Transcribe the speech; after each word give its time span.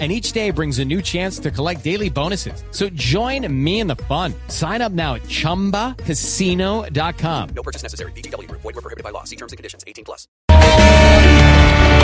and 0.00 0.10
each 0.10 0.32
day 0.32 0.50
brings 0.50 0.80
a 0.80 0.84
new 0.84 1.00
chance 1.00 1.38
to 1.38 1.52
collect 1.52 1.84
daily 1.84 2.10
bonuses. 2.10 2.64
So 2.72 2.88
join 2.88 3.46
me 3.64 3.78
in 3.78 3.86
the 3.86 3.94
fun. 3.94 4.34
Sign 4.48 4.82
up 4.82 4.90
now 4.90 5.14
at 5.14 5.22
ChumbaCasino.com. 5.22 7.48
No 7.54 7.62
purchase 7.62 7.84
necessary. 7.84 8.10
BGW. 8.12 8.50
Void 8.50 8.64
were 8.64 8.72
prohibited 8.72 9.04
by 9.04 9.10
law. 9.10 9.22
See 9.22 9.36
terms 9.36 9.52
and 9.52 9.56
conditions. 9.56 9.84
18 9.86 10.04
plus. 10.04 10.26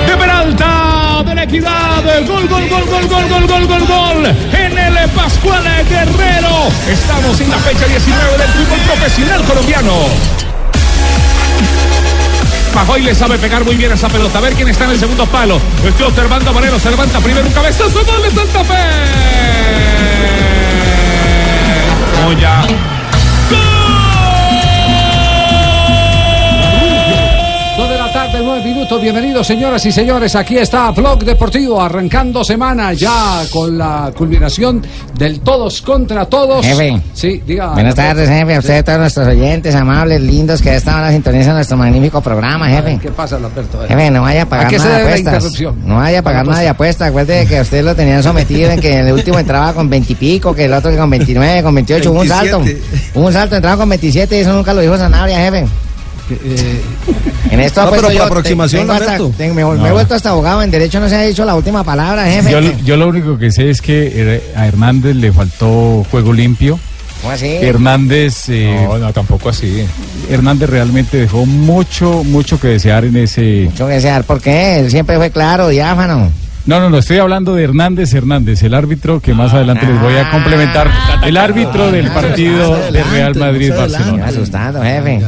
De 0.06 0.16
Peralta, 0.16 1.22
de 1.24 1.34
la 1.34 1.42
equidad, 1.44 2.26
gol, 2.26 2.48
gol, 2.48 2.68
gol, 2.68 2.86
gol, 2.86 3.08
gol, 3.08 3.28
gol, 3.28 3.46
gol, 3.46 3.66
gol, 3.66 3.86
gol, 3.86 4.26
en 4.26 4.78
el 4.78 5.10
Pascual 5.10 5.62
Guerrero. 5.88 6.68
Estamos 6.88 7.40
en 7.40 7.50
la 7.50 7.58
fecha 7.58 7.86
19 7.86 8.38
del 8.38 8.48
fútbol 8.48 8.80
profesional 8.86 9.44
colombiano. 9.44 10.49
Pajoy 12.74 13.02
le 13.02 13.14
sabe 13.14 13.38
pegar 13.38 13.64
muy 13.64 13.76
bien 13.76 13.92
esa 13.92 14.08
pelota. 14.08 14.38
A 14.38 14.42
ver 14.42 14.54
quién 14.54 14.68
está 14.68 14.84
en 14.84 14.90
el 14.92 14.98
segundo 14.98 15.26
palo. 15.26 15.60
Estoy 15.84 16.06
observando 16.06 16.50
a 16.50 16.52
Moreno. 16.52 16.78
Se 16.78 16.90
levanta 16.90 17.20
primero 17.20 17.46
un 17.46 17.52
cabezazo. 17.52 18.04
¡Gol 18.04 18.22
de 18.22 18.30
Santa 18.30 18.64
Fe! 18.64 18.74
39 28.40 28.64
minutos. 28.64 29.02
Bienvenidos, 29.02 29.46
señoras 29.46 29.84
y 29.84 29.92
señores. 29.92 30.34
Aquí 30.34 30.56
está 30.56 30.90
Blog 30.92 31.22
Deportivo, 31.24 31.78
arrancando 31.78 32.42
semana 32.42 32.94
ya 32.94 33.42
con 33.52 33.76
la 33.76 34.10
culminación 34.16 34.82
del 35.14 35.40
todos 35.40 35.82
contra 35.82 36.24
todos. 36.24 36.64
Jefe. 36.64 37.02
Sí, 37.12 37.42
diga. 37.46 37.74
Buenas 37.74 37.94
tardes, 37.94 38.30
jefe. 38.30 38.54
A 38.54 38.58
usted, 38.60 38.78
sí. 38.78 38.82
todos 38.82 38.98
nuestros 38.98 39.28
oyentes 39.28 39.74
amables, 39.74 40.22
lindos, 40.22 40.62
que 40.62 40.74
estaban 40.74 41.04
a 41.04 41.10
sintonizan 41.10 41.54
nuestro 41.54 41.76
magnífico 41.76 42.22
programa, 42.22 42.66
jefe. 42.70 42.98
¿Qué 43.02 43.10
pasa, 43.10 43.38
Lamberto? 43.38 43.84
Eh? 43.84 43.88
Jefe, 43.88 44.10
no 44.10 44.22
vaya 44.22 44.44
a 44.44 44.46
pagar 44.46 44.68
¿A 44.68 44.70
nada 44.70 44.84
se 44.84 44.88
debe 44.88 45.02
apuestas. 45.02 45.60
No 45.84 45.96
vaya 45.96 46.20
a 46.20 46.22
pagar 46.22 46.46
nada 46.46 46.60
de 46.60 46.68
apuestas. 46.68 47.08
Acuérdese 47.10 47.46
que 47.46 47.58
a 47.58 47.62
usted 47.62 47.84
lo 47.84 47.94
tenían 47.94 48.22
sometido 48.22 48.70
en 48.70 48.80
que 48.80 49.00
en 49.00 49.06
el 49.06 49.12
último 49.12 49.38
entraba 49.38 49.74
con 49.74 49.90
20 49.90 50.14
y 50.14 50.16
pico, 50.16 50.54
que 50.54 50.64
el 50.64 50.72
otro 50.72 50.96
con 50.96 51.10
29, 51.10 51.62
con 51.62 51.74
28. 51.74 52.10
27. 52.10 52.56
Un 52.56 52.64
salto. 52.64 52.88
Hubo 53.14 53.26
Un 53.26 53.32
salto 53.34 53.56
entraba 53.56 53.76
con 53.76 53.88
27 53.90 54.34
y 54.34 54.40
eso 54.40 54.54
nunca 54.54 54.72
lo 54.72 54.80
dijo 54.80 54.96
Sanabria, 54.96 55.36
jefe. 55.40 55.66
Eh, 56.30 56.80
En 57.50 57.60
esto 57.60 57.84
No, 57.84 57.90
pero 57.90 58.10
yo, 58.12 58.24
aproximación, 58.24 58.82
tengo 58.82 58.92
hasta- 58.92 59.12
Lamberto. 59.12 59.34
tengo- 59.36 59.54
me, 59.54 59.64
me 59.82 59.88
he 59.88 59.92
vuelto 59.92 60.14
hasta 60.14 60.30
abogado. 60.30 60.62
En 60.62 60.70
derecho 60.70 61.00
no 61.00 61.08
se 61.08 61.16
ha 61.16 61.22
dicho 61.22 61.44
la 61.44 61.54
última 61.54 61.82
palabra, 61.84 62.26
jefe. 62.26 62.50
Yo, 62.50 62.60
yo 62.84 62.96
lo 62.96 63.08
único 63.08 63.38
que 63.38 63.50
sé 63.50 63.70
es 63.70 63.82
que 63.82 64.40
a 64.54 64.66
Hernández 64.66 65.16
le 65.16 65.32
faltó 65.32 66.04
juego 66.10 66.32
limpio. 66.32 66.78
¿Cómo 67.22 67.32
así? 67.34 67.46
Hernández, 67.60 68.48
eh, 68.48 68.86
No, 68.88 68.96
no, 68.98 69.12
tampoco 69.12 69.50
así. 69.50 69.84
Hernández 70.30 70.70
realmente 70.70 71.18
dejó 71.18 71.44
mucho, 71.44 72.24
mucho 72.24 72.58
que 72.58 72.68
desear 72.68 73.04
en 73.04 73.16
ese. 73.16 73.66
Mucho 73.70 73.86
que 73.88 73.94
desear. 73.94 74.24
¿Por 74.24 74.40
qué? 74.40 74.78
Él 74.80 74.90
siempre 74.90 75.16
fue 75.18 75.30
claro, 75.30 75.68
diáfano. 75.68 76.30
No, 76.66 76.78
no, 76.78 76.90
no, 76.90 76.98
estoy 76.98 77.18
hablando 77.18 77.54
de 77.54 77.64
Hernández 77.64 78.12
Hernández, 78.14 78.62
el 78.62 78.74
árbitro 78.74 79.20
que 79.20 79.32
más 79.34 79.52
adelante 79.54 79.86
les 79.86 80.00
voy 80.00 80.14
a 80.16 80.30
complementar. 80.30 80.90
El 81.24 81.36
árbitro 81.36 81.90
del 81.90 82.08
partido 82.10 82.76
de 82.92 83.02
Real 83.02 83.34
Me 83.34 83.40
Madrid-Barcelona. 83.40 84.26
asustando, 84.26 84.82
jefe. 84.82 85.20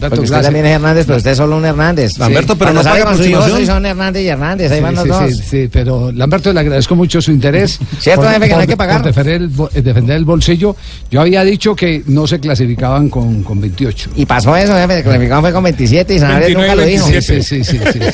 Porque 0.00 0.20
usted 0.20 0.42
también 0.42 0.66
es 0.66 0.72
Hernández, 0.72 1.04
pero 1.06 1.18
usted 1.18 1.32
es 1.32 1.36
solo 1.36 1.56
un 1.56 1.64
Hernández. 1.64 2.16
Lamberto, 2.18 2.56
pero 2.56 2.72
no 2.72 2.82
salga 2.82 3.04
paga 3.04 3.16
con 3.16 3.22
su 3.22 3.28
hijo, 3.28 3.38
aproximación. 3.40 3.60
sí 3.60 3.66
son 3.66 3.86
Hernández 3.86 4.22
y 4.22 4.28
Hernández. 4.28 4.72
Ahí 4.72 4.80
van 4.80 4.94
los 4.94 5.06
dos. 5.08 5.30
sí, 5.30 5.42
sí, 5.50 5.68
pero 5.70 6.10
Lamberto 6.12 6.52
le 6.52 6.60
agradezco 6.60 6.94
mucho 6.96 7.20
su 7.20 7.32
interés. 7.32 7.78
Cierto, 7.98 8.28
jefe, 8.28 8.48
que 8.48 8.54
no 8.54 8.60
hay 8.60 8.66
que 8.66 8.76
pagar. 8.76 8.98
por 9.02 9.06
defender, 9.06 9.34
el, 9.42 9.48
bo- 9.48 9.70
eh, 9.74 9.82
defender 9.82 10.16
el 10.16 10.24
bolsillo. 10.24 10.74
Yo 11.10 11.20
había 11.20 11.44
dicho 11.44 11.74
que 11.76 12.02
no 12.06 12.26
se 12.26 12.40
clasificaban 12.40 13.08
con, 13.10 13.42
con 13.42 13.60
28. 13.60 14.10
Y 14.16 14.24
pasó 14.26 14.56
eso, 14.56 14.74
jefe. 14.74 14.98
El 14.98 15.02
clasificado 15.02 15.40
fue 15.42 15.52
con 15.52 15.64
27 15.64 16.14
y 16.14 16.18
Sanabria 16.18 16.46
29, 16.46 16.70
nunca 16.70 16.82
lo 16.82 16.88
dijo. 16.88 17.06
27. 17.08 17.42
Sí, 17.42 17.64
sí, 17.64 17.78
sí, 17.78 17.92
sí, 17.92 18.00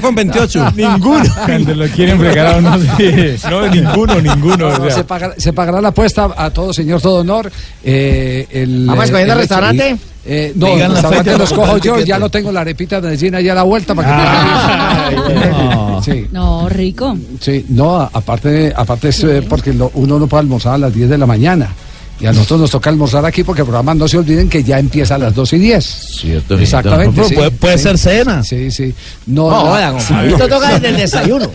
con 0.02 0.14
28. 0.14 0.72
Ninguno. 0.76 1.24
Cuando 1.46 1.74
lo 1.74 1.86
quieren 1.88 2.18
fregar 2.18 2.46
a 2.46 2.56
uno, 2.58 2.78
sí. 2.96 3.36
No, 3.50 3.66
ninguno, 3.68 4.20
ninguno. 4.20 4.68
o 4.68 4.78
No, 4.78 4.84
sea. 4.84 4.90
se, 4.94 5.04
pagará, 5.04 5.34
se 5.36 5.52
pagará 5.52 5.80
la 5.80 5.88
apuesta 5.88 6.28
a 6.36 6.50
todo 6.50 6.72
señor, 6.72 7.00
todo 7.00 7.20
honor. 7.20 7.50
Eh, 7.84 8.46
el, 8.50 8.86
¿Vamos 8.86 9.02
eh, 9.02 9.06
escogiendo 9.06 9.32
el- 9.34 9.38
restaurante? 9.40 9.96
Eh, 10.24 10.52
no, 10.54 10.66
Digan 10.66 10.82
el 10.82 10.92
restaurante 10.92 11.36
los 11.36 11.50
no, 11.50 11.56
cojo 11.56 11.74
el 11.76 11.82
yo, 11.82 11.98
ya 12.00 12.16
no 12.20 12.28
tengo 12.30 12.52
la 12.52 12.60
arepita 12.60 13.00
de 13.00 13.08
Medellín 13.08 13.34
allá 13.34 13.52
a 13.52 13.54
la 13.56 13.62
vuelta 13.64 13.92
para 13.92 14.08
que 14.08 15.16
Ay, 15.16 15.96
Sí, 16.04 16.26
No, 16.30 16.68
rico. 16.68 17.16
sí, 17.40 17.66
no, 17.70 17.96
a- 17.96 18.10
aparte, 18.12 18.72
aparte 18.76 19.08
es 19.08 19.22
eh, 19.24 19.42
porque 19.48 19.72
lo- 19.74 19.90
uno 19.94 20.18
no 20.20 20.26
puede 20.28 20.42
almorzar 20.42 20.74
a 20.74 20.78
las 20.78 20.94
10 20.94 21.08
de 21.10 21.18
la 21.18 21.26
mañana. 21.26 21.68
Y 22.22 22.26
a 22.26 22.32
nosotros 22.32 22.60
nos 22.60 22.70
toca 22.70 22.88
almorzar 22.88 23.24
aquí 23.26 23.42
porque 23.42 23.62
el 23.62 23.66
programa 23.66 23.94
no 23.94 24.06
se 24.06 24.16
olviden 24.16 24.48
que 24.48 24.62
ya 24.62 24.78
empieza 24.78 25.16
a 25.16 25.18
las 25.18 25.34
2 25.34 25.54
y 25.54 25.58
10. 25.58 25.84
Cierto, 26.20 26.56
Exactamente. 26.56 27.24
sí. 27.24 27.34
Puede, 27.34 27.50
puede 27.50 27.76
Sí, 27.78 27.82
ser 27.82 27.98
cena. 27.98 28.44
Sí, 28.44 28.70
sí. 28.70 28.94
No, 29.26 29.50
No, 29.50 29.92
no, 30.28 30.38
toca 30.48 30.74
desde 30.74 30.88
el 30.90 30.96
desayuno. 30.98 31.50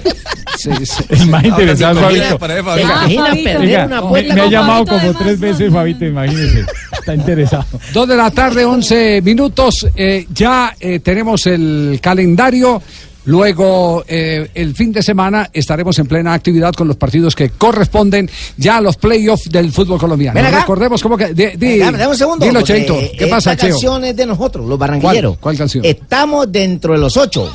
sí, 0.58 0.70
sí. 0.84 1.04
Más 1.30 1.46
Imagina, 1.46 1.94
Fabito. 1.96 2.38
para- 2.38 2.56
¿Te 2.56 2.64
para- 2.64 2.82
imaginas 2.82 3.30
Fabito. 3.30 3.44
perder 3.50 3.86
una 3.86 3.88
me, 3.88 3.96
apuesta 4.08 4.34
me 4.36 4.42
ha 4.42 4.50
llamado 4.50 4.86
Fabito 4.86 5.08
como 5.08 5.20
tres 5.24 5.40
veces, 5.40 5.72
Fabito, 5.72 6.06
imagínese. 6.06 6.66
Está 7.00 7.16
interesado. 7.16 7.66
Dos 7.94 8.08
de 8.10 8.16
la 8.18 8.30
tarde, 8.32 8.66
11 8.66 9.22
minutos. 9.24 9.88
eh, 9.96 10.28
ya 10.34 10.76
eh, 10.80 11.00
tenemos 11.00 11.48
el 11.48 12.00
calendario. 12.02 12.82
Luego, 13.28 14.04
el 14.08 14.74
fin 14.74 14.92
de 14.92 15.04
semana 15.04 15.50
estaremos 15.52 16.00
en 16.00 16.08
plena 16.08 16.34
actividad 16.34 16.74
con 16.74 16.88
los 16.88 16.96
partidos 16.96 17.36
que 17.36 17.50
corresponden 17.50 18.30
ya 18.56 18.78
a 18.78 18.82
los 18.82 18.96
playoffs 18.96 19.50
del 19.50 19.72
fútbol 19.72 20.00
colombiano. 20.00 20.40
Recordemos 20.50 21.04
cómo 21.04 21.18
que. 21.18 21.34
Dame, 21.34 22.08
un 22.08 22.18
segundo. 22.18 22.46
Dilo, 22.46 22.62
Cheito. 22.62 22.96
¿Qué 22.98 23.26
esta 23.26 23.36
pasa, 23.36 23.58
canción 23.58 24.04
es 24.06 24.16
de 24.16 24.26
nosotros, 24.26 24.66
los 24.66 24.80
barranquilleros. 24.80 25.38
¿Cuál, 25.40 25.58
canción? 25.58 25.84
Estamos 25.84 26.50
dentro 26.52 26.94
de 26.94 27.00
los 27.00 27.18
ocho. 27.18 27.52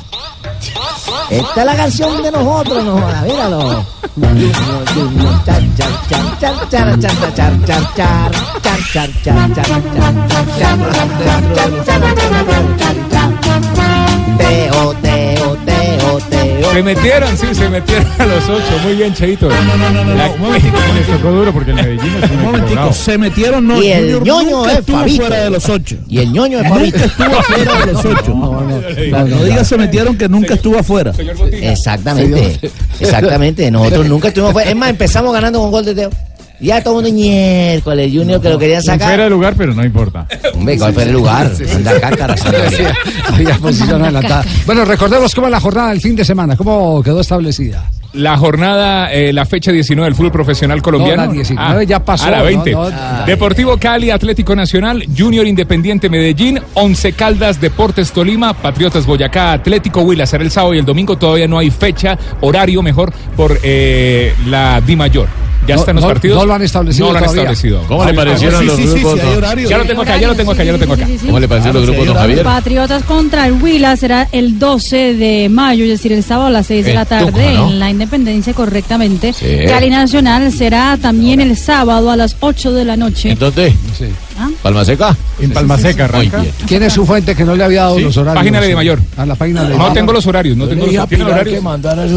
Esta 1.29 1.61
es 1.61 1.65
la 1.65 1.75
canción 1.75 2.21
de 2.21 2.31
nosotros, 2.31 2.85
no 2.85 2.95
míralo. 3.23 3.85
Teo, 14.37 14.95
teo. 15.01 15.42
Se 16.73 16.81
metieron, 16.81 17.37
sí, 17.37 17.45
se 17.53 17.69
metieron 17.69 18.07
a 18.17 18.25
los 18.25 18.49
ocho. 18.49 18.79
Muy 18.83 18.95
bien, 18.95 19.13
Cheito. 19.13 19.47
La- 19.49 20.27
les 20.27 21.07
tocó 21.07 21.31
duro 21.31 21.53
porque 21.53 21.69
el 21.71 21.75
Medellín 21.75 22.13
es 22.23 22.31
un 22.31 22.37
Un 22.37 22.43
momentico, 22.43 22.93
se 22.93 23.17
metieron, 23.17 23.67
no. 23.67 23.81
Y 23.81 23.91
el 23.91 24.15
Junior 24.15 24.23
ñoño 24.43 24.67
es 24.69 24.79
estuvo 24.79 24.97
Fabito. 24.97 25.21
fuera 25.25 25.43
de 25.43 25.49
los 25.51 25.69
ocho. 25.69 25.95
Y 26.09 26.19
el 26.19 26.33
ñoño 26.33 26.57
de 26.59 26.69
Fabito. 26.69 26.97
Nunca 26.97 27.05
estuvo 27.05 27.43
fuera 27.43 27.85
de 27.85 27.93
los 27.93 28.05
ocho. 28.05 28.33
No, 28.33 29.27
no 29.27 29.43
digas 29.43 29.67
se 29.67 29.77
metieron 29.77 30.17
que 30.17 30.27
nunca 30.27 30.55
estuvo 30.55 30.79
afuera. 30.79 31.13
Señor. 31.13 31.35
Exactamente, 31.51 32.59
exactamente. 32.99 33.69
Nosotros 33.71 34.07
nunca 34.07 34.29
estuvimos 34.29 34.53
fuera. 34.53 34.69
Es 34.69 34.75
más, 34.75 34.89
empezamos 34.89 35.31
ganando 35.33 35.59
con 35.59 35.71
gol 35.71 35.85
de 35.85 35.93
Teo. 35.95 36.09
Ya 36.63 36.81
todo 36.81 36.99
el 36.99 37.03
mundo 37.05 37.19
miércoles, 37.21 38.05
el 38.05 38.17
Junior 38.17 38.41
que 38.41 38.49
lo 38.49 38.57
querían 38.57 38.81
Fuera 38.81 38.97
de 38.97 39.05
sacar. 39.05 39.29
lugar, 39.29 39.53
pero 39.57 39.73
no 39.73 39.83
importa. 39.83 40.25
Hombre, 40.55 40.77
¿cuál 40.77 40.93
fue 40.93 41.03
el 41.03 41.11
lugar? 41.11 41.51
Anda 41.75 41.99
cácara, 41.99 42.35
había 43.33 43.57
posición 43.57 44.01
adelantada. 44.01 44.45
Bueno, 44.65 44.85
recordemos 44.85 45.35
cómo 45.35 45.47
es 45.47 45.51
la 45.51 45.59
jornada 45.59 45.89
del 45.89 45.99
fin 45.99 46.15
de 46.15 46.23
semana, 46.23 46.55
cómo 46.55 47.03
quedó 47.03 47.19
establecida. 47.19 47.89
La 48.13 48.37
jornada, 48.37 49.11
eh, 49.11 49.33
la 49.33 49.43
fecha 49.43 49.71
19 49.71 50.05
del 50.05 50.15
fútbol 50.15 50.31
profesional 50.31 50.81
colombiano. 50.81 51.23
No, 51.23 51.27
la 51.29 51.33
19 51.33 51.85
ya 51.87 51.99
pasó, 52.05 52.27
A 52.27 52.31
la 52.31 52.37
no, 52.37 52.43
20. 52.45 52.71
no, 52.71 52.89
no. 52.89 53.25
Deportivo 53.25 53.75
Cali, 53.77 54.11
Atlético 54.11 54.55
Nacional, 54.55 55.03
Junior 55.17 55.47
Independiente 55.47 56.09
Medellín, 56.09 56.59
Once 56.75 57.11
Caldas, 57.13 57.59
Deportes 57.59 58.11
Tolima, 58.11 58.53
Patriotas 58.53 59.05
Boyacá, 59.07 59.51
Atlético 59.53 60.01
Huila 60.01 60.27
será 60.27 60.43
el 60.43 60.51
sábado 60.51 60.75
y 60.75 60.77
el 60.77 60.85
domingo 60.85 61.17
todavía 61.17 61.47
no 61.47 61.57
hay 61.57 61.71
fecha, 61.71 62.17
horario 62.41 62.83
mejor 62.83 63.11
por 63.35 63.59
eh, 63.63 64.33
la 64.47 64.79
Di 64.79 64.95
Mayor. 64.95 65.27
Ya 65.67 65.75
No, 65.75 65.81
están 65.81 65.95
los 65.95 66.03
no, 66.03 66.09
partidos. 66.09 66.37
no 66.39 66.45
lo 66.45 66.53
han 66.53 66.61
establecido 66.61 67.05
No 67.07 67.11
lo 67.13 67.17
han 67.19 67.23
todavía. 67.25 67.41
establecido. 67.43 67.83
¿Cómo 67.87 68.05
le 68.05 68.13
parecieron 68.13 68.59
Sí, 68.59 68.65
los 68.65 68.75
sí, 68.75 68.81
sí, 68.83 68.89
grupos? 68.89 69.13
sí, 69.13 69.19
hay 69.19 69.25
don- 69.27 69.37
horario. 69.37 69.69
Ya 69.69 69.77
lo 69.77 69.85
tengo 69.85 70.01
acá, 70.01 70.17
ya 70.17 70.27
lo 70.27 70.35
tengo 70.35 70.51
acá, 70.51 70.63
ya 70.63 70.71
lo 70.73 70.79
tengo 70.79 70.93
acá. 70.93 71.05
Sí, 71.05 71.11
sí, 71.13 71.17
sí, 71.19 71.25
¿Cómo 71.27 71.39
le 71.39 71.47
parecieron 71.47 71.75
los 71.81 71.83
Claro, 71.89 71.93
grupos, 72.03 72.03
sí, 72.03 72.13
don 72.13 72.17
Javier? 72.37 72.43
Patriotas 72.43 73.03
contra 73.03 73.47
el 73.47 73.53
Huila 73.53 73.95
será 73.95 74.27
el 74.31 74.59
12 74.59 75.13
de 75.15 75.49
mayo, 75.49 75.83
es 75.85 75.89
decir, 75.91 76.11
el 76.11 76.23
sábado 76.23 76.47
a 76.47 76.51
las 76.51 76.67
6 76.67 76.83
de 76.85 76.91
En 76.91 76.95
la 76.95 77.05
tarde 77.05 77.53
en 77.53 77.79
la 77.79 77.89
Independencia 77.89 78.53
correctamente. 78.53 79.31
Sí. 79.33 79.45
Cali 79.67 79.89
Nacional 79.89 80.51
será 80.51 80.97
también 81.01 81.39
el 81.39 81.55
sábado 81.57 82.11
a 82.11 82.15
las 82.17 82.35
8 82.41 82.73
de 82.73 82.85
la 82.85 82.97
noche. 82.97 83.35
Entonces, 84.35 84.57
Palma 84.61 84.85
Seca. 84.85 85.17
En 85.39 85.51
Palma 85.51 85.77
Seca 85.77 86.05
arranca. 86.05 86.43
¿Quién 86.67 86.83
es 86.83 86.93
su 86.93 87.05
fuente 87.05 87.35
que 87.35 87.43
no 87.45 87.55
le 87.55 87.63
había 87.63 87.81
dado 87.83 87.97
Sí, 87.97 88.03
los 88.03 88.17
horarios? 88.17 88.41
página 88.43 88.61
de 88.61 88.75
Mayor. 88.75 88.99
A 89.17 89.25
la 89.25 89.35
página 89.35 89.63
de 89.63 89.77
No 89.77 89.93
tengo 89.93 90.11
los 90.13 90.25
horarios, 90.27 90.57
no 90.57 90.67
tengo 90.67 90.85
los 90.87 91.07
¿tiene 91.09 91.23
horarios? 91.23 91.63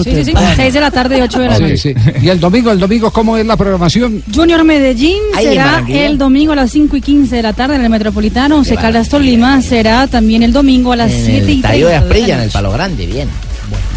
Sí, 0.04 0.10
sí, 0.16 0.24
sí. 0.24 0.32
6 0.56 0.74
de 0.74 0.80
la 0.80 0.90
tarde 0.90 1.18
y 1.18 1.20
8 1.20 1.38
de 1.40 1.46
la 1.48 1.56
Sí, 1.56 1.62
noche. 1.62 1.76
sí. 1.76 1.94
Y 2.22 2.28
el 2.28 2.40
domingo, 2.40 2.70
el 2.70 2.78
domingo, 2.78 3.10
¿cómo 3.10 3.36
es 3.36 3.46
la 3.46 3.56
programación? 3.56 4.22
Junior 4.34 4.64
Medellín 4.64 5.18
Ahí 5.34 5.46
será 5.46 5.84
el 5.88 6.18
domingo 6.18 6.52
a 6.52 6.56
las 6.56 6.70
5 6.70 6.96
y 6.96 7.00
15 7.00 7.36
de 7.36 7.42
la 7.42 7.52
tarde 7.52 7.76
en 7.76 7.82
el 7.82 7.90
Metropolitano. 7.90 8.56
Once 8.56 8.74
Caldas 8.76 9.08
Tolima 9.08 9.60
será 9.62 10.06
también 10.06 10.42
el 10.42 10.52
domingo 10.52 10.92
a 10.92 10.96
las 10.96 11.12
En 11.12 11.24
7 11.26 11.38
el 11.38 11.50
y 11.50 11.60
30 11.60 11.68
estadio 11.68 11.86
de 11.86 11.92
de 11.92 11.98
la 12.00 12.06
Asprilla, 12.06 12.34
en 12.36 12.40
el. 12.42 12.50
Palo 12.50 12.72
Grande, 12.72 13.06
bien. 13.06 13.28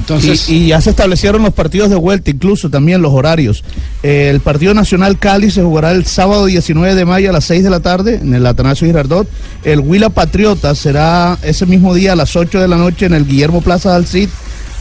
Entonces, 0.10 0.50
y, 0.50 0.56
y 0.56 0.68
ya 0.70 0.82
se 0.82 0.90
establecieron 0.90 1.44
los 1.44 1.54
partidos 1.54 1.92
de 1.92 1.96
vuelta, 1.96 2.32
incluso 2.32 2.70
también 2.70 3.02
los 3.02 3.14
horarios. 3.14 3.64
Eh, 4.02 4.30
el 4.32 4.40
partido 4.40 4.74
nacional 4.74 5.20
Cali 5.20 5.52
se 5.52 5.62
jugará 5.62 5.92
el 5.92 6.06
sábado 6.06 6.48
19 6.48 6.96
de 6.96 7.06
mayo 7.06 7.30
a 7.30 7.34
las 7.34 7.46
6 7.46 7.64
de 7.64 7.70
la 7.70 7.80
tarde 7.80 8.16
en 8.16 8.34
el 8.34 8.46
Atanasio 8.48 8.88
Girardot. 8.88 9.30
El 9.64 9.82
Huila 9.82 10.10
Patriota 10.10 10.74
será 10.74 11.38
ese 11.44 11.68
mismo 11.68 11.94
día 11.94 12.14
a 12.14 12.16
las 12.16 12.36
8 12.36 12.60
de 12.60 12.68
la 12.68 12.78
noche 12.78 13.06
en 13.06 13.14
el 13.14 13.28
Guillermo 13.28 13.62
Plaza 13.62 13.94
del 13.94 14.08
Cid. 14.08 14.30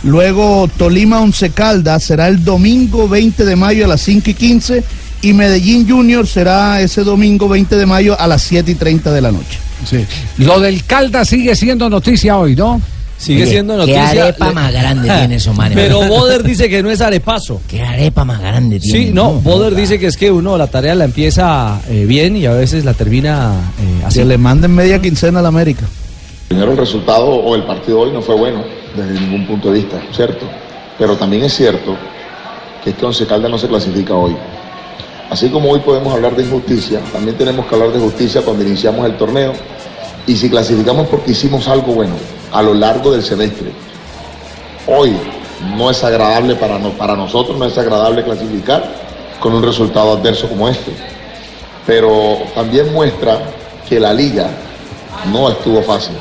Luego 0.02 0.70
Tolima 0.78 1.20
Once 1.20 1.50
Caldas 1.50 2.04
será 2.04 2.28
el 2.28 2.42
domingo 2.42 3.06
20 3.06 3.44
de 3.44 3.56
mayo 3.56 3.84
a 3.84 3.88
las 3.88 4.00
5 4.00 4.30
y 4.30 4.34
15. 4.34 4.84
Y 5.20 5.32
Medellín 5.34 5.86
Junior 5.86 6.26
será 6.26 6.80
ese 6.80 7.04
domingo 7.04 7.48
20 7.48 7.76
de 7.76 7.84
mayo 7.84 8.18
a 8.18 8.26
las 8.26 8.40
7 8.42 8.70
y 8.70 8.74
30 8.76 9.12
de 9.12 9.20
la 9.20 9.32
noche. 9.32 9.58
sí. 9.84 10.06
lo 10.38 10.58
del 10.58 10.84
Caldas 10.84 11.28
sigue 11.28 11.54
siendo 11.54 11.90
noticia 11.90 12.38
hoy, 12.38 12.56
¿no? 12.56 12.80
Sigue 13.18 13.42
Oye, 13.42 13.50
siendo 13.50 13.74
Qué 13.74 13.78
noticia. 13.80 14.10
arepa 14.22 14.48
Le- 14.48 14.54
más 14.54 14.72
grande 14.72 15.08
tiene 15.18 15.34
eso, 15.34 15.52
man. 15.52 15.72
Pero 15.74 16.02
Boder 16.08 16.42
dice 16.44 16.68
que 16.68 16.82
no 16.82 16.90
es 16.90 17.00
arepazo. 17.00 17.60
Qué 17.68 17.82
arepa 17.82 18.24
más 18.24 18.40
grande 18.40 18.78
tiene. 18.78 19.06
Sí, 19.06 19.12
no, 19.12 19.32
Boder 19.32 19.74
dice 19.74 19.98
que 19.98 20.06
es 20.06 20.16
que 20.16 20.30
uno 20.30 20.56
la 20.56 20.68
tarea 20.68 20.94
la 20.94 21.04
empieza 21.04 21.80
eh, 21.88 22.04
bien 22.06 22.36
y 22.36 22.46
a 22.46 22.52
veces 22.52 22.84
la 22.84 22.94
termina 22.94 23.54
eh, 23.80 24.04
así. 24.06 24.20
Que 24.20 24.24
le 24.24 24.38
manden 24.38 24.72
media 24.72 25.00
quincena 25.02 25.40
a 25.40 25.42
la 25.42 25.48
América. 25.48 25.84
Primero 26.46 26.70
el 26.72 26.78
resultado 26.78 27.26
o 27.26 27.54
el 27.56 27.64
partido 27.64 28.00
hoy 28.00 28.12
no 28.12 28.22
fue 28.22 28.36
bueno 28.36 28.62
desde 28.96 29.20
ningún 29.20 29.46
punto 29.46 29.70
de 29.72 29.80
vista, 29.80 30.00
¿cierto? 30.14 30.46
Pero 30.96 31.16
también 31.16 31.42
es 31.44 31.54
cierto 31.54 31.96
que 32.82 32.90
este 32.90 33.04
Once 33.04 33.26
Caldas 33.26 33.50
no 33.50 33.58
se 33.58 33.66
clasifica 33.68 34.14
hoy. 34.14 34.34
Así 35.28 35.48
como 35.50 35.70
hoy 35.70 35.80
podemos 35.80 36.14
hablar 36.14 36.34
de 36.36 36.44
injusticia, 36.44 37.00
también 37.12 37.36
tenemos 37.36 37.66
que 37.66 37.74
hablar 37.74 37.92
de 37.92 37.98
justicia 37.98 38.40
cuando 38.42 38.64
iniciamos 38.64 39.04
el 39.04 39.16
torneo 39.18 39.52
y 40.26 40.36
si 40.36 40.48
clasificamos 40.48 41.06
porque 41.08 41.32
hicimos 41.32 41.68
algo 41.68 41.92
bueno 41.94 42.14
a 42.52 42.62
lo 42.62 42.74
largo 42.74 43.12
del 43.12 43.22
semestre. 43.22 43.70
Hoy 44.86 45.16
no 45.76 45.90
es 45.90 46.02
agradable 46.04 46.54
para, 46.56 46.78
no- 46.78 46.90
para 46.90 47.14
nosotros, 47.16 47.58
no 47.58 47.64
es 47.66 47.76
agradable 47.76 48.24
clasificar 48.24 48.84
con 49.40 49.54
un 49.54 49.62
resultado 49.62 50.12
adverso 50.12 50.48
como 50.48 50.68
este. 50.68 50.92
Pero 51.86 52.38
también 52.54 52.92
muestra 52.92 53.38
que 53.88 53.98
la 53.98 54.12
liga 54.12 54.48
no 55.32 55.48
estuvo 55.50 55.82
fácil 55.82 56.14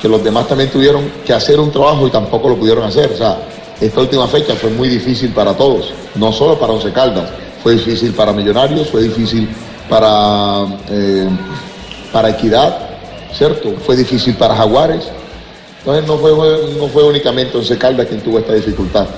que 0.00 0.08
los 0.08 0.24
demás 0.24 0.48
también 0.48 0.68
tuvieron 0.68 1.08
que 1.24 1.32
hacer 1.32 1.60
un 1.60 1.70
trabajo 1.70 2.08
y 2.08 2.10
tampoco 2.10 2.48
lo 2.48 2.56
pudieron 2.56 2.82
hacer. 2.82 3.12
O 3.12 3.16
sea, 3.16 3.38
esta 3.80 4.00
última 4.00 4.26
fecha 4.26 4.52
fue 4.56 4.68
muy 4.70 4.88
difícil 4.88 5.30
para 5.32 5.54
todos, 5.56 5.92
no 6.16 6.32
solo 6.32 6.58
para 6.58 6.72
Once 6.72 6.90
Caldas, 6.92 7.30
fue 7.62 7.74
difícil 7.74 8.12
para 8.12 8.32
Millonarios, 8.32 8.88
fue 8.88 9.02
difícil 9.04 9.48
para, 9.88 10.64
eh, 10.90 11.28
para 12.12 12.30
Equidad, 12.30 12.78
¿cierto? 13.32 13.74
Fue 13.86 13.94
difícil 13.94 14.34
para 14.34 14.56
Jaguares. 14.56 15.04
Entonces 15.84 16.06
no 16.06 16.16
fue, 16.16 16.30
no 16.78 16.88
fue 16.88 17.02
únicamente 17.02 17.58
Once 17.58 17.76
Caldas 17.76 18.06
quien 18.06 18.20
tuvo 18.20 18.38
esta 18.38 18.54
dificultad. 18.54 19.08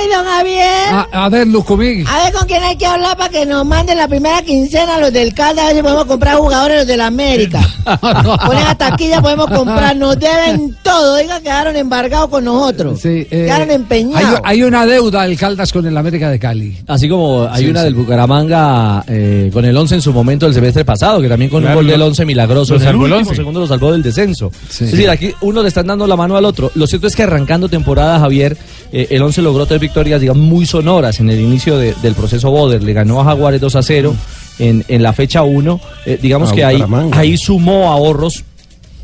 Ay, 0.00 0.08
don 0.08 0.24
Javier. 0.24 0.94
A, 1.12 1.24
a 1.24 1.28
ver, 1.28 1.46
Lucumí. 1.46 2.04
A 2.06 2.24
ver 2.24 2.32
con 2.32 2.46
quién 2.46 2.62
hay 2.62 2.76
que 2.76 2.86
hablar 2.86 3.16
para 3.16 3.28
que 3.30 3.44
nos 3.44 3.66
manden 3.66 3.98
la 3.98 4.08
primera 4.08 4.40
quincena 4.42 4.98
los 4.98 5.12
del 5.12 5.34
Caldas, 5.34 5.64
a 5.64 5.68
ver 5.68 5.76
si 5.76 5.82
podemos 5.82 6.04
comprar 6.06 6.36
jugadores 6.38 6.78
los 6.78 6.86
del 6.86 7.00
América. 7.02 7.60
Ponen 8.00 8.66
a 8.66 8.74
taquilla, 8.76 9.20
podemos 9.20 9.46
comprar, 9.50 9.96
nos 9.96 10.18
deben 10.18 10.76
todo. 10.82 11.14
Oiga, 11.16 11.40
quedaron 11.40 11.76
embargados 11.76 12.28
con 12.30 12.44
nosotros. 12.44 13.00
Sí, 13.00 13.08
eh, 13.08 13.26
quedaron 13.30 13.70
empeñados. 13.70 14.40
hay 14.44 14.62
una 14.62 14.86
deuda 14.86 15.22
del 15.24 15.36
Caldas 15.36 15.72
con 15.72 15.86
el 15.86 15.96
América 15.96 16.30
de 16.30 16.38
Cali. 16.38 16.78
Así 16.86 17.08
como 17.08 17.46
hay 17.50 17.64
Sí, 17.64 17.70
una 17.70 17.80
sí. 17.80 17.84
del 17.86 17.94
Bucaramanga 17.94 19.04
eh, 19.06 19.50
con 19.52 19.64
el 19.64 19.76
11 19.76 19.96
en 19.96 20.02
su 20.02 20.12
momento 20.12 20.46
del 20.46 20.54
semestre 20.54 20.84
pasado, 20.84 21.20
que 21.20 21.28
también 21.28 21.50
con 21.50 21.60
Claro, 21.62 21.78
un 21.80 21.84
gol 21.84 21.90
del 21.90 22.00
lo- 22.00 22.06
11 22.06 22.24
milagroso 22.24 22.74
lo 22.74 22.76
en 22.80 22.82
el 22.82 22.88
salvó 22.88 23.06
el 23.06 23.12
último 23.12 23.30
11. 23.30 23.36
segundo 23.40 23.60
lo 23.60 23.66
salvó 23.66 23.92
del 23.92 24.02
descenso. 24.02 24.50
Sí. 24.68 24.84
Es 24.84 24.92
decir, 24.92 25.10
aquí 25.10 25.34
uno 25.42 25.62
le 25.62 25.68
están 25.68 25.86
dando 25.86 26.06
la 26.06 26.16
mano 26.16 26.36
al 26.36 26.44
otro. 26.44 26.70
Lo 26.74 26.86
cierto 26.86 27.06
es 27.06 27.14
que 27.16 27.22
arrancando 27.24 27.68
temporada, 27.68 28.18
Javier, 28.20 28.56
eh, 28.92 29.08
el 29.10 29.22
11 29.22 29.42
logró 29.42 29.66
tres 29.66 29.80
victorias, 29.80 30.20
digamos, 30.20 30.42
muy 30.44 30.66
sonoras 30.66 31.20
en 31.20 31.30
el 31.30 31.40
inicio 31.40 31.78
de- 31.78 31.94
del 32.02 32.14
proceso 32.14 32.50
Boder. 32.50 32.82
Le 32.82 32.92
ganó 32.92 33.20
a 33.20 33.24
Jaguares 33.24 33.60
2 33.60 33.76
a 33.76 33.82
0 33.82 34.14
en, 34.58 34.84
en 34.88 35.02
la 35.02 35.12
fecha 35.12 35.42
1. 35.42 35.80
Eh, 36.06 36.18
digamos 36.20 36.50
que 36.56 36.64
ahí, 36.64 36.76
ahí 37.12 37.36
sumó 37.36 37.90
ahorros 37.90 38.44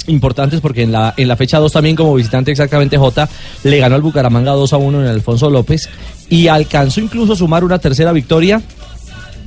importantes 0.08 0.60
porque 0.60 0.82
en 0.82 0.92
la, 0.92 1.14
en 1.16 1.26
la 1.26 1.36
fecha 1.36 1.58
2 1.58 1.72
también 1.72 1.96
como 1.96 2.14
visitante 2.14 2.52
exactamente 2.52 2.96
J 2.96 3.28
le 3.64 3.78
ganó 3.78 3.96
al 3.96 4.02
Bucaramanga 4.02 4.52
2 4.52 4.72
a 4.72 4.76
1 4.76 5.02
en 5.02 5.08
Alfonso 5.08 5.50
López 5.50 5.88
y 6.28 6.46
alcanzó 6.46 7.00
incluso 7.00 7.32
a 7.32 7.36
sumar 7.36 7.64
una 7.64 7.80
tercera 7.80 8.12
victoria 8.12 8.62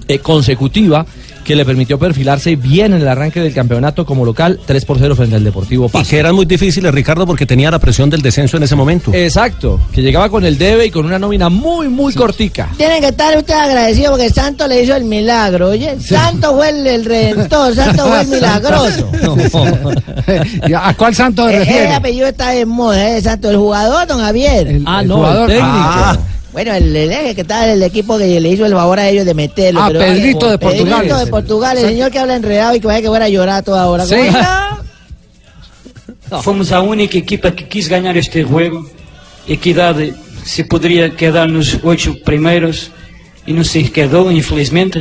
eh, 0.09 0.19
consecutiva 0.19 1.05
que 1.49 1.55
le 1.55 1.65
permitió 1.65 1.97
perfilarse 1.97 2.55
bien 2.55 2.93
en 2.93 3.01
el 3.01 3.07
arranque 3.07 3.39
del 3.39 3.51
campeonato 3.55 4.05
como 4.05 4.23
local 4.23 4.59
3 4.67 4.85
por 4.85 4.99
0 4.99 5.15
frente 5.15 5.35
al 5.35 5.43
Deportivo 5.43 5.87
Y 5.87 5.89
Pasto. 5.89 6.07
que 6.07 6.19
eran 6.19 6.35
muy 6.35 6.45
difíciles, 6.45 6.93
Ricardo, 6.93 7.25
porque 7.25 7.47
tenía 7.47 7.71
la 7.71 7.79
presión 7.79 8.07
del 8.07 8.21
descenso 8.21 8.57
en 8.57 8.61
ese 8.63 8.75
momento. 8.75 9.11
Exacto, 9.15 9.79
que 9.91 10.03
llegaba 10.03 10.29
con 10.29 10.45
el 10.45 10.59
debe 10.59 10.85
y 10.85 10.91
con 10.91 11.07
una 11.07 11.17
nómina 11.17 11.49
muy 11.49 11.87
muy 11.89 12.13
cortica. 12.13 12.69
Tienen 12.77 13.01
que 13.01 13.07
estar 13.07 13.35
ustedes 13.35 13.59
agradecidos 13.61 14.11
porque 14.11 14.29
Santo 14.29 14.67
le 14.67 14.83
hizo 14.83 14.95
el 14.95 15.05
milagro, 15.05 15.69
oye. 15.69 15.99
Santo 15.99 16.53
fue 16.55 16.69
el, 16.69 16.85
el 16.85 17.03
redentor, 17.05 17.73
Santo 17.73 18.05
fue 18.05 18.21
el 18.21 18.27
milagroso. 18.35 19.09
¿A 20.75 20.93
cuál 20.93 21.15
santo 21.15 21.47
se 21.47 21.55
Eh, 21.55 21.61
Ese 21.63 21.65
refiere? 21.71 21.93
apellido 21.95 22.27
está 22.27 22.49
de 22.51 22.65
moda, 22.67 23.17
¿eh? 23.17 23.21
Santo, 23.23 23.49
el 23.49 23.57
jugador, 23.57 24.05
don 24.07 24.19
Javier. 24.21 24.67
El- 24.67 24.83
Ah, 24.85 25.01
el 25.01 25.07
no, 25.07 25.15
jugador. 25.15 25.49
el 25.49 25.57
técnico. 25.57 25.75
Ah, 25.79 26.17
Bueno, 26.59 26.73
el, 26.73 26.93
el, 26.93 27.09
el 27.09 27.35
que 27.35 27.39
está 27.41 27.71
el 27.71 27.81
equipo 27.83 28.17
que 28.17 28.37
le 28.37 28.49
hizo 28.49 28.65
el 28.65 28.73
favor 28.73 28.99
a 28.99 29.07
ellos 29.07 29.25
de 29.25 29.33
meterlo. 29.33 29.79
Ah, 29.81 29.87
pero- 29.87 29.99
Pedrito 30.01 30.49
de 30.51 30.57
Pedrito 30.57 30.85
Portugal. 30.89 31.25
de 31.25 31.31
Portugal, 31.31 31.77
el 31.77 31.85
señor 31.85 32.11
que 32.11 32.19
habla 32.19 32.35
enredado 32.35 32.75
y 32.75 32.81
que 32.81 32.87
vaya 32.87 33.01
que 33.01 33.07
fuera 33.07 33.25
a 33.25 33.29
llorar 33.29 33.55
a 33.59 33.61
toda 33.61 33.87
hora. 33.87 34.05
Sí. 34.05 34.15
Fomos 36.43 36.73
a 36.73 36.81
única 36.81 37.17
equipa 37.17 37.51
que 37.55 37.65
quis 37.65 37.87
ganhar 37.87 38.17
este 38.17 38.43
juego. 38.43 38.85
Equidade 39.47 40.13
se 40.43 40.65
poderia 40.65 41.09
quedar 41.15 41.47
nos 41.47 41.79
oito 41.81 42.13
primeiros 42.25 42.91
e 43.47 43.53
não 43.53 43.63
se 43.63 43.81
quedou, 43.85 44.29
infelizmente. 44.29 44.99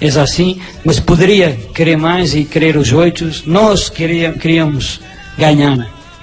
É 0.00 0.08
assim, 0.18 0.60
mas 0.84 0.98
poderia 0.98 1.56
querer 1.72 1.96
mais 1.96 2.34
e 2.34 2.44
querer 2.44 2.76
os 2.76 2.92
oito. 2.92 3.30
Nós 3.46 3.88
queria, 3.88 4.32
queríamos 4.32 4.98
ganhar. 5.38 5.78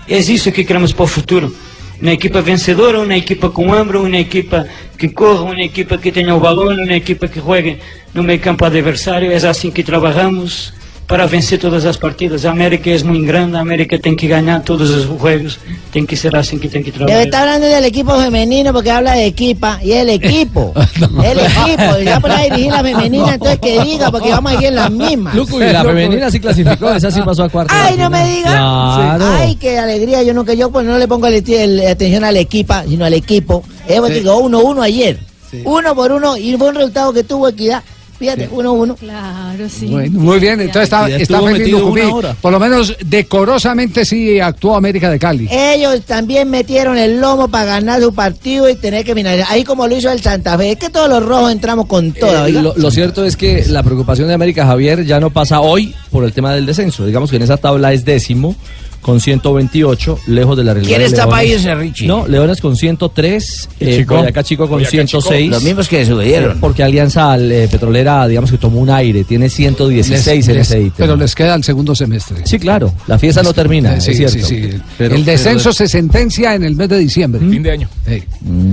É 0.05 0.17
isso 0.17 0.51
que 0.51 0.65
queremos 0.65 0.91
para 0.91 1.05
o 1.05 1.07
futuro. 1.07 1.55
Uma 2.01 2.13
equipa 2.13 2.41
vencedora, 2.41 2.99
uma 2.99 3.15
equipa 3.15 3.49
com 3.49 3.73
hambre, 3.73 3.97
uma 3.97 4.17
equipa 4.17 4.67
que 4.97 5.09
corra, 5.09 5.43
uma 5.43 5.61
equipa 5.61 5.97
que 5.97 6.11
tenha 6.11 6.33
o 6.33 6.39
balão, 6.39 6.73
uma 6.73 6.93
equipa 6.93 7.27
que 7.27 7.39
juegue 7.39 7.79
no 8.13 8.23
meio 8.23 8.39
campo 8.39 8.63
adversário. 8.63 9.31
É 9.31 9.35
assim 9.35 9.69
que 9.69 9.83
trabalhamos 9.83 10.73
para 11.09 11.25
vencer 11.25 11.57
todas 11.59 11.85
as 11.85 11.97
partidas. 11.97 12.45
A 12.45 12.51
América 12.51 12.87
é 12.91 13.03
muito 13.03 13.25
grande, 13.25 13.57
a 13.57 13.61
América 13.61 13.97
tem 13.97 14.15
que 14.15 14.27
ganhar 14.27 14.61
todos 14.61 14.91
os 14.91 15.05
jogos. 15.05 15.57
Tem 15.91 16.05
que 16.05 16.15
ser 16.15 16.35
assim 16.35 16.59
que 16.59 16.69
tem 16.69 16.83
que 16.83 16.91
Debe 16.91 17.05
trabalhar. 17.05 17.23
estar 17.25 17.41
hablando 17.41 17.65
del 17.65 17.83
equipo 17.83 18.15
femenino 18.15 18.71
porque 18.71 18.91
habla 18.91 19.13
de 19.13 19.25
equipa 19.25 19.79
y 19.81 19.93
el 19.93 20.09
equipo. 20.09 20.71
el 21.25 21.39
equipo. 21.39 21.99
Ya 22.05 22.19
por 22.19 22.29
ahí 22.31 22.51
dirigir 22.51 22.71
la 22.71 22.83
femenina, 22.83 23.33
entonces 23.33 23.57
que 23.57 23.81
diga 23.81 24.11
porque 24.11 24.29
vamos 24.29 24.51
aquí 24.53 24.67
en 24.67 24.75
las 24.75 24.91
mismas. 24.91 25.33
Lucu, 25.33 25.59
y 25.59 25.73
la 25.73 25.83
femenina 25.89 26.29
sí 26.29 26.39
clasificó, 26.39 26.91
esa 26.91 27.09
sí 27.09 27.21
pasó 27.25 27.45
a 27.45 27.49
cuarto. 27.49 27.73
Ay, 27.75 27.97
no 27.97 28.07
me 28.11 28.23
digas. 28.29 28.53
Claro. 28.53 29.25
Ay, 29.39 29.55
qué 29.55 29.79
alegría. 29.79 30.21
Yo 30.21 30.35
nunca, 30.35 30.53
yo 30.53 30.69
pues 30.69 30.85
no 30.85 30.95
le 30.99 31.07
pongo 31.07 31.25
el, 31.25 31.43
el- 31.51 31.87
atención 31.87 32.23
al 32.23 32.37
equipa, 32.37 32.83
sino 32.87 33.05
al 33.05 33.15
equipo. 33.15 33.63
Es 33.87 33.99
porque 33.99 34.21
quedó 34.21 34.43
1-1 34.43 34.83
ayer. 34.83 35.19
Uno 35.63 35.95
por 35.95 36.11
uno 36.11 36.37
y 36.37 36.55
fue 36.55 36.69
un 36.69 36.75
resultado 36.75 37.11
que 37.11 37.23
tuvo 37.23 37.47
equidad. 37.47 37.81
Fíjate, 38.19 38.49
1-1. 38.49 38.97
Claro, 38.97 39.69
sí. 39.69 39.87
Bueno, 39.87 40.19
muy 40.19 40.39
bien, 40.39 40.59
entonces 40.59 40.83
está, 40.83 41.09
está 41.09 41.41
feliz 41.41 41.71
Lucumí. 41.71 42.01
Por 42.41 42.51
lo 42.51 42.59
menos 42.59 42.95
decorosamente 43.05 44.03
sí 44.03 44.41
actuó 44.41 44.75
América 44.75 45.09
de 45.09 45.17
Cali. 45.17 45.47
Ellos 45.49 46.01
también 46.01 46.49
metieron 46.49 46.97
el 46.97 47.21
lomo 47.21 47.47
para 47.47 47.65
ganar 47.65 48.01
su 48.01 48.13
partido 48.13 48.69
y 48.69 48.75
tener 48.75 49.05
que 49.05 49.15
finalizar. 49.15 49.47
Ahí 49.49 49.63
como 49.63 49.87
lo 49.87 49.95
hizo 49.95 50.11
el 50.11 50.21
Santa 50.21 50.57
Fe. 50.57 50.73
Es 50.73 50.77
que 50.77 50.89
todos 50.89 51.09
los 51.09 51.25
rojos 51.25 51.51
entramos 51.51 51.85
con 51.85 52.11
todo. 52.11 52.45
Eh, 52.45 52.51
lo 52.51 52.91
cierto 52.91 53.23
es 53.23 53.37
que 53.37 53.63
la 53.67 53.83
preocupación 53.83 54.27
de 54.27 54.33
América 54.33 54.65
Javier 54.65 55.05
ya 55.05 55.19
no 55.21 55.29
pasa 55.29 55.61
hoy 55.61 55.95
por 56.11 56.25
el 56.25 56.33
tema 56.33 56.53
del 56.53 56.65
descenso. 56.65 57.05
Digamos 57.05 57.29
que 57.29 57.37
en 57.37 57.43
esa 57.43 57.55
tabla 57.55 57.93
es 57.93 58.03
décimo 58.03 58.55
con 59.01 59.19
128, 59.19 60.19
lejos 60.27 60.57
de 60.57 60.63
la 60.63 60.73
realidad. 60.73 60.97
¿Quién 60.97 61.01
está 61.07 61.27
para 61.27 61.43
irse, 61.45 61.73
Richie? 61.73 62.05
No, 62.07 62.27
Leones 62.27 62.59
con 62.61 62.75
103, 62.75 63.69
eh, 63.79 63.97
Chico? 63.99 64.17
Boyacá 64.17 64.43
Chico 64.43 64.63
con 64.63 64.77
Boyacá 64.77 64.91
106. 64.91 65.49
Los 65.49 65.63
mismos 65.63 65.87
que 65.87 66.01
eh, 66.01 66.05
subieron. 66.05 66.59
porque 66.59 66.83
Alianza 66.83 67.37
eh, 67.37 67.67
Petrolera, 67.71 68.27
digamos 68.27 68.51
que 68.51 68.57
tomó 68.57 68.79
un 68.79 68.89
aire, 68.89 69.23
tiene 69.23 69.49
116 69.49 70.27
Les- 70.47 70.47
en 70.55 70.61
ese 70.61 70.79
ítem. 70.79 70.93
pero 70.97 71.15
les 71.15 71.33
queda 71.35 71.55
el 71.55 71.63
segundo 71.63 71.95
semestre. 71.95 72.37
Sí, 72.45 72.59
claro, 72.59 72.93
la 73.07 73.17
fiesta 73.17 73.41
no 73.43 73.53
termina, 73.53 73.99
Sí, 74.01 74.11
es 74.11 74.17
cierto. 74.17 74.37
sí, 74.47 74.63
sí. 74.63 74.69
Pero- 74.97 75.15
el 75.15 75.25
descenso 75.25 75.63
pero- 75.69 75.73
se 75.73 75.87
sentencia 75.87 76.55
en 76.55 76.63
el 76.63 76.75
mes 76.75 76.89
de 76.89 76.97
diciembre. 76.99 77.41
Fin 77.49 77.63
de 77.63 77.71
año. 77.71 77.89
Sí. 78.07 78.23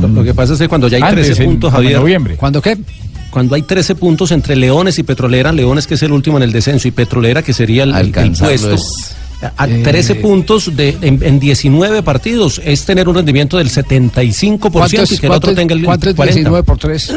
Lo, 0.01 0.09
lo 0.09 0.25
que 0.25 0.35
pasa 0.35 0.53
es 0.55 0.59
que 0.59 0.69
cuando 0.69 0.89
ya 0.89 0.97
hay 0.99 1.03
Antes, 1.05 1.27
13 1.27 1.43
en- 1.45 1.49
puntos, 1.51 1.71
como 1.71 1.81
en 1.81 1.85
Javier, 1.87 2.01
noviembre. 2.01 2.37
¿Cuándo 2.37 2.61
qué? 2.61 2.77
cuando 3.31 3.55
hay 3.55 3.61
13 3.63 3.95
puntos 3.97 4.33
entre 4.33 4.57
Leones 4.57 4.99
y 4.99 5.03
Petrolera, 5.03 5.53
Leones 5.53 5.87
que 5.87 5.95
es 5.95 6.03
el 6.03 6.11
último 6.11 6.39
en 6.39 6.45
el 6.45 6.53
descenso 6.53 6.89
y 6.89 6.91
Petrolera 6.91 7.43
que 7.43 7.53
sería 7.53 7.83
el, 7.83 7.95
el- 7.95 8.11
puesto. 8.11 8.73
es- 8.73 9.06
A 9.57 9.67
13 9.67 10.17
puntos 10.17 10.77
de, 10.77 10.97
en, 11.01 11.23
en 11.23 11.39
19 11.39 12.03
partidos 12.03 12.61
es 12.65 12.85
tener 12.85 13.09
un 13.09 13.17
rendimiento 13.17 13.59
del 13.59 13.71
75% 13.71 14.71
¿Cuánto 14.71 15.03
es, 15.03 15.13
y 15.13 15.19
que 15.19 15.27
el 15.27 15.33
otro 15.33 15.55
tenga 15.55 15.75
el 15.75 15.85
cuánto 15.85 16.11
es 16.11 16.17
40. 16.17 16.37
19 16.39 16.63
por 16.65 16.79
3? 16.79 17.15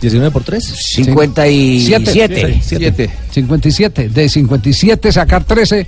19 0.00 0.30
por 0.30 0.42
3. 0.42 0.64
57. 0.64 2.60
7. 2.62 3.10
57. 3.30 4.08
De 4.08 4.28
57 4.28 5.12
sacar 5.12 5.44
13, 5.44 5.86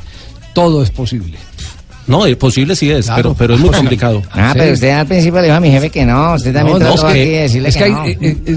todo 0.54 0.82
es 0.82 0.90
posible. 0.90 1.36
No, 2.06 2.26
es 2.26 2.36
posible 2.36 2.76
sí 2.76 2.90
es, 2.90 3.06
Claro. 3.06 3.22
pero, 3.22 3.34
pero 3.34 3.54
es 3.54 3.60
muy 3.60 3.70
complicado. 3.70 4.22
Ah, 4.30 4.50
Sí. 4.52 4.58
pero 4.58 4.74
usted 4.74 4.90
al 4.90 5.06
principio 5.06 5.40
le 5.40 5.46
dijo 5.46 5.56
a 5.56 5.60
mi 5.60 5.70
jefe 5.70 5.90
que 5.90 6.04
no. 6.04 6.34
Usted 6.34 6.52
también 6.52 6.78
No, 6.78 6.84
no, 6.86 6.94
es 6.94 7.00
que- 7.00 7.06
aquí 7.06 7.18
de 7.30 7.40
decirle 7.40 7.68
es 7.70 7.74
que, 7.76 7.78
que 7.78 7.84
hay, 7.84 7.92
no. 7.92 8.04
eh, 8.04 8.16
eh, 8.20 8.38
de 8.44 8.54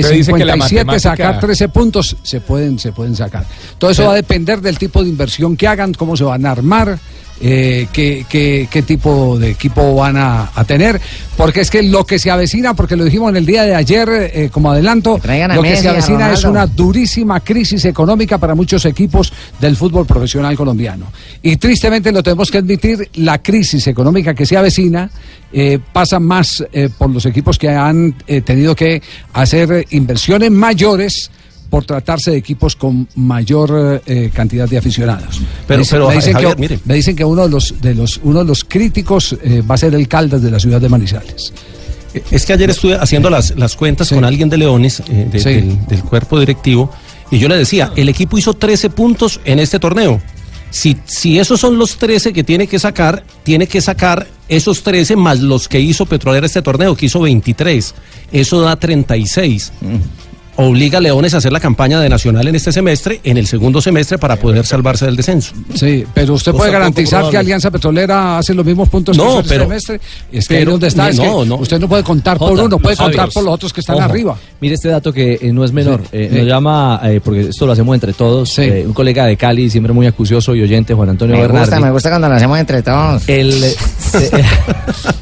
Usted 0.00 0.10
dice 0.12 0.32
que 0.34 0.44
la 0.44 0.52
57 0.54 0.84
matemática- 0.84 0.98
sacar 1.10 1.40
13 1.40 1.68
puntos 1.68 2.16
se 2.22 2.40
pueden, 2.40 2.78
se 2.78 2.92
pueden 2.92 3.16
sacar. 3.16 3.44
Todo 3.78 3.90
eso 3.90 4.04
va 4.04 4.12
a 4.12 4.16
depender 4.16 4.60
del 4.60 4.76
tipo 4.78 5.02
de 5.02 5.08
inversión 5.08 5.56
que 5.56 5.66
hagan, 5.66 5.94
cómo 5.94 6.16
se 6.16 6.24
van 6.24 6.44
a 6.44 6.50
armar, 6.52 6.98
eh, 7.40 7.88
qué, 7.92 8.26
qué- 8.28 8.68
qué 8.70 8.82
tipo 8.82 9.38
de 9.38 9.50
equipo 9.50 9.94
van 9.94 10.16
a, 10.16 10.50
a 10.54 10.64
tener. 10.64 11.00
Porque 11.36 11.60
es 11.62 11.70
que 11.70 11.82
lo 11.82 12.04
que 12.04 12.18
se 12.18 12.30
avecina, 12.30 12.74
porque 12.74 12.96
lo 12.96 13.04
dijimos 13.04 13.30
en 13.30 13.36
el 13.36 13.46
día 13.46 13.62
de 13.64 13.74
ayer 13.74 14.08
eh, 14.10 14.50
como 14.52 14.70
adelanto, 14.70 15.18
lo 15.56 15.62
que 15.62 15.70
Messi, 15.70 15.82
se 15.82 15.88
avecina 15.88 16.32
es 16.32 16.44
una 16.44 16.66
durísima 16.66 17.40
crisis 17.40 17.84
económica 17.86 18.36
para 18.36 18.54
muchos 18.54 18.84
equipos 18.84 19.32
del 19.58 19.74
fútbol 19.76 20.04
profesional 20.06 20.54
colombiano. 20.56 21.06
Y 21.42 21.56
tristemente 21.56 22.12
lo 22.12 22.22
tenemos 22.22 22.50
que 22.50 22.58
admitir, 22.58 23.08
la 23.14 23.38
crisis 23.42 23.86
económica 23.86 24.34
que 24.34 24.44
se 24.44 24.56
avecina 24.58 25.10
eh, 25.52 25.78
pasa 25.92 26.20
más 26.20 26.62
eh, 26.72 26.90
por 26.96 27.08
los 27.10 27.24
equipos 27.24 27.58
que 27.58 27.70
han 27.70 28.12
tenido 28.44 28.76
que 28.76 29.00
hacer 29.32 29.86
inversiones 29.90 30.50
mayores 30.50 31.30
por 31.70 31.84
tratarse 31.84 32.32
de 32.32 32.36
equipos 32.36 32.74
con 32.76 33.06
mayor 33.14 34.02
eh, 34.04 34.30
cantidad 34.34 34.68
de 34.68 34.76
aficionados. 34.76 35.40
Pero- 35.66 35.78
me, 35.78 35.84
dicen- 35.84 35.90
pero, 35.96 36.08
me 36.08 36.14
dicen, 36.16 36.32
Javier, 36.34 36.54
que, 36.56 36.60
mire. 36.60 36.78
me 36.84 36.94
dicen 36.94 37.16
que 37.16 37.24
uno 37.24 37.44
de 37.44 37.48
los, 37.50 37.80
de 37.80 37.94
los, 37.94 38.20
uno 38.24 38.40
de 38.40 38.44
los 38.44 38.64
críticos 38.64 39.36
eh, 39.42 39.62
va 39.62 39.76
a 39.76 39.78
ser 39.78 39.94
el 39.94 40.08
Caldas 40.08 40.42
de 40.42 40.50
la 40.50 40.58
ciudad 40.58 40.80
de 40.80 40.88
Manizales. 40.88 41.52
Es 42.32 42.44
que 42.44 42.52
ayer 42.52 42.68
estuve 42.70 42.96
haciendo 42.96 43.30
las, 43.30 43.56
las 43.56 43.76
cuentas 43.76 44.08
con 44.10 44.24
alguien 44.24 44.48
de 44.48 44.56
Leones, 44.58 45.00
eh, 45.08 45.28
de- 45.30 45.38
Sí. 45.38 45.50
del, 45.54 45.86
del 45.86 46.02
cuerpo 46.02 46.40
directivo, 46.40 46.90
y 47.30 47.38
yo 47.38 47.46
le 47.48 47.56
decía, 47.56 47.92
el 47.94 48.08
equipo 48.08 48.36
hizo 48.36 48.52
13 48.54 48.90
puntos 48.90 49.40
en 49.44 49.60
este 49.60 49.78
torneo. 49.78 50.20
Si, 50.72 50.96
si 51.04 51.38
esos 51.38 51.60
son 51.60 51.78
los 51.78 51.96
13 51.98 52.32
que 52.32 52.42
tiene 52.44 52.66
que 52.66 52.78
sacar, 52.80 53.24
tiene 53.44 53.68
que 53.68 53.80
sacar 53.80 54.26
esos 54.48 54.82
13 54.82 55.14
más 55.16 55.38
los 55.40 55.68
que 55.68 55.80
hizo 55.80 56.06
Petrolera 56.06 56.46
este 56.46 56.62
torneo, 56.62 56.96
que 56.96 57.06
hizo 57.06 57.20
23. 57.20 57.94
Eso 58.32 58.60
da 58.60 58.74
36. 58.76 59.72
Obliga 60.62 60.98
a 60.98 61.00
Leones 61.00 61.32
a 61.32 61.38
hacer 61.38 61.52
la 61.52 61.60
campaña 61.60 61.98
de 62.00 62.08
Nacional 62.08 62.46
en 62.48 62.54
este 62.54 62.70
semestre, 62.70 63.20
en 63.24 63.38
el 63.38 63.46
segundo 63.46 63.80
semestre, 63.80 64.18
para 64.18 64.36
poder 64.36 64.66
salvarse 64.66 65.06
del 65.06 65.16
descenso. 65.16 65.54
Sí, 65.74 66.04
pero 66.12 66.34
usted 66.34 66.52
puede 66.52 66.70
garantizar 66.70 67.30
que 67.30 67.38
Alianza 67.38 67.70
Petrolera 67.70 68.36
hace 68.38 68.52
los 68.52 68.66
mismos 68.66 68.88
puntos 68.88 69.16
No, 69.16 69.24
que 69.24 69.38
este 69.38 69.48
pero- 69.48 69.64
semestre. 69.64 70.00
Es 70.30 70.46
que 70.48 70.54
pero- 70.58 70.72
donde 70.72 70.88
está, 70.88 71.08
es 71.08 71.16
no, 71.16 71.40
que 71.42 71.46
no. 71.48 71.54
usted 71.56 71.80
no 71.80 71.88
puede 71.88 72.02
contar 72.02 72.36
por 72.36 72.52
uno, 72.52 72.78
puede 72.78 72.94
los 72.96 72.98
contar 73.04 73.20
otros. 73.20 73.34
por 73.34 73.44
los 73.44 73.54
otros 73.54 73.72
que 73.72 73.80
están 73.80 73.96
Ojo, 73.96 74.04
arriba. 74.04 74.36
Mire 74.60 74.74
este 74.74 74.88
dato 74.88 75.12
que 75.12 75.38
eh, 75.40 75.52
no 75.52 75.64
es 75.64 75.72
menor. 75.72 76.02
Sí, 76.02 76.08
eh, 76.12 76.28
sí. 76.30 76.38
Nos 76.38 76.46
llama, 76.46 77.00
eh, 77.04 77.20
porque 77.24 77.40
esto 77.48 77.64
lo 77.66 77.72
hacemos 77.72 77.94
entre 77.94 78.12
todos, 78.12 78.58
eh, 78.58 78.84
un 78.86 78.92
colega 78.92 79.24
de 79.26 79.36
Cali, 79.36 79.70
siempre 79.70 79.92
muy 79.94 80.06
acucioso 80.06 80.54
y 80.54 80.62
oyente, 80.62 80.92
Juan 80.94 81.08
Antonio 81.08 81.36
Me 81.36 81.42
Bernardi. 81.42 81.66
gusta, 81.70 81.80
me 81.80 81.90
gusta 81.90 82.08
cuando 82.10 82.28
lo 82.28 82.34
hacemos 82.34 82.58
entre 82.58 82.82
todos. 82.82 83.26
El, 83.28 83.64
eh, 83.64 83.74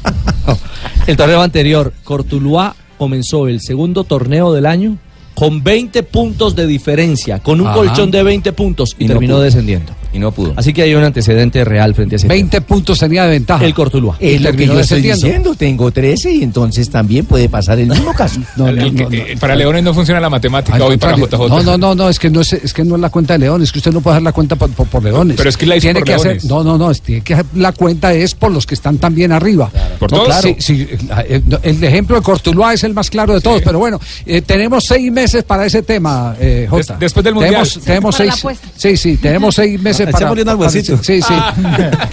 el 1.07 1.15
torneo 1.17 1.41
anterior, 1.41 1.93
Cortuluá 2.03 2.75
comenzó 2.97 3.47
el 3.47 3.61
segundo 3.61 4.03
torneo 4.03 4.51
del 4.53 4.65
año 4.65 4.97
con 5.39 5.63
20 5.63 6.03
puntos 6.03 6.53
de 6.53 6.67
diferencia, 6.67 7.39
con 7.39 7.61
un 7.61 7.67
Ajá. 7.67 7.77
colchón 7.77 8.11
de 8.11 8.21
20 8.23 8.51
puntos 8.51 8.93
y, 8.99 9.07
terminó 9.07 9.39
descendiendo. 9.39 9.93
Y 10.11 10.19
no 10.19 10.31
pudo. 10.31 10.53
Así 10.55 10.73
que 10.73 10.81
hay 10.81 10.95
un 10.95 11.03
antecedente 11.03 11.63
real 11.63 11.93
frente 11.93 12.15
a 12.15 12.17
ese 12.17 12.27
20 12.27 12.61
puntos 12.61 12.97
tenía 12.99 13.23
de 13.25 13.29
ventaja. 13.31 13.63
El 13.63 13.73
Cortuluá. 13.73 14.15
Es 14.19 14.41
lo 14.41 14.51
que 14.53 14.65
yo 14.65 14.79
estoy 14.79 15.01
diciendo, 15.01 15.53
tengo 15.55 15.91
13 15.91 16.31
y 16.31 16.43
entonces 16.43 16.89
también 16.89 17.25
puede 17.25 17.47
pasar 17.49 17.79
el 17.79 17.87
mismo 17.89 18.13
caso. 18.13 18.39
No, 18.55 18.65
no, 18.71 18.81
El 18.81 18.95
que- 18.95 19.03
no, 19.03 19.09
no. 19.09 19.15
eh, 19.15 19.37
para 19.39 19.55
Leones 19.55 19.83
no 19.83 19.93
funciona 19.93 20.19
la 20.19 20.29
matemática 20.29 20.83
hoy 20.83 20.97
para. 20.97 21.15
JJ. 21.15 21.47
No, 21.49 21.61
no, 21.63 21.77
no, 21.77 21.95
no, 21.95 22.09
es 22.09 22.17
que 22.17 22.29
no 22.29 22.41
es, 22.41 22.53
es 22.53 22.73
que 22.73 22.83
no 22.83 22.95
es 22.95 23.01
la 23.01 23.09
cuenta 23.09 23.33
de 23.33 23.39
Leones, 23.39 23.69
es 23.69 23.71
que 23.71 23.79
usted 23.79 23.91
no 23.91 24.01
puede 24.01 24.15
hacer 24.15 24.23
la 24.23 24.31
cuenta 24.31 24.55
por, 24.55 24.69
por- 24.71 24.87
por 24.87 25.03
Leones. 25.03 25.37
Pero 25.37 25.49
es 25.49 25.57
que 25.57 25.65
la 25.65 25.75
hizo 25.75 25.83
tiene 25.83 25.99
por 25.99 26.07
que 26.07 26.13
hacer, 26.15 26.45
no, 26.45 26.63
no, 26.63 26.77
no, 26.77 26.89
es- 26.91 27.01
tiene 27.01 27.21
que 27.21 27.33
hacer 27.35 27.45
la 27.55 27.71
cuenta 27.71 28.13
es 28.13 28.33
por 28.33 28.51
los 28.51 28.65
que 28.65 28.73
están 28.75 28.97
también 28.97 29.31
arriba. 29.31 29.69
¿Por 29.99 30.11
No, 30.11 30.17
todos? 30.23 30.27
claro. 30.29 30.41
Sí, 30.41 30.55
sí, 30.59 30.87
la- 31.07 31.21
eh, 31.21 31.41
el 31.63 31.83
ejemplo 31.83 32.15
de 32.15 32.21
Cortuluá 32.23 32.73
es 32.73 32.83
el 32.83 32.93
más 32.93 33.09
claro 33.09 33.33
de 33.35 33.41
todos, 33.41 33.61
pero 33.61 33.77
bueno, 33.79 33.99
eh, 34.25 34.41
tenemos 34.41 34.85
seis 34.87 35.11
meses 35.11 35.43
para 35.43 35.65
ese 35.67 35.83
tema, 35.83 36.35
eh, 36.39 36.65
Jota. 36.69 36.93
Des- 36.93 36.99
después 36.99 37.23
del 37.23 37.35
Mundial. 37.35 37.53
Tenemos, 37.53 37.79
tenemos 37.85 38.15
seis, 38.15 38.33
sí, 38.75 38.97
sí, 38.97 39.17
tenemos 39.17 39.53
seis 39.55 39.79
meses 39.79 39.98
Ah, 40.03 40.11
para. 40.11 40.17
echémosle 40.17 40.41
un 40.43 40.49
almuercito. 40.49 40.97
Sí, 41.03 41.21
sí. 41.21 41.33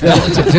Sí, 0.00 0.42
sí. 0.52 0.58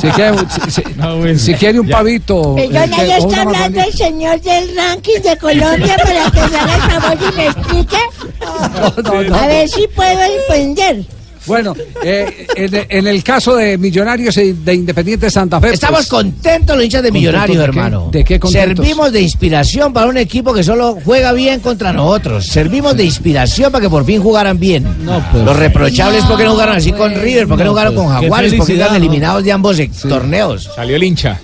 Si 0.00 0.08
quiere, 0.08 0.38
si- 0.38 0.70
si- 0.70 1.38
si 1.38 1.54
quiere 1.54 1.80
un 1.80 1.88
pavito. 1.88 2.56
eh, 2.58 2.68
Perdona, 2.72 2.96
que- 2.96 3.08
ya 3.08 3.18
o 3.18 3.24
una 3.24 3.28
está 3.36 3.42
hablando 3.42 3.80
el 3.80 3.92
señor 3.92 4.40
del 4.40 4.76
ranking 4.76 5.20
de 5.22 5.36
Colombia 5.38 5.96
para 5.96 6.30
que 6.30 6.50
me 6.50 6.58
haga 6.58 6.74
el 6.74 6.82
favor 7.00 7.18
y 7.32 7.36
me 7.36 7.46
explique. 7.46 7.96
No, 9.04 9.22
no, 9.22 9.36
A 9.36 9.46
ver 9.46 9.68
si 9.68 9.86
puedo 9.88 10.20
entender. 10.22 11.04
Bueno, 11.46 11.74
eh, 12.02 12.46
en, 12.56 12.86
en 12.88 13.06
el 13.06 13.22
caso 13.22 13.56
de 13.56 13.76
Millonarios 13.78 14.36
y 14.38 14.52
de 14.52 14.74
Independiente 14.74 15.30
Santa 15.30 15.60
Fe. 15.60 15.74
Estamos 15.74 16.00
pues, 16.00 16.08
contentos 16.08 16.76
los 16.76 16.84
hinchas 16.84 17.02
de 17.02 17.08
¿Contentos 17.10 17.32
Millonarios, 17.32 17.58
de 17.58 17.62
qué? 17.64 17.68
hermano. 17.68 18.08
¿De 18.10 18.24
qué 18.24 18.40
contentos? 18.40 18.76
Servimos 18.86 19.12
de 19.12 19.20
inspiración 19.20 19.92
para 19.92 20.06
un 20.06 20.16
equipo 20.16 20.52
que 20.54 20.62
solo 20.64 20.98
juega 21.04 21.32
bien 21.32 21.60
contra 21.60 21.92
nosotros. 21.92 22.46
Servimos 22.46 22.96
de 22.96 23.04
inspiración 23.04 23.70
para 23.72 23.82
que 23.82 23.90
por 23.90 24.04
fin 24.04 24.22
jugaran 24.22 24.58
bien. 24.58 24.84
pues. 25.32 25.44
Los 25.44 25.56
reprochables 25.56 26.22
No, 26.22 26.28
porque 26.28 26.44
no 26.44 26.52
jugaron 26.52 26.76
así 26.76 26.92
con 26.92 27.12
pues. 27.12 27.22
River, 27.22 27.48
porque 27.48 27.64
no, 27.64 27.70
jugaron 27.70 27.94
con 27.94 28.06
Qué 28.06 28.12
Jaguares, 28.12 28.52
quedan 28.66 28.90
¿no? 28.90 28.96
eliminados 28.96 29.44
de 29.44 29.52
ambos 29.52 29.78
torneos. 30.08 30.70
Salió 30.74 30.96
el 30.96 31.02
hincha. 31.04 31.40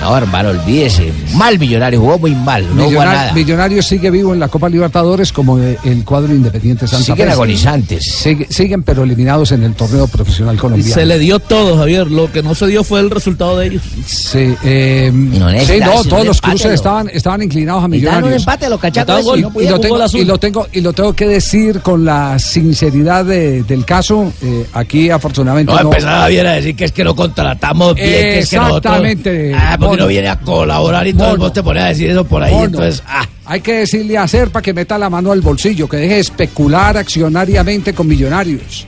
No, 0.00 0.16
hermano, 0.18 0.50
olvídese. 0.50 1.10
Mal 1.34 1.58
Millonario, 1.58 1.98
jugó 2.00 2.18
muy 2.18 2.34
mal, 2.34 2.62
no 2.76 2.84
jugó 2.84 3.00
Millonar- 3.00 3.14
nada. 3.14 3.32
Millonarios 3.32 3.86
sigue 3.86 4.10
vivo 4.10 4.34
en 4.34 4.40
la 4.40 4.48
Copa 4.48 4.68
Libertadores 4.68 5.32
como 5.32 5.58
eh, 5.58 5.78
el 5.84 6.04
cuadro 6.04 6.34
Independiente 6.34 6.86
Santa 6.86 7.04
Siguen 7.06 7.30
agonizantes. 7.30 8.04
Sigue- 8.04 8.46
siguen 8.50 8.82
pero 8.82 9.04
eliminados 9.04 9.52
en 9.52 9.62
el 9.62 9.74
torneo 9.74 10.06
profesional 10.06 10.56
colombiano. 10.58 10.94
se 10.94 11.06
le 11.06 11.18
dio 11.18 11.38
todo, 11.38 11.78
Javier. 11.78 12.10
Lo 12.10 12.30
que 12.30 12.42
no 12.42 12.54
se 12.54 12.66
dio 12.66 12.84
fue 12.84 13.00
el 13.00 13.10
resultado 13.10 13.58
de 13.58 13.66
ellos. 13.68 13.82
Sí, 14.06 14.54
eh, 14.62 15.10
no 15.14 15.48
sí, 15.60 15.78
no, 15.80 16.04
todos 16.04 16.26
los 16.26 16.40
cruces 16.40 16.72
estaban, 16.72 17.08
estaban 17.12 17.42
inclinados 17.42 17.82
a 17.82 17.86
Y 17.86 18.00
dan 18.00 18.16
un 18.16 18.30
Millonarios. 18.30 18.42
empate, 18.42 18.68
los 18.68 18.80
cachacos. 18.80 19.20
Y, 19.38 19.40
lo 19.40 19.50
jugó 19.50 19.78
tengo, 19.80 20.06
y 20.18 20.24
lo 20.24 20.38
tengo 20.38 20.66
y 20.72 20.80
lo 20.82 20.92
tengo 20.92 21.12
que 21.14 21.26
decir 21.26 21.80
con 21.80 22.04
la 22.04 22.38
sinceridad 22.38 23.24
de- 23.24 23.62
del 23.62 23.84
caso 23.86 24.32
eh, 24.42 24.66
aquí 24.74 25.08
afortunadamente 25.08 25.72
No, 25.72 25.78
no, 25.82 25.90
empezar 25.90 26.20
Javier 26.22 26.46
a 26.46 26.52
decir 26.54 26.76
que 26.76 26.84
es 26.84 26.92
que 26.92 27.04
no 27.04 27.14
contratamos 27.16 27.94
bien, 27.94 28.06
que 28.08 28.38
es 28.40 28.50
que 28.50 28.56
nosotros... 28.56 28.76
Exactamente. 28.84 29.54
Ah, 29.54 29.76
porque 29.88 30.02
no 30.02 30.06
viene 30.08 30.28
a 30.28 30.38
colaborar 30.40 31.06
y 31.06 31.12
todo, 31.14 31.28
Mono. 31.28 31.38
vos 31.44 31.52
te 31.52 31.62
pones 31.62 31.82
a 31.82 31.86
decir 31.88 32.10
eso 32.10 32.24
por 32.24 32.42
ahí, 32.42 32.54
entonces... 32.54 33.02
Ah, 33.06 33.26
Hay 33.46 33.60
que 33.60 33.74
decirle 33.80 34.16
a 34.18 34.26
Serpa 34.26 34.62
que 34.62 34.72
meta 34.72 34.96
la 34.98 35.10
mano 35.10 35.32
al 35.32 35.40
bolsillo, 35.40 35.88
que 35.88 35.96
deje 35.98 36.14
de 36.14 36.20
especular 36.20 36.96
accionariamente 36.96 37.92
con 37.92 38.06
millonarios. 38.08 38.86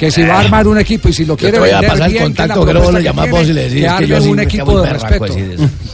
Que 0.00 0.10
si 0.10 0.22
va 0.22 0.36
a 0.36 0.40
armar 0.40 0.66
un 0.66 0.78
equipo 0.78 1.10
y 1.10 1.12
si 1.12 1.26
lo 1.26 1.36
quiere 1.36 1.58
voy 1.58 1.68
a 1.68 1.72
vender 1.74 1.90
pasar 1.90 2.06
el 2.06 2.12
bien, 2.12 2.24
contacto, 2.24 2.60
que, 2.60 2.66
que 2.68 2.72
lo 2.72 2.80
vos 2.80 2.90
y 3.48 3.52
le 3.52 3.62
decís 3.68 3.74
que 3.74 3.98
que 3.98 4.06
yo 4.06 4.16
arme 4.16 4.20
sí 4.26 4.32
un 4.32 4.40
equipo 4.40 4.80
de 4.80 4.92
respeto. 4.94 5.36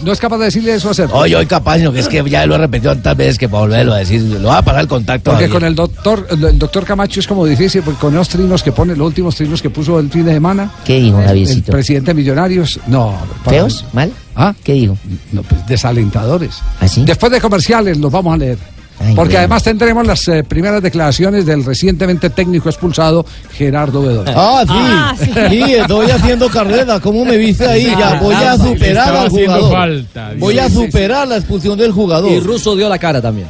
No 0.04 0.12
es 0.12 0.20
capaz 0.20 0.38
de 0.38 0.44
decirle 0.44 0.74
eso 0.74 0.90
a 0.90 0.94
Serpa. 0.94 1.16
Oye, 1.16 1.34
hoy 1.34 1.46
capaz, 1.46 1.78
sino 1.78 1.92
que 1.92 1.98
es 2.00 2.08
que 2.08 2.22
ya 2.30 2.46
lo 2.46 2.54
he 2.54 2.58
repetido 2.58 2.92
tantas 2.92 3.16
veces 3.16 3.36
que 3.38 3.48
para 3.48 3.62
volverlo 3.62 3.94
a 3.94 3.98
decir, 3.98 4.20
lo 4.22 4.48
va 4.48 4.58
a 4.58 4.62
pasar 4.62 4.82
el 4.82 4.86
contacto. 4.88 5.32
Porque 5.32 5.48
con 5.48 5.64
el 5.64 5.74
doctor, 5.74 6.24
el, 6.30 6.44
el 6.44 6.58
doctor 6.58 6.84
Camacho 6.84 7.18
es 7.18 7.26
como 7.26 7.44
difícil, 7.44 7.82
porque 7.82 7.98
con 7.98 8.14
los 8.14 8.28
trinos 8.28 8.62
que 8.62 8.70
pone, 8.70 8.94
los 8.94 9.08
últimos 9.08 9.34
trinos 9.34 9.60
que 9.60 9.70
puso 9.70 9.98
el 9.98 10.08
fin 10.08 10.24
de 10.24 10.34
semana. 10.34 10.70
¿Qué 10.84 11.00
dijo, 11.00 11.20
el, 11.20 11.48
el 11.48 11.62
presidente 11.64 12.12
de 12.12 12.14
Millonarios, 12.14 12.78
no. 12.86 13.18
para- 13.44 13.56
¿Feos? 13.56 13.84
¿Mal? 13.92 14.12
¿Ah? 14.36 14.54
¿Qué 14.62 14.74
dijo? 14.74 14.96
No, 15.32 15.42
pues 15.42 15.66
desalentadores. 15.66 16.58
¿Ah, 16.80 16.86
sí? 16.86 17.02
Después 17.04 17.32
de 17.32 17.40
comerciales 17.40 17.98
los 17.98 18.12
vamos 18.12 18.34
a 18.34 18.36
leer. 18.36 18.58
Ay, 18.98 19.14
porque 19.14 19.32
bueno. 19.32 19.38
además 19.40 19.62
tendremos 19.62 20.06
las 20.06 20.26
eh, 20.28 20.42
primeras 20.42 20.82
declaraciones 20.82 21.44
del 21.44 21.64
recientemente 21.64 22.30
técnico 22.30 22.68
expulsado 22.68 23.26
Gerardo 23.52 24.02
Bedoya. 24.02 24.32
Ah, 24.34 24.64
sí. 24.66 24.72
Ah, 24.74 25.14
sí. 25.18 25.30
Sí, 25.50 25.74
estoy 25.74 26.10
haciendo 26.10 26.48
carrera. 26.48 26.98
¿Cómo 27.00 27.24
me 27.24 27.36
viste 27.36 27.66
ahí? 27.66 27.94
Ya 27.98 28.20
voy 28.20 28.34
a 28.34 28.56
superar 28.56 29.16
al 29.16 29.28
jugador. 29.28 29.72
falta, 29.72 30.32
Voy 30.38 30.58
a 30.58 30.70
superar 30.70 31.28
la 31.28 31.36
expulsión 31.36 31.76
del 31.78 31.90
Y 31.90 31.92
jugador. 31.92 32.42
Russo 32.42 32.74
dio 32.74 32.88
la 32.88 32.98
cara 32.98 33.20
también. 33.20 33.48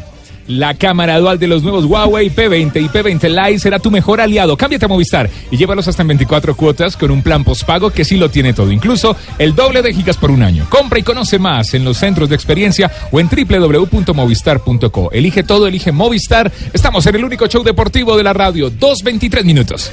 La 0.48 0.74
cámara 0.74 1.18
dual 1.18 1.38
de 1.38 1.48
los 1.48 1.62
nuevos 1.62 1.84
Huawei 1.84 2.30
P20 2.30 2.80
y 2.80 2.88
P20 2.88 3.28
Lite 3.28 3.58
será 3.58 3.78
tu 3.78 3.90
mejor 3.90 4.20
aliado. 4.20 4.56
Cámbiate 4.56 4.84
a 4.84 4.88
Movistar 4.88 5.28
y 5.50 5.56
llévalos 5.56 5.88
hasta 5.88 6.02
en 6.02 6.08
24 6.08 6.56
cuotas 6.56 6.96
con 6.96 7.10
un 7.10 7.22
plan 7.22 7.42
postpago 7.42 7.90
que 7.90 8.04
sí 8.04 8.16
lo 8.16 8.30
tiene 8.30 8.52
todo, 8.52 8.70
incluso 8.70 9.16
el 9.38 9.54
doble 9.54 9.82
de 9.82 9.92
gigas 9.92 10.16
por 10.16 10.30
un 10.30 10.42
año. 10.42 10.66
Compra 10.68 10.98
y 10.98 11.02
conoce 11.02 11.38
más 11.38 11.74
en 11.74 11.84
los 11.84 11.98
centros 11.98 12.28
de 12.28 12.36
experiencia 12.36 12.90
o 13.10 13.20
en 13.20 13.28
www.movistar.co. 13.28 15.10
Elige 15.12 15.42
todo, 15.42 15.66
elige 15.66 15.92
Movistar. 15.92 16.52
Estamos 16.72 17.06
en 17.06 17.16
el 17.16 17.24
único 17.24 17.46
show 17.46 17.62
deportivo 17.62 18.16
de 18.16 18.22
la 18.22 18.32
radio. 18.32 18.70
2.23 18.70 19.44
minutos. 19.44 19.92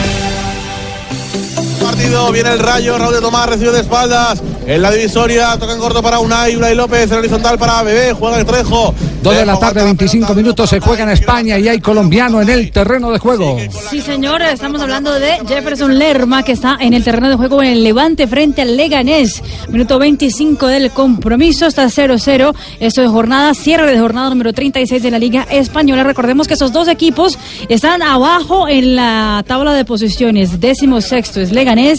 Partido, 2.01 2.31
viene 2.31 2.53
el 2.53 2.57
rayo, 2.57 2.97
Raúl 2.97 3.13
de 3.13 3.21
Tomás 3.21 3.47
recibe 3.47 3.71
de 3.73 3.81
espaldas. 3.81 4.41
En 4.65 4.81
la 4.81 4.89
divisoria, 4.89 5.55
toca 5.59 5.73
en 5.73 5.79
corto 5.79 6.01
para 6.01 6.19
Unai, 6.19 6.55
Unai 6.55 6.73
López, 6.73 7.11
en 7.11 7.17
horizontal 7.17 7.59
para 7.59 7.83
Bebé, 7.83 8.13
juega 8.13 8.39
el 8.39 8.45
Trejo. 8.45 8.95
Dos 9.21 9.35
de 9.35 9.45
la 9.45 9.59
tarde, 9.59 9.83
25 9.83 10.33
minutos, 10.33 10.67
se 10.67 10.79
juega 10.79 11.03
en 11.03 11.09
España 11.09 11.59
y 11.59 11.67
hay 11.67 11.79
colombiano 11.79 12.41
en 12.41 12.49
el 12.49 12.71
terreno 12.71 13.11
de 13.11 13.19
juego. 13.19 13.59
Sí, 13.91 14.01
señor, 14.01 14.41
estamos 14.41 14.81
hablando 14.81 15.13
de 15.13 15.33
Jefferson 15.47 15.99
Lerma, 15.99 16.41
que 16.41 16.53
está 16.53 16.77
en 16.79 16.95
el 16.95 17.03
terreno 17.03 17.29
de 17.29 17.35
juego 17.35 17.61
en 17.61 17.69
el 17.69 17.83
Levante 17.83 18.25
frente 18.25 18.63
al 18.63 18.75
Leganés. 18.75 19.43
Minuto 19.69 19.99
25 19.99 20.65
del 20.65 20.89
compromiso, 20.89 21.67
está 21.67 21.85
0-0. 21.85 22.55
Esto 22.79 23.01
de 23.01 23.07
jornada, 23.07 23.53
cierre 23.53 23.91
de 23.91 23.99
jornada 23.99 24.29
número 24.29 24.53
36 24.53 25.03
de 25.03 25.11
la 25.11 25.19
Liga 25.19 25.45
Española. 25.51 26.03
Recordemos 26.03 26.47
que 26.47 26.55
esos 26.55 26.71
dos 26.71 26.87
equipos 26.87 27.37
están 27.69 28.01
abajo 28.01 28.67
en 28.67 28.95
la 28.95 29.43
tabla 29.45 29.73
de 29.73 29.85
posiciones. 29.85 30.59
Décimo 30.59 30.99
sexto 30.99 31.41
es 31.41 31.51
Leganés, 31.51 31.90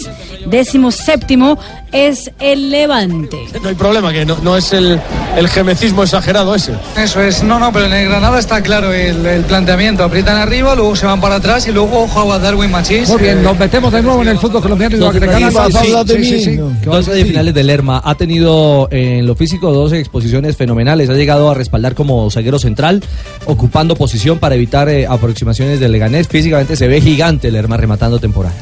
décimo 0.46 0.90
séptimo 0.90 1.58
es 1.92 2.30
el 2.40 2.70
Levante. 2.70 3.36
No 3.62 3.68
hay 3.68 3.74
problema, 3.74 4.12
que 4.12 4.24
no, 4.24 4.38
no 4.42 4.56
es 4.56 4.72
el, 4.72 4.98
el 5.36 5.48
gemecismo 5.48 6.02
exagerado 6.02 6.54
ese. 6.54 6.72
Eso 6.96 7.20
es, 7.20 7.42
no, 7.42 7.58
no, 7.58 7.72
pero 7.72 7.86
en 7.86 7.92
el 7.92 8.08
Granada 8.08 8.38
está 8.38 8.62
claro 8.62 8.92
el, 8.92 9.24
el 9.26 9.42
planteamiento. 9.44 10.02
Aprietan 10.02 10.36
arriba, 10.36 10.74
luego 10.74 10.96
se 10.96 11.04
van 11.04 11.20
para 11.20 11.36
atrás 11.36 11.68
y 11.68 11.72
luego 11.72 12.04
ojo 12.04 12.32
a 12.32 12.38
Darwin 12.38 12.70
Machís. 12.70 13.08
Muy 13.08 13.20
bien, 13.20 13.42
nos 13.42 13.58
metemos 13.58 13.92
de 13.92 14.02
nuevo 14.02 14.22
en 14.22 14.28
el 14.28 14.38
fútbol 14.38 14.62
colombiano 14.62 14.96
y 14.96 15.00
lo 15.00 15.08
agregamos. 15.08 15.52
Dos 16.84 17.04
semifinales 17.04 17.54
de 17.54 17.62
Lerma. 17.62 18.00
Ha 18.02 18.14
tenido 18.14 18.88
eh, 18.90 19.18
en 19.18 19.26
lo 19.26 19.34
físico 19.34 19.72
dos 19.72 19.92
exposiciones 19.92 20.56
fenomenales. 20.56 21.10
Ha 21.10 21.14
llegado 21.14 21.50
a 21.50 21.54
respaldar 21.54 21.94
como 21.94 22.30
zaguero 22.30 22.58
central, 22.58 23.02
ocupando 23.44 23.96
posición 23.96 24.38
para 24.38 24.54
evitar 24.54 24.88
eh, 24.88 25.06
aproximaciones 25.06 25.78
del 25.78 25.92
Leganés. 25.92 26.26
Físicamente 26.28 26.76
se 26.76 26.88
ve 26.88 27.00
gigante 27.00 27.50
Lerma 27.50 27.76
rematando 27.76 28.18
temporada. 28.18 28.54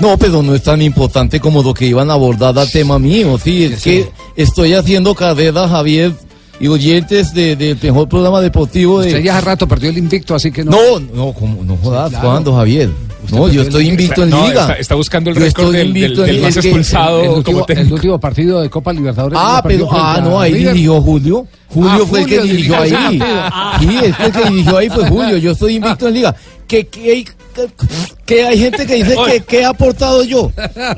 No, 0.00 0.16
pero 0.16 0.42
no 0.42 0.54
es 0.54 0.62
tan 0.62 0.80
importante 0.82 1.40
como 1.40 1.62
lo 1.62 1.74
que 1.74 1.86
iban 1.86 2.10
a 2.10 2.14
abordar 2.14 2.56
al 2.58 2.70
tema 2.70 2.98
mío. 2.98 3.38
Sí, 3.42 3.64
es 3.64 3.82
que 3.82 4.08
estoy 4.36 4.74
haciendo 4.74 5.14
carrera, 5.14 5.68
Javier, 5.68 6.12
y 6.60 6.68
oyentes 6.68 7.34
de- 7.34 7.56
del 7.56 7.78
mejor 7.82 8.08
programa 8.08 8.40
deportivo 8.40 9.00
de. 9.00 9.08
Usted 9.08 9.22
ya 9.24 9.36
hace 9.38 9.46
rato 9.46 9.66
perdió 9.68 9.90
el 9.90 9.98
invicto, 9.98 10.34
así 10.34 10.50
que 10.52 10.64
no. 10.64 10.70
No, 10.72 11.00
no, 11.00 11.32
como, 11.32 11.64
no 11.64 11.76
jodas, 11.76 12.10
claro. 12.10 12.28
¿cuándo, 12.28 12.54
Javier? 12.54 12.90
No, 13.30 13.48
yo 13.48 13.60
el 13.62 13.66
estoy 13.68 13.88
invicto. 13.88 14.22
en 14.22 14.30
No, 14.30 14.46
liga. 14.48 14.60
está- 14.62 14.72
está 14.74 14.94
buscando 14.94 15.30
el 15.30 15.36
Yo 15.36 15.42
récord 15.42 15.64
del- 15.66 15.72
del- 15.72 15.86
invicto 15.88 16.20
en 16.22 16.26
del 16.26 16.36
liga. 16.36 16.48
más 16.48 16.56
expulsado 16.56 17.22
el, 17.22 17.28
último, 17.28 17.42
como 17.44 17.66
técnico. 17.66 17.86
el 17.88 17.92
último 17.94 18.20
partido 18.20 18.60
de 18.60 18.70
Copa 18.70 18.92
Libertadores. 18.92 19.38
Ah, 19.40 19.62
pero, 19.66 19.88
ah, 19.90 20.20
no, 20.22 20.40
ahí 20.40 20.52
River. 20.54 20.72
dirigió 20.72 21.00
Julio. 21.02 21.46
Julio 21.68 21.90
Ah, 22.04 22.06
fue 22.08 22.20
el 22.20 22.26
que 22.26 22.40
dirigió 22.40 22.78
ahí. 22.80 22.90
partido. 22.92 23.26
Sí, 23.80 23.98
es 24.06 24.16
que 24.16 24.24
el 24.24 24.32
que 24.32 24.50
dirigió 24.50 24.76
ahí 24.78 24.88
fue 24.88 25.08
Julio. 25.08 25.36
Yo 25.36 25.50
estoy 25.52 25.74
invicto 25.76 26.08
en 26.08 26.14
liga. 26.14 26.34
Que, 26.66 26.86
que, 26.86 27.10
hay- 27.10 27.24
que- 27.24 27.34
que 28.26 28.44
hay 28.44 28.58
gente 28.58 28.86
que 28.86 28.94
dice 28.96 29.16
que, 29.26 29.40
que 29.40 29.60
he 29.60 29.64
aportado 29.64 30.22
yo. 30.22 30.52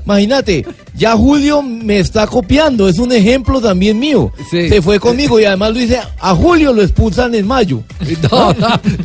Imagínate, 0.04 0.66
ya 0.96 1.12
Julio 1.16 1.62
me 1.62 2.00
está 2.00 2.26
copiando. 2.26 2.88
Es 2.88 2.98
un 2.98 3.12
ejemplo 3.12 3.60
también 3.60 3.98
mío. 3.98 4.32
Se 4.50 4.82
fue 4.82 4.98
conmigo 4.98 5.38
y 5.38 5.44
además 5.44 5.70
lo 5.72 5.78
dice, 5.78 6.00
a 6.18 6.34
Julio 6.34 6.72
lo 6.72 6.82
expulsan 6.82 7.34
en 7.34 7.46
mayo. 7.46 7.82
No, 8.30 8.52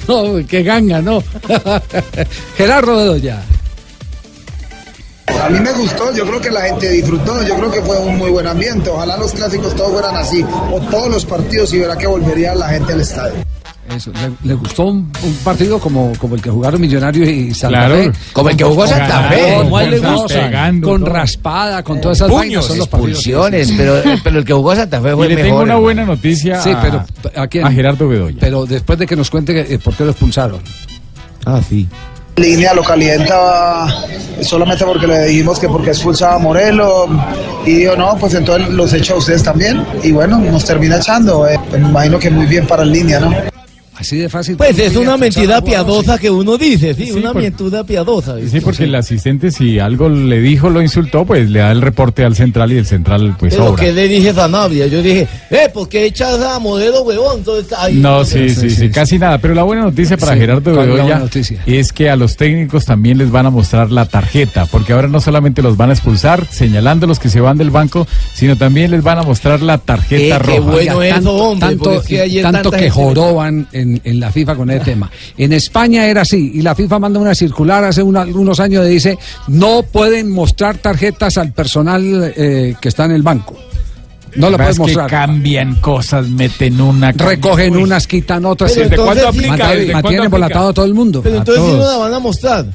no, 0.07 0.37
no, 0.39 0.47
que 0.47 0.63
ganga, 0.63 1.01
no. 1.01 1.23
Gerardo 2.57 3.14
Bedoya. 3.15 3.41
A 5.43 5.49
mí 5.49 5.59
me 5.59 5.71
gustó, 5.73 6.13
yo 6.15 6.25
creo 6.25 6.41
que 6.41 6.49
la 6.49 6.61
gente 6.61 6.89
disfrutó, 6.89 7.45
yo 7.45 7.55
creo 7.57 7.71
que 7.71 7.81
fue 7.81 7.97
un 7.99 8.17
muy 8.17 8.31
buen 8.31 8.47
ambiente. 8.47 8.89
Ojalá 8.89 9.17
los 9.17 9.31
clásicos 9.33 9.75
todos 9.75 9.91
fueran 9.91 10.15
así, 10.17 10.43
o 10.71 10.79
todos 10.89 11.09
los 11.09 11.25
partidos 11.25 11.73
y 11.73 11.79
verá 11.79 11.97
que 11.97 12.07
volvería 12.07 12.55
la 12.55 12.69
gente 12.69 12.93
al 12.93 13.01
estadio. 13.01 13.35
Eso, 13.95 14.11
le, 14.13 14.49
le 14.49 14.53
gustó 14.55 14.85
un, 14.85 15.11
un 15.23 15.33
partido 15.43 15.77
como, 15.79 16.11
como 16.17 16.33
el 16.35 16.41
que 16.41 16.49
jugaron 16.49 16.81
Millonarios 16.81 17.29
y 17.29 17.53
Santa 17.53 17.77
Claro, 17.85 17.95
Fe. 17.95 18.11
como 18.33 18.49
el 18.49 18.57
que 18.57 18.63
jugó 18.63 18.87
Santa 18.87 19.29
Fe. 19.29 19.53
Con, 19.55 19.63
Como 19.65 19.77
a 19.77 19.83
él 19.83 19.91
le 19.91 19.99
con- 19.99 20.15
gusta. 20.15 20.33
pegando, 20.45 20.87
con 20.89 21.05
raspada, 21.05 21.83
con 21.83 22.01
todas 22.01 22.17
esas 22.17 22.29
vainas. 22.31 22.45
Puños, 22.45 22.65
Son 22.65 22.77
los 22.79 22.87
expulsiones, 22.87 23.71
pero, 23.77 24.01
pero 24.23 24.39
el 24.39 24.45
que 24.45 24.53
jugó 24.53 24.75
Santa 24.75 24.99
Fe 25.01 25.13
fue 25.15 25.27
Y 25.27 25.29
le 25.29 25.35
mejor. 25.35 25.49
tengo 25.49 25.61
una 25.61 25.75
buena 25.75 26.03
noticia 26.05 26.59
Sí, 26.61 26.71
a, 26.71 26.81
pero 26.81 27.05
¿a 27.35 27.47
quién? 27.47 27.65
a 27.67 27.71
Gerardo 27.71 28.07
Bedoya. 28.07 28.37
Pero 28.39 28.65
después 28.65 28.97
de 28.97 29.05
que 29.05 29.15
nos 29.15 29.29
cuente 29.29 29.71
eh, 29.71 29.77
por 29.77 29.93
qué 29.95 30.03
lo 30.03 30.11
expulsaron. 30.11 30.61
Ah, 31.45 31.61
sí. 31.67 31.87
Línea 32.37 32.73
lo 32.73 32.83
calienta 32.83 33.87
solamente 34.41 34.83
porque 34.83 35.07
le 35.07 35.25
dijimos 35.27 35.57
que 35.57 35.69
porque 35.69 35.91
expulsaba 35.91 36.35
a 36.35 36.39
Morelo 36.39 37.07
y 37.65 37.75
dijo 37.75 37.95
no, 37.95 38.17
pues 38.17 38.33
entonces 38.33 38.69
los 38.69 38.93
echo 38.93 39.13
a 39.13 39.17
ustedes 39.17 39.41
también 39.41 39.85
y 40.03 40.11
bueno, 40.11 40.37
nos 40.39 40.65
termina 40.65 40.97
echando. 40.97 41.47
eh. 41.47 41.57
Me 41.71 41.77
imagino 41.77 42.19
que 42.19 42.29
muy 42.29 42.45
bien 42.45 42.67
para 42.67 42.83
el 42.83 42.91
línea, 42.91 43.21
¿no? 43.21 43.33
Así 43.97 44.17
de 44.17 44.27
fácil. 44.27 44.57
Pues 44.57 44.77
es 44.77 44.95
una 44.97 45.15
mentira 45.15 45.61
piadosa 45.61 46.17
que 46.17 46.29
uno 46.29 46.57
dice, 46.57 46.93
sí, 46.93 47.05
Sí, 47.05 47.11
una 47.13 47.31
por- 47.31 47.41
mentira 47.41 47.83
piadosa. 47.85 48.35
Sí, 48.51 48.59
porque 48.59 48.83
el 48.83 48.95
asistente 48.95 49.51
si 49.51 49.79
algo 49.79 50.09
le 50.09 50.41
dijo, 50.41 50.69
lo 50.69 50.81
insultó, 50.81 51.25
pues 51.25 51.49
le 51.49 51.59
da 51.59 51.71
el 51.71 51.81
reporte 51.81 52.25
al 52.25 52.35
central 52.35 52.73
y 52.73 52.77
el 52.77 52.85
central 52.85 53.35
pues 53.39 53.53
Pero 53.53 53.69
obra. 53.71 53.83
que 53.85 53.93
le 53.93 54.07
dije 54.09 54.31
a 54.31 54.33
Sanabria, 54.33 54.87
yo 54.87 55.01
dije, 55.01 55.27
eh, 55.49 55.69
¿por 55.73 55.87
qué 55.87 56.05
echas 56.05 56.41
a 56.41 56.59
modelo 56.59 57.03
huevón? 57.03 57.37
Entonces, 57.37 57.71
ahí- 57.77 57.93
No, 57.95 58.25
sí, 58.25 58.49
sí, 58.49 58.69
sí, 58.69 58.89
casi 58.89 59.17
nada. 59.17 59.37
Pero 59.37 59.53
la 59.55 59.63
buena 59.63 59.83
noticia 59.83 60.17
para 60.17 60.33
Sí, 60.33 60.39
Gerardo 60.39 60.73
¿cuál 60.73 60.89
es 60.89 60.95
la 60.97 61.03
Bedoya 61.19 61.29
es 61.65 61.93
que 61.93 62.09
a 62.09 62.15
los 62.17 62.35
técnicos 62.35 62.83
también 62.85 63.17
les 63.17 63.31
van 63.31 63.45
a 63.45 63.49
mostrar 63.49 63.91
la 63.91 64.05
tarjeta, 64.05 64.65
porque 64.65 64.91
ahora 64.91 65.07
no 65.07 65.21
solamente 65.21 65.61
los 65.61 65.77
van 65.77 65.89
a 65.91 65.93
expulsar 65.93 66.45
señalando 66.51 67.07
los 67.07 67.17
que 67.19 67.29
se 67.29 67.39
van 67.39 67.57
del 67.57 67.69
banco, 67.71 68.05
sino 68.33 68.57
también 68.57 68.91
les 68.91 69.03
van 69.03 69.19
a 69.19 69.23
mostrar 69.23 69.61
la 69.61 69.77
tarjeta 69.77 70.35
Eh, 70.35 70.39
qué 70.45 70.57
roja. 70.57 70.59
bueno 70.71 70.97
Oiga, 70.97 71.05
eso, 71.07 71.15
tanto, 71.15 71.33
hombre, 71.35 71.67
tanto, 71.69 71.83
porque 71.85 71.97
es 71.99 72.05
que 72.07 72.21
ayer 72.21 72.43
tanto 72.43 72.71
que 72.71 72.89
joroban 72.89 73.67
en, 73.71 73.84
en 74.03 74.19
la 74.19 74.31
FIFA 74.31 74.55
con 74.55 74.69
ese 74.69 74.83
tema. 74.85 75.09
En 75.37 75.53
España 75.53 76.05
era 76.07 76.21
así, 76.21 76.51
y 76.55 76.61
la 76.61 76.75
FIFA 76.75 76.99
manda 76.99 77.19
una 77.19 77.35
circular 77.35 77.83
hace 77.83 78.01
una- 78.03 78.23
unos 78.25 78.59
años 78.59 78.83
que 78.83 78.89
dice, 78.89 79.17
no 79.47 79.83
pueden 79.83 80.29
mostrar 80.31 80.77
tarjetas 80.77 81.37
al 81.37 81.51
personal 81.53 82.33
eh, 82.35 82.75
que 82.81 82.89
está 82.89 83.05
en 83.05 83.11
el 83.11 83.23
banco. 83.23 83.55
No 84.35 84.49
lo 84.49 84.57
Verdad 84.57 84.73
pueden 84.75 84.89
es 84.91 84.95
que 84.95 85.01
mostrar. 85.01 85.09
cambian 85.27 85.75
cosas, 85.75 86.27
meten 86.27 86.81
una... 86.81 87.11
Recogen 87.13 87.77
unas, 87.77 88.05
quitan 88.05 88.43
otras. 88.45 88.73
Pero 88.73 88.89
¿Desde 88.89 89.03
cuándo 89.03 89.27
aplica? 89.29 89.71
Mantienen 89.93 90.25
embolatado 90.25 90.69
a 90.69 90.73
todo 90.73 90.85
el 90.85 90.93
mundo. 90.93 91.21
Pero 91.23 91.37
entonces 91.37 91.63
todos. 91.63 91.79
no 91.79 91.85
la 91.91 91.97
van 91.97 92.13
a 92.13 92.19
mostrar. 92.19 92.65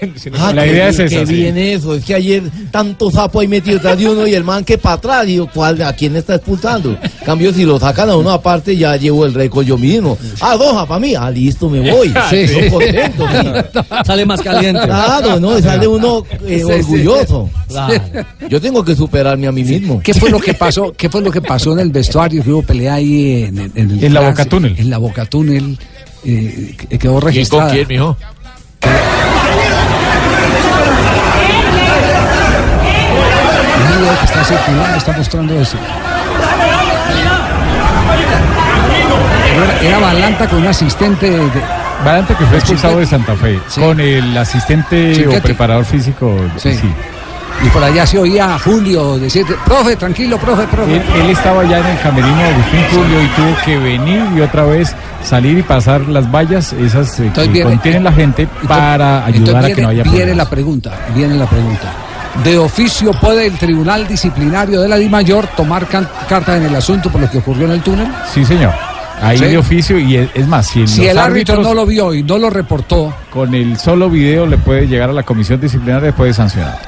Ah, 0.38 0.52
La 0.52 0.66
idea 0.66 0.88
es 0.88 0.98
esa, 0.98 1.20
Qué 1.20 1.26
sí. 1.26 1.34
bien 1.34 1.56
eso, 1.56 1.94
es 1.94 2.04
que 2.04 2.14
ayer 2.14 2.42
tanto 2.70 3.10
sapo 3.10 3.40
ahí 3.40 3.48
metido 3.48 3.76
detrás 3.76 3.98
de 3.98 4.08
uno 4.08 4.26
y 4.26 4.34
el 4.34 4.44
man 4.44 4.64
que 4.64 4.78
para 4.78 4.96
atrás, 4.96 5.26
digo, 5.26 5.48
¿cuál, 5.52 5.80
¿a 5.82 5.92
quién 5.94 6.16
está 6.16 6.34
expulsando? 6.36 6.96
Cambio, 7.24 7.52
si 7.52 7.64
lo 7.64 7.78
sacan 7.78 8.10
a 8.10 8.16
uno 8.16 8.30
aparte, 8.30 8.76
ya 8.76 8.96
llevo 8.96 9.24
el 9.26 9.34
récord 9.34 9.64
yo 9.66 9.76
mismo. 9.78 10.16
Ah, 10.40 10.56
doja 10.56 10.86
para 10.86 11.00
mí, 11.00 11.14
ah, 11.14 11.30
listo, 11.30 11.68
me 11.70 11.80
voy. 11.90 12.12
Sí. 12.30 12.36
Estoy 12.36 12.70
contento, 12.70 13.26
sí. 13.28 13.80
Sale 14.06 14.26
más 14.26 14.40
caliente. 14.40 14.80
Claro, 14.84 15.38
no, 15.40 15.58
sale 15.60 15.86
uno 15.86 16.24
eh, 16.46 16.58
Sí, 16.58 16.58
sí. 16.58 16.62
orgulloso. 16.64 17.50
Claro. 17.68 17.94
Yo 18.48 18.60
tengo 18.60 18.84
que 18.84 18.94
superarme 18.96 19.46
a 19.46 19.52
mí 19.52 19.64
mismo. 19.64 20.00
¿Qué 20.02 20.14
fue 20.14 20.30
lo 20.30 20.38
que 20.40 20.54
pasó? 20.54 20.92
¿Qué 20.96 21.08
fue 21.08 21.20
lo 21.22 21.30
que 21.30 21.40
pasó 21.42 21.72
en 21.72 21.80
el 21.80 21.90
vestuario? 21.90 22.42
Que 22.42 22.50
hubo 22.50 22.62
pelea 22.62 22.94
ahí 22.94 23.44
en, 23.44 23.58
en, 23.74 23.90
el 23.90 24.04
En 24.04 24.14
la 24.14 24.20
Boca 24.28 24.44
Túnel. 24.44 24.74
En 24.78 24.90
la 24.90 24.98
Boca 24.98 25.24
Túnel. 25.26 25.78
eh, 26.24 26.74
que- 26.88 26.98
quedó 26.98 27.20
registrada. 27.20 27.72
mijo? 27.88 28.16
Video 33.88 34.18
que 34.18 34.24
está 34.24 34.44
circulando 34.44 34.96
está 34.96 35.12
mostrando 35.12 35.60
eso. 35.60 35.76
Era, 39.54 39.80
era 39.80 39.98
Balanta 39.98 40.48
con 40.48 40.58
un 40.60 40.66
asistente 40.66 41.30
de, 41.30 41.50
Valante 42.04 42.34
que 42.34 42.44
fue 42.46 42.58
expulsado 42.58 42.98
de. 42.98 43.06
Santa 43.06 43.34
Fe, 43.36 43.58
Sí. 43.68 43.80
con 43.80 43.98
el 44.00 44.36
asistente 44.36 45.12
Chiquete. 45.14 45.38
o 45.38 45.42
preparador 45.42 45.84
físico. 45.84 46.36
Sí. 46.56 46.74
sí. 46.74 46.92
Y 47.64 47.68
por 47.70 47.82
allá 47.82 48.06
se 48.06 48.18
oía 48.18 48.54
a 48.54 48.58
Julio 48.58 49.18
decir, 49.18 49.44
profe, 49.64 49.96
tranquilo, 49.96 50.36
profe, 50.38 50.64
profe. 50.66 50.96
Él, 50.96 51.02
él 51.22 51.30
estaba 51.30 51.64
ya 51.64 51.78
en 51.78 51.86
el 51.86 52.00
camerino 52.00 52.36
de 52.36 52.44
Agustín 52.44 52.80
Julio 52.90 53.22
y 53.22 53.26
tuvo 53.28 53.56
que 53.64 53.78
venir 53.78 54.22
y 54.36 54.40
otra 54.40 54.64
vez 54.64 54.94
salir 55.24 55.58
y 55.58 55.62
pasar 55.62 56.02
las 56.02 56.30
vallas, 56.30 56.72
esas 56.74 57.18
eh, 57.20 57.30
que 57.34 57.48
viene- 57.48 57.70
contienen 57.70 58.04
la 58.04 58.12
gente, 58.12 58.46
para 58.68 59.24
ayudar 59.24 59.56
a 59.56 59.60
viene, 59.60 59.74
que 59.74 59.82
no 59.82 59.88
haya 59.88 60.02
viene 60.02 60.16
problemas. 60.18 60.36
la 60.44 60.50
pregunta, 60.50 60.92
viene 61.14 61.34
la 61.34 61.46
pregunta. 61.46 61.92
De 62.44 62.58
oficio 62.58 63.12
puede 63.12 63.46
el 63.46 63.56
Tribunal 63.56 64.06
Disciplinario 64.06 64.82
de 64.82 64.88
la 64.88 64.96
DIMAYOR 64.96 65.46
tomar 65.56 65.86
carta 65.86 66.56
en 66.58 66.64
el 66.64 66.76
asunto 66.76 67.10
por 67.10 67.20
lo 67.22 67.30
que 67.30 67.38
ocurrió 67.38 67.64
en 67.64 67.72
el 67.72 67.80
túnel. 67.80 68.08
Sí, 68.32 68.44
señor. 68.44 68.72
Ahí 69.22 69.38
Sí. 69.38 69.46
de 69.46 69.56
oficio 69.56 69.98
y 69.98 70.14
es, 70.16 70.28
es 70.34 70.46
más, 70.46 70.66
si, 70.66 70.86
Si 70.86 71.00
los 71.00 71.08
el 71.12 71.16
árbitro 71.18 71.62
no 71.62 71.72
lo 71.72 71.86
vio 71.86 72.12
y 72.12 72.22
no 72.22 72.36
lo 72.36 72.50
reportó, 72.50 73.14
con 73.32 73.54
el 73.54 73.78
solo 73.78 74.10
video 74.10 74.44
le 74.44 74.58
puede 74.58 74.86
llegar 74.86 75.08
a 75.08 75.14
la 75.14 75.22
comisión 75.22 75.58
disciplinaria 75.58 76.10
y 76.10 76.12
puede 76.12 76.34
sancionar. 76.34 76.78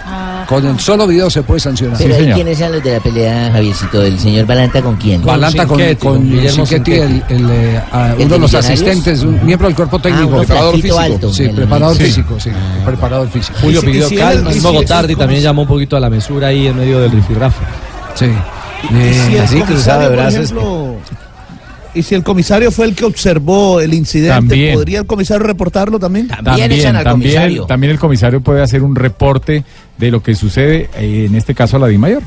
Con 0.49 0.65
el 0.65 0.81
solo 0.81 1.07
video 1.07 1.29
se 1.29 1.43
puede 1.43 1.61
sancionar. 1.61 1.99
Sí, 1.99 2.05
Pero 2.05 2.15
ahí 2.15 2.23
señor. 2.23 2.37
quiénes 2.37 2.59
son 2.59 2.73
los 2.73 2.83
de 2.83 2.93
la 2.95 3.01
pelea, 3.01 3.51
Javiercito, 3.53 4.03
el 4.03 4.19
señor 4.19 4.47
Balanta 4.47 4.81
con 4.81 4.97
quién? 4.97 5.23
Balanta 5.23 5.67
con, 5.67 5.79
con 5.79 5.95
con 5.97 6.31
Guillermo 6.31 6.65
el, 6.65 7.23
el, 7.29 7.51
eh, 7.51 7.83
ah, 7.93 8.15
¿El 8.19 8.25
uno 8.25 8.35
de 8.35 8.39
los 8.41 8.55
asistentes, 8.55 9.23
un 9.25 9.45
miembro 9.45 9.69
del 9.69 9.77
cuerpo 9.77 9.99
técnico, 9.99 10.29
uno 10.29 10.39
preparador 10.39 10.75
físico. 10.77 10.99
alto, 10.99 11.33
sí, 11.35 11.49
preparador 11.51 11.97
sí. 11.99 12.05
físico, 12.05 12.41
sí, 12.41 12.51
preparador 12.83 13.29
físico. 13.29 13.59
Julio 13.61 13.83
pidió 13.83 14.09
calma, 14.17 14.51
mismo 14.51 14.73
¿cómo 14.73 14.85
también 15.19 15.43
llamó 15.43 15.63
un 15.63 15.69
poquito 15.69 15.99
a 15.99 16.01
la 16.01 16.09
mesura 16.09 16.47
ahí 16.49 16.67
en 16.67 16.79
medio 16.79 16.99
del 17.01 17.13
rifirrafe. 17.13 17.67
Sí. 18.15 18.31
Así, 19.43 19.61
cruzado 19.61 20.03
de 20.03 20.09
brazos. 20.09 20.51
ejemplo, 20.51 20.88
Y 21.99 22.03
si 22.05 22.15
el 22.15 22.23
comisario 22.23 22.71
fue 22.71 22.87
el 22.87 22.95
que 22.95 23.05
observó 23.05 23.81
el 23.81 23.93
incidente, 23.93 24.35
También. 24.35 24.75
¿podría 24.75 25.01
el 25.01 25.07
comisario 25.07 25.45
reportarlo 25.45 25.99
también? 25.99 26.29
También, 26.29 26.71
también, 27.03 27.67
también 27.67 27.91
el 27.93 27.99
comisario 27.99 28.41
puede 28.41 28.63
hacer 28.63 28.85
un 28.85 28.95
reporte 28.95 29.65
de 29.97 30.11
lo 30.13 30.23
que 30.23 30.37
sucede, 30.37 30.89
eh, 30.97 31.27
en 31.29 31.35
este 31.35 31.57
caso 31.57 31.77
a 31.77 31.81
la 31.81 31.89
DIMAYOR. 31.89 32.23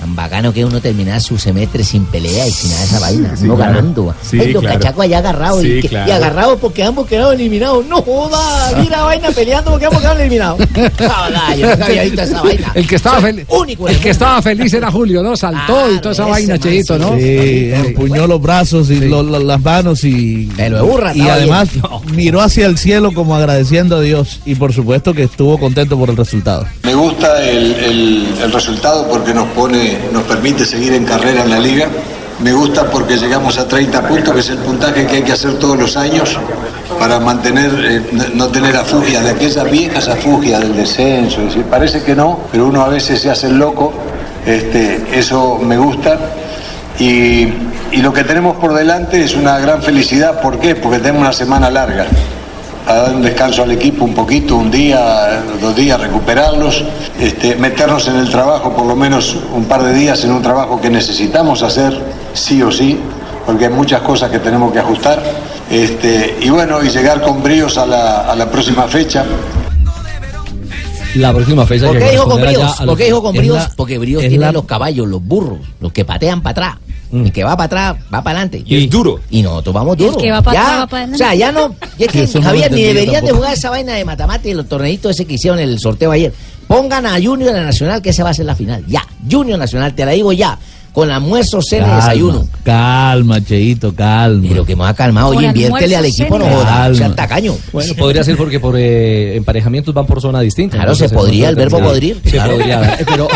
Tan 0.00 0.14
bacano 0.14 0.52
que 0.52 0.64
uno 0.64 0.80
terminaba 0.80 1.18
su 1.20 1.38
semestre 1.38 1.82
sin 1.82 2.04
pelea 2.06 2.46
y 2.46 2.52
sin 2.52 2.70
nada 2.70 2.80
de 2.82 2.86
esa 2.86 3.00
vaina. 3.00 3.36
sí, 3.36 3.44
no 3.46 3.56
claro. 3.56 3.72
ganando. 3.74 4.14
Sí, 4.22 4.38
Ay, 4.40 4.52
los 4.52 4.62
claro. 4.62 4.78
cachacos 4.78 5.04
allá 5.04 5.18
agarrados. 5.18 5.62
Sí, 5.62 5.72
y, 5.72 5.80
que- 5.82 5.88
claro. 5.88 6.08
y 6.08 6.12
agarrados 6.12 6.58
porque 6.60 6.84
ambos 6.84 7.06
quedaron 7.06 7.34
eliminados. 7.34 7.84
No 7.86 8.00
joda, 8.02 8.72
mira 8.80 9.02
vaina 9.02 9.30
peleando 9.32 9.70
porque 9.72 9.86
ambos 9.86 10.00
quedaron 10.00 10.20
eliminados. 10.20 10.60
Joda, 10.98 11.54
yo 11.56 11.70
nunca 11.70 11.86
había 11.86 12.02
visto 12.04 12.22
esa 12.22 12.42
vaina. 12.42 12.72
El 12.74 12.86
que 12.86 12.94
estaba 12.96 13.20
feliz. 13.20 13.44
Único 13.48 13.84
en 13.84 13.88
El 13.90 13.94
el 13.96 14.00
que 14.02 14.08
mundo. 14.08 14.10
estaba 14.10 14.42
feliz 14.42 14.72
era 14.74 14.90
Julio, 14.90 15.22
¿no? 15.22 15.36
Saltó 15.36 15.92
y 15.92 15.98
toda 15.98 16.12
esa 16.12 16.26
vaina, 16.26 16.58
Cheito, 16.58 16.98
¿no? 16.98 17.16
Sí, 17.16 17.70
empuñó 17.72 18.26
los 18.26 18.40
brazos 18.40 18.90
y 18.90 19.00
lo- 19.00 19.22
lo- 19.22 19.38
las 19.40 19.60
manos 19.60 20.04
y, 20.04 20.46
Pelo 20.56 20.76
de 20.76 20.82
burra, 20.82 21.14
y 21.14 21.22
además 21.28 21.68
miró 22.14 22.40
hacia 22.40 22.66
el 22.66 22.78
cielo 22.78 23.12
como 23.12 23.34
agradeciendo 23.34 23.96
a 23.96 24.00
Dios 24.00 24.40
y 24.46 24.54
por 24.54 24.72
supuesto 24.72 25.12
que 25.14 25.24
estuvo 25.24 25.58
contento 25.58 25.98
por 25.98 26.10
el 26.10 26.16
resultado. 26.16 26.66
Me 26.84 26.94
gusta 26.94 27.42
el, 27.42 27.74
el- 27.74 28.28
el 28.42 28.52
resultado 28.52 29.06
porque 29.08 29.32
nos 29.34 29.46
pone, 29.48 29.87
nos 30.12 30.22
permite 30.24 30.64
seguir 30.64 30.92
en 30.94 31.04
carrera 31.04 31.42
en 31.44 31.50
la 31.50 31.58
liga. 31.58 31.86
Me 32.40 32.52
gusta 32.52 32.84
porque 32.84 33.16
llegamos 33.16 33.58
a 33.58 33.66
30 33.66 34.06
puntos, 34.06 34.32
que 34.34 34.40
es 34.40 34.50
el 34.50 34.58
puntaje 34.58 35.06
que 35.06 35.16
hay 35.16 35.22
que 35.22 35.32
hacer 35.32 35.54
todos 35.58 35.76
los 35.76 35.96
años 35.96 36.38
para 36.98 37.18
mantener, 37.18 37.70
eh, 37.84 38.30
no- 38.34 38.46
tener 38.48 38.76
afugia, 38.76 39.20
de 39.22 39.30
aquellas 39.30 39.68
viejas 39.70 40.06
afugias 40.08 40.60
del 40.60 40.76
descenso. 40.76 41.40
Parece 41.68 42.02
que 42.02 42.14
no, 42.14 42.38
pero 42.52 42.66
uno 42.68 42.82
a 42.82 42.88
veces 42.88 43.20
se 43.20 43.30
hace 43.30 43.48
loco. 43.50 43.92
Este, 44.46 45.04
eso 45.12 45.58
me 45.58 45.76
gusta. 45.76 46.16
Y, 47.00 47.48
y 47.92 47.96
lo 48.02 48.12
que 48.12 48.22
tenemos 48.24 48.56
por 48.56 48.72
delante 48.74 49.22
es 49.24 49.34
una 49.34 49.58
gran 49.58 49.82
felicidad. 49.82 50.40
¿Por 50.40 50.58
qué? 50.60 50.74
Porque 50.76 50.98
tenemos 50.98 51.22
una 51.22 51.32
semana 51.32 51.70
larga 51.70 52.06
para 52.88 53.02
dar 53.02 53.14
un 53.16 53.20
descanso 53.22 53.62
al 53.62 53.70
equipo 53.70 54.06
un 54.06 54.14
poquito, 54.14 54.56
un 54.56 54.70
día, 54.70 55.42
dos 55.60 55.76
días, 55.76 56.00
recuperarlos, 56.00 56.82
este, 57.20 57.54
meternos 57.56 58.08
en 58.08 58.16
el 58.16 58.30
trabajo 58.30 58.74
por 58.74 58.86
lo 58.86 58.96
menos 58.96 59.36
un 59.54 59.66
par 59.66 59.82
de 59.82 59.92
días 59.92 60.24
en 60.24 60.32
un 60.32 60.40
trabajo 60.40 60.80
que 60.80 60.88
necesitamos 60.88 61.62
hacer 61.62 61.92
sí 62.32 62.62
o 62.62 62.72
sí, 62.72 62.98
porque 63.44 63.66
hay 63.66 63.72
muchas 63.72 64.00
cosas 64.00 64.30
que 64.30 64.38
tenemos 64.38 64.72
que 64.72 64.78
ajustar. 64.78 65.22
Este, 65.70 66.38
y 66.40 66.48
bueno, 66.48 66.82
y 66.82 66.88
llegar 66.88 67.20
con 67.20 67.42
bríos 67.42 67.76
a 67.76 67.84
la, 67.84 68.20
a 68.22 68.34
la 68.34 68.50
próxima 68.50 68.84
fecha. 68.88 69.22
La 71.14 71.32
próxima 71.34 71.66
fecha 71.66 71.86
¿Por 71.88 71.98
que 71.98 72.04
qué 72.06 72.10
dijo 72.12 72.24
con 72.26 72.40
bríos? 72.40 72.56
ya 72.62 72.68
a 72.84 72.86
¿Por 72.86 72.96
qué 72.96 73.02
los- 73.04 73.08
dijo 73.08 73.22
con 73.22 73.34
es 73.34 73.40
bríos? 73.40 73.56
la- 73.56 73.72
Porque 73.76 73.98
bríos 73.98 74.22
es 74.22 74.28
tienen 74.30 74.46
la- 74.46 74.52
los 74.52 74.64
caballos, 74.64 75.06
los 75.06 75.22
burros, 75.22 75.58
los 75.80 75.92
que 75.92 76.06
patean 76.06 76.40
para 76.40 76.52
atrás. 76.52 76.76
Mm. 77.10 77.24
El 77.26 77.32
que 77.32 77.44
va 77.44 77.56
para 77.56 77.64
atrás, 77.64 78.04
va 78.12 78.22
para 78.22 78.38
adelante. 78.40 78.62
Y 78.66 78.84
es 78.84 78.90
duro. 78.90 79.20
Y 79.30 79.42
nosotros 79.42 79.74
vamos 79.74 79.96
El 79.98 80.06
duros. 80.06 80.22
que 80.22 80.30
va 80.30 80.42
para 80.42 80.54
Ya, 80.58 80.62
atrás, 80.66 80.80
va 80.82 80.86
para 80.86 81.12
O 81.14 81.16
sea, 81.16 81.34
ya 81.34 81.52
no. 81.52 81.74
y 81.98 82.04
es 82.04 82.12
que, 82.12 82.22
Eso 82.24 82.38
no 82.38 82.44
lo 82.44 82.50
Javier, 82.50 82.72
ni 82.72 82.82
deberían 82.82 83.24
de 83.24 83.32
jugar 83.32 83.54
esa 83.54 83.70
vaina 83.70 83.94
de 83.94 84.04
matemáticas 84.04 84.50
y 84.50 84.54
los 84.54 84.68
torneitos 84.68 85.10
ese 85.12 85.24
que 85.24 85.34
hicieron 85.34 85.58
en 85.58 85.68
el 85.68 85.78
sorteo 85.78 86.10
ayer. 86.10 86.32
Pongan 86.66 87.06
a 87.06 87.14
Junior 87.22 87.54
a 87.56 87.62
Nacional, 87.62 88.02
que 88.02 88.10
esa 88.10 88.24
va 88.24 88.30
a 88.30 88.34
ser 88.34 88.44
la 88.44 88.54
final. 88.54 88.84
Ya. 88.86 89.02
Junior 89.30 89.58
Nacional, 89.58 89.94
te 89.94 90.04
la 90.04 90.12
digo 90.12 90.32
ya. 90.32 90.58
Con 90.92 91.10
almuerzo, 91.10 91.62
cena 91.62 91.92
y 91.92 91.96
desayuno. 91.96 92.48
Calma, 92.64 93.40
Cheito, 93.44 93.94
calma. 93.94 94.44
Pero 94.48 94.64
que 94.64 94.74
me 94.74 94.84
ha 94.84 94.94
calmado. 94.94 95.28
Oye, 95.28 95.46
inviértele 95.46 95.96
al 95.96 96.04
equipo, 96.06 96.38
no 96.38 96.44
joda. 96.46 96.88
O 96.88 96.94
sea, 96.94 97.02
Calma. 97.04 97.14
tacaño. 97.16 97.54
Bueno, 97.72 97.94
podría 97.94 98.24
ser 98.24 98.36
porque 98.36 98.58
por 98.58 98.74
eh, 98.76 99.36
emparejamientos 99.36 99.94
van 99.94 100.06
por 100.06 100.20
zona 100.20 100.40
distinta. 100.40 100.76
Claro, 100.76 100.94
se 100.96 101.08
podría, 101.08 101.50
el 101.50 101.54
verbo 101.56 101.78
podrir, 101.80 102.20
Se 102.24 102.30
claro. 102.32 102.52
podría, 102.56 102.98
pero, 103.06 103.28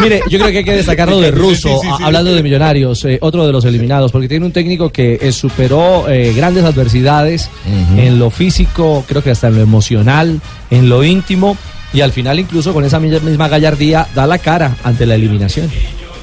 mire, 0.00 0.22
yo 0.30 0.38
creo 0.38 0.52
que 0.52 0.58
hay 0.58 0.64
que 0.64 0.76
destacar 0.76 1.08
lo 1.08 1.20
de 1.20 1.30
Russo, 1.32 1.80
a- 1.82 2.06
hablando 2.06 2.32
de 2.32 2.42
Millonarios, 2.42 3.04
eh, 3.06 3.18
otro 3.22 3.44
de 3.46 3.52
los 3.52 3.64
eliminados, 3.64 4.12
porque 4.12 4.28
tiene 4.28 4.46
un 4.46 4.52
técnico 4.52 4.90
que 4.90 5.18
eh, 5.20 5.32
superó 5.32 6.08
eh, 6.08 6.32
grandes 6.34 6.64
adversidades 6.64 7.50
en 7.96 8.18
lo 8.20 8.30
físico, 8.30 9.04
creo 9.08 9.22
que 9.22 9.30
hasta 9.32 9.48
en 9.48 9.56
lo 9.56 9.62
emocional, 9.62 10.40
en 10.70 10.88
lo 10.88 11.02
íntimo, 11.02 11.56
y 11.92 12.02
al 12.02 12.12
final 12.12 12.38
incluso 12.38 12.72
con 12.72 12.84
esa 12.84 13.00
mi- 13.00 13.08
misma 13.20 13.48
gallardía 13.48 14.06
da 14.14 14.26
la 14.26 14.38
cara 14.38 14.76
ante 14.84 15.06
la 15.06 15.14
eliminación. 15.16 15.68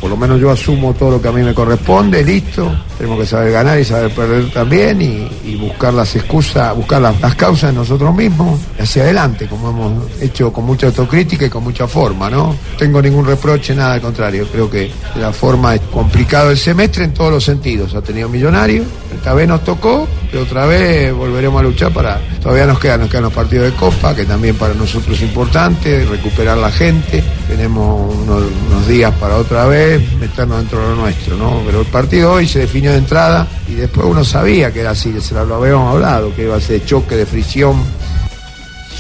Por 0.06 0.12
lo 0.12 0.18
menos 0.18 0.40
yo 0.40 0.52
asumo 0.52 0.94
todo 0.94 1.10
lo 1.10 1.20
que 1.20 1.30
a 1.30 1.32
mí 1.32 1.42
me 1.42 1.56
corresponde, 1.56 2.24
listo. 2.24 2.72
Tenemos 2.96 3.22
que 3.22 3.26
saber 3.26 3.52
ganar 3.52 3.80
y 3.80 3.84
saber 3.84 4.12
perder 4.12 4.52
también 4.52 5.02
y, 5.02 5.56
buscar 5.56 5.96
las 5.96 6.16
excusas, 6.16 6.76
buscar 6.76 7.02
las, 7.02 7.34
causas 7.34 7.72
en 7.72 7.78
nosotros 7.78 8.14
mismos 8.14 8.60
hacia 8.80 9.02
adelante, 9.02 9.48
como 9.48 9.72
hemos 9.72 10.22
hecho 10.22 10.54
con 10.54 10.64
mucha 10.64 10.86
autocrítica 10.88 11.48
y 11.48 11.50
con 11.50 11.64
mucha 11.64 11.88
forma, 11.88 12.30
¿no? 12.30 12.56
Tengo 12.78 13.02
ningún 13.02 13.26
reproche, 13.26 13.74
nada 13.74 13.96
al 13.96 14.02
contrario. 14.02 14.48
Creo 14.52 14.70
que 14.70 14.92
la 15.16 15.34
forma 15.34 15.74
es 15.74 15.82
complicado 15.92 16.52
el 16.52 16.58
semestre 16.58 17.06
en 17.06 17.12
todos 17.12 17.32
los 17.32 17.44
sentidos. 17.44 17.96
Ha 17.96 18.04
tenido 18.04 18.30
millonario, 18.30 18.84
esta 19.12 19.34
vez 19.34 19.48
nos 19.48 19.64
tocó, 19.64 20.08
pero 20.30 20.44
otra 20.44 20.68
vez 20.68 21.12
volveremos 21.14 21.60
a 21.62 21.64
luchar 21.64 21.92
para. 21.92 22.22
Todavía 22.44 22.68
nos 22.68 22.78
quedan, 22.78 23.00
nos 23.00 23.10
quedan 23.10 23.24
los 23.24 23.34
partidos 23.34 23.72
de 23.72 23.78
Copa, 23.78 24.16
que 24.16 24.26
también 24.26 24.56
para 24.56 24.76
nosotros 24.76 25.18
es 25.18 25.24
importante, 25.24 26.06
recuperar 26.06 26.60
la 26.60 26.70
gente. 26.70 27.24
Tenemos 27.48 28.14
unos 28.14 28.88
días 28.88 29.12
para 29.20 29.38
otra 29.38 29.66
vez 29.66 29.95
meternos 30.00 30.60
dentro 30.60 30.82
de 30.82 30.88
lo 30.90 30.96
nuestro, 30.96 31.38
¿no? 31.38 31.62
Pero 31.66 31.82
el 31.82 31.88
partido 31.88 32.34
hoy 32.34 32.48
se 32.48 32.60
definió 32.60 32.92
de 32.92 32.98
entrada 32.98 33.48
y 33.68 33.74
después 33.74 34.08
uno 34.08 34.24
sabía 34.24 34.72
que 34.72 34.82
era 34.82 34.92
así, 34.92 35.20
se 35.22 35.34
lo 35.34 35.56
habíamos 35.56 35.94
hablado, 35.94 36.34
que 36.36 36.44
iba 36.44 36.56
a 36.56 36.62
ser 36.62 36.84
choque 36.86 37.16
de 37.16 37.26
fricción. 37.26 37.76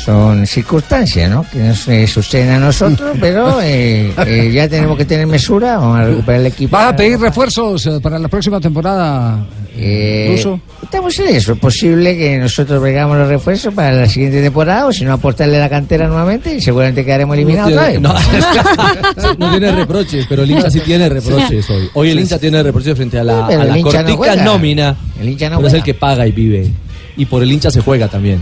Son 0.05 0.45
circunstancias, 0.45 1.31
¿no? 1.31 1.43
Que 1.51 1.57
nos 1.57 1.87
eh, 1.87 2.05
suceden 2.05 2.51
a 2.51 2.59
nosotros, 2.59 3.17
pero 3.19 3.59
eh, 3.59 4.13
eh, 4.27 4.51
ya 4.53 4.69
tenemos 4.69 4.97
que 4.97 5.05
tener 5.05 5.25
mesura. 5.25 5.77
Vamos 5.77 5.97
a 5.97 6.05
recuperar 6.05 6.41
el 6.41 6.47
equipo. 6.47 6.77
¿Vas 6.77 6.93
a 6.93 6.95
pedir 6.95 7.19
refuerzos 7.19 7.87
eh, 7.87 7.99
para 7.99 8.19
la 8.19 8.27
próxima 8.27 8.61
temporada? 8.61 9.43
Eh? 9.75 10.39
Estamos 10.83 11.19
en 11.19 11.35
eso. 11.35 11.53
Es 11.53 11.59
posible 11.59 12.15
que 12.15 12.37
nosotros 12.37 12.83
pegamos 12.83 13.17
los 13.17 13.27
refuerzos 13.27 13.73
para 13.73 13.93
la 13.93 14.07
siguiente 14.07 14.43
temporada 14.43 14.85
o 14.85 14.93
si 14.93 15.03
no 15.05 15.13
aportarle 15.13 15.57
la 15.57 15.69
cantera 15.69 16.07
nuevamente 16.07 16.53
y 16.53 16.61
seguramente 16.61 17.03
quedaremos 17.03 17.35
eliminados 17.35 17.71
otra 17.73 17.87
vez. 17.87 17.99
No, 17.99 18.13
no 19.39 19.51
tiene 19.51 19.71
reproches, 19.71 20.27
pero 20.29 20.43
el 20.43 20.51
hincha 20.51 20.69
sí 20.69 20.81
tiene 20.81 21.09
reproches 21.09 21.67
hoy. 21.67 21.89
Hoy 21.95 22.11
el 22.11 22.19
hincha 22.19 22.37
tiene 22.37 22.61
reproches 22.61 22.95
frente 22.95 23.17
a 23.17 23.23
la, 23.23 23.47
a 23.47 23.65
no 24.03 24.17
juega. 24.17 24.43
nómina. 24.43 24.95
El 25.19 25.29
hincha 25.29 25.49
no 25.49 25.57
pero 25.57 25.67
es 25.69 25.73
el 25.73 25.83
que 25.83 25.95
paga 25.95 26.27
y 26.27 26.31
vive. 26.31 26.69
Y 27.17 27.25
por 27.25 27.41
el 27.41 27.51
hincha 27.51 27.71
se 27.71 27.81
juega 27.81 28.07
también. 28.07 28.39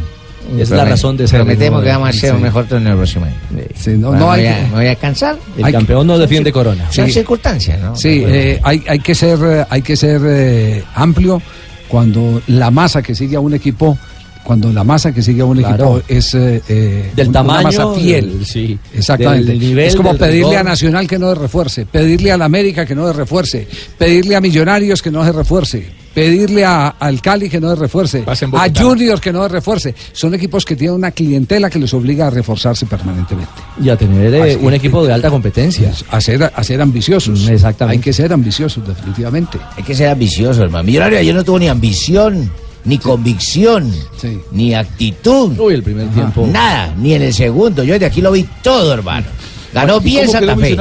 Es 0.59 0.69
la 0.69 0.85
razón 0.85 1.17
de 1.17 1.27
ser. 1.27 1.39
Prometemos 1.39 1.81
que 1.83 1.89
vamos 1.89 2.07
a 2.07 2.09
hacer 2.09 2.29
Sí. 2.31 2.35
un 2.35 2.41
mejor 2.41 2.65
torneo 2.65 2.91
el 2.93 2.97
próximo 2.97 3.25
año. 3.25 3.35
Sí, 3.75 3.91
no, 3.91 4.09
Bueno, 4.09 4.25
no 4.25 4.31
hay 4.31 4.41
me, 4.43 4.47
voy 4.49 4.53
a, 4.53 4.57
que- 4.63 4.67
me 4.69 4.75
voy 4.75 4.87
a 4.87 4.95
cansar. 4.95 5.37
El 5.57 5.63
Hay- 5.65 5.71
campeón 5.73 6.07
no 6.07 6.17
defiende 6.17 6.51
corona. 6.51 6.91
Son 6.91 7.05
Sí. 7.07 7.13
circunstancias, 7.13 7.79
¿no? 7.81 7.95
Sí, 7.95 8.23
eh, 8.25 8.59
hay, 8.63 8.83
hay 8.87 8.99
que 8.99 9.15
ser, 9.15 9.39
eh, 9.43 9.65
hay 9.69 9.81
que 9.81 9.95
ser 9.95 10.21
eh, 10.25 10.83
amplio 10.95 11.41
cuando 11.87 12.41
la 12.47 12.71
masa 12.71 13.01
que 13.01 13.15
sigue 13.15 13.35
a 13.35 13.39
un 13.39 13.53
equipo, 13.53 13.97
cuando 14.43 14.73
la 14.73 14.83
masa 14.83 15.13
que 15.13 15.21
sigue 15.21 15.41
a 15.41 15.45
un 15.45 15.57
Claro. 15.59 15.97
equipo 15.99 16.01
es 16.07 16.33
eh, 16.33 17.11
Del 17.15 17.27
un- 17.27 17.33
tamaño, 17.33 17.59
una 17.59 17.63
masa 17.69 17.93
fiel. 17.93 18.37
del- 18.39 18.45
sí, 18.45 18.77
Exactamente. 18.93 19.45
del 19.51 19.59
nivel, 19.59 19.85
es 19.87 19.95
como 19.95 20.09
del 20.09 20.17
pedirle 20.19 20.49
rigor. 20.49 20.57
a 20.57 20.63
Nacional 20.63 21.07
que 21.07 21.17
no 21.17 21.33
se 21.33 21.39
refuerce, 21.39 21.85
pedirle 21.85 22.31
a 22.31 22.37
la 22.37 22.45
América 22.45 22.85
que 22.85 22.93
no 22.95 23.07
se 23.07 23.13
refuerce, 23.13 23.67
pedirle 23.97 24.35
a 24.35 24.41
Millonarios 24.41 25.01
que 25.01 25.11
no 25.11 25.23
se 25.23 25.31
refuerce, 25.31 26.02
pedirle 26.13 26.63
a, 26.63 26.89
al 26.99 27.21
Cali 27.21 27.49
que 27.49 27.59
no 27.59 27.69
se 27.73 27.75
refuerce, 27.75 28.23
a. 28.25 28.69
Juniors 28.75 29.19
que 29.19 29.33
no 29.33 29.43
se 29.43 29.49
refuerce. 29.49 29.95
Son 30.11 30.33
equipos 30.33 30.65
que 30.65 30.75
tienen 30.75 30.95
una 30.95 31.11
clientela 31.11 31.69
que 31.69 31.79
les 31.79 31.93
obliga 31.93 32.27
a 32.27 32.29
reforzarse 32.29 32.85
permanentemente. 32.85 33.51
Y 33.81 33.89
a 33.89 33.97
tener 33.97 34.33
eh, 34.33 34.57
un 34.61 34.73
equipo 34.73 35.05
de 35.05 35.13
alta 35.13 35.29
competencia. 35.29 35.91
A 36.11 36.21
ser, 36.21 36.51
a 36.55 36.63
ser 36.63 36.81
ambiciosos. 36.81 37.47
Exactamente. 37.47 37.97
Hay 37.97 38.03
que 38.03 38.13
ser 38.13 38.31
ambiciosos, 38.31 38.87
definitivamente. 38.87 39.57
Hay 39.75 39.83
que 39.83 39.95
ser 39.95 40.09
ambicioso, 40.09 40.63
hermano. 40.63 40.83
Millonario 40.83 41.19
ayer 41.19 41.33
no 41.33 41.43
tuvo 41.43 41.59
ni 41.59 41.67
ambición, 41.67 42.51
ni 42.85 42.97
convicción, 42.97 43.91
Sí. 44.17 44.39
ni 44.51 44.73
actitud. 44.73 45.57
Uy, 45.59 45.73
el 45.73 45.83
primer 45.83 46.07
tiempo. 46.09 46.47
Nada, 46.51 46.93
ni 46.97 47.13
en 47.13 47.23
el 47.23 47.33
segundo. 47.33 47.83
Yo 47.83 47.97
de 47.97 48.05
aquí 48.05 48.21
lo 48.21 48.31
vi 48.31 48.45
todo, 48.61 48.93
hermano. 48.93 49.25
Ganó 49.73 49.97
¿Y 49.97 50.03
bien 50.03 50.29
Santa 50.29 50.55
Fe. 50.55 50.77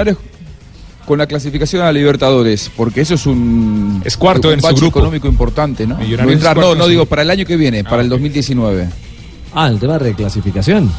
Con 1.12 1.18
la 1.18 1.26
clasificación 1.26 1.82
a 1.82 1.84
la 1.84 1.92
Libertadores? 1.92 2.70
Porque 2.74 3.02
eso 3.02 3.12
es 3.16 3.26
un 3.26 4.00
Es 4.02 4.16
cuarto 4.16 4.48
un 4.48 4.54
en 4.54 4.60
su 4.62 4.68
grupo. 4.68 5.00
económico 5.00 5.28
importante, 5.28 5.86
¿no? 5.86 5.98
No, 5.98 6.30
entrar, 6.30 6.56
no, 6.56 6.88
digo 6.88 7.04
para 7.04 7.20
el 7.20 7.28
año 7.28 7.44
que 7.44 7.54
viene, 7.58 7.84
para 7.84 8.00
el 8.00 8.06
ok. 8.06 8.12
2019. 8.12 8.88
Ah, 9.54 9.68
el 9.68 9.78
tema 9.78 9.92
de 9.92 9.98
reclasificación. 9.98 10.90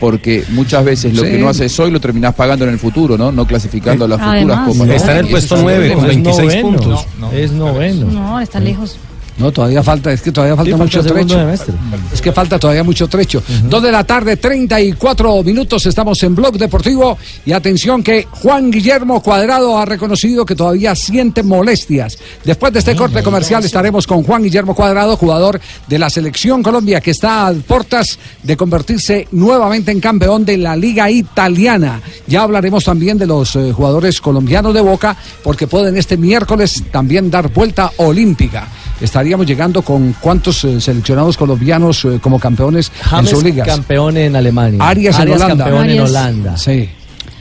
Porque 0.00 0.42
muchas 0.48 0.84
veces 0.84 1.14
lo 1.14 1.22
Sí. 1.22 1.30
que 1.30 1.38
no 1.38 1.48
haces 1.48 1.78
hoy 1.78 1.92
lo 1.92 2.00
terminás 2.00 2.34
pagando 2.34 2.64
en 2.64 2.72
el 2.72 2.80
futuro, 2.80 3.16
¿no? 3.16 3.30
No 3.30 3.46
clasificando 3.46 4.06
a 4.06 4.08
las 4.08 4.18
futuras 4.18 4.36
Además. 4.58 4.68
copas. 4.76 4.88
Está 4.88 5.12
en 5.12 5.18
el 5.18 5.28
puesto 5.28 5.54
es 5.54 5.60
algo 5.60 5.62
9 5.70 5.88
que- 5.88 5.94
con 5.94 6.02
Es 6.02 6.08
26 6.08 6.48
noveno. 6.62 6.62
puntos. 6.80 7.06
Es 7.32 7.52
noveno. 7.52 8.06
No, 8.10 8.40
está 8.40 8.58
lejos. 8.58 8.96
No, 9.40 9.50
todavía 9.50 9.82
falta, 9.82 10.12
es 10.12 10.20
que 10.20 10.30
todavía 10.30 10.54
falta 10.54 10.70
Sí, 10.76 10.76
mucho 10.82 11.02
trecho. 11.02 11.34
semestre. 11.34 11.74
Es 12.12 12.20
que 12.20 12.30
falta 12.30 12.58
todavía 12.58 12.84
mucho 12.84 13.08
trecho. 13.08 13.42
Dos 13.64 13.82
de 13.82 13.90
la 13.90 14.04
tarde, 14.04 14.36
34 14.36 15.42
minutos, 15.42 15.86
estamos 15.86 16.22
en 16.22 16.34
Blog 16.34 16.58
Deportivo. 16.58 17.16
Y 17.46 17.52
atención 17.52 18.02
que 18.02 18.26
Juan 18.30 18.70
Guillermo 18.70 19.22
Cuadrado 19.22 19.78
ha 19.78 19.84
reconocido 19.86 20.44
que 20.44 20.54
todavía 20.54 20.94
siente 20.94 21.42
molestias. 21.42 22.18
Después 22.44 22.72
de 22.72 22.80
este 22.80 22.94
corte 22.94 23.22
comercial 23.22 23.64
estaremos 23.64 24.06
con 24.06 24.22
Juan 24.22 24.42
Guillermo 24.42 24.74
Cuadrado, 24.74 25.16
jugador 25.16 25.60
de 25.88 25.98
la 25.98 26.10
Selección 26.10 26.62
Colombia, 26.62 27.00
que 27.00 27.10
está 27.12 27.46
a 27.46 27.52
portas 27.54 28.18
de 28.42 28.56
convertirse 28.56 29.26
nuevamente 29.32 29.90
en 29.90 30.00
campeón 30.00 30.44
de 30.44 30.58
la 30.58 30.76
Liga 30.76 31.10
Italiana. 31.10 32.02
Ya 32.26 32.42
hablaremos 32.42 32.84
también 32.84 33.16
de 33.16 33.26
los 33.26 33.56
eh, 33.56 33.72
jugadores 33.72 34.20
colombianos 34.20 34.74
de 34.74 34.82
Boca, 34.82 35.16
porque 35.42 35.66
pueden 35.66 35.96
este 35.96 36.16
miércoles 36.16 36.84
también 36.92 37.30
dar 37.30 37.50
vuelta 37.52 37.90
olímpica. 37.96 38.68
Estaríamos 39.00 39.46
llegando 39.46 39.82
con 39.82 40.14
cuántos 40.20 40.62
eh, 40.64 40.80
seleccionados 40.80 41.36
colombianos 41.36 42.04
eh, 42.04 42.18
como 42.20 42.38
campeones 42.38 42.92
James 43.02 43.30
en 43.30 43.34
sus 43.36 43.44
ligas. 43.44 43.66
campeón 43.66 44.16
en 44.16 44.36
Alemania. 44.36 44.86
Arias 44.86 45.18
en 45.18 45.30
Holanda. 45.32 45.64
campeón 45.64 45.88
en. 45.90 46.00
Holanda. 46.00 46.56
Sí. 46.56 46.88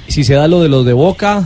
Si 0.07 0.23
se 0.23 0.33
da 0.35 0.47
lo 0.47 0.61
de 0.61 0.69
los 0.69 0.85
de 0.85 0.93
Boca, 0.93 1.43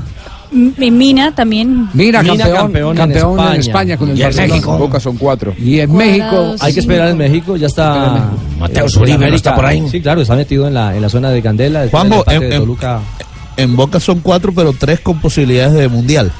Mina 0.51 1.33
también. 1.33 1.89
Mira, 1.93 2.21
Mina 2.21 2.35
campeón, 2.45 2.57
campeón 2.57 2.95
campeón, 2.95 3.39
en 3.39 3.53
en, 3.55 3.59
España. 3.59 3.97
Con 3.97 4.09
el 4.09 4.17
Y 4.17 4.21
en 4.21 4.27
Barcelona. 4.27 4.53
México. 4.53 4.77
Boca 4.77 4.99
son 4.99 5.17
cuatro. 5.17 5.53
Y 5.57 5.79
en 5.79 5.95
México. 5.95 6.55
hay 6.59 6.73
que 6.73 6.79
esperar 6.79 7.09
en 7.09 7.17
México, 7.17 7.55
ya 7.57 7.67
está. 7.67 8.29
Mateo 8.59 8.83
en 8.83 8.89
Zuribe, 8.89 9.29
¿no 9.29 9.35
está 9.35 9.55
por 9.55 9.65
ahí? 9.65 9.83
Sí, 9.89 9.99
claro, 9.99 10.21
está 10.21 10.35
metido 10.35 10.67
en 10.67 10.75
la, 10.75 10.95
en 10.95 11.01
la 11.01 11.09
zona 11.09 11.31
de 11.31 11.41
Candela. 11.41 11.87
Juanjo, 11.89 12.23
en- 12.29 12.39
de 12.39 12.55
en- 12.55 12.61
Toluca. 12.61 12.99
En 13.57 13.75
Boca 13.75 13.99
son 13.99 14.19
cuatro, 14.21 14.51
pero 14.55 14.73
tres 14.73 14.99
con 14.99 15.19
posibilidades 15.19 15.73
de 15.73 15.87
mundial. 15.87 16.31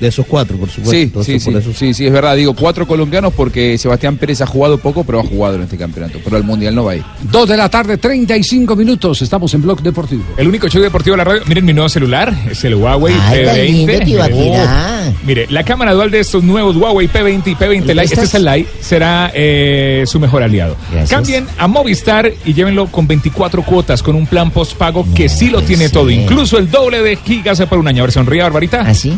De 0.00 0.08
esos 0.08 0.26
cuatro, 0.26 0.56
por 0.56 0.68
supuesto. 0.68 0.92
Sí, 0.92 1.02
Entonces, 1.02 1.42
sí, 1.42 1.50
por 1.50 1.62
sí, 1.62 1.72
sí, 1.72 1.94
sí, 1.94 2.06
es 2.06 2.12
verdad. 2.12 2.36
Digo, 2.36 2.54
cuatro 2.54 2.86
colombianos 2.86 3.32
porque 3.34 3.78
Sebastián 3.78 4.16
Pérez 4.16 4.40
ha 4.40 4.46
jugado 4.46 4.78
poco, 4.78 5.04
pero 5.04 5.20
ha 5.20 5.24
jugado 5.24 5.56
en 5.56 5.62
este 5.62 5.76
campeonato. 5.76 6.18
Pero 6.22 6.36
al 6.36 6.44
Mundial 6.44 6.74
no 6.74 6.84
va 6.84 6.92
a 6.92 6.96
ir. 6.96 7.04
Dos 7.22 7.48
de 7.48 7.56
la 7.56 7.68
tarde, 7.68 7.96
35 7.96 8.76
minutos. 8.76 9.22
Estamos 9.22 9.52
en 9.54 9.62
Blog 9.62 9.82
Deportivo. 9.82 10.24
El 10.36 10.48
único 10.48 10.68
show 10.68 10.82
deportivo 10.82 11.14
de 11.14 11.18
la 11.18 11.24
radio. 11.24 11.42
Miren 11.46 11.64
mi 11.64 11.72
nuevo 11.72 11.88
celular, 11.88 12.34
es 12.50 12.64
el 12.64 12.74
Huawei 12.74 13.14
Ay, 13.18 13.44
tan 13.44 13.64
lindo, 13.64 13.92
P20. 13.92 14.04
Tibaquirá. 14.04 15.04
Oh, 15.08 15.26
mire, 15.26 15.46
la 15.50 15.64
cámara 15.64 15.92
dual 15.92 16.10
de 16.10 16.20
estos 16.20 16.42
nuevos 16.42 16.76
Huawei 16.76 17.08
P20 17.08 17.46
y 17.46 17.54
P20 17.54 17.86
Lite, 17.86 18.02
este 18.02 18.22
es 18.22 18.34
el 18.34 18.44
Lite, 18.44 18.68
será 18.80 19.30
eh, 19.34 20.04
su 20.06 20.20
mejor 20.20 20.42
aliado. 20.42 20.76
Gracias. 20.90 21.10
Cambien 21.10 21.46
a 21.58 21.66
Movistar 21.66 22.32
y 22.44 22.52
llévenlo 22.52 22.86
con 22.86 23.06
24 23.06 23.62
cuotas, 23.62 24.02
con 24.02 24.16
un 24.16 24.26
plan 24.26 24.50
postpago 24.50 25.06
que 25.14 25.28
sí 25.28 25.50
lo 25.50 25.62
tiene 25.62 25.88
todo, 25.88 26.10
incluso 26.10 26.58
el 26.58 26.70
doble 26.70 27.02
de 27.02 27.16
gigas 27.16 27.60
por 27.62 27.78
un 27.78 27.88
año. 27.88 28.02
A 28.02 28.06
ver, 28.06 28.12
sonríe, 28.12 28.42
Barbarita. 28.42 28.80
¿Ah, 28.80 28.94
sí? 28.94 29.16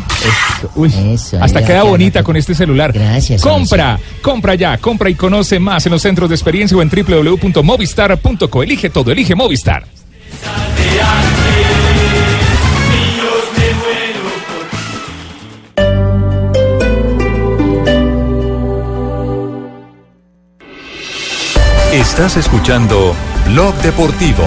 Eso, 0.67 0.79
uy, 0.79 0.93
Eso, 1.13 1.37
hasta 1.41 1.63
queda 1.63 1.83
bonita 1.83 2.23
con 2.23 2.35
este 2.35 2.53
celular. 2.55 2.91
Gracias, 2.91 3.41
Compra, 3.41 3.99
compra 4.21 4.55
ya, 4.55 4.77
compra 4.77 5.09
y 5.09 5.15
conoce 5.15 5.59
más 5.59 5.85
en 5.85 5.91
los 5.91 6.01
centros 6.01 6.29
de 6.29 6.35
experiencia 6.35 6.77
o 6.77 6.81
en 6.81 6.89
www.movistar.co. 6.89 8.63
Elige 8.63 8.89
todo, 8.89 9.11
elige 9.11 9.35
Movistar. 9.35 9.85
Estás 21.93 22.37
escuchando 22.37 23.15
Blog 23.47 23.73
Deportivo. 23.81 24.43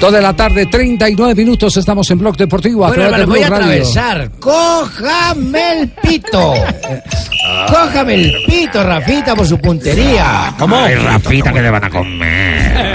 Dos 0.00 0.12
de 0.12 0.20
la 0.20 0.34
tarde, 0.34 0.66
39 0.66 1.34
minutos. 1.34 1.76
Estamos 1.76 2.10
en 2.10 2.18
Blog 2.18 2.36
Deportivo. 2.36 2.84
a 2.84 2.88
Bueno, 2.88 3.10
de 3.16 3.24
voy 3.24 3.42
a 3.42 3.48
Radio. 3.48 3.64
atravesar. 3.64 4.30
¡Cójame 4.38 5.80
el 5.80 5.88
pito! 5.88 6.54
¡Cójame 7.68 8.14
el 8.14 8.34
pito, 8.46 8.82
Rafita, 8.82 9.34
por 9.34 9.46
su 9.46 9.58
puntería! 9.58 10.54
¿Cómo? 10.58 10.76
Ay, 10.76 10.96
Rafita, 10.96 11.52
que 11.52 11.62
le 11.62 11.70
van 11.70 11.84
a 11.84 11.90
comer? 11.90 12.93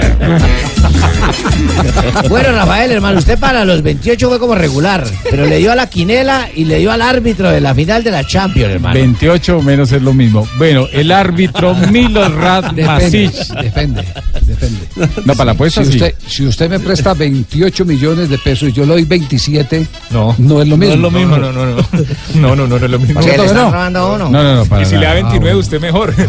Bueno, 2.28 2.52
Rafael, 2.52 2.92
hermano, 2.92 3.18
usted 3.18 3.38
para 3.38 3.64
los 3.64 3.82
28 3.82 4.28
fue 4.28 4.38
como 4.38 4.54
regular, 4.54 5.04
pero 5.30 5.46
le 5.46 5.58
dio 5.58 5.72
a 5.72 5.74
la 5.74 5.88
quinela 5.88 6.48
y 6.54 6.64
le 6.64 6.78
dio 6.78 6.92
al 6.92 7.02
árbitro 7.02 7.50
de 7.50 7.60
la 7.60 7.74
final 7.74 8.02
de 8.04 8.10
la 8.10 8.26
Champions, 8.26 8.74
hermano. 8.74 8.94
28 8.94 9.62
menos 9.62 9.92
es 9.92 10.02
lo 10.02 10.12
mismo. 10.12 10.46
Bueno, 10.58 10.86
el 10.92 11.10
árbitro 11.12 11.74
Milorad 11.90 12.72
Masic. 12.72 13.32
depende, 13.62 14.04
depende. 14.42 14.80
No, 15.24 15.34
para 15.34 15.46
la 15.46 15.52
apuesta 15.52 15.84
si 15.84 15.92
sí. 15.92 15.96
usted, 15.96 16.14
si 16.26 16.46
usted 16.46 16.70
me 16.70 16.80
presta 16.80 17.14
28 17.14 17.84
millones 17.84 18.28
de 18.28 18.38
pesos 18.38 18.68
y 18.68 18.72
yo 18.72 18.82
le 18.84 18.92
doy 18.92 19.04
27, 19.04 19.86
No, 20.10 20.34
no 20.38 20.62
es 20.62 20.68
lo 20.68 20.76
mismo. 20.76 20.96
No 20.96 21.08
es 21.08 21.12
lo 21.12 21.18
mismo, 21.18 21.36
no, 21.36 21.52
no, 21.52 21.66
no. 21.66 21.76
No, 22.34 22.56
no, 22.56 22.66
no, 22.66 22.78
no 22.78 22.84
es 22.84 22.90
lo 22.90 22.98
mismo. 22.98 23.22
¿Cierto 23.22 23.42
le 23.42 23.48
están 23.48 23.64
no? 23.64 23.70
robando 23.72 24.14
uno. 24.14 24.28
No, 24.30 24.42
no, 24.42 24.54
no, 24.56 24.64
para 24.66 24.82
Y 24.82 24.86
si 24.86 24.94
le 24.96 25.06
da 25.06 25.14
nada. 25.14 25.22
29, 25.30 25.58
usted 25.58 25.80
mejor. 25.80 26.14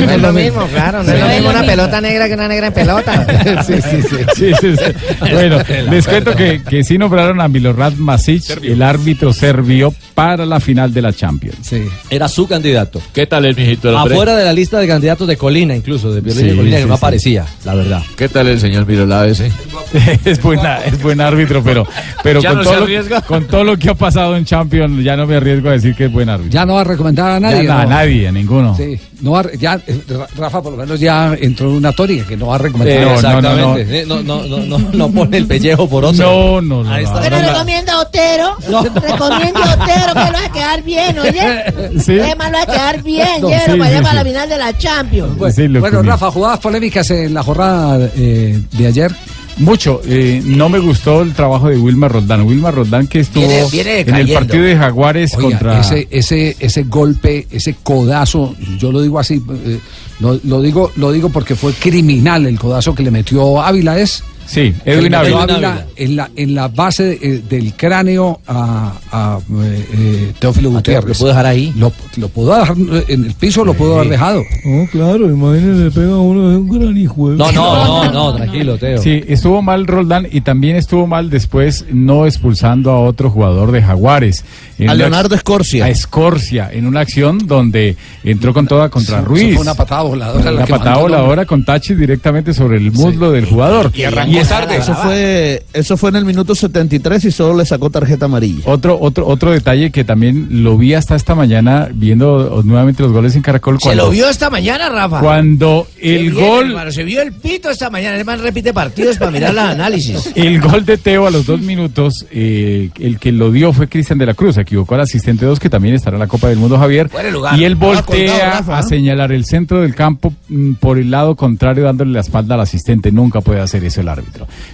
No 0.00 0.12
es 0.12 0.20
lo 0.22 0.32
mismo, 0.32 0.66
claro, 0.66 1.02
no 1.02 1.12
es 1.12 1.20
lo 1.20 1.26
mismo 1.28 1.50
una 1.50 1.62
pelota 1.62 2.00
negra 2.00 2.28
que 2.28 2.34
una 2.34 2.48
negra 2.48 2.68
en 2.68 2.72
pelota. 2.72 3.26
sí, 3.66 3.74
sí, 3.82 4.02
sí. 4.02 4.16
Sí, 4.36 4.52
sí, 4.60 4.76
sí. 4.76 4.92
Bueno, 5.32 5.58
les 5.90 6.06
cuento 6.06 6.34
que, 6.34 6.62
que 6.62 6.84
sí 6.84 6.98
nombraron 6.98 7.40
a 7.40 7.48
Milorad 7.48 7.92
Masic, 7.94 8.62
el 8.62 8.82
árbitro 8.82 9.32
serbio, 9.32 9.94
para 10.14 10.44
la 10.46 10.60
final 10.60 10.92
de 10.92 11.02
la 11.02 11.12
Champions. 11.12 11.56
Sí. 11.62 11.82
Era 12.10 12.28
su 12.28 12.46
candidato. 12.46 13.00
¿Qué 13.14 13.26
tal 13.26 13.44
el 13.46 13.56
mijito? 13.56 13.96
Afuera 13.96 14.36
de 14.36 14.44
la 14.44 14.52
lista 14.52 14.78
de 14.78 14.86
candidatos 14.86 15.26
de 15.28 15.36
Colina, 15.36 15.74
incluso, 15.74 16.12
de 16.12 16.20
Violín 16.20 16.42
Sí, 16.44 16.50
de 16.50 16.56
Colina, 16.56 16.76
que 16.78 16.82
no 16.86 16.94
sí. 16.94 16.98
aparecía, 16.98 17.46
la 17.64 17.74
verdad. 17.74 18.02
¿Qué 18.16 18.28
tal 18.28 18.48
el 18.48 18.60
señor 18.60 18.86
Mirolá 18.86 19.26
ese? 19.26 19.50
es, 20.24 20.42
buena, 20.42 20.78
es 20.84 21.02
buen 21.02 21.20
árbitro, 21.20 21.62
pero, 21.62 21.86
pero 22.22 22.40
¿Ya 22.40 22.50
con, 22.50 22.58
no 22.58 22.64
todo 22.64 22.86
lo, 22.86 23.22
con 23.26 23.44
todo 23.46 23.64
lo 23.64 23.76
que 23.78 23.88
ha 23.90 23.94
pasado 23.94 24.36
en 24.36 24.44
Champions, 24.44 25.02
ya 25.02 25.16
no 25.16 25.26
me 25.26 25.36
arriesgo 25.36 25.68
a 25.68 25.72
decir 25.72 25.94
que 25.94 26.06
es 26.06 26.12
buen 26.12 26.28
árbitro. 26.28 26.52
Ya 26.52 26.66
no 26.66 26.74
va 26.74 26.82
a 26.82 26.84
recomendar 26.84 27.30
a 27.30 27.34
Ya 27.34 27.40
nadie. 27.40 27.62
no, 27.68 27.72
a 27.78 27.86
nadie, 27.86 28.28
a 28.28 28.32
ninguno. 28.32 28.76
Sí, 28.76 28.98
no 29.22 29.32
va 29.32 29.40
a- 29.40 29.52
ya, 29.54 29.80
eh, 29.86 30.00
Ra- 30.08 30.28
Rafa 30.36 30.62
por 30.62 30.72
lo 30.72 30.78
menos 30.78 31.00
ya 31.00 31.34
entró 31.40 31.68
en 31.70 31.76
una 31.76 31.92
tórica 31.92 32.26
que 32.26 32.36
no 32.36 32.48
va 32.48 32.56
a 32.56 32.58
recomendar. 32.58 32.96
Eh, 33.02 33.04
no, 33.04 33.20
Exactamente. 33.38 34.00
Eh, 34.00 34.04
No, 34.06 34.22
no, 34.22 34.42
no, 34.46 34.58
no, 34.58 34.78
no 34.78 35.10
pone 35.10 35.36
el 35.36 35.46
pellejo 35.46 35.88
por 35.88 36.04
otro. 36.04 36.60
No, 36.60 36.60
no, 36.60 36.84
no. 36.84 37.20
Pero 37.20 37.38
recomienda 37.40 37.94
a 37.94 38.00
Otero. 38.00 38.56
Recomienda 38.94 39.60
a 39.62 39.74
Otero 39.74 40.14
que 40.14 40.32
lo 40.32 40.38
va 40.38 40.44
a 40.44 40.52
quedar 40.52 40.82
bien, 40.82 41.18
oye. 41.18 42.00
Sí. 42.00 42.18
Además 42.18 42.50
lo 42.52 42.58
va 42.58 42.62
a 42.62 42.66
quedar 42.66 43.02
bien, 43.02 43.40
No, 43.40 43.48
lleno, 43.48 43.60
sí, 43.64 43.78
para 43.78 43.84
allá 43.86 43.98
sí, 43.98 44.02
para 44.04 44.14
la 44.14 44.24
final 44.24 44.48
de 44.48 44.58
la 44.58 44.78
Champions. 44.78 45.36
Bueno. 45.36 46.02
Rafa, 46.02 46.30
jugadas 46.30 46.58
polémicas 46.60 47.10
en 47.10 47.34
la 47.34 47.42
jornada 47.42 48.08
eh, 48.16 48.60
de 48.72 48.86
ayer. 48.86 49.12
Mucho. 49.58 50.00
eh, 50.06 50.40
no 50.44 50.68
me 50.68 50.78
gustó 50.78 51.22
el 51.22 51.34
trabajo 51.34 51.68
de 51.68 51.76
Wilmar 51.78 52.12
Roldán. 52.12 52.42
Wilmar 52.42 52.74
Roldán 52.74 53.06
que 53.06 53.20
estuvo 53.20 53.46
Viene- 53.46 53.66
viene 53.70 54.00
en 54.00 54.14
el 54.14 54.32
partido 54.32 54.62
de 54.64 54.76
Jaguares 54.76 55.34
Oiga, 55.34 55.42
contra... 55.58 55.80
ese, 55.80 56.08
ese, 56.10 56.56
ese 56.58 56.82
golpe, 56.84 57.46
ese 57.50 57.74
codazo, 57.82 58.54
yo 58.78 58.90
lo 58.92 59.02
digo 59.02 59.18
así, 59.18 59.42
eh, 59.66 59.78
lo, 60.20 60.38
lo 60.44 60.62
digo, 60.62 60.92
lo 60.96 61.12
digo 61.12 61.28
porque 61.28 61.54
fue 61.56 61.72
criminal 61.72 62.46
el 62.46 62.58
codazo 62.58 62.94
que 62.94 63.02
le 63.02 63.10
metió 63.10 63.60
Ávila, 63.60 63.98
¿es? 63.98 64.22
Sí, 64.50 64.74
Edwin 64.84 65.14
Ávila. 65.14 65.86
En 65.94 66.16
la, 66.16 66.28
en 66.34 66.54
la 66.56 66.66
base 66.66 67.16
eh, 67.22 67.40
del 67.48 67.72
cráneo 67.74 68.40
a, 68.48 68.94
a, 69.12 69.38
eh, 69.62 69.86
eh, 69.92 70.32
Teófilo 70.40 70.70
Gutiérrez. 70.70 71.06
¿Lo 71.06 71.14
puedo 71.14 71.28
dejar 71.28 71.46
ahí? 71.46 71.72
Lo, 71.76 71.92
lo 72.16 72.28
pudo 72.30 72.56
dejar 72.56 72.76
en 73.06 73.24
el 73.26 73.34
piso, 73.34 73.64
lo 73.64 73.74
pudo 73.74 73.94
haber 73.96 74.08
dejado. 74.08 74.42
Oh, 74.66 74.86
claro, 74.90 75.26
imagínese, 75.26 75.84
le 75.84 75.90
pega 75.92 76.16
uno 76.16 76.48
de 76.50 76.56
un 76.56 76.68
gran 76.68 76.96
hijo. 76.96 77.28
No, 77.30 77.52
no, 77.52 77.84
no, 77.84 78.12
no, 78.12 78.34
tranquilo, 78.34 78.76
Teo. 78.76 79.00
Sí, 79.00 79.22
estuvo 79.28 79.62
mal 79.62 79.86
Roldán 79.86 80.26
y 80.28 80.40
también 80.40 80.74
estuvo 80.74 81.06
mal 81.06 81.30
después 81.30 81.84
no 81.92 82.26
expulsando 82.26 82.90
a 82.90 83.00
otro 83.00 83.30
jugador 83.30 83.70
de 83.70 83.82
Jaguares. 83.82 84.44
A 84.88 84.94
Leonardo 84.94 85.36
Escorcia. 85.36 85.84
A 85.84 85.90
Escorcia, 85.90 86.70
en 86.72 86.86
una 86.86 87.00
acción 87.00 87.38
donde 87.46 87.96
entró 88.24 88.52
con 88.52 88.66
toda 88.66 88.88
contra 88.88 89.20
Ruiz. 89.20 89.54
fue 89.54 89.62
una 89.62 89.74
patada 89.74 90.02
voladora. 90.02 90.50
la 90.50 90.64
Una 90.64 90.66
patada 90.66 90.96
voladora 90.96 91.44
con 91.44 91.64
Tachis 91.64 91.96
directamente 91.96 92.52
sobre 92.52 92.78
el 92.78 92.90
muslo 92.90 93.30
del 93.30 93.44
jugador. 93.44 93.92
Y 93.94 94.02
arrancó 94.02 94.39
es- 94.42 94.48
tarde. 94.48 94.76
Eso 94.76 94.94
fue, 94.94 95.62
eso 95.72 95.96
fue 95.96 96.10
en 96.10 96.16
el 96.16 96.24
minuto 96.24 96.54
73 96.54 97.24
y 97.24 97.30
solo 97.30 97.56
le 97.58 97.64
sacó 97.64 97.90
tarjeta 97.90 98.26
amarilla. 98.26 98.62
Otro, 98.66 98.98
otro, 99.00 99.26
otro 99.26 99.50
detalle 99.50 99.90
que 99.90 100.04
también 100.04 100.62
lo 100.62 100.76
vi 100.78 100.94
hasta 100.94 101.14
esta 101.16 101.34
mañana 101.34 101.88
viendo 101.92 102.62
nuevamente 102.64 103.02
los 103.02 103.12
goles 103.12 103.34
en 103.36 103.42
Caracol. 103.42 103.78
Se 103.80 103.94
lo 103.94 104.10
vio 104.10 104.28
esta 104.28 104.50
mañana, 104.50 104.88
Rafa. 104.88 105.20
cuando 105.20 105.86
el 106.00 106.30
bien, 106.30 106.34
gol, 106.34 106.66
hermano, 106.70 106.92
se 106.92 107.04
vio 107.04 107.22
el 107.22 107.32
pito 107.32 107.70
esta 107.70 107.90
mañana. 107.90 108.16
El 108.16 108.24
man 108.24 108.40
repite 108.40 108.72
partidos 108.72 109.16
para 109.18 109.30
mirar 109.30 109.54
los 109.54 109.64
análisis. 109.64 110.30
el 110.34 110.60
gol 110.60 110.84
de 110.84 110.98
Teo 110.98 111.26
a 111.26 111.30
los 111.30 111.46
dos 111.46 111.60
minutos, 111.60 112.26
eh, 112.30 112.90
el 112.98 113.18
que 113.18 113.32
lo 113.32 113.50
dio 113.50 113.72
fue 113.72 113.88
Cristian 113.88 114.18
de 114.18 114.26
la 114.26 114.34
Cruz. 114.34 114.56
Se 114.56 114.62
equivocó 114.62 114.94
al 114.94 115.02
asistente 115.02 115.46
2, 115.46 115.58
que 115.60 115.70
también 115.70 115.94
estará 115.94 116.16
en 116.16 116.20
la 116.20 116.26
Copa 116.26 116.48
del 116.48 116.58
Mundo, 116.58 116.78
Javier. 116.78 117.10
Lugar. 117.32 117.58
Y 117.58 117.64
él 117.64 117.76
voltea 117.76 118.50
Rafa, 118.58 118.78
a 118.78 118.82
¿no? 118.82 118.88
señalar 118.88 119.30
el 119.32 119.44
centro 119.44 119.80
del 119.80 119.94
campo 119.94 120.32
mm, 120.48 120.74
por 120.74 120.98
el 120.98 121.10
lado 121.10 121.36
contrario, 121.36 121.84
dándole 121.84 122.12
la 122.12 122.20
espalda 122.20 122.54
al 122.54 122.60
asistente. 122.62 123.12
Nunca 123.12 123.40
puede 123.40 123.60
hacer 123.60 123.84
eso 123.84 124.00
el 124.00 124.08
árbitro. 124.08 124.19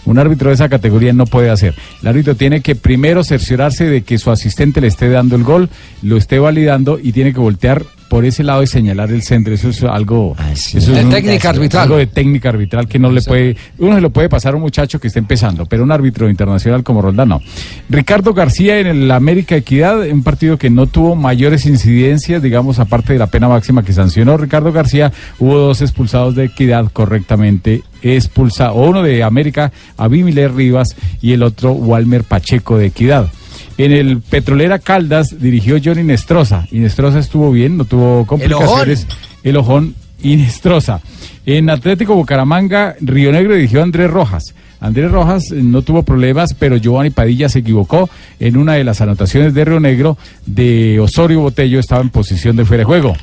Un 0.04 0.18
árbitro 0.18 0.48
de 0.48 0.54
esa 0.54 0.68
categoría 0.68 1.12
no 1.12 1.26
puede 1.26 1.50
hacer. 1.50 1.74
El 2.02 2.08
árbitro 2.08 2.34
tiene 2.34 2.60
que 2.60 2.74
primero 2.74 3.24
cerciorarse 3.24 3.84
de 3.84 4.02
que 4.02 4.18
su 4.18 4.30
asistente 4.30 4.80
le 4.80 4.88
esté 4.88 5.08
dando 5.08 5.36
el 5.36 5.44
gol, 5.44 5.68
lo 6.02 6.16
esté 6.16 6.38
validando 6.38 6.98
y 7.02 7.12
tiene 7.12 7.32
que 7.32 7.40
voltear 7.40 7.82
por 8.08 8.24
ese 8.24 8.42
lado 8.44 8.60
de 8.60 8.66
señalar 8.66 9.10
el 9.10 9.22
centro. 9.22 9.54
Eso 9.54 9.68
es 9.70 9.82
algo. 9.82 10.36
eso 10.52 10.78
es 10.78 10.86
De 10.86 11.04
un- 11.04 11.10
técnica 11.10 11.50
arbitral. 11.50 11.82
Algo 11.84 11.96
de 11.96 12.06
técnica 12.06 12.48
arbitral 12.50 12.86
que 12.88 12.98
no 12.98 13.10
le 13.10 13.22
puede. 13.22 13.56
Uno 13.78 13.94
se 13.96 14.00
lo 14.00 14.10
puede 14.10 14.28
pasar 14.28 14.52
a 14.54 14.56
un 14.56 14.62
muchacho 14.62 14.98
que 15.00 15.08
está 15.08 15.18
empezando, 15.18 15.66
pero 15.66 15.82
un 15.82 15.92
árbitro 15.92 16.28
internacional 16.30 16.82
como 16.82 17.02
Roldán 17.02 17.28
no. 17.28 17.40
Ricardo 17.88 18.32
García 18.34 18.78
en 18.80 18.86
el 18.86 19.10
América 19.10 19.56
Equidad, 19.56 20.00
un 20.08 20.22
partido 20.22 20.56
que 20.58 20.70
no 20.70 20.86
tuvo 20.86 21.16
mayores 21.16 21.66
incidencias, 21.66 22.42
digamos, 22.42 22.78
aparte 22.78 23.12
de 23.12 23.18
la 23.18 23.26
pena 23.26 23.48
máxima 23.48 23.82
que 23.84 23.92
sancionó 23.92 24.36
Ricardo 24.36 24.72
García, 24.72 25.12
hubo 25.38 25.56
dos 25.58 25.82
expulsados 25.82 26.34
de 26.34 26.44
Equidad 26.44 26.86
correctamente 26.92 27.82
expulsados. 28.02 28.76
Uno 28.76 29.02
de 29.02 29.22
América, 29.22 29.72
Abimiler 29.96 30.54
Rivas, 30.54 30.94
y 31.20 31.32
el 31.32 31.42
otro, 31.42 31.72
Walmer 31.72 32.24
Pacheco 32.24 32.78
de 32.78 32.86
Equidad. 32.86 33.28
En 33.78 33.92
el 33.92 34.20
Petrolera 34.20 34.78
Caldas 34.78 35.38
dirigió 35.38 35.78
Johnny 35.82 36.02
Nestroza. 36.02 36.66
Y 36.70 36.78
Nestroza 36.78 37.18
estuvo 37.18 37.50
bien, 37.52 37.76
no 37.76 37.84
tuvo 37.84 38.26
complicaciones. 38.26 39.06
El 39.42 39.56
ojón 39.56 39.94
y 40.22 40.36
Nestroza. 40.36 41.00
En 41.44 41.70
Atlético 41.70 42.14
Bucaramanga, 42.14 42.96
Río 43.00 43.32
Negro 43.32 43.54
dirigió 43.54 43.80
a 43.80 43.84
Andrés 43.84 44.10
Rojas. 44.10 44.54
Andrés 44.80 45.10
Rojas 45.10 45.50
eh, 45.52 45.60
no 45.62 45.82
tuvo 45.82 46.02
problemas, 46.02 46.54
pero 46.54 46.76
Giovanni 46.76 47.10
Padilla 47.10 47.48
se 47.48 47.60
equivocó 47.60 48.10
en 48.40 48.56
una 48.56 48.74
de 48.74 48.84
las 48.84 49.00
anotaciones 49.00 49.54
de 49.54 49.64
Río 49.64 49.80
Negro 49.80 50.18
de 50.44 51.00
Osorio 51.00 51.40
Botello, 51.40 51.78
estaba 51.78 52.02
en 52.02 52.10
posición 52.10 52.56
de 52.56 52.64
fuera 52.64 52.82
de 52.82 52.84
juego. 52.84 53.16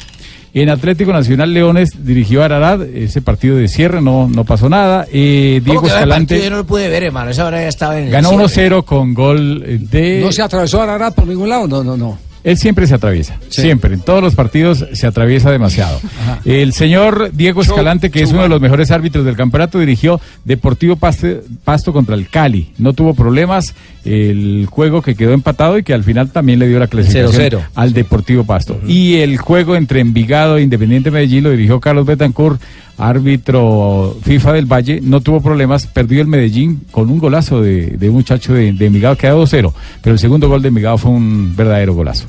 En 0.55 0.69
Atlético 0.69 1.11
Nacional 1.11 1.51
Leones 1.51 2.05
dirigió 2.05 2.43
a 2.43 2.45
Ararad, 2.45 2.83
ese 2.83 3.23
partido 3.23 3.57
de 3.57 3.67
cierre 3.67 4.03
no, 4.03 4.29
no 4.29 4.43
pasó 4.43 4.69
nada. 4.69 5.07
Eh, 5.11 5.61
Diego 5.63 5.81
¿Cómo 5.81 5.81
quedó 5.81 5.95
el 5.95 6.03
Escalante? 6.03 6.43
Yo 6.43 6.49
no 6.51 6.57
lo 6.57 6.65
pude 6.65 6.89
ver, 6.89 7.03
hermano. 7.03 7.31
Esa 7.31 7.47
hora 7.47 7.59
ya 7.59 7.69
estaba 7.69 7.97
en 7.97 8.05
el 8.05 8.11
ganó 8.11 8.47
cierre. 8.47 8.75
1-0 8.75 8.85
con 8.85 9.15
gol 9.15 9.63
eh, 9.65 9.79
de... 9.81 10.21
¿No 10.23 10.31
se 10.31 10.43
atravesó 10.43 10.79
Ararat 10.79 11.15
por 11.15 11.25
ningún 11.25 11.49
lado? 11.49 11.67
No, 11.67 11.83
no, 11.83 11.97
no. 11.97 12.19
Él 12.43 12.58
siempre 12.58 12.88
se 12.88 12.93
atraviesa, 12.95 13.38
siempre, 13.49 13.93
en 13.93 14.01
todos 14.01 14.21
los 14.21 14.36
partidos 14.36 14.86
se 14.91 15.08
atraviesa 15.08 15.49
demasiado. 15.49 16.01
El 16.43 16.73
señor 16.73 17.32
Diego 17.34 17.62
Escalante, 17.62 18.12
que 18.12 18.21
es 18.21 18.32
uno 18.32 18.41
de 18.43 18.49
los 18.49 18.60
mejores 18.60 18.91
árbitros 18.91 19.23
del 19.23 19.38
campeonato, 19.38 19.79
dirigió 19.79 20.19
Deportivo 20.43 20.97
Paste- 20.97 21.41
Pasto 21.63 21.93
contra 21.93 22.15
el 22.15 22.27
Cali. 22.27 22.71
No 22.77 22.91
tuvo 22.91 23.13
problemas, 23.13 23.75
el 24.03 24.67
juego 24.69 25.01
que 25.01 25.15
quedó 25.15 25.32
empatado 25.34 25.77
y 25.77 25.84
que 25.84 25.93
al 25.93 26.03
final 26.03 26.32
también 26.32 26.60
le 26.60 26.67
dio 26.67 26.79
la 26.79 26.88
clasificación 26.88 27.32
0-0. 27.51 27.62
al 27.75 27.93
Deportivo 27.93 28.43
Pasto. 28.43 28.77
Y 28.86 29.15
el 29.17 29.38
juego 29.38 29.77
entre 29.77 30.01
Envigado 30.01 30.58
e 30.58 30.63
Independiente 30.63 31.12
Medellín 31.12 31.45
lo 31.45 31.51
dirigió 31.51 31.79
Carlos 31.79 32.06
Betancourt, 32.06 32.62
árbitro 32.97 34.17
FIFA 34.23 34.53
del 34.53 34.65
Valle, 34.65 34.99
no 35.01 35.21
tuvo 35.21 35.41
problemas, 35.41 35.88
perdió 35.88 36.21
el 36.21 36.27
Medellín 36.27 36.82
con 36.91 37.10
un 37.10 37.19
golazo 37.19 37.62
de, 37.62 37.88
de 37.97 38.10
un 38.10 38.15
muchacho 38.15 38.53
de, 38.53 38.71
de 38.73 38.86
Envigado, 38.86 39.15
quedó 39.17 39.43
2-0, 39.45 39.73
pero 40.01 40.13
el 40.13 40.19
segundo 40.19 40.47
gol 40.49 40.62
de 40.62 40.67
Envigado 40.69 40.97
fue 40.97 41.12
un 41.12 41.56
verdadero 41.56 41.93
golazo. 41.93 42.25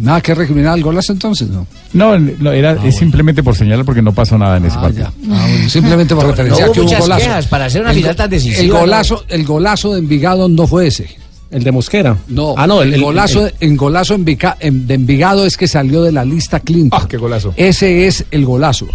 Nada 0.00 0.20
que 0.20 0.34
recriminar 0.34 0.72
al 0.74 0.82
golazo 0.82 1.12
entonces, 1.12 1.48
¿no? 1.48 1.66
No, 1.92 2.18
no, 2.18 2.50
era 2.50 2.72
es 2.84 2.96
simplemente 2.96 3.44
por 3.44 3.54
señalar 3.54 3.84
porque 3.84 4.02
no 4.02 4.12
pasó 4.12 4.36
nada 4.36 4.56
en 4.56 4.64
ese 4.64 4.76
partido. 4.76 5.06
Ah, 5.30 5.46
bueno, 5.48 5.68
simplemente 5.68 6.14
por 6.16 6.24
No, 6.24 6.30
referencia 6.32 6.64
no 6.64 6.66
hubo 6.66 6.74
que 6.74 6.80
hubo 6.80 6.86
muchas 6.88 7.00
golazo. 7.02 7.20
quejas 7.24 7.46
para 7.46 7.64
hacer 7.66 7.80
una 7.82 7.90
El 7.92 7.96
final 7.98 8.16
tan 8.16 8.30
decisiva, 8.30 8.60
El 8.60 8.68
¿no? 8.70 8.80
golazo, 8.80 9.24
el 9.28 9.44
golazo 9.44 9.92
de 9.92 10.00
Envigado 10.00 10.48
no 10.48 10.66
fue 10.66 10.88
ese. 10.88 11.16
El 11.54 11.62
de 11.62 11.70
Mosquera. 11.72 12.16
No, 12.28 12.54
Ah, 12.56 12.66
no, 12.66 12.82
el, 12.82 13.00
golazo, 13.00 13.46
el- 13.46 13.54
en 13.60 13.76
golazo 13.76 14.14
Envica- 14.16 14.56
en- 14.58 14.86
de 14.88 14.94
Envigado 14.94 15.46
es 15.46 15.56
que 15.56 15.68
salió 15.68 16.02
de 16.02 16.10
la 16.10 16.24
lista 16.24 16.58
Clinton. 16.60 17.00
Ah, 17.00 17.06
qué 17.08 17.16
golazo. 17.16 17.54
Ese 17.56 18.06
es 18.08 18.24
el 18.32 18.44
golazo. 18.44 18.88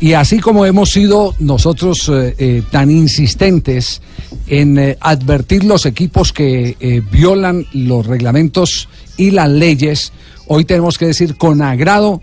Y 0.00 0.14
así 0.14 0.38
como 0.40 0.64
hemos 0.64 0.90
sido 0.90 1.34
nosotros 1.38 2.08
eh, 2.08 2.34
eh, 2.38 2.62
tan 2.70 2.90
insistentes 2.90 4.00
en 4.46 4.78
eh, 4.78 4.96
advertir 5.00 5.64
los 5.64 5.84
equipos 5.86 6.32
que 6.32 6.76
eh, 6.80 7.02
violan 7.12 7.66
los 7.74 8.06
reglamentos 8.06 8.88
y 9.18 9.30
las 9.32 9.50
leyes, 9.50 10.12
hoy 10.46 10.64
tenemos 10.64 10.96
que 10.98 11.06
decir 11.06 11.36
con 11.36 11.60
agrado 11.60 12.22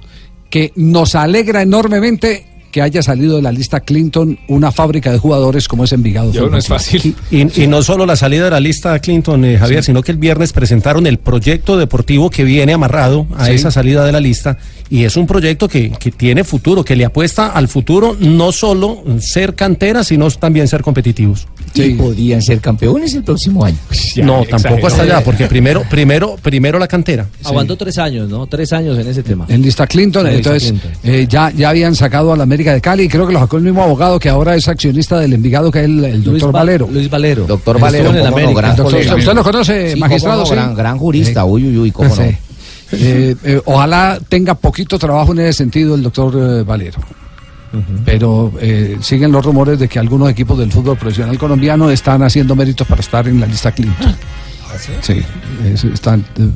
que 0.49 0.71
nos 0.75 1.15
alegra 1.15 1.61
enormemente 1.61 2.47
que 2.73 2.81
haya 2.81 3.03
salido 3.03 3.35
de 3.35 3.43
la 3.43 3.51
lista 3.51 3.79
Clinton 3.81 4.39
una 4.47 4.71
fábrica 4.71 5.11
de 5.11 5.19
jugadores 5.19 5.67
como 5.67 5.83
es 5.83 5.91
Envigado. 5.93 6.33
Fútbol 6.33 6.61
Club. 6.63 7.15
Y, 7.29 7.63
y 7.63 7.67
no 7.67 7.83
solo 7.83 8.05
la 8.07 8.15
salida 8.15 8.45
de 8.45 8.49
la 8.49 8.59
lista 8.59 8.97
Clinton, 8.97 9.45
eh, 9.45 9.59
Javier, 9.59 9.83
sino 9.83 10.01
que 10.01 10.11
el 10.11 10.17
viernes 10.17 10.51
presentaron 10.53 11.05
el 11.05 11.19
proyecto 11.19 11.77
deportivo 11.77 12.31
que 12.31 12.43
viene 12.43 12.73
amarrado 12.73 13.27
a 13.37 13.45
Sí. 13.45 13.51
esa 13.53 13.69
salida 13.69 14.03
de 14.03 14.11
la 14.11 14.19
lista. 14.19 14.57
Y 14.89 15.03
es 15.03 15.15
un 15.17 15.27
proyecto 15.27 15.67
que, 15.69 15.91
que 15.91 16.11
tiene 16.11 16.43
futuro, 16.43 16.83
que 16.83 16.95
le 16.95 17.05
apuesta 17.05 17.47
al 17.47 17.67
futuro 17.67 18.17
no 18.19 18.51
solo 18.51 19.03
ser 19.19 19.53
cantera, 19.53 20.03
sino 20.03 20.29
también 20.31 20.67
ser 20.67 20.81
competitivos. 20.81 21.47
Y 21.75 21.93
podrían 21.95 22.41
ser 22.41 22.59
campeones 22.59 23.13
el 23.15 23.23
próximo 23.23 23.63
año. 23.65 23.77
no, 24.23 24.43
tampoco 24.45 24.87
hasta 24.87 25.03
allá, 25.03 25.23
porque 25.23 25.47
primero, 25.47 25.83
primero, 25.89 26.35
primero 26.41 26.77
la 26.77 26.87
cantera. 26.87 27.27
Aguantó 27.43 27.75
tres 27.75 27.97
años, 27.97 28.29
¿no? 28.29 28.45
Tres 28.47 28.71
años 28.73 28.97
en 28.99 29.07
ese 29.07 29.23
tema. 29.23 29.45
En 29.49 29.61
lista 29.61 29.87
Clinton, 29.87 30.27
En 30.27 30.35
lista 30.35 30.49
entonces 30.55 30.69
Clinton. 30.71 30.91
eh, 31.03 31.25
ya, 31.29 31.51
ya 31.51 31.69
habían 31.69 31.95
sacado 31.95 32.31
a 32.33 32.37
la 32.37 32.43
América 32.43 32.73
de 32.73 32.81
Cali 32.81 33.03
y 33.03 33.07
creo 33.09 33.25
que 33.25 33.33
lo 33.33 33.39
sacó 33.39 33.57
el 33.57 33.63
mismo 33.63 33.81
abogado 33.83 34.19
que 34.19 34.29
ahora 34.29 34.55
es 34.55 34.67
accionista 34.67 35.19
del 35.19 35.33
Envigado, 35.33 35.71
que 35.71 35.79
es 35.79 35.85
el, 35.85 36.03
el 36.05 36.23
doctor 36.23 36.49
Va- 36.55 36.59
Valero. 36.59 36.87
Luis 36.91 37.09
Valero. 37.09 37.45
Doctor 37.45 37.79
Valero, 37.79 38.09
en 38.09 38.15
cómo 38.17 38.29
no, 38.29 38.35
América. 38.35 38.61
gran 38.61 38.75
Doctor, 38.75 38.93
colega. 38.93 39.15
¿Usted 39.15 39.33
lo 39.33 39.43
conoce, 39.43 39.93
Sí, 39.93 39.99
magistrado? 39.99 40.39
no, 40.41 40.45
sí? 40.45 40.53
gran- 40.53 40.75
gran 40.75 40.97
jurista, 40.97 41.45
uy, 41.45 41.65
uy, 41.67 41.77
uy, 41.77 41.91
cómo 41.91 42.09
no. 42.09 42.15
Sí. 42.15 42.35
Eh, 42.95 43.35
eh, 43.43 43.61
ojalá 43.65 44.19
tenga 44.29 44.53
poquito 44.53 44.99
trabajo 44.99 45.31
en 45.33 45.39
ese 45.39 45.53
sentido 45.53 45.95
el 45.95 46.03
doctor 46.03 46.33
eh, 46.37 46.63
Valero. 46.63 46.99
Pero 48.05 48.51
eh, 48.59 48.97
siguen 49.01 49.31
los 49.31 49.43
rumores 49.45 49.79
de 49.79 49.87
que 49.87 49.97
algunos 49.99 50.29
equipos 50.29 50.57
del 50.59 50.71
fútbol 50.71 50.97
profesional 50.97 51.37
colombiano 51.37 51.89
están 51.89 52.21
haciendo 52.23 52.55
méritos 52.55 52.85
para 52.87 53.01
estar 53.01 53.27
en 53.27 53.39
la 53.39 53.47
lista 53.47 53.71
Clinton. 53.71 54.15
Sí, 55.01 55.21
es- 55.65 55.83
están, 55.83 56.25
eh, 56.37 56.49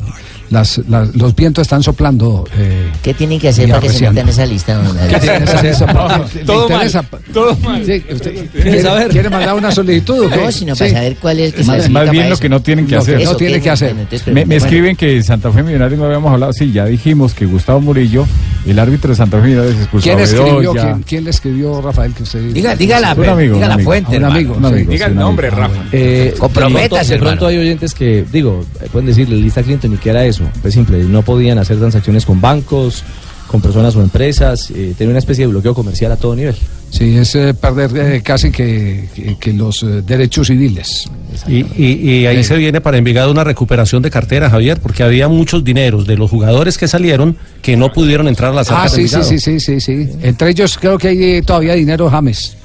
las, 0.50 0.80
las- 0.88 1.16
los 1.16 1.36
vientos 1.36 1.62
están 1.64 1.84
soplando. 1.84 2.46
eh, 2.58 2.90
¿Qué 3.04 3.14
tienen 3.14 3.40
que 3.40 3.50
hacer 3.50 3.68
para 3.70 3.82
que 3.82 3.90
se 3.90 4.02
metan 4.10 4.18
en 4.20 4.30
esa 4.30 4.46
lista? 4.46 4.82
¿Qué 5.10 5.20
tienen 5.20 5.44
esa 5.44 5.62
lista? 5.62 6.28
¿Le 6.34 6.44
Todo 6.46 6.70
mal, 6.70 6.72
interesa? 6.88 7.06
todo 7.34 7.56
mal. 7.58 7.86
Sí, 7.86 8.04
usted 8.12 8.32
¿Quiere 8.34 8.48
¿quiere, 8.64 8.82
saber? 8.82 9.08
quiere 9.10 9.30
mandar 9.30 9.56
una 9.56 9.72
solicitud? 9.72 10.30
No, 10.30 10.52
sino 10.52 10.76
para 10.76 10.92
saber 10.92 11.16
cuál 11.18 11.40
es 11.40 11.46
el 11.48 11.54
que 11.54 11.60
se 11.64 11.68
Más, 11.68 11.76
necesita 11.78 12.00
más 12.00 12.12
bien 12.12 12.22
para 12.24 12.30
lo 12.30 12.34
eso. 12.36 12.42
que 12.42 12.50
no 12.50 12.62
tienen 12.62 12.88
que 12.88 12.96
hacer. 12.96 13.24
no 13.24 13.36
tiene 13.36 13.62
que 13.62 13.70
hacer. 13.70 13.90
Entonces, 13.92 14.28
Me, 14.28 14.34
me 14.34 14.46
bueno, 14.46 14.56
escriben 14.56 14.96
que 14.96 15.22
Santa 15.24 15.52
Fe 15.52 15.64
Millonarios 15.64 16.00
no 16.00 16.06
habíamos 16.06 16.32
hablado. 16.34 16.54
Sí, 16.54 16.72
ya 16.72 16.86
dijimos 16.86 17.34
que 17.34 17.46
Gustavo 17.46 17.82
Murillo, 17.82 18.26
el 18.66 18.80
árbitro 18.80 19.10
de 19.10 19.16
Santa 19.16 19.38
Fe 19.40 19.48
Millonarios, 19.48 19.76
expulsó 19.78 20.04
¿Quién 20.04 20.20
a 20.20 20.24
escribió? 20.24 20.72
¿Quién, 20.74 21.04
quién 21.04 21.24
le 21.24 21.30
escribió, 21.30 21.82
Rafael? 21.82 22.14
Que 22.14 22.24
usted 22.24 22.40
Diga, 22.54 22.76
diga 22.76 23.00
la, 23.00 23.14
Un 23.14 23.26
amigo, 23.30 23.56
diga 23.56 23.68
un 23.72 23.78
la 23.78 23.84
fuente, 23.84 24.18
Un 24.18 24.26
amigo, 24.26 24.56
Un 24.58 24.66
amigo, 24.66 24.92
Diga 24.92 25.08
el 25.08 25.16
nombre, 25.16 25.48
amigo. 25.48 25.62
Rafa. 25.64 25.82
Eh, 25.92 26.34
Comprométase, 26.38 27.14
de 27.14 27.20
pronto- 27.20 27.48
hay 27.48 27.58
oyentes 27.58 27.94
que, 27.94 28.26
digo, 28.32 28.64
pueden 28.92 29.08
decirle 29.08 29.36
lista 29.38 29.62
Clinton 29.64 29.94
y 29.94 29.98
que 29.98 30.10
era 30.10 30.26
eso. 30.26 30.37
Pues 30.62 30.74
simple, 30.74 31.04
no 31.04 31.22
podían 31.22 31.58
hacer 31.58 31.78
transacciones 31.78 32.26
con 32.26 32.40
bancos, 32.42 33.04
con 33.48 33.62
personas 33.62 33.96
o 33.96 34.02
empresas, 34.02 34.70
eh, 34.72 34.94
tener 34.98 35.10
una 35.12 35.20
especie 35.20 35.46
de 35.46 35.52
bloqueo 35.52 35.74
comercial 35.74 36.12
a 36.12 36.18
todo 36.18 36.36
nivel. 36.36 36.56
Sí, 36.90 37.16
es 37.18 37.34
eh, 37.36 37.54
perder 37.54 37.92
eh, 38.16 38.22
casi 38.22 38.50
que, 38.52 39.08
que- 39.16 39.38
que 39.38 39.54
los 39.54 39.84
eh, 39.84 40.02
derechos 40.06 40.48
civiles. 40.48 41.10
Y, 41.48 41.66
y- 41.82 42.10
y 42.22 42.26
ahí 42.26 42.44
se 42.44 42.56
viene 42.58 42.82
para 42.82 42.98
Envigado 42.98 43.30
una 43.32 43.44
recuperación 43.44 44.02
de 44.02 44.10
cartera, 44.10 44.50
Javier, 44.50 44.80
porque 44.82 45.04
había 45.04 45.28
muchos 45.30 45.64
dineros 45.64 46.06
de 46.08 46.18
los 46.18 46.30
jugadores 46.30 46.78
que 46.78 46.88
salieron 46.88 47.38
que 47.62 47.78
no 47.78 47.92
pudieron 47.94 48.28
entrar 48.28 48.52
a 48.52 48.56
las 48.56 48.70
Ah, 48.72 48.84
arcas 48.84 48.96
de 48.98 49.08
sí, 49.08 49.16
sí, 49.24 49.40
sí, 49.40 49.60
sí, 49.60 49.80
sí, 49.80 50.06
sí. 50.06 50.10
Entre 50.24 50.50
ellos 50.50 50.78
creo 50.78 50.98
que 50.98 51.08
hay 51.10 51.42
todavía 51.42 51.74
dinero 51.74 52.10
James. 52.10 52.58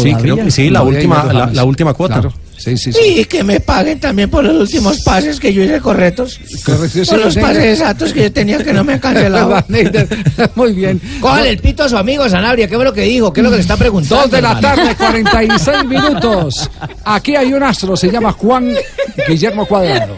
Sí, 0.00 0.14
creo 0.14 0.36
que 0.36 0.50
sí, 0.50 0.70
la 0.70 0.82
última, 0.82 1.24
la, 1.32 1.46
la 1.46 1.64
última 1.64 1.92
cuota. 1.92 2.20
Claro. 2.20 2.32
Sí, 2.62 2.76
sí, 2.76 2.92
sí. 2.92 3.00
Y 3.18 3.24
que 3.24 3.42
me 3.42 3.58
paguen 3.58 3.98
también 3.98 4.30
por 4.30 4.44
los 4.44 4.54
últimos 4.54 5.00
pases 5.00 5.40
que 5.40 5.52
yo 5.52 5.64
hice 5.64 5.80
correctos. 5.80 6.38
Correcto, 6.64 7.00
Por 7.08 7.18
los 7.18 7.34
pases 7.34 7.64
exactos 7.64 8.12
que 8.12 8.22
yo 8.22 8.32
tenía 8.32 8.62
que 8.62 8.72
no 8.72 8.84
me 8.84 8.92
han 8.92 8.98
cancelado. 9.00 9.64
Muy 10.54 10.72
bien. 10.72 11.00
Cójale 11.20 11.50
el 11.50 11.58
pito 11.58 11.82
a 11.82 11.88
su 11.88 11.96
amigo 11.96 12.28
Sanabria, 12.28 12.68
¿qué 12.68 12.76
fue 12.76 12.84
lo 12.84 12.92
que 12.92 13.02
dijo? 13.02 13.32
¿Qué 13.32 13.40
es 13.40 13.44
lo 13.44 13.50
que 13.50 13.56
le 13.56 13.62
está 13.62 13.76
preguntando? 13.76 14.22
Dos 14.22 14.30
de 14.30 14.42
la 14.42 14.60
tarde, 14.60 14.94
46 14.98 15.84
minutos. 15.86 16.70
Aquí 17.04 17.34
hay 17.34 17.52
un 17.52 17.64
astro, 17.64 17.96
se 17.96 18.08
llama 18.10 18.30
Juan 18.30 18.74
Guillermo 19.26 19.66
Cuadrado. 19.66 20.16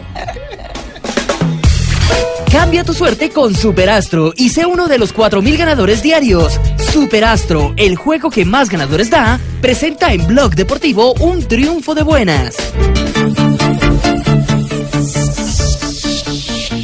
Cambia 2.55 2.85
tu 2.85 2.93
suerte 2.93 3.31
con 3.31 3.53
Superastro 3.53 4.31
y 4.33 4.47
sé 4.47 4.65
uno 4.65 4.87
de 4.87 4.97
los 4.97 5.13
4.000 5.13 5.57
ganadores 5.57 6.01
diarios. 6.01 6.57
Superastro, 6.93 7.73
el 7.75 7.97
juego 7.97 8.29
que 8.29 8.45
más 8.45 8.69
ganadores 8.69 9.09
da, 9.09 9.41
presenta 9.59 10.13
en 10.13 10.25
Blog 10.25 10.55
Deportivo 10.55 11.15
un 11.15 11.45
triunfo 11.45 11.93
de 11.93 12.03
buenas. 12.03 12.55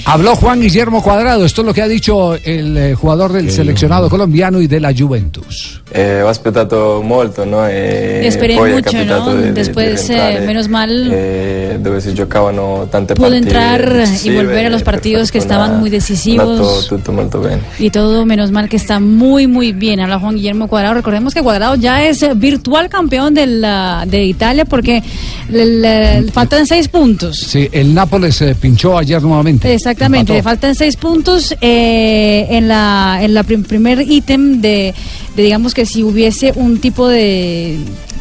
Habló 0.05 0.35
Juan 0.35 0.59
Guillermo 0.61 1.01
Cuadrado. 1.01 1.45
Esto 1.45 1.61
es 1.61 1.67
lo 1.67 1.73
que 1.73 1.81
ha 1.81 1.87
dicho 1.87 2.35
el 2.35 2.77
eh, 2.77 2.95
jugador 2.95 3.31
del 3.33 3.51
seleccionado 3.51 4.09
colombiano 4.09 4.59
y 4.61 4.67
de 4.67 4.79
la 4.79 4.93
Juventus. 4.97 5.81
Eh, 5.93 6.21
ho 6.23 6.29
aspettato 6.29 7.01
molto, 7.03 7.45
no? 7.45 7.67
E 7.67 8.25
Esperé 8.25 8.55
poi 8.55 8.71
è 8.71 8.75
mucho, 8.75 8.91
capitato 8.91 9.31
¿no? 9.31 9.35
di- 9.35 9.41
di- 9.41 9.47
di 9.49 9.53
Después, 9.53 10.09
eh, 10.09 10.13
rientrare, 10.15 10.45
menos 10.47 10.67
mal, 10.69 11.09
eh, 11.11 11.77
dove 11.81 11.99
si 11.99 12.13
giocavano 12.13 12.87
tante 12.89 13.13
partite 13.13 13.37
entrar 13.37 13.81
y 13.81 13.99
decisive 13.99 14.35
volver 14.37 14.65
a 14.67 14.69
los 14.69 14.83
partidos 14.83 15.31
que 15.31 15.39
fortuna 15.41 15.55
estaban 15.65 15.79
muy 15.81 15.89
è 15.89 15.93
andato 15.93 16.01
decisivos. 16.07 16.87
tutto 16.87 17.11
molto 17.11 17.41
bene. 17.41 17.61
Y 17.77 17.89
todo, 17.89 18.25
menos 18.25 18.51
mal 18.51 18.69
que 18.69 18.77
está 18.77 18.99
muy, 19.01 19.47
muy 19.47 19.73
bien. 19.73 19.99
Habla 19.99 20.19
Juan 20.19 20.35
Guillermo 20.35 20.67
Cuadrado. 20.69 20.93
Recordemos 20.95 21.33
que 21.33 21.41
Cuadrado 21.41 21.75
ya 21.75 22.03
es 22.05 22.23
eh, 22.23 22.31
virtual 22.35 22.87
campeón 22.87 23.33
de, 23.33 23.47
la- 23.47 24.05
de 24.07 24.23
Italia 24.23 24.63
porque 24.63 25.03
le, 25.49 25.65
le 25.65 26.31
faltan 26.31 26.65
seis 26.65 26.87
puntos. 26.87 27.37
Sí, 27.37 27.67
el 27.71 27.93
Nápoles 27.93 28.41
eh, 28.41 28.55
pinchó 28.59 28.97
ayer 28.97 29.21
nuevamente. 29.21 29.67
Exactamente, 29.91 30.33
le 30.33 30.43
faltan 30.43 30.75
seis 30.75 30.95
puntos 30.95 31.55
eh, 31.61 32.47
en 32.49 32.67
la 32.67 33.19
en 33.21 33.33
la 33.33 33.43
prim- 33.43 33.63
primer 33.63 34.01
ítem 34.01 34.61
de, 34.61 34.93
de, 35.35 35.43
digamos 35.43 35.73
que 35.73 35.85
si 35.85 36.03
hubiese 36.03 36.53
un 36.55 36.79
tipo 36.79 37.07
de, 37.07 37.77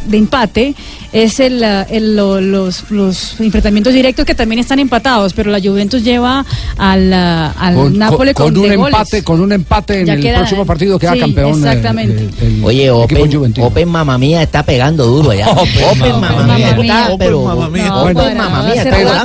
de 0.09 0.17
empate 0.17 0.75
es 1.13 1.41
el, 1.41 1.63
el- 1.63 2.17
lo- 2.17 2.41
los, 2.41 2.91
los 2.91 3.41
enfrentamientos 3.41 3.93
directos 3.93 4.25
que 4.25 4.35
también 4.35 4.59
están 4.61 4.79
empatados, 4.79 5.33
pero 5.33 5.51
la 5.51 5.61
Juventus 5.61 6.03
lleva 6.05 6.45
al, 6.79 7.13
al 7.13 7.75
Con, 7.75 7.99
Nápoles 7.99 8.35
con, 8.35 8.47
con 8.55 8.57
un 8.59 8.77
goles. 8.77 8.95
empate, 8.95 9.25
con 9.25 9.41
un 9.41 9.53
empate 9.53 10.01
en 10.01 10.07
Ya 10.07 10.15
el 10.15 10.21
queda- 10.21 10.39
próximo 10.39 10.65
partido 10.67 10.99
queda 10.99 11.13
sí, 11.15 11.21
campeón. 11.21 11.59
exactamente. 11.59 12.29
el- 12.41 12.59
el 12.59 12.65
Oye, 12.65 12.91
Open. 12.91 13.53
Open 13.61 13.89
Mamma 13.89 14.19
Mía 14.19 14.43
está 14.43 14.63
pegando 14.63 15.05
duro 15.07 15.31
allá. 15.31 15.49
Open, 15.51 16.21
Mamma 16.21 16.57
Mía 16.57 16.71
está, 16.71 17.11
pero 17.19 17.41
Open 17.43 18.37
Mamma 18.37 18.63
Mía 18.63 18.83
está. 18.83 19.25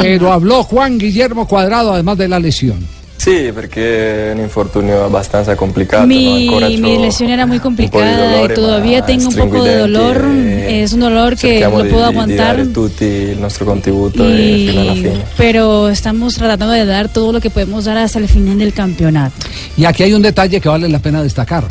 Pero 0.00 0.32
habló 0.32 0.62
Juan 0.64 0.98
Guillermo 0.98 1.46
Cuadrado 1.48 1.92
además 1.94 2.18
de 2.18 2.28
la 2.28 2.38
lesión. 2.38 3.01
Sì, 3.22 3.52
perché 3.54 4.30
è 4.30 4.32
un 4.32 4.40
infortunio 4.40 5.04
abbastanza 5.04 5.54
complicato. 5.54 6.02
no? 6.02 6.08
Mi, 6.08 6.48
Ancora 6.48 6.66
mi 6.66 6.98
lesión 6.98 7.30
era 7.30 7.46
muy 7.46 7.60
di 7.60 7.88
dolore, 7.88 8.52
y 8.52 8.54
todavía 8.56 9.02
tengo 9.04 9.28
un 9.28 9.34
poco 9.36 9.62
de 9.62 9.76
dolor. 9.78 10.24
e 10.26 10.82
Es 10.82 10.92
un 10.92 11.00
dolor 11.00 11.36
que 11.36 11.60
lo 11.60 11.82
di- 11.84 11.90
puedo 11.90 12.06
di- 12.08 12.12
di 12.12 12.18
aguantar. 12.18 12.56
dare 12.56 12.70
tutti 12.72 13.04
il 13.04 13.38
nostro 13.38 13.64
contributo 13.64 14.24
e 14.26 14.30
y- 14.64 14.68
fino 14.68 14.80
alla 14.80 14.94
fine. 14.94 15.24
pero 15.36 15.88
estamos 15.88 16.34
tratando 16.34 16.70
de 16.74 16.84
dar 16.84 17.08
todo 17.12 17.30
lo 17.30 17.40
que 17.40 17.48
podemos 17.50 17.84
dar 17.84 17.96
hasta 17.98 18.18
el 18.18 18.26
final 18.26 18.58
del 18.58 18.72
campeonato. 18.72 19.34
Y 19.76 19.84
aquí 19.84 20.02
hay 20.02 20.14
un 20.14 20.22
detalle 20.22 20.60
que 20.60 20.68
vale 20.68 20.88
la 20.88 20.98
pena 20.98 21.22
destacar. 21.22 21.64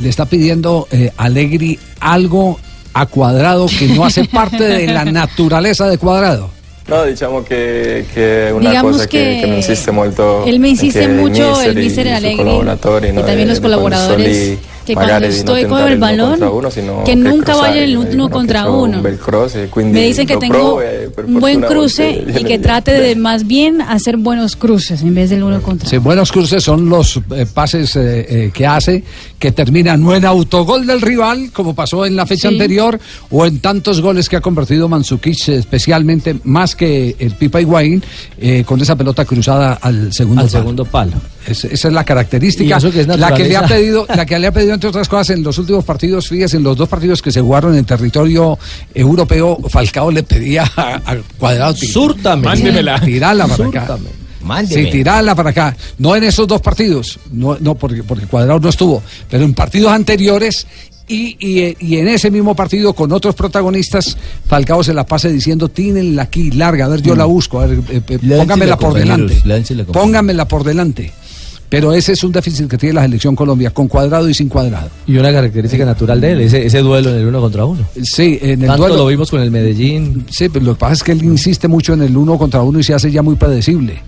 Le 0.00 0.08
está 0.08 0.24
pidiendo 0.26 0.88
eh, 0.90 1.12
Allegri 1.16 1.78
algo 2.00 2.58
a 2.92 3.06
Cuadrado 3.06 3.66
que 3.66 3.86
no 3.86 4.04
hace 4.04 4.24
parte 4.24 4.64
de 4.64 4.88
la 4.88 5.04
naturaleza 5.20 5.88
de 5.88 5.96
Cuadrado. 5.98 6.50
No, 6.92 7.04
diciamo 7.04 7.42
che, 7.42 8.04
che 8.12 8.48
è 8.48 8.50
una 8.50 8.68
Digamos 8.68 8.92
cosa 8.92 9.06
che, 9.06 9.18
que 9.18 9.40
che 9.40 9.46
mi 9.46 9.56
insiste 9.56 9.90
molto. 9.90 10.44
Él 10.44 10.58
me 10.60 10.68
insiste 10.68 11.08
mucho, 11.08 11.58
el 11.62 11.78
y 11.78 11.84
mister 11.84 12.36
collaboratori, 12.36 13.08
y 13.08 13.12
no? 13.12 13.22
también 13.22 13.48
De- 13.48 13.54
los 13.54 13.60
colaboradores 13.60 14.58
que 14.84 14.94
magari 14.94 15.26
cuando 15.26 15.36
estoy 15.36 15.62
non 15.62 15.70
con 15.70 15.80
el 15.86 15.96
uno 15.96 16.00
balón 16.06 16.38
uno, 16.42 17.04
que 17.04 17.14
nunca 17.16 17.54
vaya 17.56 17.78
en 17.82 17.90
el 17.90 17.96
uno 17.96 18.14
no? 18.14 18.30
contra 18.30 18.68
uno. 18.70 19.02
Me 19.02 20.02
dicen 20.02 20.26
que 20.26 20.36
tengo 20.36 20.54
provo 20.54 20.82
e 20.82 21.10
per 21.14 21.24
un 21.26 21.40
buen 21.40 21.64
a 21.64 21.66
cruce 21.68 22.24
y 22.26 22.44
que 22.44 22.58
trate 22.58 22.92
de 22.92 23.14
más 23.16 23.46
bien 23.46 23.80
hacer 23.80 24.16
buenos 24.16 24.56
cruces 24.56 25.02
en 25.02 25.14
vez 25.14 25.30
del 25.30 25.42
uno 25.42 25.62
contra 25.62 25.88
Sí, 25.88 25.98
buenos 25.98 26.32
cruces 26.32 26.62
son 26.62 26.88
los 26.88 27.20
eh, 27.34 27.46
pases 27.52 27.94
eh, 27.96 28.26
eh, 28.28 28.50
que 28.52 28.66
hace, 28.66 29.04
que 29.38 29.52
terminan 29.52 30.02
no 30.02 30.14
en 30.14 30.24
autogol 30.24 30.86
del 30.86 31.00
rival, 31.00 31.50
como 31.52 31.74
pasó 31.74 32.04
en 32.06 32.16
la 32.16 32.26
fecha 32.26 32.48
Sí. 32.48 32.54
anterior, 32.54 32.98
o 33.30 33.46
en 33.46 33.60
tantos 33.60 34.00
goles 34.00 34.28
que 34.28 34.36
ha 34.36 34.40
convertido 34.40 34.88
Mandzukic, 34.88 35.48
eh, 35.48 35.56
especialmente 35.56 36.36
más 36.44 36.74
que 36.74 37.14
el 37.18 37.32
Pipa 37.32 37.60
Higuaín, 37.60 38.02
eh, 38.40 38.64
con 38.66 38.80
esa 38.80 38.96
pelota 38.96 39.24
cruzada 39.24 39.74
al 39.80 40.12
segundo 40.12 40.42
Al 40.42 40.48
palo. 40.48 40.58
segundo 40.58 40.84
palo. 40.84 41.12
Es- 41.46 41.64
esa 41.64 41.88
es 41.88 41.94
la 41.94 42.04
característica. 42.04 42.76
Que 42.92 43.00
es 43.00 43.06
la 43.20 43.28
que 43.36 43.42
le 43.48 43.56
ha 43.56 43.60
pedido, 43.66 44.06
la 44.14 44.26
que 44.26 44.38
le 44.38 44.46
ha 44.46 44.52
pedido 44.52 44.74
entre 44.74 44.88
otras 44.88 45.08
cosas 45.08 45.30
en 45.30 45.42
los 45.42 45.58
últimos 45.58 45.84
partidos, 45.84 46.28
fíjese, 46.28 46.56
en 46.56 46.62
los 46.62 46.76
dos 46.76 46.88
partidos 46.88 47.20
que 47.22 47.30
se 47.32 47.40
jugaron 47.40 47.76
en 47.76 47.84
territorio 47.84 48.58
europeo, 48.94 49.58
Falcao 49.68 50.10
le 50.10 50.22
pedía 50.22 50.64
a, 50.76 50.94
a 51.04 51.16
Cuadrado 51.38 51.74
Súrtame. 51.76 52.42
Mándemela. 52.44 53.00
Tirala 53.00 53.46
para 53.46 53.64
acá. 53.68 53.86
Súrtame. 53.86 54.08
Mándeme. 54.42 54.84
Sí, 54.84 54.90
tirarla 54.90 55.34
para 55.36 55.50
acá. 55.50 55.76
No 55.98 56.16
en 56.16 56.24
esos 56.24 56.48
dos 56.48 56.60
partidos, 56.60 57.18
no, 57.30 57.56
no 57.60 57.76
porque, 57.76 58.02
porque 58.02 58.26
Cuadrado 58.26 58.58
no 58.58 58.68
estuvo, 58.68 59.02
pero 59.30 59.44
en 59.44 59.54
partidos 59.54 59.92
anteriores 59.92 60.66
y, 61.06 61.36
y, 61.38 61.76
y 61.78 61.96
en 61.98 62.08
ese 62.08 62.28
mismo 62.30 62.56
partido 62.56 62.92
con 62.92 63.12
otros 63.12 63.34
protagonistas, 63.36 64.16
Falcao 64.48 64.82
se 64.82 64.94
la 64.94 65.04
pasa 65.06 65.28
diciendo, 65.28 65.68
tínenla 65.68 66.22
aquí, 66.22 66.50
larga, 66.50 66.86
a 66.86 66.88
ver, 66.88 67.02
yo 67.02 67.14
la 67.14 67.24
busco, 67.24 67.60
a 67.60 67.66
ver, 67.66 67.78
eh, 67.90 68.00
eh, 68.08 68.18
póngamela 68.38 68.76
por 68.76 68.94
delante. 68.94 69.34
Pónganmela 69.92 70.48
por 70.48 70.64
delante. 70.64 71.12
Pero 71.72 71.94
ese 71.94 72.12
es 72.12 72.22
un 72.22 72.32
déficit 72.32 72.68
que 72.68 72.76
tiene 72.76 72.92
la 72.96 73.02
selección 73.02 73.34
Colombia, 73.34 73.70
con 73.70 73.88
cuadrado 73.88 74.28
y 74.28 74.34
sin 74.34 74.48
cuadrado. 74.50 74.90
Y 75.06 75.16
una 75.16 75.32
característica 75.32 75.86
natural 75.86 76.20
de 76.20 76.32
él, 76.32 76.40
ese, 76.42 76.66
ese 76.66 76.80
duelo 76.80 77.08
en 77.10 77.16
el 77.20 77.26
uno 77.26 77.40
contra 77.40 77.64
uno. 77.64 77.80
Sí, 78.02 78.38
en 78.42 78.60
el 78.60 78.66
Tanto 78.66 78.82
duelo. 78.82 78.96
lo 78.98 79.06
vimos 79.06 79.30
con 79.30 79.40
el 79.40 79.50
Medellín. 79.50 80.26
Sí, 80.30 80.50
pero 80.50 80.66
lo 80.66 80.74
que 80.74 80.80
pasa 80.80 80.92
es 80.92 81.02
que 81.02 81.12
él 81.12 81.24
insiste 81.24 81.68
mucho 81.68 81.94
en 81.94 82.02
el 82.02 82.14
uno 82.14 82.36
contra 82.36 82.60
uno 82.60 82.78
y 82.78 82.82
se 82.82 82.92
hace 82.92 83.10
ya 83.10 83.22
muy 83.22 83.36
predecible. 83.36 84.02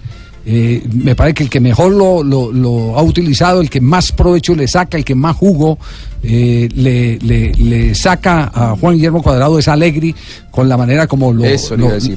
Eh, 0.47 0.83
me 0.93 1.17
parece 1.17 1.37
que 1.37 1.43
el 1.45 1.49
que 1.49 1.59
mejor 1.59 1.91
lo, 1.93 2.23
lo- 2.23 2.53
lo 2.53 2.99
ha 2.99 3.03
utilizado, 3.03 3.63
el 3.63 3.71
que 3.71 3.81
más 3.81 4.13
provecho 4.13 4.55
le 4.55 4.69
saca, 4.69 4.99
el 4.99 5.05
que 5.05 5.15
más 5.15 5.35
jugo 5.35 5.79
eh, 6.23 6.69
le, 6.75 7.19
le- 7.21 7.53
le 7.55 7.95
saca 7.95 8.51
a 8.55 8.77
Juan 8.77 8.95
Guillermo 8.97 9.23
Cuadrado 9.23 9.59
es 9.59 9.69
Alegri 9.69 10.15
con 10.51 10.69
la 10.69 10.77
manera 10.77 11.07
como 11.07 11.33
lo, 11.33 11.45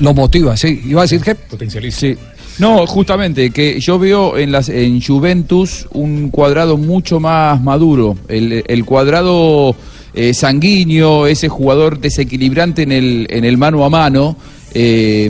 lo, 0.01 0.13
motiva. 0.13 0.57
Sí, 0.57 0.81
iba 0.87 1.03
a 1.03 1.05
decir 1.05 1.21
que 1.21 1.37
Sí. 1.89 2.17
No, 2.59 2.87
justamente, 2.87 3.51
que 3.51 3.79
yo 3.79 3.99
veo 3.99 4.37
en, 4.37 4.51
las, 4.51 4.69
en 4.69 4.99
Juventus 5.01 5.87
un 5.91 6.29
cuadrado 6.29 6.75
mucho 6.77 7.19
más 7.19 7.61
maduro. 7.61 8.17
El, 8.27 8.63
el 8.67 8.85
cuadrado 8.85 9.75
eh, 10.13 10.33
sanguíneo, 10.33 11.27
ese 11.27 11.49
jugador 11.49 11.99
desequilibrante 11.99 12.81
en 12.81 12.91
el, 12.91 13.27
en 13.29 13.45
el 13.45 13.57
mano 13.57 13.85
a 13.85 13.89
mano. 13.89 14.35
eh, 14.73 15.29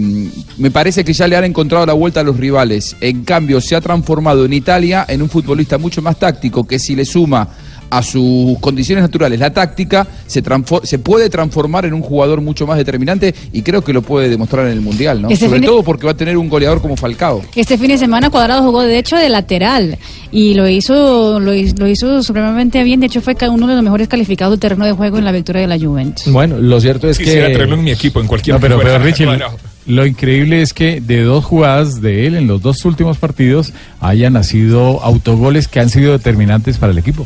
me 0.58 0.72
parece 0.72 1.04
que 1.04 1.14
ya 1.14 1.28
le 1.28 1.36
han 1.36 1.44
encontrado 1.44 1.86
la 1.86 1.94
vuelta 1.94 2.22
a 2.22 2.24
los 2.24 2.38
rivales. 2.38 2.96
En 3.02 3.24
cambio, 3.24 3.60
se 3.60 3.76
ha 3.76 3.82
transformado 3.82 4.46
en 4.46 4.54
Italia 4.54 5.06
en 5.08 5.22
un 5.22 5.30
futbolista 5.30 5.78
mucho 5.78 6.02
más 6.02 6.18
táctico 6.18 6.66
que 6.66 6.80
si 6.80 6.96
le 6.96 7.06
suma 7.06 7.48
a 7.90 8.04
sus 8.04 8.58
condiciones 8.60 9.02
naturales 9.04 9.40
la 9.40 9.52
táctica, 9.54 10.06
se, 10.26 10.44
se 10.84 11.00
puede 11.00 11.30
transformar 11.30 11.86
en 11.86 11.94
un 11.94 12.02
jugador 12.02 12.42
mucho 12.42 12.68
más 12.68 12.78
determinante 12.78 13.34
y 13.54 13.62
creo 13.62 13.82
que 13.84 13.94
lo 13.94 14.02
puede 14.02 14.30
demostrar 14.30 14.66
en 14.68 14.74
el 14.74 14.82
Mundial, 14.82 15.22
¿no? 15.22 15.30
Este 15.30 15.46
Sobre 15.48 15.62
todo 15.62 15.84
porque 15.84 16.06
va 16.06 16.12
a 16.12 16.18
tener 16.18 16.38
un 16.38 16.50
goleador 16.50 16.82
como 16.82 16.96
Falcao. 16.98 17.42
Este 17.56 17.78
fin 17.78 17.88
de 17.90 17.98
semana 17.98 18.30
Cuadrado 18.30 18.64
jugó 18.64 18.82
de 18.82 18.98
hecho 19.00 19.16
de 19.16 19.30
lateral 19.30 19.98
y 20.32 20.54
lo 20.54 20.68
hizo 20.68 21.40
lo, 21.40 21.54
hizo- 21.54 21.76
lo 21.78 21.88
hizo 21.88 22.24
supremamente 22.24 22.84
bien. 22.84 23.00
De 23.00 23.06
hecho 23.08 23.22
fue 23.22 23.36
uno 23.50 23.68
de 23.68 23.76
los 23.76 23.84
mejores 23.84 24.08
calificados 24.08 24.52
del 24.54 24.60
terreno 24.60 24.86
de 24.86 24.92
juego 24.92 25.18
en 25.18 25.26
la 25.26 25.32
victoria 25.32 25.62
de 25.62 25.68
la 25.68 25.80
Juventus. 25.80 26.32
Bueno, 26.32 26.58
lo 26.58 26.80
cierto 26.82 27.10
es 27.10 27.18
Quisiera 27.18 27.48
que. 27.48 27.54
tenerlo 27.54 27.76
en 27.76 27.84
mi 27.84 27.92
equipo, 27.92 28.20
en 28.20 28.28
cualquier 28.28 28.56
No, 28.56 28.60
pero, 28.60 28.78
pero 28.80 28.98
Richie, 29.00 29.26
Bueno. 29.26 29.46
lo 29.86 30.06
increíble 30.06 30.62
es 30.62 30.74
que 30.74 31.00
de 31.02 31.22
dos 31.24 31.46
jugadas 31.46 32.02
de 32.02 32.28
él 32.28 32.36
en 32.36 32.48
los 32.48 32.62
dos 32.62 32.84
últimos 32.86 33.18
partidos 33.18 33.72
hayan 34.02 34.34
nacido 34.34 35.02
autogoles 35.04 35.68
que 35.68 35.80
han 35.80 35.90
sido 35.90 36.12
determinantes 36.12 36.78
para 36.78 36.92
el 36.92 36.98
equipo. 36.98 37.26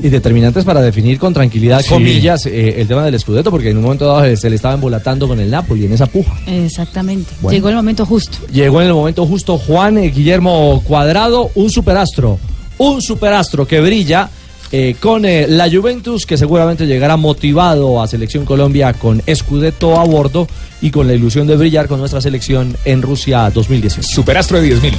Y 0.00 0.08
determinantes 0.10 0.64
para 0.64 0.80
definir 0.80 1.18
con 1.18 1.34
tranquilidad, 1.34 1.80
Sí. 1.82 1.88
comillas, 1.88 2.46
eh, 2.46 2.76
el 2.80 2.86
tema 2.86 3.04
del 3.04 3.18
Scudetto, 3.18 3.50
porque 3.50 3.70
en 3.70 3.78
un 3.78 3.82
momento 3.82 4.06
dado 4.06 4.22
se- 4.24 4.36
se 4.36 4.48
le 4.50 4.54
estaba 4.56 4.74
embolatando 4.74 5.26
con 5.26 5.40
el 5.40 5.50
Napoli 5.50 5.86
en 5.86 5.92
esa 5.92 6.06
puja. 6.06 6.38
Exactamente. 6.46 7.30
Bueno. 7.40 7.54
Llegó 7.56 7.68
el 7.70 7.74
momento 7.74 8.06
justo. 8.06 8.38
Llegó 8.52 8.80
en 8.80 8.86
el 8.88 8.94
momento 8.94 9.26
justo 9.26 9.58
Juan 9.58 9.98
eh, 9.98 10.10
Guillermo 10.10 10.82
Cuadrado, 10.86 11.50
un 11.56 11.68
superastro, 11.70 12.38
un 12.78 13.02
superastro 13.02 13.66
que 13.66 13.80
brilla 13.80 14.30
eh, 14.70 14.96
con 15.00 15.24
eh, 15.24 15.46
la 15.48 15.68
Juventus, 15.70 16.26
que 16.26 16.36
seguramente 16.36 16.86
llegará 16.86 17.16
motivado 17.16 18.02
a 18.02 18.06
Selección 18.06 18.44
Colombia 18.44 18.92
con 18.92 19.22
Scudetto 19.34 19.98
a 19.98 20.04
bordo 20.04 20.46
y 20.82 20.90
con 20.90 21.06
la 21.08 21.14
ilusión 21.14 21.46
de 21.46 21.56
brillar 21.56 21.88
con 21.88 21.98
nuestra 21.98 22.20
selección 22.20 22.76
en 22.84 23.00
Rusia 23.02 23.50
2018. 23.50 24.06
Superastro 24.06 24.60
de 24.60 24.68
10.000. 24.76 24.92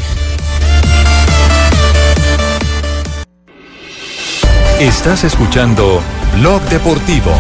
Estás 4.80 5.24
escuchando 5.26 6.02
Blog 6.40 6.62
Deportivo. 6.70 7.32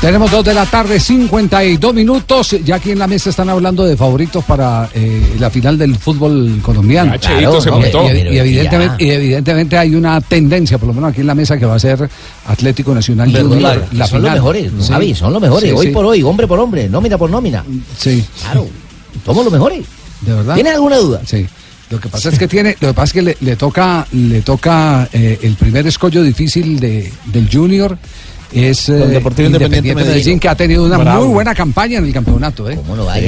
Tenemos 0.00 0.30
dos 0.30 0.44
de 0.44 0.52
la 0.52 0.66
tarde, 0.66 1.00
52 1.00 1.94
minutos. 1.94 2.50
Ya 2.62 2.74
aquí 2.76 2.90
en 2.90 2.98
la 2.98 3.06
mesa 3.06 3.30
están 3.30 3.48
hablando 3.48 3.86
de 3.86 3.96
favoritos 3.96 4.44
para 4.44 4.90
eh, 4.92 5.36
la 5.38 5.48
final 5.48 5.78
del 5.78 5.96
fútbol 5.96 6.58
colombiano. 6.60 7.12
Ah, 7.14 7.18
Cheito 7.18 7.58
se 7.62 7.70
Y- 7.70 7.72
montó. 7.72 8.04
Y, 8.12 8.36
evidentemente, 8.38 8.96
ya. 9.06 9.12
y 9.12 9.16
evidentemente 9.16 9.78
hay 9.78 9.94
una 9.94 10.20
tendencia, 10.20 10.76
por 10.76 10.88
lo 10.88 10.94
menos 10.94 11.10
aquí 11.12 11.22
en 11.22 11.28
la 11.28 11.34
mesa, 11.34 11.56
que 11.56 11.64
va 11.64 11.76
a 11.76 11.78
ser 11.78 12.06
Atlético 12.46 12.94
Nacional 12.94 13.30
Pero 13.32 13.48
Junior, 13.48 13.60
claro, 13.72 13.86
la 13.92 14.06
son 14.06 14.18
final. 14.18 14.22
los 14.36 14.44
mejores, 14.44 14.72
Sí. 14.80 14.92
Javi, 14.92 15.14
son 15.14 15.32
los 15.32 15.40
mejores, 15.40 15.70
Sí, 15.70 15.76
hoy 15.76 15.86
sí. 15.86 15.92
por 15.92 16.04
hoy, 16.04 16.22
hombre 16.22 16.46
por 16.46 16.60
hombre, 16.60 16.86
nómina 16.90 17.16
por 17.16 17.30
nómina. 17.30 17.64
Sí. 17.96 18.22
Claro, 18.42 18.66
somos 19.24 19.44
los 19.44 19.52
mejores. 19.52 19.86
¿De 20.20 20.34
verdad? 20.34 20.54
¿Tienes 20.54 20.74
alguna 20.74 20.96
duda? 20.98 21.22
Sí. 21.24 21.46
Lo 21.90 22.00
que 22.00 22.08
pasa 22.08 22.28
es 22.30 22.38
que 22.38 22.48
tiene, 22.48 22.76
lo 22.80 22.88
que 22.88 22.94
pasa 22.94 23.04
es 23.04 23.12
que 23.12 23.22
le, 23.22 23.36
le 23.40 23.56
toca, 23.56 24.06
le 24.12 24.40
toca 24.42 25.08
eh, 25.12 25.38
el 25.42 25.54
primer 25.54 25.86
escollo 25.86 26.22
difícil 26.22 26.80
de, 26.80 27.12
del 27.26 27.48
Junior 27.52 27.96
es 28.52 28.88
eh, 28.88 28.98
Con 29.00 29.10
Deportivo 29.10 29.46
Independiente 29.46 29.94
Medellín. 30.04 30.38
que 30.38 30.48
ha 30.48 30.54
tenido 30.54 30.84
una 30.84 30.96
Bravo. 30.96 31.24
muy 31.24 31.34
buena 31.34 31.54
campaña 31.56 31.98
en 31.98 32.04
el 32.04 32.12
campeonato. 32.12 32.70
¿eh? 32.70 32.78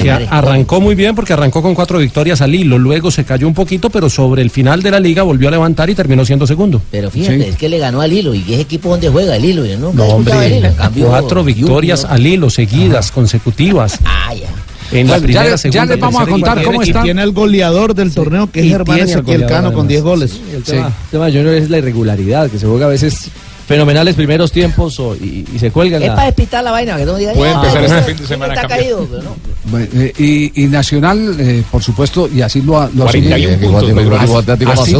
que 0.00 0.09
a- 0.11 0.18
arrancó 0.30 0.80
muy 0.80 0.94
bien 0.94 1.16
porque 1.16 1.32
arrancó 1.32 1.62
con 1.62 1.74
cuatro 1.74 1.98
victorias 1.98 2.40
al 2.42 2.54
hilo, 2.54 2.78
luego 2.78 3.11
se 3.11 3.24
cayó 3.24 3.48
un 3.48 3.54
poquito, 3.54 3.90
pero 3.90 4.09
sobre 4.09 4.42
el 4.42 4.50
final 4.50 4.82
de 4.82 4.90
la 4.92 5.00
liga 5.00 5.24
volvió 5.24 5.48
a 5.48 5.50
levantar 5.50 5.90
y 5.90 5.96
terminó 5.96 6.24
siendo 6.24 6.46
segundo. 6.46 6.80
Pero 6.92 7.11
fíjate, 7.11 7.48
es 7.48 7.57
que 7.57 7.68
le 7.68 7.78
ganó 7.78 8.00
al 8.02 8.12
hilo. 8.12 8.34
¿Y 8.34 8.42
ese 8.52 8.61
equipo 8.61 8.88
donde 8.90 9.09
juega 9.09 9.34
el 9.36 9.44
hilo? 9.44 9.64
No, 9.78 9.90
el 10.04 10.11
hombre, 10.12 10.59
hilo. 10.59 10.68
En 10.68 10.74
cambio, 10.74 11.09
cuatro 11.09 11.42
victorias 11.42 12.04
al 12.04 12.24
hilo, 12.24 12.48
seguidas, 12.48 13.11
consecutivas. 13.11 13.98
Ah, 14.04 14.32
ya. 14.32 14.48
En 14.93 15.07
la 15.09 15.14
Bueno, 15.14 15.22
primera, 15.24 15.45
ya 15.45 15.51
le- 15.51 15.59
segunda, 15.59 15.84
ya 15.84 15.87
les 15.91 16.01
vamos 16.01 16.22
a 16.22 16.26
contar 16.26 16.62
cómo 16.62 16.82
está. 16.82 17.01
Y 17.01 17.03
tiene 17.05 17.22
el 17.22 17.32
goleador 17.32 17.95
del 17.95 18.12
torneo, 18.14 18.51
que 18.51 18.61
es 18.61 18.68
Germán 18.68 19.01
Ezequiel 19.01 19.47
Cano, 19.47 19.72
con 19.72 19.87
además. 19.87 19.89
10 19.89 20.03
goles. 20.03 20.30
Sí, 20.30 20.41
el 20.55 20.62
tema, 20.62 20.87
el 20.87 20.93
tema 21.11 21.26
de 21.26 21.32
Junior 21.32 21.55
es 21.55 21.70
la 21.70 21.78
irregularidad, 21.78 22.51
que 22.51 22.59
se 22.59 22.66
juega 22.66 22.87
a 22.87 22.91
veces 22.91 23.30
fenomenales 23.66 24.14
primeros 24.14 24.53
tiempos 24.53 25.01
o- 25.01 25.16
y, 25.16 25.45
y 25.53 25.59
se 25.59 25.72
cuelgan. 25.72 26.01
Es 26.01 26.09
la- 26.09 26.14
para 26.14 26.26
despistar 26.26 26.62
la 26.62 26.70
vaina, 26.70 26.97
que 26.97 27.05
no 27.05 27.16
diga. 27.16 27.32
Puede 27.32 27.51
"Ah, 27.51 27.55
empezar 27.57 27.84
este 27.84 28.03
fin 28.14 28.16
de 28.22 28.26
semana 28.28 28.53
a 28.53 28.55
Está 28.55 28.68
cambiar". 28.68 28.80
caído, 28.80 29.09
pero 29.11 29.22
no. 29.24 29.37
Bueno, 29.72 29.87
eh, 29.95 30.12
y, 30.18 30.62
y 30.62 30.66
Nacional, 30.68 31.34
eh, 31.41 31.64
por 31.68 31.82
supuesto, 31.82 32.28
y 32.32 32.43
así 32.43 32.62
lo, 32.62 32.80
ha- 32.80 32.87
lo 32.95 33.07
41 33.07 33.45
asumió- 33.51 33.57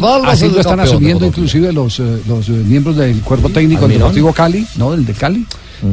puntos, 0.01 0.27
así- 0.27 0.49
lo 0.49 0.61
están 0.61 0.81
asumiendo 0.81 1.27
inclusive 1.27 1.73
los, 1.73 2.01
eh, 2.01 2.03
los 2.27 2.49
eh, 2.49 2.53
miembros 2.53 2.97
del 2.97 3.21
cuerpo 3.21 3.49
técnico 3.51 3.87
del. 3.87 3.99
Deportivo 3.99 4.33
Cali, 4.33 4.67
¿no? 4.77 4.91
Del 4.93 5.07
de 5.07 5.13
Cali. 5.13 5.47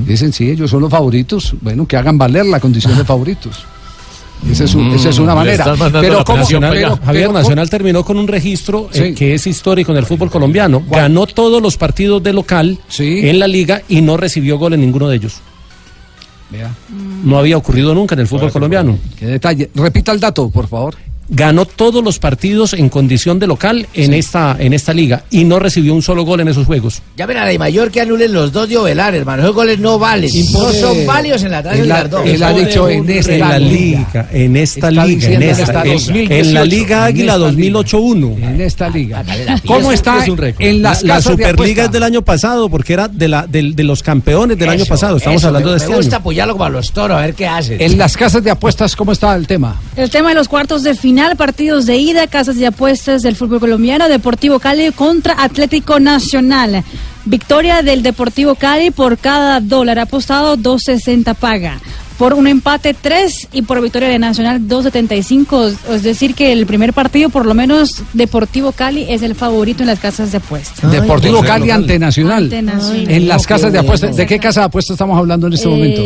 Dicen, 0.08 0.32
sí, 0.32 0.50
ellos 0.50 0.72
son 0.72 0.82
los 0.82 0.90
favoritos. 0.90 1.54
Bueno, 1.62 1.86
que 1.86 1.98
hagan 1.98 2.18
valer 2.18 2.46
la 2.46 2.60
condición 2.60 2.98
de 2.98 3.04
favoritos. 3.04 3.66
Esa 4.52 4.66
es, 4.66 4.76
un- 4.76 4.92
esa 4.94 5.10
es 5.10 5.20
una 5.20 5.34
manera. 5.36 5.64
Pero 6.02 6.24
¿cómo- 6.26 6.40
Nacional, 6.40 6.74
pero- 6.74 6.90
Javier, 7.06 7.28
pero- 7.28 7.40
Nacional 7.40 7.70
terminó 7.70 8.04
con 8.04 8.18
un 8.18 8.28
registro 8.28 8.90
eh, 8.94 9.14
que 9.16 9.34
es 9.34 9.48
histórico 9.48 9.92
en 9.92 9.98
el 10.00 10.06
fútbol 10.06 10.30
colombiano. 10.30 10.84
Ganó 10.90 11.26
todos 11.28 11.62
los 11.62 11.78
partidos 11.78 12.22
de 12.22 12.34
local 12.34 12.78
en 13.30 13.40
la 13.40 13.48
liga 13.48 13.82
y 13.88 14.02
no 14.02 14.18
recibió 14.18 14.58
gol 14.58 14.74
en 14.74 14.82
ninguno 14.82 15.08
de 15.08 15.16
ellos. 15.16 15.36
Vea. 16.52 16.72
No 17.24 17.40
había 17.40 17.58
ocurrido 17.58 17.96
nunca 17.96 18.14
en 18.16 18.20
el 18.22 18.28
fútbol 18.28 18.52
colombiano. 18.52 18.98
Qué 19.18 19.26
detalle. 19.26 19.70
Repita 19.74 20.12
el 20.12 20.20
dato, 20.20 20.50
por 20.50 20.68
favor. 20.68 20.96
Ganó 21.30 21.66
todos 21.66 22.04
los 22.04 22.20
partidos 22.20 22.74
en 22.74 22.90
condición 22.90 23.40
de 23.40 23.48
local 23.48 23.88
en 23.94 24.14
esta 24.14 24.56
en 24.60 24.74
esta 24.74 24.94
liga 24.94 25.24
y 25.32 25.46
no 25.46 25.58
recibió 25.58 25.94
un 25.94 26.02
solo 26.02 26.24
gol 26.26 26.42
en 26.42 26.50
esos 26.50 26.66
juegos. 26.68 27.02
Llamen 27.18 27.38
a 27.38 27.46
la 27.52 27.58
mayor 27.58 27.92
que 27.92 28.02
anulen 28.02 28.34
los 28.34 28.52
dos 28.52 28.68
de 28.70 28.78
Ovelar, 28.78 29.16
hermano. 29.16 29.44
Esos 29.44 29.56
goles 29.56 29.80
no 29.80 29.98
valen. 29.98 30.30
No 30.52 30.72
son 30.74 31.06
válidos 31.06 31.44
en 31.44 31.52
la 31.52 31.64
tarde 31.64 31.80
Él 31.82 31.88
de 32.40 32.46
ha 32.46 32.54
dicho 32.54 32.90
en 32.90 33.10
esta 33.10 33.34
en 33.34 33.40
la 33.40 33.60
liga. 33.60 34.00
liga, 34.00 34.30
en 34.32 34.56
esta 34.58 34.90
Está 34.90 35.06
liga, 35.06 35.30
en 35.30 35.44
esta, 35.44 35.64
esta 35.64 35.84
en- 35.84 35.94
2018, 35.94 36.34
en 36.34 36.54
la 36.54 36.66
Liga 36.66 37.06
Águila 37.06 37.34
esta 37.34 37.46
2008-1. 37.52 38.38
En 38.38 38.62
esta 38.62 38.90
liga. 38.90 39.24
la 39.24 39.60
¿Cómo 39.66 39.92
está 39.92 40.24
Es 40.24 40.30
un 40.30 40.38
récord. 40.38 40.62
en 40.66 40.82
las 40.82 41.04
la, 41.04 41.16
de 41.16 41.22
Superliga 41.22 41.86
es 41.86 41.92
del 41.92 42.04
año 42.04 42.22
pasado 42.22 42.70
porque 42.70 42.94
era 42.94 43.08
de 43.08 43.28
la 43.28 43.48
del- 43.48 43.76
de 43.76 43.84
los 43.84 44.04
campeones 44.04 44.58
del 44.58 44.70
año 44.70 44.86
pasado. 44.86 45.18
Estamos 45.18 45.40
eso, 45.42 45.48
hablando 45.48 45.70
me, 45.70 45.72
de 45.74 45.78
este 45.78 45.90
Me 45.90 45.96
gusta 45.98 46.16
año. 46.18 46.22
apoyarlo 46.22 46.54
como 46.54 46.66
a 46.66 46.70
los 46.70 46.92
toros, 46.92 47.18
a 47.18 47.22
ver 47.22 47.34
qué 47.34 47.48
hacen. 47.48 47.82
En 47.82 47.98
las 47.98 48.16
casas 48.18 48.44
de 48.44 48.52
apuestas, 48.52 48.96
¿cómo 48.96 49.12
está 49.14 49.36
el 49.36 49.48
tema? 49.48 49.80
El 49.96 50.10
tema 50.10 50.30
de 50.30 50.36
los 50.36 50.48
cuartos 50.48 50.84
de 50.84 50.94
final, 50.96 51.13
partidos 51.38 51.86
de 51.86 51.98
ida, 51.98 52.28
casas 52.28 52.58
de 52.58 52.68
apuestas 52.68 53.22
del 53.22 53.36
fútbol 53.36 53.60
colombiano, 53.60 54.08
Deportivo 54.08 54.60
Cali 54.60 54.92
contra 54.92 55.42
Atlético 55.44 56.00
Nacional. 56.00 56.84
Victoria 57.26 57.82
del 57.82 58.04
Deportivo 58.04 58.56
Cali 58.56 58.92
por 58.92 59.18
cada 59.18 59.60
dólar 59.60 60.00
apostado, 60.00 60.58
2.60 60.58 61.36
paga. 61.36 61.80
Por 62.18 62.34
un 62.34 62.48
empate 62.48 62.94
3 62.94 63.50
y 63.54 63.64
por 63.64 63.82
victoria 63.82 64.08
de 64.08 64.20
Nacional 64.20 64.62
2.75. 64.62 65.76
Es 65.90 66.04
decir, 66.04 66.36
que 66.36 66.52
el 66.52 66.66
primer 66.66 66.94
partido, 66.94 67.30
por 67.30 67.46
lo 67.46 67.54
menos 67.54 68.04
Deportivo 68.14 68.72
Cali, 68.72 69.06
es 69.10 69.24
el 69.24 69.36
favorito 69.36 69.84
en 69.84 69.88
las 69.88 70.00
casas 70.00 70.32
de 70.32 70.38
apuestas. 70.38 70.92
Deportivo 70.92 71.42
Cali 71.42 71.72
ante 71.72 71.98
Nacional. 71.98 72.44
Ante 72.44 72.62
Nacional. 72.62 73.10
En 73.10 73.28
las 73.28 73.48
casas 73.48 73.72
de 73.72 73.80
apuestas. 73.80 74.12
bueno. 74.12 74.18
¿De 74.18 74.28
qué 74.28 74.40
casa 74.40 74.62
de 74.62 74.66
apuestas 74.66 74.96
estamos 74.96 75.18
hablando 75.18 75.48
en 75.48 75.54
este 75.54 75.68
momento? 75.68 76.02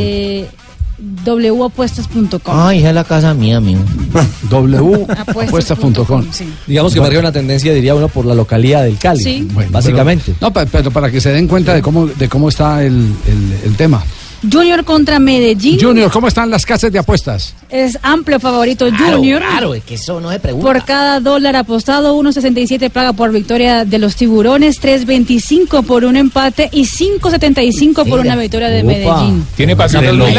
Wapuestas.com. 1.00 2.40
Ay, 2.48 2.80
esa 2.80 2.90
es 2.90 2.96
la 2.96 3.04
casa 3.04 3.34
mía, 3.34 3.58
amigo. 3.58 3.82
wapuestas.com. 4.52 6.26
Digamos 6.66 6.94
que 6.94 7.00
marca 7.02 7.20
una 7.20 7.32
tendencia, 7.32 7.74
diría 7.74 7.94
uno, 7.96 8.08
por 8.08 8.26
la 8.26 8.34
localidad 8.34 8.84
del 8.84 8.98
Cali. 8.98 9.24
Sí. 9.24 9.48
Bueno, 9.54 9.72
básicamente. 9.72 10.34
pero- 10.40 10.50
no, 10.50 10.54
pe- 10.54 10.66
pero 10.66 10.92
para 10.92 11.12
que 11.12 11.22
se 11.22 11.32
den 11.32 11.48
cuenta 11.48 11.74
de 11.74 11.82
cómo, 11.82 12.08
de 12.08 12.28
cómo 12.30 12.50
está 12.50 12.84
el, 12.84 12.94
el- 13.28 13.60
el 13.66 13.76
tema. 13.76 14.04
Junior 14.52 14.84
contra 14.84 15.20
Medellín. 15.20 15.80
Junior, 15.80 16.12
¿cómo 16.12 16.28
están 16.28 16.50
las 16.50 16.66
casas 16.66 16.92
de 16.92 17.00
apuestas? 17.00 17.54
Es 17.70 17.98
amplio 18.04 18.40
favorito 18.40 18.88
Claro, 18.90 19.18
Junior. 19.18 19.42
Claro, 19.42 19.74
es 19.74 19.84
que 19.84 19.96
eso 19.96 20.22
no 20.22 20.32
se 20.32 20.40
pregunta. 20.40 20.66
Por 20.66 20.86
cada 20.86 21.20
dólar 21.20 21.56
apostado, 21.56 22.16
1.67 22.16 22.90
paga 22.90 23.14
por 23.14 23.32
victoria 23.32 23.84
de 23.86 23.98
los 24.00 24.16
tiburones, 24.16 24.80
3.25 24.82 25.84
por 25.84 26.06
un 26.06 26.16
empate 26.18 26.70
y 26.72 26.86
5.75 26.86 28.08
por 28.08 28.20
una 28.20 28.36
victoria 28.36 28.70
de 28.70 28.84
Medellín. 28.84 29.46
¿Tiene? 29.56 29.76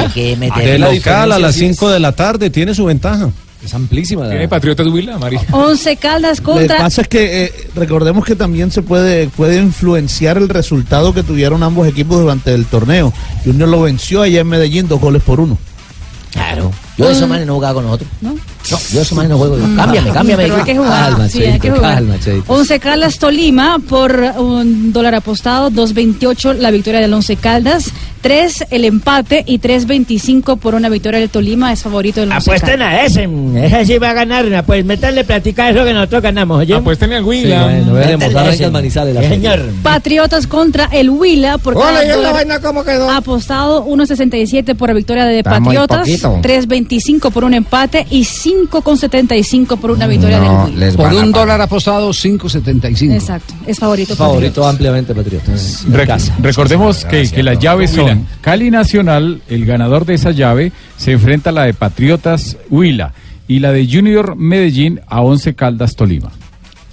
Hay 0.01 0.09
que 0.09 0.37
meter- 0.37 0.65
de 0.65 0.79
la 0.79 0.93
local 0.93 1.33
a 1.33 1.39
las 1.39 1.55
sí 1.55 1.65
es- 1.67 1.77
5 1.77 1.91
de 1.91 2.01
la 2.01 2.13
tarde 2.13 2.51
tiene 2.51 2.75
su 2.75 2.85
ventaja. 2.85 3.31
Es 3.65 3.75
amplísima. 3.75 4.25
la- 4.25 4.31
¿Tiene 4.31 4.49
Patriotas 4.49 4.87
Huila, 4.87 5.19
María? 5.19 5.41
11 5.53 5.97
Caldas 5.97 6.39
Lo 6.39 6.45
que 6.55 6.61
contra... 6.61 6.79
pasa 6.79 7.03
es 7.03 7.09
que 7.09 7.45
eh, 7.45 7.53
recordemos 7.75 8.25
que 8.25 8.37
también 8.37 8.71
se 8.71 8.83
puede, 8.83 9.29
puede 9.29 9.59
influenciar 9.61 10.37
el 10.39 10.49
resultado 10.49 11.13
que 11.13 11.23
tuvieron 11.23 11.63
ambos 11.63 11.87
equipos 11.89 12.21
durante 12.21 12.55
el 12.55 12.67
torneo. 12.67 13.13
Junior 13.45 13.69
lo 13.69 13.83
venció 13.83 14.23
allá 14.23 14.41
en 14.41 14.47
Medellín, 14.49 14.87
dos 14.89 15.01
goles 15.01 15.23
por 15.23 15.41
uno. 15.41 15.59
Claro. 16.33 16.71
Yo 16.97 17.07
de 17.07 17.13
esos 17.13 17.29
manes 17.29 17.47
no 17.47 17.55
jugaba 17.55 17.75
con 17.75 17.85
nosotros. 17.85 18.09
¿No? 18.21 18.37
No, 18.71 18.79
yo 18.93 19.15
manes 19.17 19.31
no 19.31 19.39
juego. 19.39 19.57
Cámbiame, 19.77 20.11
cámbiame. 20.11 20.43
Pero 20.45 20.57
hay 20.57 20.65
que 20.65 20.77
jugar. 20.77 21.11
Calma, 21.11 21.29
sí, 21.29 21.43
hay 21.45 21.59
que 21.61 21.71
jugar. 21.71 21.95
calma, 21.95 22.19
Cheito. 22.21 22.45
11 22.53 22.81
Caldas 22.81 23.19
Tolima 23.19 23.79
por 23.89 24.13
un 24.39 24.93
dólar 24.93 25.15
apostado, 25.15 25.71
2.28 25.71 26.55
la 26.55 26.71
victoria 26.71 27.01
del 27.01 27.13
11 27.15 27.37
Caldas, 27.37 27.91
3 28.21 28.67
el 28.71 28.85
empate 28.85 29.45
y 29.47 29.59
3.25 29.61 30.59
por 30.59 30.75
una 30.75 30.89
victoria 30.89 31.21
del 31.21 31.31
Tolima, 31.31 31.73
es 31.73 31.83
favorito 31.83 32.21
del 32.21 32.31
11 32.33 32.51
Apuesten 32.51 32.79
Caldas. 32.81 32.95
a 32.95 33.05
ese, 33.05 33.29
ese 33.67 33.85
sí 33.87 33.99
va 33.99 34.11
a 34.11 34.15
ganar. 34.15 34.65
Pues 34.65 34.85
métanle 34.85 35.25
platica 35.25 35.71
eso 35.71 35.85
que 35.85 35.93
nosotros 35.95 36.23
ganamos, 36.23 36.59
oye. 36.61 36.75
Apuéstenle 36.75 37.17
al 37.17 37.23
Sí, 37.23 37.29
Huila. 37.29 37.65
bueno, 37.65 37.93
voy 37.93 38.03
a 38.03 38.07
demostrar 38.07 38.19
Métanle 38.31 38.49
en 38.49 38.55
ese. 38.55 38.71
Manizales. 38.71 39.15
la 39.15 39.23
Sí, 39.23 39.29
señor. 39.29 39.61
Patriotas 39.83 40.47
contra 40.47 40.87
el 40.93 41.11
Huila 41.11 41.59
por 41.59 41.77
Hola, 41.77 41.87
cada 41.87 42.05
¿y 42.05 42.09
la 42.09 42.17
dólar 42.17 42.33
vaina 42.35 42.61
cómo 42.61 42.85
quedó? 42.85 43.11
apostado 43.11 43.87
1.67 43.87 44.75
por 44.77 44.89
la 44.89 44.95
victoria 44.95 45.25
de 45.27 45.43
Patriotas, 45.43 46.01
poquito. 46.01 46.39
3.25 46.43 47.31
por 47.31 47.45
un 47.45 47.55
empate 47.55 48.07
y 48.11 48.25
5.75 48.67 49.79
por 49.79 49.91
una 49.91 50.07
victoria 50.07 50.39
No, 50.39 50.67
del 50.67 50.75
Huila. 50.75 50.97
Por 50.97 51.13
un 51.13 51.33
dólar 51.33 51.61
apostado, 51.61 52.11
5.75. 52.11 53.13
Exacto, 53.13 53.55
es 53.67 53.79
favorito. 53.79 54.17
Favorito 54.17 54.63
Patriotas. 54.63 54.71
ampliamente 54.71 55.15
Patriotas. 55.15 55.87
Casa. 56.07 56.37
recordemos 56.41 57.05
que, 57.05 57.31
que 57.31 57.43
las 57.43 57.59
llaves 57.59 57.91
son 57.91 58.27
Cali 58.41 58.71
Nacional, 58.71 59.43
el 59.49 59.67
ganador 59.67 60.05
de 60.07 60.15
esa 60.15 60.31
llave, 60.31 60.73
se 60.97 61.13
enfrenta 61.13 61.51
a 61.51 61.53
la 61.53 61.65
de 61.65 61.75
Patriotas 61.75 62.57
Huila 62.71 63.13
y 63.47 63.61
la 63.61 63.73
de 63.73 63.89
Junior 63.91 64.37
Medellín 64.37 65.01
a 65.07 65.21
Once 65.23 65.55
Caldas 65.55 65.97
Tolima. 65.97 66.31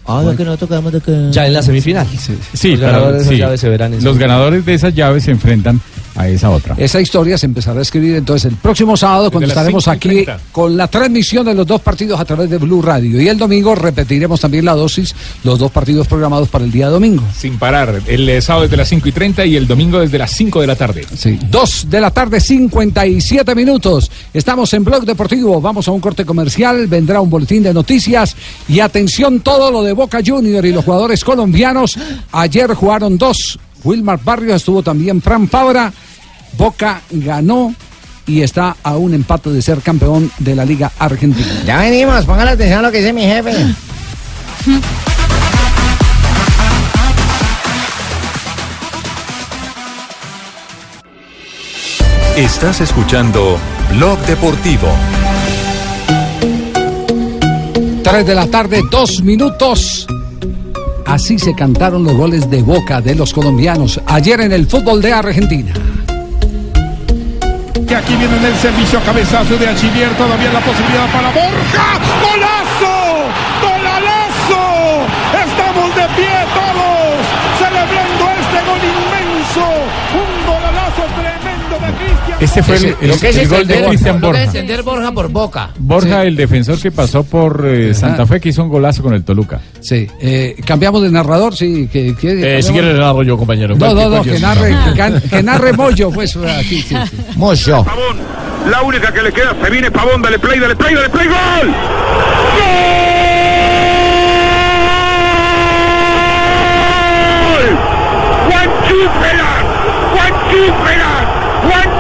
Ah, 0.08 0.22
ya 0.26 0.36
que 0.36 0.44
nosotros 0.46 0.70
quedamos 0.70 0.94
de 0.94 1.02
que. 1.02 1.28
Ya 1.32 1.48
en 1.48 1.54
la 1.54 1.62
semifinal. 1.64 2.08
Sí, 2.54 2.72
Los 2.72 2.80
pero- 2.80 2.92
ganadores 2.92 3.18
de 3.18 3.22
esas 3.24 3.30
sí, 3.34 3.38
llaves 3.38 3.62
se 3.62 3.70
verán 3.70 3.94
en 3.94 4.04
los 4.04 4.18
ganadores 4.18 4.66
de 4.66 4.74
esas 4.74 4.94
llaves 4.94 5.24
se 5.24 5.32
enfrentan 5.32 5.82
a 6.16 6.30
esa 6.30 6.50
otra. 6.50 6.76
Esa 6.78 7.02
historia 7.02 7.38
se 7.38 7.46
empezará 7.46 7.80
a 7.80 7.82
escribir 7.82 8.16
entonces 8.16 8.50
el 8.50 8.58
próximo 8.58 8.96
sábado 8.96 9.30
cuando 9.30 9.50
estaremos 9.50 9.84
5 9.84 9.94
y 9.94 9.98
aquí 9.98 10.10
30. 10.24 10.40
con 10.52 10.78
la 10.78 10.88
transmisión 10.88 11.46
de 11.46 11.54
los 11.54 11.68
dos 11.68 11.82
partidos 11.82 12.18
a 12.20 12.24
través 12.24 12.50
de 12.50 12.58
Blue 12.58 12.82
Radio. 12.82 13.22
Y 13.22 13.28
el 13.28 13.38
domingo 13.38 13.76
repetiremos 13.76 14.40
también 14.40 14.64
la 14.64 14.74
dosis, 14.76 15.14
los 15.44 15.60
dos 15.60 15.72
partidos 15.72 16.08
programados 16.08 16.48
para 16.48 16.64
el 16.64 16.72
día 16.72 16.88
domingo. 16.88 17.22
Sin 17.38 17.58
parar. 17.60 18.00
El 18.08 18.30
eh, 18.30 18.42
sábado 18.42 18.64
desde 18.64 18.78
las 18.78 18.88
5 18.88 19.10
y 19.10 19.12
30 19.12 19.46
y 19.46 19.56
el 19.58 19.68
domingo 19.68 20.00
desde 20.00 20.18
las 20.18 20.32
5 20.32 20.62
de 20.62 20.68
la 20.68 20.76
tarde. 20.78 21.06
Sí, 21.18 21.38
dos 21.52 21.88
de 21.90 22.00
la 22.00 22.12
tarde, 22.12 22.40
57 22.40 23.54
minutos. 23.56 24.10
Estamos 24.34 24.74
en 24.74 24.86
Blog 24.86 25.04
Deportivo. 25.06 25.60
Vamos 25.60 25.88
a 25.88 25.92
un 25.92 26.00
corte 26.00 26.24
comercial. 26.24 26.88
Vendrá 26.88 27.20
un 27.20 27.30
boletín 27.30 27.62
de 27.64 27.74
noticias. 27.74 28.36
Y 28.70 28.80
atención, 28.80 29.42
todo 29.42 29.70
lo 29.70 29.84
de 29.84 29.92
Boca 29.96 30.20
Junior 30.24 30.64
y 30.66 30.72
los 30.72 30.86
jugadores 30.86 31.24
colombianos. 31.24 31.98
Ayer 32.32 32.74
jugaron 32.74 33.18
dos. 33.18 33.58
Wilmar 33.84 34.20
Barrios 34.24 34.58
estuvo 34.58 34.84
también 34.84 35.22
Fran 35.22 35.48
Fabra. 35.48 35.92
Boca 36.58 37.02
ganó 37.10 37.74
y 38.28 38.42
está 38.42 38.76
a 38.84 38.96
un 38.96 39.14
empate 39.14 39.52
de 39.52 39.62
ser 39.62 39.82
campeón 39.82 40.32
de 40.40 40.56
la 40.56 40.66
Liga 40.66 40.92
Argentina. 41.00 41.48
Ya 41.66 41.80
venimos, 41.80 42.26
pongan 42.26 42.48
atención 42.48 42.80
a 42.80 42.82
lo 42.84 42.92
que 42.92 43.00
dice 43.00 43.14
mi 43.14 43.24
jefe. 43.24 43.54
Estás 52.36 52.82
escuchando 52.82 53.58
Blog 53.92 54.20
Deportivo. 54.26 54.90
3 58.06 58.24
de 58.24 58.36
la 58.36 58.46
tarde, 58.46 58.84
dos 58.92 59.24
minutos. 59.24 60.06
Así 61.08 61.40
se 61.40 61.56
cantaron 61.56 62.04
los 62.04 62.14
goles 62.16 62.48
de 62.52 62.62
Boca 62.62 63.02
de 63.02 63.16
los 63.16 63.34
colombianos 63.34 64.00
ayer 64.06 64.42
en 64.42 64.52
el 64.52 64.68
fútbol 64.68 65.02
de 65.02 65.12
Argentina. 65.12 65.74
Que 67.88 67.96
aquí 67.96 68.16
viene 68.16 68.38
en 68.38 68.46
el 68.46 68.56
servicio 68.58 69.02
cabezazo 69.04 69.58
de 69.58 69.70
Achillier, 69.70 70.16
todavía 70.18 70.54
la 70.54 70.60
posibilidad 70.60 71.12
para 71.12 71.30
Borja. 71.32 72.00
¡Golazo! 72.22 72.94
¡Golalazo! 73.66 74.64
Estamos 75.44 75.96
de 75.96 76.06
pie 76.16 76.36
todos, 76.54 77.26
celebrando 77.58 78.24
este 78.38 78.60
gol 78.70 78.82
inmenso. 78.86 79.66
Un 80.14 80.46
golalazo 80.46 81.06
Este 82.40 82.62
fue 82.64 82.76
el, 82.76 83.48
gol 83.48 83.66
de 83.66 83.86
Cristian 83.86 84.20
lo 84.20 84.32
que 84.32 84.44
es 84.44 84.52
Borja. 84.52 84.82
Borja 84.84 85.12
por 85.12 85.30
Boca. 85.30 85.70
Borja, 85.78 86.24
el 86.24 86.36
defensor 86.36 86.80
que 86.80 86.92
pasó 86.92 87.24
por 87.24 87.66
eh, 87.66 87.94
Santa 87.94 88.26
Fe, 88.26 88.40
que 88.40 88.50
hizo 88.50 88.64
un 88.64 88.70
golazo 88.70 89.02
con 89.04 89.14
el 89.14 89.24
Toluca. 89.24 89.62
Sí. 89.80 90.08
Eh, 90.20 90.56
cambiamos 90.66 91.02
de 91.02 91.12
narrador, 91.12 91.56
sí. 91.56 91.88
Que, 91.92 92.16
que- 92.16 92.58
Eh, 92.58 92.62
si 92.64 92.72
quieres 92.74 92.94
le 92.94 93.00
narro 93.00 93.24
yo, 93.24 93.38
compañero. 93.38 93.76
No, 93.76 93.94
no, 93.94 94.10
no, 94.10 94.24
que 94.24 94.40
narre, 94.40 94.76
que, 94.96 95.30
que 95.30 95.44
narre 95.44 95.74
Moyo, 95.74 96.12
pues 96.12 96.36
aquí, 96.60 96.82
sí, 96.82 96.96
sí. 97.10 97.18
Moyo. 97.36 97.86
La 98.70 98.82
única 98.82 99.14
que 99.14 99.22
le 99.22 99.32
queda, 99.32 99.56
se 99.64 99.70
viene 99.70 99.92
Pavón, 99.92 100.22
dale 100.22 100.40
play, 100.40 100.60
dale 100.60 100.76
play, 100.76 100.96
dale 100.96 101.10
play, 101.10 101.28
gol. 101.28 101.74
¡Gol! 107.46 107.78
Juan 108.50 108.70
Chupelan, 108.88 109.66
Juan 110.14 110.34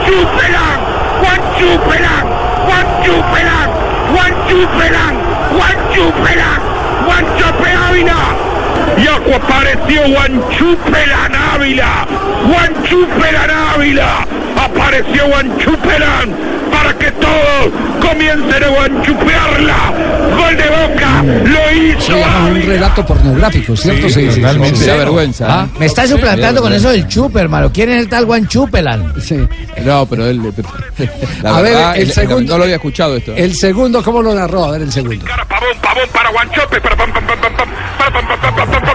Juan 0.05 0.13
Chupelan, 0.13 0.79
Juan 1.21 1.41
Chupelan, 1.57 2.25
Juan 2.67 2.87
Chupelan, 3.03 3.69
Juan 4.13 4.33
Chupelan, 4.47 5.15
Juan 5.55 5.77
Chupelan, 5.93 6.59
Juan 7.05 7.25
Chupe 7.37 7.71
Ávila. 7.73 8.21
Y 8.97 9.33
apareció 9.33 10.01
Juan 10.07 10.41
Chupelan 10.51 11.33
Ávila, 11.33 12.05
Juan 12.47 12.73
Chupelan 12.83 13.49
Ávila, 13.49 14.25
apareció 14.57 15.25
Juan 15.27 15.57
Chupelan 15.57 16.54
que 16.93 17.11
todos 17.11 17.71
comiencen 18.01 18.63
a 18.63 18.85
enchupearla. 18.85 19.93
Gol 20.37 20.57
de 20.57 20.69
boca, 20.69 21.23
lo 21.23 21.71
hizo. 21.73 22.13
Sí, 22.13 22.51
un 22.51 22.61
relato 22.61 23.05
pornográfico, 23.05 23.75
¿cierto? 23.75 24.09
Sí, 24.09 24.31
sí, 24.31 24.41
sí, 24.41 24.75
sí 24.75 24.85
vergüenza. 24.85 25.45
¿eh? 25.45 25.49
Ah, 25.49 25.67
me 25.79 25.85
está 25.85 26.07
suplantando 26.07 26.61
con 26.61 26.73
eso 26.73 26.89
del 26.89 27.07
chupe, 27.07 27.39
hermano. 27.39 27.71
¿Quién 27.71 27.89
es 27.89 28.01
el 28.01 28.09
tal 28.09 28.25
Juan 28.25 28.47
Chupelan? 28.47 29.13
Sí. 29.21 29.47
No, 29.83 30.05
pero 30.05 30.27
él. 30.27 30.41
La 31.41 31.57
a 31.57 31.61
ver, 31.61 31.99
el, 31.99 32.11
segundo. 32.11 32.53
No 32.53 32.57
lo 32.57 32.63
había 32.63 32.75
escuchado 32.75 33.17
esto. 33.17 33.33
El 33.35 33.55
segundo, 33.55 34.03
¿cómo 34.03 34.21
lo 34.21 34.33
narró? 34.33 34.65
A 34.65 34.71
ver, 34.71 34.83
el 34.83 34.91
segundo. 34.91 35.25
Pavón, 35.25 35.77
pavón 35.81 36.09
para 36.13 36.29
Juan 36.29 36.49
para 36.49 36.95
pam, 36.95 37.11
pam, 37.11 37.25
pam, 37.25 37.39
pam, 37.41 37.69
para 37.97 38.11
pam, 38.11 38.27
pam, 38.27 38.55
pam, 38.55 38.81
pam. 38.81 38.94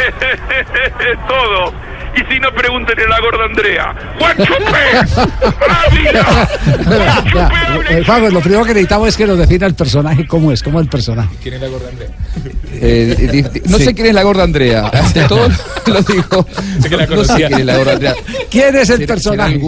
Todo. 1.28 1.72
Y 2.16 2.32
si 2.32 2.40
no, 2.40 2.52
pregúntenle 2.52 3.04
a 3.04 3.08
la 3.08 3.20
gorda 3.20 3.44
Andrea. 3.44 3.94
Ya, 7.34 7.50
eh, 7.90 8.02
Juan, 8.04 8.32
lo 8.32 8.40
primero 8.40 8.62
que 8.64 8.70
necesitamos 8.74 9.08
es 9.08 9.16
que 9.16 9.26
nos 9.26 9.38
defina 9.38 9.66
el 9.66 9.74
personaje, 9.74 10.26
cómo 10.26 10.50
es, 10.52 10.62
cómo 10.62 10.80
es 10.80 10.84
el 10.84 10.90
personaje. 10.90 11.36
¿Quién 11.42 11.54
es 11.54 11.60
la 11.60 11.68
gorda 11.68 11.88
Andrea? 11.88 12.08
Eh, 12.72 13.44
no 13.66 13.78
sé 13.78 13.94
quién 13.94 14.08
es 14.08 14.14
la 14.14 14.22
gorda 14.22 14.42
Andrea. 14.42 14.90
Todo 15.28 15.48
lo 15.86 16.02
digo. 16.02 16.46
que 16.88 16.96
la 16.96 17.06
no 17.06 17.22
sé 17.22 17.28
conocía. 17.28 17.46
quién 17.48 17.60
es 17.60 17.66
la 17.66 17.76
gorda 17.78 17.92
Andrea. 17.92 18.14
¿Quién 18.50 18.76
es 18.76 18.90
el 18.90 18.96
¿Será- 18.98 19.06
personaje? 19.06 19.60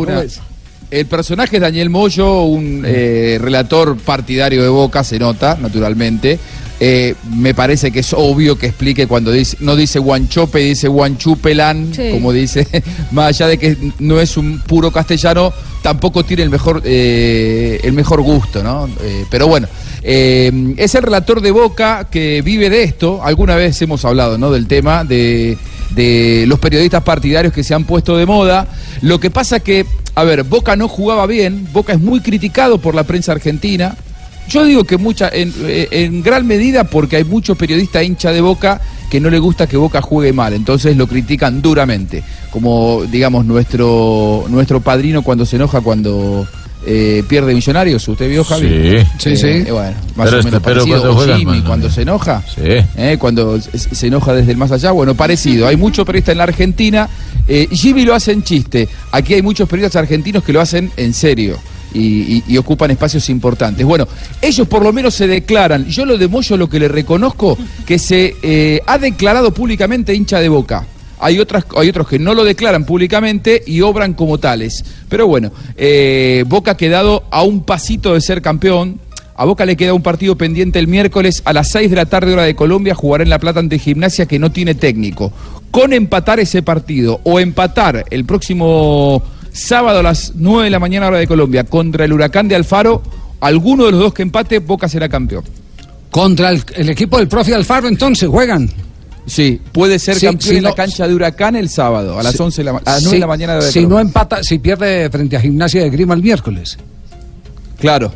El 0.91 1.07
personaje 1.07 1.57
es 1.57 1.63
Daniel 1.63 1.89
Moyo, 1.89 2.43
un 2.43 2.83
eh, 2.85 3.39
relator 3.41 3.97
partidario 3.97 4.63
de 4.63 4.69
Boca, 4.69 5.03
se 5.03 5.19
nota, 5.19 5.57
naturalmente. 5.59 6.39
Eh, 6.85 7.15
me 7.37 7.55
parece 7.55 7.93
que 7.93 8.01
es 8.01 8.13
obvio 8.13 8.59
que 8.59 8.67
explique 8.67 9.07
cuando 9.07 9.31
dice, 9.31 9.57
no 9.61 9.77
dice 9.77 10.01
Guanchope, 10.01 10.59
dice 10.59 10.89
Guanchupelan, 10.89 11.95
Sí. 11.95 12.11
como 12.11 12.33
dice, 12.33 12.67
más 13.13 13.29
allá 13.29 13.47
de 13.47 13.59
que 13.59 13.77
no 14.01 14.21
es 14.21 14.37
un 14.37 14.59
puro 14.59 14.91
castellano, 14.91 15.53
tampoco 15.81 16.25
tiene 16.25 16.43
el 16.43 16.51
mejor, 16.51 16.83
eh, 16.85 17.79
el 17.85 17.93
mejor 17.93 18.23
gusto, 18.23 18.65
¿no? 18.65 18.89
Eh, 19.01 19.25
pero 19.31 19.47
bueno, 19.47 19.69
eh, 20.03 20.75
es 20.77 20.93
el 20.97 21.05
relator 21.05 21.41
de 21.41 21.53
Boca 21.53 22.09
que 22.11 22.43
vive 22.43 22.69
de 22.69 22.83
esto. 22.83 23.21
Alguna 23.23 23.55
vez 23.55 23.81
hemos 23.81 24.05
hablado, 24.05 24.37
¿no? 24.37 24.51
Del 24.51 24.67
tema 24.67 25.05
de, 25.05 25.57
de 25.91 26.47
los 26.49 26.59
periodistas 26.59 27.05
partidarios 27.05 27.53
que 27.53 27.63
se 27.63 27.75
han 27.75 27.85
puesto 27.85 28.17
de 28.17 28.27
moda. 28.27 28.67
Lo 29.03 29.21
que 29.21 29.31
pasa 29.31 29.61
que, 29.61 29.87
a 30.17 30.25
ver, 30.25 30.43
Boca 30.43 30.75
no 30.75 30.89
jugaba 30.89 31.29
bien, 31.29 31.69
Boca 31.73 31.93
es 31.93 32.01
muy 32.01 32.19
criticado 32.19 32.79
por 32.79 32.97
la 32.97 33.05
prensa 33.05 33.31
argentina. 33.31 33.95
Yo 34.49 34.65
digo 34.65 34.85
que 34.85 34.97
mucha, 34.99 35.29
en, 35.33 35.53
eh, 35.63 35.89
en 35.91 36.23
gran 36.23 36.47
medida 36.47 36.85
porque 36.85 37.17
hay 37.17 37.25
muchos 37.25 37.57
periodistas 37.57 38.05
hincha 38.05 38.33
de 38.33 38.41
Boca 38.41 38.81
que 39.11 39.21
no 39.21 39.31
le 39.31 39.39
gusta 39.39 39.67
que 39.67 39.77
Boca 39.77 40.01
juegue 40.03 40.33
mal, 40.33 40.53
entonces 40.55 40.97
lo 40.97 41.07
critican 41.07 41.61
duramente, 41.63 42.23
como 42.51 43.03
digamos 43.11 43.45
nuestro 43.45 44.45
nuestro 44.49 44.81
padrino 44.81 45.23
cuando 45.23 45.45
se 45.47 45.57
enoja 45.57 45.81
cuando 45.81 46.47
eh, 46.85 47.23
pierde 47.29 47.55
Millonarios, 47.55 48.09
¿usted 48.09 48.29
vio 48.29 48.43
Javi? 48.43 48.67
Sí. 48.69 49.07
Sí, 49.19 49.37
sí. 49.37 49.47
Eh, 49.47 49.67
bueno, 49.71 49.93
más 50.17 50.25
Pero 50.27 50.37
o 50.37 50.41
este- 50.41 50.45
menos 50.51 50.63
pero 50.65 50.75
parecido. 50.81 50.99
cuando 51.01 51.15
juegan 51.15 51.39
Jimmy, 51.39 51.61
cuando 51.63 51.91
se 51.91 52.03
enoja, 52.03 52.43
Sí. 52.55 52.61
eh, 52.97 53.17
cuando 53.21 53.61
se, 53.61 53.79
se 53.95 54.07
enoja 54.09 54.35
desde 54.35 54.51
el 54.53 54.57
más 54.59 54.73
allá, 54.73 54.91
bueno, 54.91 55.15
parecido. 55.15 55.69
Hay 55.69 55.77
muchos 55.77 56.05
periodistas 56.05 56.33
en 56.33 56.39
la 56.39 56.45
Argentina, 56.45 57.09
eh, 57.47 57.69
Jimmy 57.71 58.05
lo 58.05 58.15
hace 58.15 58.33
en 58.33 58.43
chiste, 58.43 58.89
aquí 59.13 59.35
hay 59.35 59.43
muchos 59.43 59.69
periodistas 59.69 60.01
argentinos 60.03 60.43
que 60.43 60.53
lo 60.53 60.61
hacen 60.61 60.91
en 60.97 61.15
serio. 61.15 61.57
Y, 61.95 61.99
y- 62.39 62.45
y 62.49 62.57
ocupan 62.57 62.91
espacios 62.91 63.29
importantes. 63.31 63.85
Bueno, 63.85 64.07
ellos 64.41 64.67
por 64.69 64.83
lo 64.83 64.93
menos 64.93 65.15
se 65.15 65.27
declaran. 65.27 65.87
Yo 65.87 66.05
lo 66.07 66.17
de 66.19 66.29
lo 66.57 66.69
que 66.69 66.81
le 66.81 66.89
reconozco, 66.89 67.57
que 67.87 67.99
se 67.99 68.35
eh, 68.43 68.81
ha 68.87 68.99
declarado 68.99 69.53
públicamente 69.53 70.15
hincha 70.15 70.41
de 70.41 70.49
boca. 70.49 70.87
Hay, 71.21 71.39
otras, 71.39 71.65
hay 71.77 71.89
otros 71.89 72.09
que 72.09 72.19
no 72.19 72.35
lo 72.35 72.43
declaran 72.45 72.85
públicamente 72.85 73.63
y 73.65 73.81
obran 73.81 74.15
como 74.15 74.39
tales. 74.39 74.85
Pero 75.09 75.29
bueno, 75.29 75.53
eh, 75.77 76.45
Boca 76.49 76.73
ha 76.73 76.77
quedado 76.77 77.23
a 77.31 77.43
un 77.43 77.63
pasito 77.63 78.15
de 78.15 78.21
ser 78.21 78.43
campeón. 78.43 78.99
A 79.37 79.45
Boca 79.45 79.65
le 79.65 79.77
queda 79.77 79.95
un 79.95 80.03
partido 80.03 80.37
pendiente 80.37 80.81
el 80.81 80.89
miércoles 80.89 81.43
a 81.45 81.53
las 81.53 81.71
6 81.71 81.91
de 81.91 81.97
la 81.97 82.07
tarde 82.07 82.33
hora 82.33 82.43
de 82.43 82.57
Colombia. 82.57 82.95
Jugará 82.97 83.23
en 83.23 83.31
La 83.31 83.39
Plata 83.39 83.61
ante 83.61 83.79
Gimnasia 83.79 84.27
que 84.27 84.41
no 84.41 84.51
tiene 84.51 84.75
técnico. 84.75 85.33
Con 85.71 85.93
empatar 85.93 86.41
ese 86.41 86.63
partido 86.63 87.21
o 87.23 87.39
empatar 87.39 88.05
el 88.11 88.25
próximo 88.25 89.23
sábado 89.53 90.01
a 90.01 90.03
las 90.03 90.33
9 90.35 90.65
de 90.65 90.71
la 90.71 90.79
mañana 90.79 91.09
hora 91.09 91.19
de 91.19 91.27
Colombia 91.27 91.65
contra 91.65 92.05
el 92.05 92.13
Huracán 92.13 92.49
de 92.49 92.55
Alfaro, 92.57 93.03
alguno 93.41 93.87
de 93.87 93.93
los 93.93 94.01
dos 94.01 94.15
que 94.15 94.23
empate, 94.23 94.59
Boca 94.61 94.89
será 94.89 95.09
campeón. 95.09 95.45
Contra 96.11 96.51
el, 96.51 96.63
el 96.75 96.91
equipo 96.91 97.19
del 97.19 97.29
profe 97.29 97.55
Alfaro, 97.55 97.89
entonces, 97.89 98.29
juegan. 98.29 98.69
Sí, 99.25 99.61
puede 99.73 99.99
ser 99.99 100.17
Sí, 100.17 100.27
campeón 100.27 100.57
en 100.57 100.63
la 100.65 100.75
cancha 100.75 101.07
de 101.07 101.15
Huracán 101.15 101.55
el 101.57 101.69
sábado 101.69 102.19
a 102.19 102.23
las 102.23 102.35
Sí. 102.35 102.43
11 102.43 102.61
de 102.61 102.65
la, 102.65 102.73
ma- 102.73 102.83
a 102.85 102.91
las 102.93 103.03
9 103.05 103.09
Si- 103.11 103.17
de 103.17 103.21
la 103.21 103.27
mañana 103.27 103.55
de 103.55 103.63
Si 103.73 103.87
no 103.87 103.99
empata, 104.01 104.43
si 104.43 104.59
pierde 104.59 105.09
frente 105.11 105.37
a 105.37 105.41
Gimnasia 105.41 105.83
de 105.83 105.91
Grima 105.91 106.15
el 106.15 106.23
miércoles. 106.23 106.77
Claro. 107.79 108.13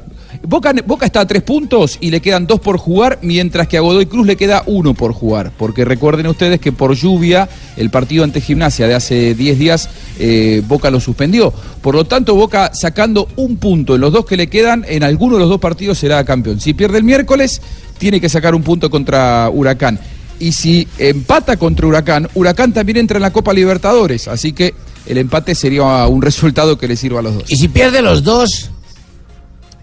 Boca, 0.48 0.72
Boca 0.86 1.06
está 1.06 1.20
a 1.20 1.26
tres 1.26 1.42
puntos 1.42 1.98
y 2.00 2.10
le 2.10 2.20
quedan 2.20 2.46
dos 2.46 2.60
por 2.60 2.78
jugar, 2.78 3.18
mientras 3.22 3.66
que 3.66 3.76
a 3.76 3.80
Godoy 3.80 4.06
Cruz 4.06 4.28
le 4.28 4.36
queda 4.36 4.62
uno 4.66 4.94
por 4.94 5.12
jugar. 5.12 5.50
Porque 5.56 5.84
recuerden 5.84 6.28
ustedes 6.28 6.60
que 6.60 6.70
por 6.70 6.94
lluvia 6.94 7.48
el 7.76 7.90
partido 7.90 8.22
ante 8.22 8.40
Gimnasia 8.40 8.86
de 8.86 8.94
hace 8.94 9.34
10 9.34 9.58
días 9.58 9.90
eh, 10.20 10.62
Boca 10.68 10.88
lo 10.90 11.00
suspendió. 11.00 11.52
Por 11.82 11.96
lo 11.96 12.04
tanto, 12.04 12.36
Boca 12.36 12.70
sacando 12.74 13.28
un 13.34 13.56
punto 13.56 13.96
en 13.96 14.00
los 14.00 14.12
dos 14.12 14.24
que 14.24 14.36
le 14.36 14.46
quedan, 14.46 14.84
en 14.88 15.02
alguno 15.02 15.34
de 15.34 15.40
los 15.40 15.48
dos 15.48 15.60
partidos 15.60 15.98
será 15.98 16.24
campeón. 16.24 16.60
Si 16.60 16.74
pierde 16.74 16.98
el 16.98 17.04
miércoles, 17.04 17.60
tiene 17.98 18.20
que 18.20 18.28
sacar 18.28 18.54
un 18.54 18.62
punto 18.62 18.88
contra 18.88 19.50
Huracán. 19.50 19.98
Y 20.38 20.52
si 20.52 20.86
empata 20.98 21.56
contra 21.56 21.88
Huracán, 21.88 22.28
Huracán 22.34 22.72
también 22.72 22.98
entra 22.98 23.16
en 23.16 23.22
la 23.22 23.32
Copa 23.32 23.52
Libertadores. 23.52 24.28
Así 24.28 24.52
que 24.52 24.74
el 25.06 25.18
empate 25.18 25.56
sería 25.56 26.06
un 26.06 26.22
resultado 26.22 26.78
que 26.78 26.86
le 26.86 26.96
sirva 26.96 27.20
a 27.20 27.22
los 27.22 27.34
dos. 27.34 27.50
Y 27.50 27.56
si 27.56 27.68
pierde 27.68 28.02
los 28.02 28.22
dos, 28.22 28.70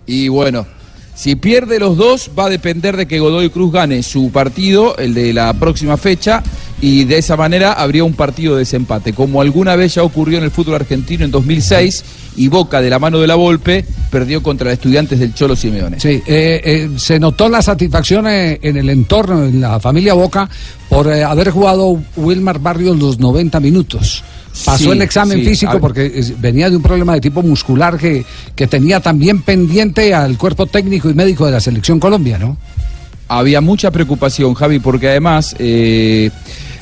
Y 0.06 0.28
bueno, 0.28 0.66
si 1.16 1.36
pierde 1.36 1.80
los 1.80 1.96
dos, 1.96 2.32
va 2.38 2.46
a 2.46 2.50
depender 2.50 2.98
de 2.98 3.06
que 3.06 3.20
Godoy 3.20 3.50
Cruz 3.50 3.72
gane 3.72 4.02
su 4.02 4.32
partido, 4.32 4.98
el 4.98 5.14
de 5.14 5.32
la 5.32 5.54
próxima 5.54 5.96
fecha, 5.96 6.42
y 6.82 7.06
de 7.06 7.20
esa 7.20 7.38
manera 7.38 7.74
habría 7.74 8.04
un 8.04 8.14
partido 8.14 8.56
de 8.56 8.60
desempate, 8.60 9.14
como 9.14 9.40
alguna 9.40 9.76
vez 9.76 9.96
ya 9.96 10.04
ocurrió 10.04 10.40
en 10.40 10.44
el 10.44 10.52
fútbol 10.52 10.76
argentino 10.76 11.24
en 11.24 11.32
2006, 11.32 12.04
y 12.36 12.48
Boca, 12.48 12.82
de 12.82 12.90
la 12.90 12.98
mano 12.98 13.20
de 13.20 13.28
la 13.28 13.36
Volpe, 13.36 13.86
perdió 14.10 14.42
contra 14.42 14.66
los 14.66 14.74
estudiantes 14.74 15.20
del 15.20 15.36
Cholo 15.36 15.56
Simeone. 15.56 16.00
Sí, 16.00 16.22
eh, 16.26 16.62
eh, 16.64 16.90
se 16.98 17.20
notó 17.20 17.48
la 17.48 17.62
satisfacción 17.62 18.28
eh, 18.28 18.60
en 18.62 18.78
el 18.78 18.90
entorno, 18.90 19.46
en 19.46 19.62
la 19.62 19.80
familia 19.80 20.16
Boca, 20.16 20.50
por 20.90 21.08
eh, 21.08 21.24
haber 21.24 21.52
jugado 21.52 22.02
Wilmar 22.16 22.60
Barrios 22.60 22.98
los 22.98 23.20
90 23.20 23.60
minutos. 23.60 24.24
Pasó 24.66 24.84
Sí, 24.86 24.90
el 24.90 25.02
examen 25.02 25.40
sí. 25.40 25.46
físico 25.46 25.80
porque 25.80 26.24
venía 26.40 26.70
de 26.70 26.76
un 26.76 26.84
problema 26.84 27.14
de 27.14 27.22
tipo 27.22 27.42
muscular 27.42 27.98
que, 27.98 28.26
que 28.56 28.68
tenía 28.68 29.00
también 29.00 29.42
pendiente 29.42 30.14
al 30.14 30.38
cuerpo 30.38 30.66
técnico 30.68 31.10
y 31.10 31.14
médico 31.14 31.46
de 31.46 31.52
la 31.52 31.60
selección 31.60 32.00
Colombia, 32.00 32.38
¿no? 32.38 32.58
había 33.28 33.62
mucha 33.62 33.90
preocupación, 33.92 34.54
Javi, 34.54 34.80
porque 34.80 35.10
además 35.10 35.56
eh, 35.58 36.30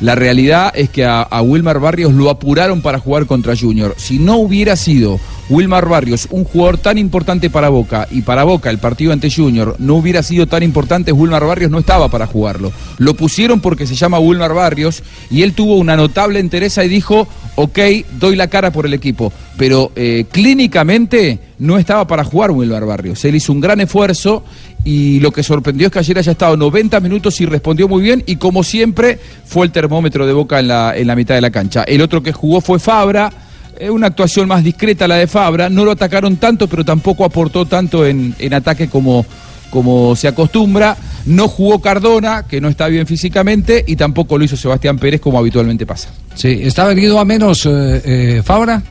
la 0.01 0.15
realidad 0.15 0.73
es 0.75 0.89
que 0.89 1.05
a, 1.05 1.21
a 1.21 1.41
Wilmar 1.41 1.79
Barrios 1.79 2.13
lo 2.13 2.29
apuraron 2.29 2.81
para 2.81 2.99
jugar 2.99 3.25
contra 3.25 3.55
Junior. 3.55 3.95
Si 3.97 4.19
no 4.19 4.37
hubiera 4.37 4.75
sido 4.75 5.19
Wilmar 5.49 5.87
Barrios 5.87 6.27
un 6.31 6.43
jugador 6.43 6.77
tan 6.77 6.97
importante 6.97 7.49
para 7.49 7.69
Boca 7.69 8.07
y 8.11 8.21
para 8.23 8.43
Boca 8.43 8.69
el 8.69 8.79
partido 8.79 9.13
ante 9.13 9.31
Junior 9.31 9.75
no 9.79 9.95
hubiera 9.95 10.23
sido 10.23 10.47
tan 10.47 10.63
importante, 10.63 11.11
Wilmar 11.11 11.45
Barrios 11.45 11.71
no 11.71 11.79
estaba 11.79 12.09
para 12.09 12.27
jugarlo. 12.27 12.71
Lo 12.97 13.13
pusieron 13.13 13.61
porque 13.61 13.87
se 13.87 13.95
llama 13.95 14.19
Wilmar 14.19 14.53
Barrios 14.53 15.03
y 15.29 15.43
él 15.43 15.53
tuvo 15.53 15.77
una 15.77 15.95
notable 15.95 16.39
entereza 16.39 16.83
y 16.83 16.89
dijo, 16.89 17.27
ok, 17.61 17.79
doy 18.19 18.35
la 18.35 18.47
cara 18.47 18.71
por 18.71 18.85
el 18.85 18.93
equipo, 18.93 19.31
pero 19.57 19.91
eh, 19.95 20.25
clínicamente 20.31 21.39
no 21.59 21.77
estaba 21.77 22.07
para 22.07 22.23
jugar 22.23 22.51
Wilmar 22.51 22.85
Barrios. 22.85 23.23
Él 23.25 23.35
hizo 23.35 23.53
un 23.53 23.61
gran 23.61 23.79
esfuerzo 23.79 24.43
y 24.83 25.19
lo 25.19 25.31
que 25.31 25.43
sorprendió 25.43 25.87
es 25.87 25.93
que 25.93 25.99
ayer 25.99 26.17
haya 26.17 26.31
estado 26.31 26.57
90 26.57 26.99
minutos 26.99 27.39
y 27.39 27.45
respondió 27.45 27.87
muy 27.87 28.01
bien 28.01 28.23
y 28.25 28.37
como 28.37 28.63
siempre 28.63 29.19
fue 29.45 29.65
el 29.65 29.71
termómetro 29.71 30.25
de 30.25 30.33
Boca 30.33 30.59
en 30.59 30.69
la, 30.69 30.97
en 30.97 31.05
la 31.05 31.15
mitad 31.15 31.35
de 31.35 31.41
la 31.41 31.51
cancha. 31.51 31.83
El 31.83 32.01
otro 32.01 32.23
que 32.23 32.31
jugó 32.31 32.61
fue 32.61 32.79
Fabra, 32.79 33.31
eh, 33.77 33.89
una 33.89 34.07
actuación 34.07 34.47
más 34.47 34.63
discreta 34.63 35.07
la 35.07 35.15
de 35.15 35.27
Fabra, 35.27 35.69
no 35.69 35.85
lo 35.85 35.91
atacaron 35.91 36.37
tanto 36.37 36.67
pero 36.67 36.83
tampoco 36.83 37.25
aportó 37.25 37.65
tanto 37.65 38.05
en, 38.05 38.35
en 38.39 38.53
ataque 38.55 38.89
como, 38.89 39.25
como 39.71 40.15
se 40.15 40.27
acostumbra. 40.27 40.95
No 41.25 41.47
jugó 41.47 41.81
Cardona, 41.81 42.43
que 42.47 42.61
no 42.61 42.67
está 42.67 42.87
bien 42.87 43.07
físicamente, 43.07 43.83
y 43.87 43.95
tampoco 43.95 44.37
lo 44.37 44.43
hizo 44.43 44.55
Sebastián 44.57 44.99
Pérez 44.99 45.19
como 45.21 45.39
habitualmente 45.39 45.85
pasa. 45.87 46.09
Sí, 46.35 46.59
¿está 46.61 46.85
venido 46.85 47.17
a 47.19 47.25
menos 47.25 47.65
eh, 47.65 48.01
eh, 48.05 48.41
Fabra? 48.43 48.81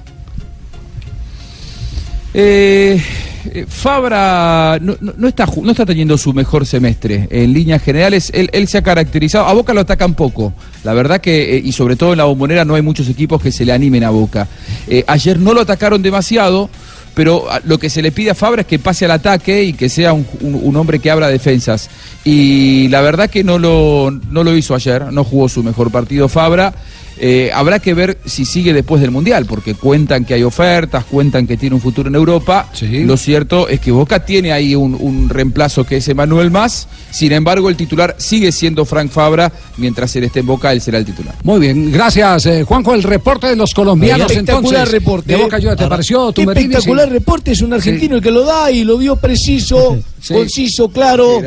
Eh, 2.32 3.00
Fabra 3.68 4.78
no, 4.80 4.96
no- 5.00 5.14
no 5.16 5.26
está, 5.26 5.46
no 5.62 5.70
está 5.70 5.84
teniendo 5.86 6.16
su 6.18 6.32
mejor 6.32 6.66
semestre. 6.66 7.26
En 7.30 7.52
líneas 7.52 7.82
generales, 7.82 8.30
él, 8.34 8.48
él 8.52 8.68
se 8.68 8.78
ha 8.78 8.82
caracterizado. 8.82 9.46
A 9.46 9.52
Boca 9.54 9.72
lo 9.74 9.80
atacan 9.80 10.14
poco. 10.14 10.52
La 10.84 10.92
verdad 10.92 11.20
que, 11.20 11.56
eh, 11.56 11.62
y 11.64 11.72
sobre 11.72 11.96
todo 11.96 12.12
en 12.12 12.18
la 12.18 12.24
bombonera, 12.24 12.64
no 12.64 12.74
hay 12.74 12.82
muchos 12.82 13.08
equipos 13.08 13.42
que 13.42 13.50
se 13.50 13.64
le 13.64 13.72
animen 13.72 14.04
a 14.04 14.10
Boca. 14.10 14.46
Eh, 14.86 15.04
ayer 15.06 15.38
no 15.38 15.54
lo 15.54 15.62
atacaron 15.62 16.02
demasiado. 16.02 16.68
Pero 17.14 17.50
a- 17.50 17.60
lo 17.64 17.78
que 17.78 17.90
se 17.90 18.02
le 18.02 18.12
pide 18.12 18.30
a 18.30 18.34
Fabra 18.34 18.62
es 18.62 18.66
que 18.66 18.78
pase 18.78 19.04
al 19.04 19.10
ataque 19.10 19.64
y 19.64 19.72
que 19.72 19.88
sea 19.88 20.12
un, 20.12 20.26
un- 20.40 20.60
un 20.62 20.76
hombre 20.76 20.98
que 20.98 21.10
abra 21.10 21.28
defensas. 21.28 21.90
Y 22.24 22.88
la 22.88 23.00
verdad 23.00 23.28
que 23.28 23.42
no 23.44 23.58
lo, 23.58 24.10
no 24.30 24.44
lo 24.44 24.56
hizo 24.56 24.74
ayer, 24.74 25.12
no 25.12 25.24
jugó 25.24 25.48
su 25.48 25.62
mejor 25.62 25.90
partido 25.90 26.28
Fabra. 26.28 26.72
Eh, 27.22 27.50
habrá 27.52 27.80
que 27.80 27.92
ver 27.92 28.16
si 28.24 28.46
sigue 28.46 28.72
después 28.72 29.02
del 29.02 29.10
Mundial, 29.10 29.44
porque 29.44 29.74
cuentan 29.74 30.24
que 30.24 30.32
hay 30.32 30.42
ofertas, 30.42 31.04
cuentan 31.04 31.46
que 31.46 31.58
tiene 31.58 31.74
un 31.74 31.82
futuro 31.82 32.08
en 32.08 32.14
Europa. 32.14 32.70
Lo 32.80 33.16
cierto 33.18 33.68
es 33.68 33.78
que 33.78 33.90
Boca 33.92 34.24
tiene 34.24 34.52
ahí 34.52 34.74
un, 34.74 34.96
un 34.98 35.28
reemplazo 35.28 35.84
que 35.84 35.98
es 35.98 36.08
Emanuel 36.08 36.50
Más. 36.50 36.88
Sin 37.10 37.32
embargo, 37.32 37.68
el 37.68 37.76
titular 37.76 38.16
sigue 38.18 38.50
siendo 38.52 38.86
Frank 38.86 39.10
Fabra. 39.10 39.52
Mientras 39.76 40.16
él 40.16 40.24
esté 40.24 40.40
en 40.40 40.46
Boca, 40.46 40.72
él 40.72 40.80
será 40.80 40.96
el 40.98 41.04
titular. 41.04 41.34
Muy 41.44 41.60
bien, 41.60 41.92
gracias 41.92 42.46
eh, 42.46 42.62
Juanjo, 42.64 42.94
el 42.94 43.02
reporte 43.02 43.48
de 43.48 43.56
los 43.56 43.74
colombianos 43.74 44.30
Espectacular 44.30 44.64
entonces. 44.82 44.90
reporte. 44.92 45.32
De 45.36 45.42
Boca 45.42 45.56
Juniors, 45.58 45.76
¿te 45.76 45.82
Ahora, 45.84 45.96
pareció 45.96 46.26
qué 46.28 46.32
Tumberini? 46.42 46.64
espectacular 46.72 47.08
Sí. 47.08 47.12
reporte, 47.12 47.50
es 47.52 47.60
un 47.60 47.72
argentino 47.74 48.16
el 48.16 48.22
que 48.22 48.30
lo 48.30 48.44
da 48.44 48.70
y 48.70 48.84
lo 48.84 48.96
dio 48.96 49.16
preciso, 49.16 49.98
Sí. 50.20 50.34
conciso, 50.34 50.88
claro. 50.90 51.40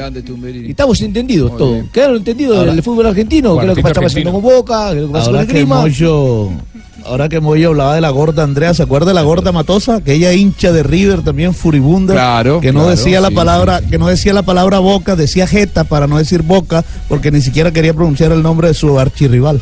Y 0.65 0.71
estamos 0.71 0.99
entendidos 1.01 1.55
todos. 1.57 1.85
Quedaron 1.91 2.17
entendidos 2.17 2.65
del 2.65 2.81
fútbol 2.83 3.05
argentino, 3.07 3.55
que 3.55 3.61
es 3.61 3.67
lo 3.67 3.75
que 3.75 3.81
está 3.81 4.01
pasando 4.01 4.31
con 4.31 4.41
Boca, 4.41 4.91
que 4.91 4.95
es 4.97 5.01
lo 5.01 5.07
que 5.07 5.13
pasa 5.13 5.31
con 5.31 5.39
el 5.39 5.62
que 5.65 6.73
ahora 7.05 7.29
que 7.29 7.39
Moyo 7.39 7.69
hablaba 7.69 7.95
de 7.95 8.01
la 8.01 8.09
gorda 8.09 8.43
Andrea, 8.43 8.73
¿se 8.73 8.83
acuerda 8.83 9.07
de 9.07 9.13
la 9.13 9.23
gorda 9.23 9.51
Matosa? 9.51 10.01
Que 10.01 10.13
ella 10.13 10.33
hincha 10.33 10.71
de 10.71 10.83
River 10.83 11.21
también 11.21 11.53
furibunda. 11.53 12.13
Claro, 12.13 12.61
Que 12.61 12.71
no 12.71 12.79
claro, 12.79 12.95
decía 12.95 13.21
la 13.21 13.29
sí, 13.29 13.35
palabra, 13.35 13.81
que 13.81 13.97
no 13.97 14.07
decía 14.07 14.33
la 14.33 14.43
palabra 14.43 14.79
boca, 14.79 15.15
decía 15.15 15.47
jeta 15.47 15.83
para 15.83 16.07
no 16.07 16.17
decir 16.17 16.41
boca, 16.41 16.83
porque 17.09 17.31
ni 17.31 17.41
siquiera 17.41 17.71
quería 17.71 17.93
pronunciar 17.93 18.31
el 18.31 18.41
nombre 18.43 18.67
de 18.69 18.73
su 18.73 18.99
archirrival. 18.99 19.61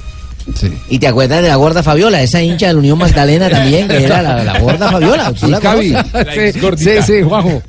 ¿Y 0.90 1.00
te 1.00 1.08
acuerdas 1.08 1.42
de 1.42 1.48
la 1.48 1.56
gorda 1.56 1.84
Fabiola, 1.84 2.22
esa 2.22 2.42
hincha 2.42 2.68
de 2.68 2.74
la 2.74 2.80
Unión 2.80 2.98
Magdalena 2.98 3.50
también, 3.50 3.88
que 3.88 4.04
era 4.04 4.22
la, 4.22 4.44
la 4.44 4.60
gorda 4.60 4.92
Fabiola? 4.92 5.34
¿Tú 5.34 5.48
la 5.48 5.60
conoces? 5.60 6.56
sí, 7.06 7.22
Juanjo. 7.22 7.62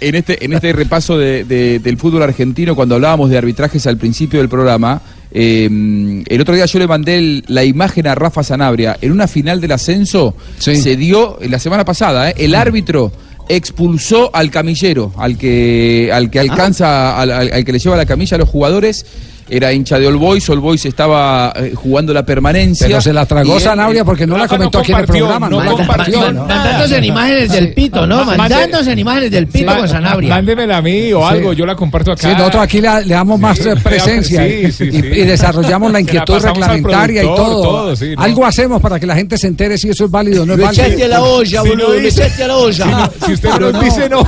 En 0.00 0.14
este, 0.14 0.44
en 0.44 0.52
este 0.52 0.72
repaso 0.72 1.16
de- 1.18 1.44
de- 1.44 1.78
del 1.78 1.96
fútbol 1.98 2.22
argentino, 2.22 2.74
cuando 2.74 2.94
hablábamos 2.96 3.30
de 3.30 3.38
arbitrajes 3.38 3.86
al 3.86 3.96
principio 3.96 4.40
del 4.40 4.48
programa, 4.48 5.00
eh, 5.32 6.22
el 6.26 6.40
otro 6.40 6.54
día 6.54 6.66
yo 6.66 6.78
le 6.78 6.86
mandé 6.86 7.18
el- 7.18 7.44
la 7.48 7.64
imagen 7.64 8.06
a 8.06 8.14
Rafa 8.14 8.42
Sanabria. 8.42 8.96
En 9.00 9.12
una 9.12 9.26
final 9.28 9.60
del 9.60 9.72
ascenso 9.72 10.36
se 10.76 10.96
dio, 10.96 11.38
la 11.48 11.58
semana 11.58 11.84
pasada, 11.84 12.30
eh, 12.30 12.34
el 12.38 12.54
árbitro 12.54 13.12
expulsó 13.48 14.30
al 14.34 14.50
camillero, 14.50 15.12
al 15.16 15.36
que, 15.36 16.10
al 16.12 16.30
que 16.30 16.40
alcanza, 16.40 17.20
al, 17.20 17.30
al- 17.30 17.52
al 17.52 17.64
que 17.64 17.72
le 17.72 17.78
lleva 17.78 17.96
la 17.96 18.06
camilla 18.06 18.36
a 18.36 18.38
los 18.38 18.48
jugadores. 18.48 19.04
Era 19.48 19.72
hincha 19.72 19.98
de 19.98 20.06
All 20.06 20.16
Boys, 20.16 20.48
All 20.48 20.60
Boys 20.60 20.84
estaba 20.86 21.52
eh, 21.56 21.72
jugando 21.74 22.14
la 22.14 22.24
permanencia. 22.24 22.86
Pero 22.86 23.00
se 23.00 23.12
la 23.12 23.26
tragó 23.26 23.60
Sanabria 23.60 24.02
porque 24.04 24.26
no 24.26 24.38
la 24.38 24.48
comentó 24.48 24.78
aquí 24.78 24.92
en 24.92 24.98
el 25.00 25.06
programa. 25.06 25.50
No, 25.50 25.62
la 25.62 25.72
compartió. 25.72 26.32
¿no? 26.32 26.44
Mandándose 26.46 26.96
en 26.96 27.04
imágenes 27.04 27.52
del 27.52 27.74
pito, 27.74 28.06
¿no? 28.06 28.24
Ma- 28.24 28.36
Mandándose 28.36 28.92
en 28.92 28.98
imágenes 28.98 29.30
del 29.30 29.46
pito 29.46 29.76
con 29.76 29.86
Sanabria. 29.88 30.30
Mándemela 30.34 30.78
a 30.78 30.82
mí 30.82 31.12
o 31.12 31.20
Sí. 31.20 31.26
algo, 31.34 31.52
yo 31.52 31.66
la 31.66 31.76
comparto 31.76 32.12
acá. 32.12 32.28
Sí, 32.28 32.34
nosotros 32.36 32.62
aquí 32.62 32.80
le, 32.80 33.04
le 33.04 33.14
damos 33.14 33.38
más 33.38 33.58
eh, 33.66 33.74
presencia 33.82 34.44
Sí, 34.46 34.72
sí, 34.72 34.84
y, 34.84 34.92
sí. 34.92 34.96
y 34.98 35.22
desarrollamos 35.24 35.92
la 35.92 36.00
inquietud 36.00 36.38
reglamentaria 36.40 37.22
y 37.22 37.26
todo. 37.26 37.62
todo, 37.62 37.96
sí, 37.96 38.14
¿no? 38.16 38.22
Algo 38.22 38.46
hacemos 38.46 38.80
para 38.80 38.98
que 38.98 39.06
la 39.06 39.14
gente 39.14 39.36
se 39.36 39.46
entere 39.46 39.76
si 39.76 39.90
eso 39.90 40.06
es 40.06 40.10
válido 40.10 40.44
o 40.44 40.46
no 40.46 40.54
es 40.54 40.60
válido. 40.60 40.84
echaste 40.84 41.04
a 41.04 41.08
la 41.08 41.22
olla, 41.22 41.60
Si 41.62 41.68
no 41.68 41.74
boludo, 41.74 41.88
lo 41.88 42.00
dice- 42.00 42.22
echaste 42.22 42.44
a 42.44 42.46
la 42.48 42.56
olla. 42.56 43.10
Si 43.26 43.32
usted 43.34 43.48
no 43.50 43.58
lo 43.58 43.72
dice, 43.80 44.08
no. 44.08 44.26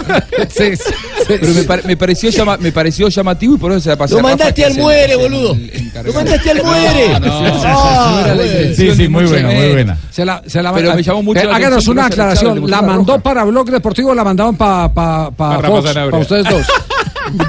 Pero 1.29 1.55
me, 1.55 1.62
pare- 1.62 1.83
me 1.85 1.97
pareció 1.97 2.31
llama- 2.31 2.57
me 2.59 2.71
pareció 2.73 3.09
llamativo 3.09 3.55
y 3.55 3.59
por 3.59 3.73
eso 3.73 3.81
se 3.81 3.89
la 3.91 3.97
pasé 3.97 4.14
Lo 4.14 4.21
mandaste 4.23 4.64
al 4.64 4.77
muere, 5.07 5.17
boludo. 5.17 5.57
Lo 6.05 6.13
mandaste 6.13 6.51
al 6.51 6.63
muere. 6.63 7.09
No, 7.21 7.21
no, 7.21 7.53
Ah, 7.65 8.35
no 8.37 8.43
Sí, 8.75 8.75
sí, 8.75 8.93
ni 8.99 9.09
muy 9.09 9.25
buena, 9.25 9.49
muy 9.51 9.73
buena. 9.73 9.99
Se 10.11 10.25
la, 10.25 10.43
se 10.47 10.63
la 10.63 10.73
Pero 10.73 10.95
me 10.95 11.03
llamó 11.03 11.23
mucho 11.23 11.41
Eh, 11.41 11.49
Háganos 11.53 11.87
una 11.89 12.09
que 12.11 12.11
no 12.11 12.15
se 12.15 12.17
la 12.19 12.25
aclaración. 12.33 12.71
¿La 12.71 12.83
mandó 12.83 13.19
para 13.21 13.45
Blog 13.45 13.71
Deportivo 13.71 14.11
o 14.11 14.15
la 14.15 14.25
mandaron 14.25 14.57
para 14.57 14.93
pa, 14.93 15.31
pa 15.31 15.57
Para 15.61 16.19
ustedes 16.19 16.45
dos. 16.49 16.67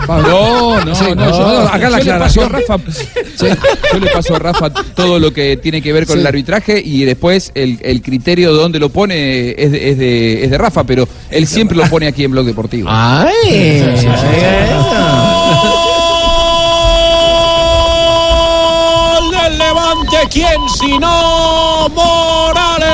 No, 0.07 0.83
no, 0.83 0.95
Sí, 0.95 1.05
no, 1.15 1.29
yo- 1.29 1.59
haga 1.69 1.87
la 1.87 1.99
yo 1.99 2.05
le 2.05 2.11
aclaración. 2.13 2.49
Rafa, 2.49 2.77
yo 3.93 3.99
le 3.99 4.07
paso 4.07 4.35
a 4.35 4.39
Rafa 4.39 4.71
todo 4.71 5.19
lo 5.19 5.31
que 5.31 5.57
tiene 5.57 5.83
que 5.83 5.93
ver 5.93 6.07
con 6.07 6.15
Sí. 6.15 6.21
el 6.21 6.25
arbitraje 6.27 6.81
y 6.83 7.05
después 7.05 7.51
el, 7.53 7.77
el 7.83 8.01
criterio 8.01 8.53
de 8.53 8.59
dónde 8.59 8.79
lo 8.79 8.89
pone 8.89 9.51
es 9.51 9.71
de, 9.71 9.91
es, 9.91 9.97
de, 9.99 10.43
es 10.45 10.49
de 10.49 10.57
Rafa, 10.57 10.83
pero 10.83 11.07
él 11.29 11.45
siempre 11.45 11.77
lo 11.77 11.85
pone 11.89 12.07
aquí 12.07 12.23
en 12.23 12.31
Blog 12.31 12.47
Deportivo. 12.47 12.89
Ay, 12.91 13.83
¡Gol 13.83 15.46
¿Quién 20.29 20.69
si 20.69 20.97
no 20.99 21.87
Morales? 21.89 22.87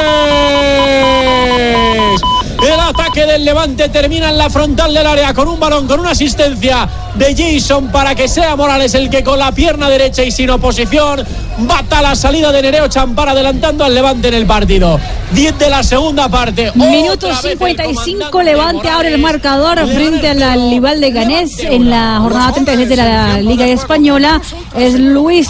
El 2.61 2.79
ataque 2.79 3.25
del 3.25 3.43
Levante 3.43 3.89
termina 3.89 4.29
en 4.29 4.37
la 4.37 4.49
frontal 4.49 4.93
del 4.93 5.07
área 5.07 5.33
con 5.33 5.47
un 5.47 5.59
balón, 5.59 5.87
con 5.87 5.99
una 5.99 6.11
asistencia 6.11 6.87
de 7.15 7.35
Jason 7.35 7.91
para 7.91 8.13
que 8.15 8.27
sea 8.27 8.55
Morales 8.55 8.93
el 8.93 9.09
que 9.09 9.23
con 9.23 9.39
la 9.39 9.51
pierna 9.51 9.89
derecha 9.89 10.23
y 10.23 10.31
sin 10.31 10.49
oposición 10.51 11.25
bata 11.59 12.01
la 12.01 12.15
salida 12.15 12.51
de 12.51 12.61
Nereo 12.61 12.87
Champar 12.87 13.29
adelantando 13.29 13.83
al 13.83 13.93
Levante 13.93 14.27
en 14.27 14.33
el 14.33 14.45
partido. 14.45 14.99
10 15.33 15.57
de 15.57 15.69
la 15.69 15.83
segunda 15.83 16.29
parte. 16.29 16.71
Minuto 16.75 17.27
Otra 17.27 17.41
vez 17.41 17.45
el 17.45 17.57
55, 17.59 18.43
Levante 18.43 18.89
abre 18.89 19.13
el 19.13 19.21
marcador 19.21 19.79
frente 19.87 20.29
al 20.29 20.69
rival 20.69 21.01
de 21.01 21.11
Ganés 21.11 21.59
en 21.59 21.89
la 21.89 22.19
jornada 22.21 22.53
36 22.53 22.89
de 22.89 22.95
la 22.95 23.41
Liga 23.41 23.67
Española. 23.67 24.41
Es 24.77 24.99
Luis 24.99 25.49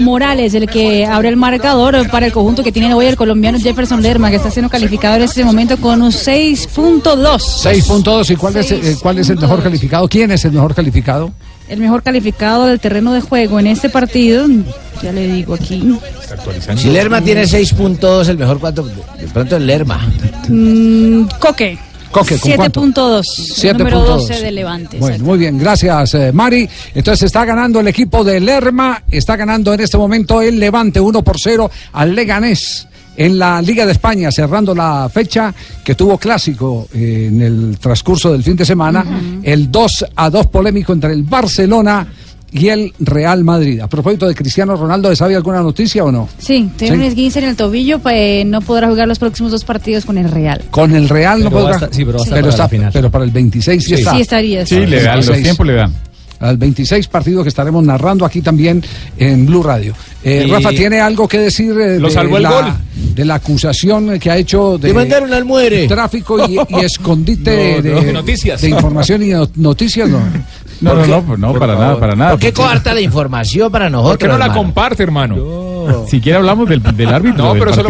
Morales 0.00 0.54
el 0.54 0.68
que 0.68 1.06
abre 1.06 1.28
el 1.28 1.36
marcador 1.36 2.08
para 2.10 2.26
el 2.26 2.32
conjunto 2.32 2.62
que 2.62 2.72
tiene 2.72 2.92
hoy 2.94 3.06
el 3.06 3.16
colombiano 3.16 3.58
Jefferson 3.58 4.02
Lerma, 4.02 4.30
que 4.30 4.36
está 4.36 4.50
siendo 4.50 4.70
calificado 4.70 5.16
en 5.16 5.22
este 5.22 5.44
momento 5.44 5.76
con 5.78 6.02
un 6.02 6.12
6.2. 6.12 7.02
6.2. 7.02 8.30
¿Y 8.30 8.36
cuál 8.36 8.56
es, 8.56 8.72
eh, 8.72 8.96
cuál 9.00 9.18
es 9.18 9.28
el 9.30 9.38
mejor 9.38 9.62
calificado? 9.62 10.08
¿Quién 10.08 10.30
es 10.30 10.44
el 10.44 10.52
mejor 10.52 10.74
calificado? 10.74 11.32
El 11.68 11.80
mejor 11.80 12.02
calificado 12.02 12.66
del 12.66 12.80
terreno 12.80 13.12
de 13.12 13.20
juego 13.20 13.60
en 13.60 13.66
este 13.66 13.90
partido, 13.90 14.46
ya 15.02 15.12
le 15.12 15.28
digo 15.28 15.54
aquí. 15.54 15.98
Si 16.76 16.88
Lerma 16.88 17.20
tiene 17.20 17.44
6.2, 17.44 18.28
el 18.28 18.38
mejor 18.38 18.58
cuánto. 18.58 18.84
De 18.84 19.28
pronto 19.32 19.56
el 19.56 19.66
Lerma. 19.66 20.00
Mm, 20.48 21.24
Coque. 21.38 21.78
Coque, 22.10 22.38
¿con 22.38 22.52
cuánto? 22.52 22.82
7.2. 23.20 23.64
el 23.64 23.78
Número 23.78 24.00
7.2. 24.00 24.06
12 24.06 24.40
de 24.40 24.50
Levante. 24.50 24.96
Bueno, 24.98 25.24
muy 25.24 25.38
bien, 25.38 25.58
gracias 25.58 26.14
eh, 26.14 26.32
Mari. 26.32 26.68
Entonces 26.94 27.24
está 27.24 27.44
ganando 27.44 27.80
el 27.80 27.88
equipo 27.88 28.24
de 28.24 28.40
Lerma, 28.40 29.02
está 29.10 29.36
ganando 29.36 29.74
en 29.74 29.80
este 29.80 29.98
momento 29.98 30.40
el 30.40 30.58
Levante 30.58 31.00
1 31.00 31.22
por 31.22 31.38
0 31.38 31.70
al 31.92 32.14
Leganés 32.14 32.87
en 33.18 33.38
la 33.38 33.60
Liga 33.60 33.84
de 33.84 33.92
España, 33.92 34.30
cerrando 34.30 34.74
la 34.74 35.10
fecha 35.12 35.52
que 35.84 35.94
tuvo 35.94 36.16
clásico 36.18 36.88
eh, 36.94 37.26
en 37.30 37.42
el 37.42 37.78
transcurso 37.78 38.32
del 38.32 38.42
fin 38.44 38.56
de 38.56 38.64
semana, 38.64 39.04
el 39.42 39.70
2 39.70 40.06
a 40.14 40.30
2 40.30 40.46
polémico 40.46 40.92
entre 40.92 41.12
el 41.12 41.24
Barcelona 41.24 42.06
y 42.52 42.68
el 42.68 42.94
Real 43.00 43.44
Madrid. 43.44 43.80
A 43.80 43.88
propósito 43.88 44.26
de 44.26 44.34
Cristiano 44.34 44.74
Ronaldo, 44.76 45.14
¿sabe 45.16 45.36
alguna 45.36 45.60
noticia 45.60 46.02
o 46.04 46.10
no? 46.12 46.28
Sí, 46.38 46.70
tiene 46.78 46.94
Sí. 46.96 47.00
un 47.02 47.06
esguince 47.06 47.38
en 47.40 47.44
el 47.46 47.56
tobillo, 47.56 47.98
pues 47.98 48.46
no 48.46 48.60
podrá 48.62 48.88
jugar 48.88 49.06
los 49.08 49.18
próximos 49.18 49.50
dos 49.52 49.64
partidos 49.64 50.06
con 50.06 50.16
el 50.16 50.30
Real. 50.30 50.62
Con 50.70 50.94
el 50.94 51.08
Real 51.10 51.42
no 51.42 51.50
Pero 51.50 51.60
podrá. 51.62 51.74
estar- 51.76 51.90
sí, 51.92 52.04
pero 52.06 52.20
a 52.20 52.22
estar 52.22 52.38
para 52.40 52.48
está, 52.50 52.62
la 52.62 52.68
final. 52.70 52.90
pero 52.92 53.10
para 53.10 53.24
el 53.24 53.30
26 53.32 53.82
sí, 53.82 53.88
Sí. 53.88 53.94
está. 53.96 54.14
Sí 54.14 54.20
estaría, 54.22 54.64
sí. 54.64 54.76
Sí, 54.76 54.86
le 54.86 55.02
dan, 55.02 55.16
los 55.16 55.26
26. 55.26 55.42
tiempos 55.42 55.66
le 55.66 55.74
dan. 55.74 55.92
Al 56.40 56.56
26 56.56 57.08
partidos 57.08 57.42
que 57.42 57.48
estaremos 57.48 57.82
narrando 57.84 58.24
aquí 58.24 58.40
también 58.42 58.82
en 59.18 59.44
Blue 59.46 59.62
Radio. 59.62 59.94
Eh, 60.22 60.44
Y- 60.46 60.50
Rafa, 60.50 60.70
¿tiene 60.70 61.00
algo 61.00 61.26
que 61.26 61.38
decir 61.38 61.70
eh, 61.80 61.98
Lo 61.98 62.08
de, 62.08 62.14
salvó 62.14 62.36
el 62.36 62.42
la, 62.44 62.50
gol. 62.50 62.64
de 63.14 63.24
la 63.24 63.34
acusación 63.36 64.18
que 64.18 64.30
ha 64.30 64.36
hecho 64.36 64.78
de 64.78 64.92
mandaron 64.94 65.32
al 65.32 65.44
muere. 65.44 65.86
tráfico 65.88 66.38
y, 66.48 66.54
y 66.56 66.80
escondite 66.84 67.76
No, 67.78 67.82
de, 67.82 67.90
no, 67.94 68.00
de 68.02 68.12
noticias. 68.12 68.60
de 68.60 68.68
información 68.70 69.22
y 69.22 69.28
no- 69.30 69.48
noticias? 69.56 70.08
No, 70.08 70.20
No, 70.80 70.94
no, 70.94 71.06
no, 71.06 71.22
pues 71.22 71.38
no, 71.38 71.54
para 71.54 71.74
nada, 71.74 71.98
para 71.98 72.14
nada. 72.14 72.30
¿Por 72.32 72.40
qué 72.40 72.52
coarta 72.52 72.94
la 72.94 73.00
información 73.00 73.70
para 73.70 73.90
nosotros? 73.90 74.12
¿Por 74.12 74.18
qué 74.18 74.28
no 74.28 74.38
la 74.38 74.52
comparte, 74.52 75.02
hermano? 75.02 76.06
Siquiera 76.06 76.38
hablamos 76.38 76.68
del, 76.68 76.82
del 76.82 77.08
árbitro. 77.08 77.44
No, 77.44 77.54
del 77.54 77.60
pero 77.60 77.74
solo 77.74 77.88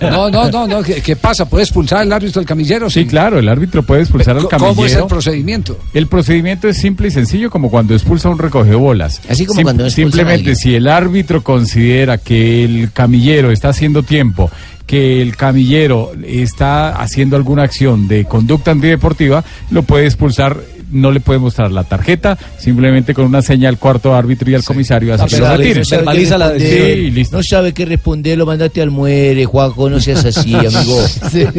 no, 0.00 0.30
no, 0.30 0.50
no, 0.50 0.66
no, 0.66 0.82
¿qué, 0.82 1.00
qué 1.00 1.16
pasa? 1.16 1.48
¿Puede 1.48 1.64
expulsar 1.64 2.02
el 2.02 2.12
árbitro 2.12 2.40
del 2.40 2.48
camillero? 2.48 2.90
Sí, 2.90 3.06
claro, 3.06 3.38
el 3.38 3.48
árbitro 3.48 3.82
puede 3.82 4.02
expulsar 4.02 4.36
al 4.36 4.42
¿Cómo 4.44 4.50
camillero. 4.50 4.86
es 4.86 4.94
el 4.96 5.06
procedimiento? 5.06 5.78
El 5.92 6.06
procedimiento 6.08 6.68
es 6.68 6.76
simple 6.76 7.08
y 7.08 7.10
sencillo 7.10 7.50
como 7.50 7.70
cuando 7.70 7.94
expulsa 7.94 8.28
un 8.28 8.38
recoge-bolas. 8.38 9.20
Así 9.28 9.46
como 9.46 9.62
cuando 9.62 9.84
expulsan 9.84 10.08
a 10.08 10.12
Simplemente 10.12 10.56
si 10.56 10.74
el 10.74 10.88
árbitro 10.88 11.42
considera 11.42 12.18
que 12.18 12.64
el 12.64 12.92
camillero 12.92 13.50
está 13.50 13.68
haciendo 13.68 14.02
tiempo, 14.02 14.50
que 14.86 15.22
el 15.22 15.36
camillero 15.36 16.12
está 16.26 16.96
haciendo 17.00 17.36
alguna 17.36 17.62
acción 17.62 18.08
de 18.08 18.24
conducta 18.24 18.70
antideportiva, 18.72 19.44
lo 19.70 19.82
puede 19.82 20.06
expulsar. 20.06 20.58
No 20.94 21.10
le 21.10 21.20
puede 21.20 21.38
mostrar 21.38 21.70
la 21.72 21.84
tarjeta, 21.84 22.38
simplemente 22.58 23.12
con 23.14 23.26
una 23.26 23.42
señal 23.42 23.74
al 23.74 23.78
cuarto 23.78 24.14
árbitro 24.14 24.50
y 24.50 24.54
al 24.54 24.62
comisario 24.62 25.12
hace 25.14 25.26
que 25.26 25.38
lo 25.38 25.46
Verbaliza- 25.46 25.56
retire. 25.56 25.78
no 25.80 25.84
sabe 25.84 25.98
Verbaliza 26.02 26.34
qué 26.34 26.38
la. 26.38 26.58
Sí, 26.58 27.10
listo. 27.10 27.36
No 27.36 27.42
sabe 27.42 27.72
qué 27.72 27.84
responder, 27.84 28.38
lo 28.38 28.46
mandaste 28.46 28.80
al 28.82 28.90
muere, 28.90 29.44
Juaco, 29.44 29.90
no 29.90 30.00
seas 30.00 30.24
así, 30.24 30.54
amigo. 30.54 31.00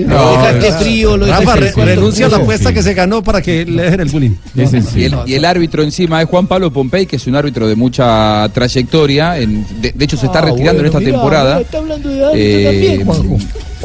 No, 0.07 0.13
Lo 0.15 0.31
dejaste 0.31 0.67
es- 0.67 0.75
frío, 0.77 1.17
lo 1.17 1.25
Rafa, 1.27 1.55
re- 1.55 1.71
renuncia 1.71 2.27
a 2.27 2.29
la 2.29 2.37
apuesta 2.37 2.73
que 2.73 2.81
se 2.83 2.93
ganó 2.93 3.21
para 3.23 3.41
que 3.41 3.65
le 3.65 3.83
dejen 3.83 3.99
el 4.01 4.09
bullying. 4.09 4.31
Es 4.55 4.95
Y 4.95 5.03
el, 5.05 5.15
y 5.25 5.33
el 5.33 5.45
árbitro 5.45 5.83
encima 5.83 6.21
es 6.21 6.29
Juan 6.29 6.47
Pablo 6.47 6.71
Pompey, 6.71 7.05
que 7.05 7.17
es 7.17 7.27
un 7.27 7.35
árbitro 7.35 7.67
de 7.67 7.75
mucha 7.75 8.47
trayectoria. 8.53 9.37
en- 9.39 9.65
de, 9.81 9.91
de 9.91 10.05
hecho, 10.05 10.15
se 10.17 10.27
está 10.27 10.39
Ah, 10.39 10.41
retirando 10.43 10.73
bueno, 10.73 10.79
en 10.81 10.85
esta 10.87 10.99
mirá, 10.99 11.11
temporada. 11.11 11.49
mirá, 11.55 11.61
Está 11.65 11.77
hablando 11.79 12.09
de 12.09 12.23
árbitro 12.25 12.39
Eh, 12.41 12.63
también, 12.63 13.05
Juanjo. 13.05 13.37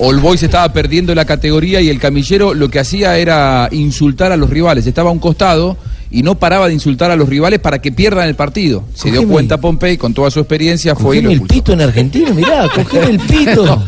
All 0.02 0.18
Boys 0.18 0.42
estaba 0.42 0.72
perdiendo 0.72 1.14
la 1.14 1.24
categoría 1.26 1.80
y 1.82 1.90
el 1.90 1.98
camillero 1.98 2.54
lo 2.54 2.70
que 2.70 2.78
hacía 2.78 3.18
era 3.18 3.68
insultar 3.70 4.32
a 4.32 4.36
los 4.36 4.48
rivales. 4.48 4.86
Estaba 4.86 5.10
a 5.10 5.12
un 5.12 5.18
costado 5.40 5.76
y 6.12 6.22
no 6.24 6.34
paraba 6.34 6.66
de 6.66 6.74
insultar 6.74 7.10
a 7.12 7.16
los 7.16 7.28
rivales 7.28 7.60
para 7.60 7.80
que 7.80 7.92
pierdan 7.92 8.28
el 8.28 8.34
partido. 8.34 8.82
Se 8.94 9.10
dio 9.10 9.26
cuenta 9.28 9.58
Pompey 9.58 9.96
con 9.96 10.12
toda 10.12 10.30
su 10.30 10.40
experiencia, 10.40 10.94
fue 10.96 11.18
y 11.18 11.22
lo 11.22 11.28
Cogeme 11.28 11.32
el 11.32 11.38
expulsó. 11.40 11.54
pito 11.54 11.72
en 11.72 11.80
Argentina, 11.80 12.30
mirá, 12.32 12.68
cogeme 12.74 13.06
el 13.10 13.20
pito. 13.20 13.84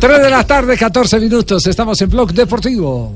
3 0.00 0.22
de 0.22 0.30
la 0.30 0.44
tarde, 0.44 0.76
14 0.76 1.20
minutos. 1.20 1.66
Estamos 1.66 2.00
en 2.02 2.10
Blog 2.10 2.32
Deportivo. 2.32 3.12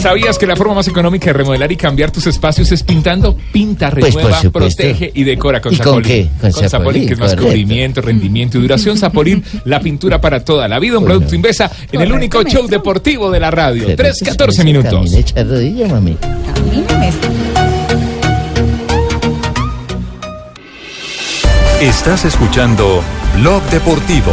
¿Sabías 0.00 0.38
que 0.38 0.46
la 0.46 0.56
forma 0.56 0.74
más 0.74 0.88
económica 0.88 1.26
de 1.26 1.32
remodelar 1.34 1.70
y 1.70 1.76
cambiar 1.76 2.10
tus 2.10 2.26
espacios 2.26 2.72
es 2.72 2.82
pintando? 2.82 3.36
Pinta, 3.52 3.90
Pues, 3.90 4.14
renueva, 4.14 4.40
protege 4.50 5.10
y 5.14 5.24
decora 5.24 5.60
con 5.60 5.74
¿Y 5.74 5.76
con 5.76 5.86
Zapolín. 5.86 6.02
qué? 6.08 6.28
Con 6.40 6.52
Zapolín, 6.52 6.70
Zapolín, 6.70 7.06
que 7.06 7.12
es 7.14 7.18
más 7.20 7.36
cubrimiento, 7.36 8.00
rendimiento 8.00 8.58
y 8.58 8.62
duración. 8.62 8.96
Zapolín, 8.98 9.44
la 9.64 9.80
pintura 9.80 10.18
para 10.20 10.42
toda 10.42 10.66
la 10.68 10.78
vida. 10.78 10.98
Un 10.98 11.04
producto 11.04 11.34
Invesa 11.34 11.70
en 11.92 12.00
el 12.00 12.12
único 12.12 12.42
show 12.44 12.66
deportivo 12.66 13.30
de 13.30 13.40
la 13.40 13.50
radio. 13.50 13.94
3, 13.94 14.22
14 14.24 14.64
minutos. 14.64 15.12
Rodilla, 15.36 15.88
mami. 15.88 16.16
Estás 21.80 22.24
escuchando 22.24 23.02
Blog 23.36 23.62
Deportivo. 23.70 24.32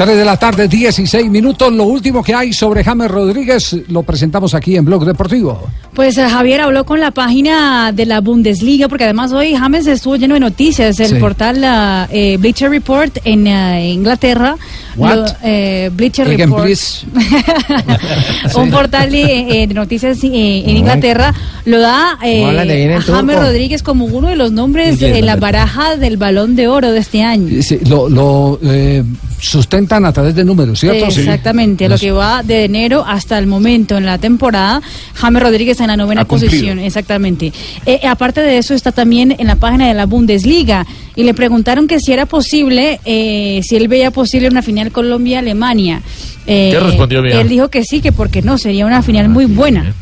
3 0.00 0.16
de 0.16 0.24
la 0.24 0.38
tarde, 0.38 0.66
16 0.66 1.30
minutos. 1.30 1.70
Lo 1.70 1.84
último 1.84 2.22
que 2.22 2.32
hay 2.32 2.54
sobre 2.54 2.82
James 2.82 3.10
Rodríguez 3.10 3.76
lo 3.88 4.02
presentamos 4.02 4.54
aquí 4.54 4.74
en 4.74 4.86
Blog 4.86 5.04
Deportivo. 5.04 5.60
Pues 5.94 6.16
eh, 6.18 6.28
Javier 6.28 6.60
habló 6.60 6.84
con 6.86 7.00
la 7.00 7.10
página 7.10 7.90
de 7.92 8.06
la 8.06 8.20
Bundesliga, 8.20 8.88
porque 8.88 9.04
además 9.04 9.32
hoy 9.32 9.54
James 9.54 9.86
estuvo 9.88 10.14
lleno 10.16 10.34
de 10.34 10.40
noticias. 10.40 10.98
El 11.00 11.08
Sí. 11.08 11.14
portal 11.16 11.62
ah, 11.64 12.08
eh, 12.12 12.36
Bleacher 12.38 12.70
Report 12.70 13.18
en 13.24 13.46
eh, 13.48 13.90
Inglaterra. 13.92 14.56
What? 14.96 15.16
lo- 15.16 15.24
eh, 15.42 15.90
Bleacher 15.92 16.26
Again, 16.28 16.50
Report. 16.50 16.70
un 18.56 18.70
portal 18.70 19.10
de, 19.10 19.62
eh, 19.62 19.66
de 19.66 19.74
noticias 19.74 20.18
eh, 20.24 20.62
en 20.66 20.76
Inglaterra 20.76 21.32
lo 21.64 21.80
da 21.80 22.18
eh, 22.22 22.38
¿Cómo 22.38 22.48
hablan 22.48 22.68
de 22.68 22.76
bien 22.76 22.90
en 22.90 22.96
a 22.98 23.02
James? 23.02 23.36
Rodríguez 23.38 23.82
como 23.82 24.04
uno 24.06 24.28
de 24.28 24.36
los 24.36 24.52
nombres 24.52 25.00
en 25.02 25.26
la 25.26 25.36
baraja 25.36 25.96
del 25.96 26.16
balón 26.16 26.56
de 26.56 26.68
oro 26.68 26.92
de 26.92 26.98
este 27.00 27.22
año. 27.22 27.62
Sí, 27.62 27.78
lo 27.86 28.08
lo, 28.08 28.58
eh, 28.62 29.04
sustentan 29.38 30.04
a 30.04 30.12
través 30.12 30.34
de 30.34 30.44
números, 30.44 30.80
¿cierto? 30.80 31.06
Exactamente, 31.06 31.88
lo 31.88 31.96
que 31.96 32.12
va 32.12 32.42
de 32.42 32.64
enero 32.64 33.04
hasta 33.06 33.38
el 33.38 33.46
momento 33.46 33.96
en 33.96 34.04
la 34.04 34.18
temporada, 34.18 34.82
James 35.14 35.42
Rodríguez 35.42 35.79
en 35.80 35.88
la 35.88 35.96
novena 35.96 36.24
posición, 36.24 36.78
exactamente. 36.78 37.52
Eh, 37.86 38.00
aparte 38.06 38.40
de 38.40 38.58
eso 38.58 38.74
está 38.74 38.92
también 38.92 39.34
en 39.38 39.46
la 39.46 39.56
página 39.56 39.88
de 39.88 39.94
la 39.94 40.06
Bundesliga 40.06 40.86
y 41.16 41.24
le 41.24 41.34
preguntaron 41.34 41.86
que 41.86 42.00
si 42.00 42.12
era 42.12 42.26
posible, 42.26 43.00
eh, 43.04 43.60
si 43.62 43.76
él 43.76 43.88
veía 43.88 44.10
posible 44.10 44.48
una 44.48 44.62
final 44.62 44.92
Colombia-Alemania. 44.92 46.02
Eh, 46.46 46.70
¿Qué 46.72 46.80
respondió 46.80 47.22
bien? 47.22 47.38
Él 47.38 47.48
dijo 47.48 47.68
que 47.68 47.84
sí, 47.84 48.00
que 48.00 48.12
porque 48.12 48.42
no, 48.42 48.58
sería 48.58 48.86
una 48.86 49.02
final 49.02 49.28
muy 49.28 49.46
buena. 49.46 49.94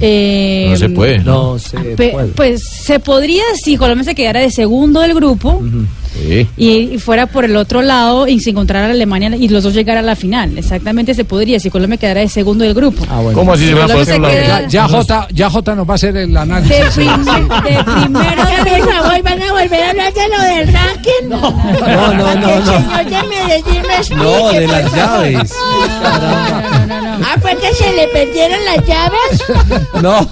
Eh, 0.00 0.68
No 0.70 0.76
se 0.76 0.88
puede. 0.88 1.18
No 1.18 1.58
se 1.58 1.78
puede. 1.78 2.28
Pues 2.28 2.62
se 2.84 3.00
podría 3.00 3.42
si 3.62 3.76
Colombia 3.76 4.04
se 4.04 4.14
quedara 4.14 4.40
de 4.40 4.50
segundo 4.50 5.00
del 5.00 5.14
grupo 5.14 5.62
Sí. 6.12 6.46
y, 6.56 6.68
y 6.94 6.98
fuera 6.98 7.26
por 7.26 7.44
el 7.44 7.56
otro 7.56 7.80
lado 7.82 8.28
y 8.28 8.38
se 8.40 8.50
encontrara 8.50 8.86
Alemania 8.90 9.30
y 9.36 9.48
los 9.48 9.62
dos 9.64 9.72
llegaran 9.74 10.04
a 10.04 10.06
la 10.08 10.16
final. 10.16 10.56
Exactamente 10.58 11.14
se 11.14 11.24
podría 11.24 11.58
si 11.58 11.70
Colombia 11.70 11.96
quedara 11.98 12.20
de 12.20 12.28
segundo 12.28 12.64
del 12.64 12.74
grupo. 12.74 13.04
¿Cómo 13.34 13.52
así 13.54 13.66
se 13.66 13.74
va 13.74 13.84
a 13.84 13.86
Colombia 13.88 13.94
poder 13.94 14.06
se 14.06 14.18
la 14.20 14.28
queda- 14.30 14.60
Ya, 14.68 14.68
ya 14.68 14.88
J, 14.88 15.28
ya 15.32 15.50
J 15.50 15.74
nos 15.74 15.88
va 15.88 15.92
a 15.92 15.94
hacer 15.94 16.16
el 16.16 16.32
de, 16.32 16.38
análisis. 16.38 16.76
prim- 16.94 17.24
de 17.24 17.84
primero 17.84 18.42
favor, 18.92 19.22
¿van 19.22 19.42
a 19.42 19.52
volver 19.52 19.82
a 19.82 19.90
hablar 19.90 20.12
de 20.12 20.28
lo 20.28 20.42
del 20.42 20.72
ranking? 20.72 21.28
No, 21.28 21.40
no, 21.40 22.14
no, 22.14 22.34
no, 22.34 22.48
el 22.50 22.64
no. 22.64 22.72
señor 22.72 23.04
de 23.04 23.28
Medellín 23.28 23.82
me 23.86 23.96
explique, 23.96 24.22
No, 24.22 24.48
de 24.52 24.66
las 24.66 24.94
llaves. 24.94 25.54
Ah, 27.22 27.36
¿fue 27.40 27.56
que 27.56 27.74
se 27.74 27.92
le 27.92 28.08
perdieron 28.08 28.58
las 28.64 28.86
llaves? 28.86 29.42
No, 30.02 30.28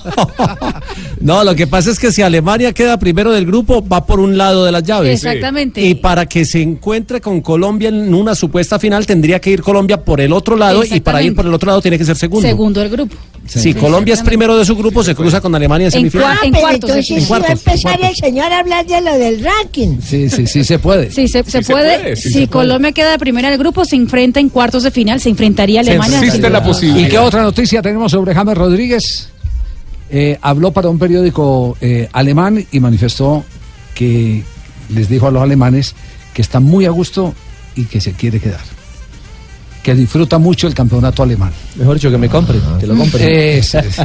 no, 1.21 1.45
lo 1.45 1.55
que 1.55 1.67
pasa 1.67 1.91
es 1.91 1.99
que 1.99 2.11
si 2.11 2.23
Alemania 2.23 2.73
queda 2.73 2.99
primero 2.99 3.31
del 3.31 3.47
grupo, 3.47 3.87
va 3.87 4.05
por 4.05 4.19
un 4.19 4.37
lado 4.37 4.65
de 4.65 4.73
las 4.73 4.83
llaves. 4.83 5.23
Exactamente. 5.23 5.81
Y 5.81 5.95
para 5.95 6.27
que 6.27 6.45
se 6.45 6.61
encuentre 6.61 7.21
con 7.21 7.41
Colombia 7.41 7.89
en 7.89 8.13
una 8.15 8.35
supuesta 8.35 8.79
final, 8.79 9.07
tendría 9.07 9.41
que 9.41 9.51
ir 9.51 9.63
Colombia 9.63 10.03
por 10.03 10.21
el 10.21 10.33
otro 10.33 10.57
lado 10.57 10.83
y 10.85 11.01
para 11.01 11.23
ir 11.23 11.35
por 11.35 11.47
el 11.47 11.55
otro 11.55 11.69
lado 11.69 11.81
tiene 11.83 11.99
que 11.99 12.05
ser 12.05 12.17
segundo. 12.17 12.47
segundo 12.47 12.81
del 12.81 12.91
grupo. 12.91 13.15
Si 13.47 13.75
Colombia 13.75 14.15
es 14.15 14.23
primero 14.23 14.57
de 14.57 14.65
su 14.65 14.77
grupo, 14.77 15.03
se 15.03 15.15
cruza 15.15 15.41
con 15.41 15.53
Alemania 15.55 15.87
en 15.87 15.91
semifinal. 15.91 16.37
Ah, 16.41 16.45
en 16.45 16.53
pero 16.53 16.61
cuartos, 16.63 16.91
entonces 16.91 17.11
en 17.11 17.21
sí 17.23 17.27
va 17.31 17.37
a 17.37 17.41
cuartos, 17.41 17.67
empezar 17.67 18.01
el 18.01 18.15
señor 18.17 18.53
a 18.53 18.59
hablar 18.61 18.87
de 18.87 19.01
lo 19.01 19.19
del 19.19 19.43
ranking. 19.43 19.99
Sí, 20.01 20.29
sí, 20.31 20.47
sí 20.47 20.63
se 20.63 20.79
puede. 20.79 21.11
Sí, 21.11 21.27
se, 21.27 21.43
se 21.43 21.51
Sí 21.59 21.65
se 21.65 21.73
puede. 21.73 22.15
sí 22.17 22.23
si 22.23 22.29
se 22.29 22.35
puede. 22.39 22.49
Colombia 22.49 22.93
queda 22.93 23.11
de 23.13 23.19
primera 23.19 23.51
del 23.51 23.59
grupo, 23.59 23.85
se 23.85 23.97
enfrenta 23.97 24.39
en 24.39 24.51
cuartos 24.51 24.85
de 24.85 24.91
final, 24.93 25.21
se 25.21 25.31
enfrentaría 25.31 25.81
a 25.81 25.83
Alemania. 25.83 26.19
Existe 26.21 26.49
la 26.49 26.59
¿Y 26.59 26.63
posibilidad. 26.63 27.09
qué 27.09 27.19
otra 27.19 27.43
noticia 27.43 27.83
tenemos 27.83 28.13
sobre 28.13 28.35
James 28.35 28.57
Rodríguez? 28.57 29.29
Eh, 30.11 30.39
habló 30.43 30.73
para 30.73 30.89
un 30.89 30.99
periódico 30.99 31.77
eh, 31.81 32.09
alemán 32.13 32.65
y 32.71 32.79
manifestó 32.81 33.45
que 33.95 34.43
les 34.91 35.09
dijo 35.09 35.27
a 35.27 35.31
los 35.31 35.43
alemanes 35.43 35.95
que 36.35 36.43
está 36.43 36.61
muy 36.61 36.85
a 36.85 36.91
gusto 36.91 37.35
y 37.75 37.85
que 37.85 38.01
se 38.01 38.13
quiere 38.13 38.39
quedar. 38.39 38.61
Que 39.83 39.95
disfruta 39.95 40.39
mucho 40.39 40.67
el 40.67 40.75
campeonato 40.75 41.23
alemán. 41.23 41.51
Mejor 41.77 41.95
dicho, 41.95 42.11
que 42.11 42.19
me 42.19 42.29
compre, 42.29 42.59
que 42.79 42.87
lo 42.87 42.95
compre. 42.97 43.59
Es- 43.59 43.75
es- 43.75 43.99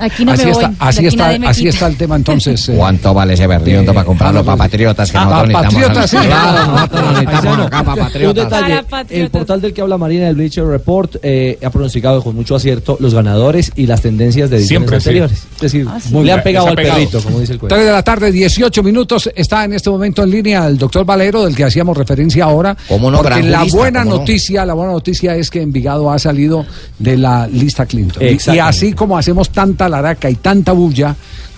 Aquí 0.00 0.24
no 0.24 0.32
así 0.32 0.44
me 0.46 0.50
está, 0.50 0.66
voy. 0.68 0.76
así, 0.80 1.06
está, 1.06 1.30
así 1.48 1.68
está 1.68 1.86
el 1.86 1.96
tema 1.96 2.16
entonces. 2.16 2.68
eh, 2.70 2.74
¿Cuánto 2.76 3.14
vale 3.14 3.34
ese 3.34 3.46
berriondo 3.46 3.92
eh, 3.92 3.94
para 3.94 4.04
comprarlo 4.06 4.40
James 4.40 4.46
para 4.46 4.56
patriotas? 4.68 5.10
Que 5.12 5.16
Ah, 5.18 5.24
nosotros 5.24 5.52
para 5.52 5.68
necesitamos. 5.68 5.98
patriotas, 5.98 6.10
sí. 6.10 6.16
Claro, 6.26 6.72
nosotros 6.72 7.00
lo 7.00 7.08
necesitamos 7.12 7.44
Paisano, 7.44 7.62
acá 7.64 7.82
para 7.84 7.92
Un 7.94 8.06
patriotas. 8.08 8.44
detalle, 8.44 8.68
Para 8.74 8.82
patriotas. 8.88 9.24
el 9.24 9.30
portal 9.30 9.60
del 9.60 9.72
que 9.72 9.80
habla 9.80 9.98
Marina 9.98 10.26
del 10.26 10.34
Bleacher 10.34 10.64
Report 10.66 11.16
eh, 11.22 11.58
ha 11.64 11.70
pronosticado 11.70 12.22
con 12.22 12.34
mucho 12.34 12.56
acierto 12.56 12.96
los 13.00 13.14
ganadores 13.14 13.72
y 13.76 13.86
las 13.86 14.00
tendencias 14.02 14.50
de 14.50 14.56
ediciones 14.56 14.88
Siempre, 14.90 15.00
sí. 15.00 15.08
anteriores. 15.08 15.38
Es 15.54 15.60
decir, 15.60 15.86
Ah, 15.88 16.00
sí. 16.00 16.12
le 16.20 16.32
han 16.32 16.42
pegado 16.42 16.66
al 16.66 16.74
perrito, 16.76 17.20
como 17.22 17.38
dice 17.40 17.52
el 17.52 17.58
cuento. 17.60 17.74
3 17.76 17.86
de 17.86 17.92
la 17.92 18.02
tarde, 18.02 18.32
18 18.32 18.82
minutos. 18.82 19.30
Está 19.36 19.64
en 19.64 19.72
este 19.74 19.88
momento 19.88 20.24
en 20.24 20.30
línea 20.30 20.66
el 20.66 20.76
doctor 20.78 21.04
Valero, 21.04 21.44
del 21.44 21.54
que 21.54 21.62
hacíamos 21.64 21.96
referencia 21.96 22.44
ahora. 22.44 22.76
¿Cómo 22.88 23.10
no? 23.10 23.18
Porque 23.18 23.30
Gran 23.36 23.50
la 23.52 23.64
buena 23.64 24.04
noticia, 24.04 24.66
la 24.66 24.74
buena 24.74 24.92
noticia 24.96 25.36
es 25.36 25.50
que 25.50 25.60
Envigado 25.62 26.10
ha 26.10 26.18
salido 26.18 26.64
de 26.98 27.16
la 27.16 27.46
lista 27.46 27.86
Clinton. 27.86 28.22
Y- 28.22 28.58
así 28.58 28.92
como 28.92 29.16
hacemos 29.18 29.50
tanta 29.50 29.88
laraca 29.88 30.28
y 30.30 30.36
tanta 30.36 30.72
bulla, 30.72 31.14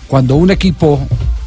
cuando 0.08 0.34
un 0.36 0.50
equipo 0.50 1.00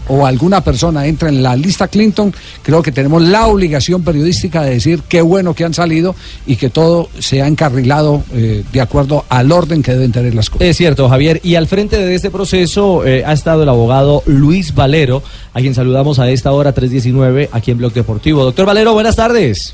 o 0.07 0.25
alguna 0.25 0.61
persona 0.61 1.05
entra 1.05 1.29
en 1.29 1.41
la 1.41 1.55
lista 1.55 1.87
Clinton, 1.87 2.33
creo 2.63 2.81
que 2.81 2.91
tenemos 2.91 3.21
la 3.21 3.47
obligación 3.47 4.03
periodística 4.03 4.61
de 4.63 4.71
decir 4.71 5.03
qué 5.07 5.21
bueno 5.21 5.53
que 5.53 5.63
han 5.63 5.73
salido 5.73 6.15
y 6.45 6.55
que 6.57 6.69
todo 6.69 7.09
se 7.19 7.41
ha 7.41 7.47
encarrilado 7.47 8.23
eh, 8.33 8.63
de 8.73 8.81
acuerdo 8.81 9.25
al 9.29 9.51
orden 9.51 9.81
que 9.83 9.93
deben 9.93 10.11
tener 10.11 10.33
las 10.35 10.49
cosas. 10.49 10.67
Es 10.67 10.77
cierto, 10.77 11.07
Javier. 11.07 11.39
Y 11.43 11.55
al 11.55 11.67
frente 11.67 11.97
de 11.97 12.15
este 12.15 12.29
proceso 12.29 13.05
eh, 13.05 13.23
ha 13.25 13.31
estado 13.33 13.63
el 13.63 13.69
abogado 13.69 14.23
Luis 14.25 14.73
Valero, 14.73 15.23
a 15.53 15.59
quien 15.59 15.75
saludamos 15.75 16.19
a 16.19 16.29
esta 16.29 16.51
hora 16.51 16.73
319 16.73 17.49
aquí 17.51 17.71
en 17.71 17.77
Blog 17.77 17.93
Deportivo. 17.93 18.43
Doctor 18.43 18.65
Valero, 18.65 18.93
buenas 18.93 19.15
tardes. 19.15 19.73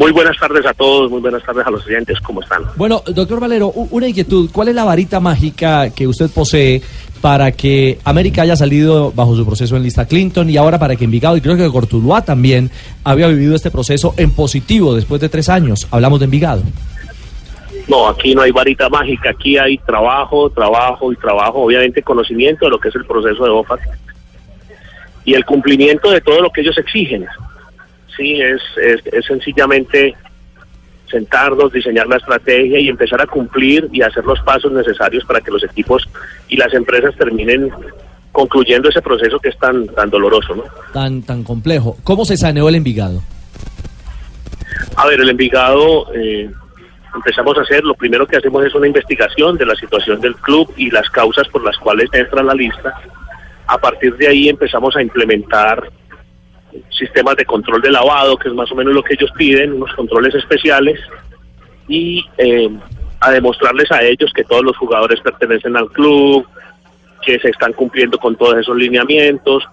Muy 0.00 0.12
buenas 0.12 0.38
tardes 0.38 0.64
a 0.64 0.72
todos, 0.72 1.10
muy 1.10 1.20
buenas 1.20 1.42
tardes 1.42 1.66
a 1.66 1.70
los 1.70 1.86
oyentes, 1.86 2.18
¿cómo 2.20 2.40
están? 2.40 2.62
Bueno, 2.76 3.02
doctor 3.06 3.38
Valero, 3.38 3.68
una 3.68 4.08
inquietud. 4.08 4.48
¿Cuál 4.50 4.68
es 4.68 4.74
la 4.74 4.84
varita 4.84 5.20
mágica 5.20 5.90
que 5.90 6.06
usted 6.06 6.30
posee 6.30 6.80
para 7.20 7.52
que 7.52 7.98
América 8.04 8.40
haya 8.40 8.56
salido 8.56 9.12
bajo 9.12 9.36
su 9.36 9.44
proceso 9.44 9.76
en 9.76 9.82
lista 9.82 10.06
Clinton 10.06 10.48
y 10.48 10.56
ahora 10.56 10.78
para 10.78 10.96
que 10.96 11.04
Envigado 11.04 11.36
y 11.36 11.42
creo 11.42 11.54
que 11.54 11.68
Cortuluá 11.68 12.24
también 12.24 12.70
había 13.04 13.28
vivido 13.28 13.54
este 13.54 13.70
proceso 13.70 14.14
en 14.16 14.30
positivo 14.30 14.94
después 14.94 15.20
de 15.20 15.28
tres 15.28 15.50
años? 15.50 15.86
Hablamos 15.90 16.18
de 16.18 16.24
Envigado. 16.24 16.62
No, 17.86 18.08
aquí 18.08 18.34
no 18.34 18.40
hay 18.40 18.52
varita 18.52 18.88
mágica, 18.88 19.28
aquí 19.28 19.58
hay 19.58 19.76
trabajo, 19.76 20.48
trabajo 20.48 21.12
y 21.12 21.16
trabajo, 21.16 21.58
obviamente 21.58 22.02
conocimiento 22.02 22.64
de 22.64 22.70
lo 22.70 22.80
que 22.80 22.88
es 22.88 22.94
el 22.94 23.04
proceso 23.04 23.44
de 23.44 23.50
OFAC 23.50 23.80
y 25.26 25.34
el 25.34 25.44
cumplimiento 25.44 26.10
de 26.10 26.22
todo 26.22 26.40
lo 26.40 26.48
que 26.48 26.62
ellos 26.62 26.78
exigen. 26.78 27.26
Sí, 28.16 28.40
es, 28.40 28.60
es, 28.82 29.00
es 29.12 29.24
sencillamente 29.24 30.14
sentarnos, 31.10 31.72
diseñar 31.72 32.06
la 32.06 32.16
estrategia 32.16 32.78
y 32.78 32.88
empezar 32.88 33.20
a 33.20 33.26
cumplir 33.26 33.88
y 33.92 34.02
hacer 34.02 34.24
los 34.24 34.40
pasos 34.40 34.72
necesarios 34.72 35.24
para 35.24 35.40
que 35.40 35.50
los 35.50 35.64
equipos 35.64 36.08
y 36.48 36.56
las 36.56 36.72
empresas 36.72 37.14
terminen 37.16 37.70
concluyendo 38.32 38.88
ese 38.88 39.02
proceso 39.02 39.38
que 39.40 39.48
es 39.48 39.58
tan, 39.58 39.88
tan 39.88 40.08
doloroso, 40.08 40.54
¿no? 40.54 40.64
Tan, 40.92 41.22
tan 41.22 41.42
complejo. 41.42 41.96
¿Cómo 42.04 42.24
se 42.24 42.36
saneó 42.36 42.68
el 42.68 42.76
Envigado? 42.76 43.22
A 44.96 45.06
ver, 45.06 45.20
el 45.20 45.30
Envigado 45.30 46.14
eh, 46.14 46.48
empezamos 47.14 47.58
a 47.58 47.62
hacer, 47.62 47.82
lo 47.82 47.94
primero 47.94 48.26
que 48.26 48.36
hacemos 48.36 48.64
es 48.64 48.74
una 48.74 48.86
investigación 48.86 49.56
de 49.56 49.66
la 49.66 49.74
situación 49.74 50.20
del 50.20 50.36
club 50.36 50.72
y 50.76 50.90
las 50.90 51.10
causas 51.10 51.48
por 51.48 51.64
las 51.64 51.76
cuales 51.78 52.08
entra 52.12 52.40
en 52.40 52.46
la 52.46 52.54
lista. 52.54 52.94
A 53.66 53.78
partir 53.78 54.16
de 54.16 54.28
ahí 54.28 54.48
empezamos 54.48 54.94
a 54.96 55.02
implementar 55.02 55.90
sistemas 56.90 57.36
de 57.36 57.44
control 57.44 57.82
de 57.82 57.90
lavado, 57.90 58.36
que 58.36 58.48
es 58.48 58.54
más 58.54 58.70
o 58.72 58.74
menos 58.74 58.94
lo 58.94 59.02
que 59.02 59.14
ellos 59.14 59.30
piden, 59.36 59.74
unos 59.74 59.92
controles 59.94 60.34
especiales, 60.34 61.00
y 61.88 62.24
eh, 62.38 62.70
a 63.20 63.30
demostrarles 63.30 63.90
a 63.90 64.02
ellos 64.02 64.32
que 64.34 64.44
todos 64.44 64.64
los 64.64 64.76
jugadores 64.76 65.20
pertenecen 65.20 65.76
al 65.76 65.90
club, 65.90 66.46
que 67.22 67.38
se 67.38 67.48
están 67.50 67.72
cumpliendo 67.72 68.18
con 68.18 68.36
todos 68.36 68.56
esos 68.56 68.76
lineamientos. 68.76 69.64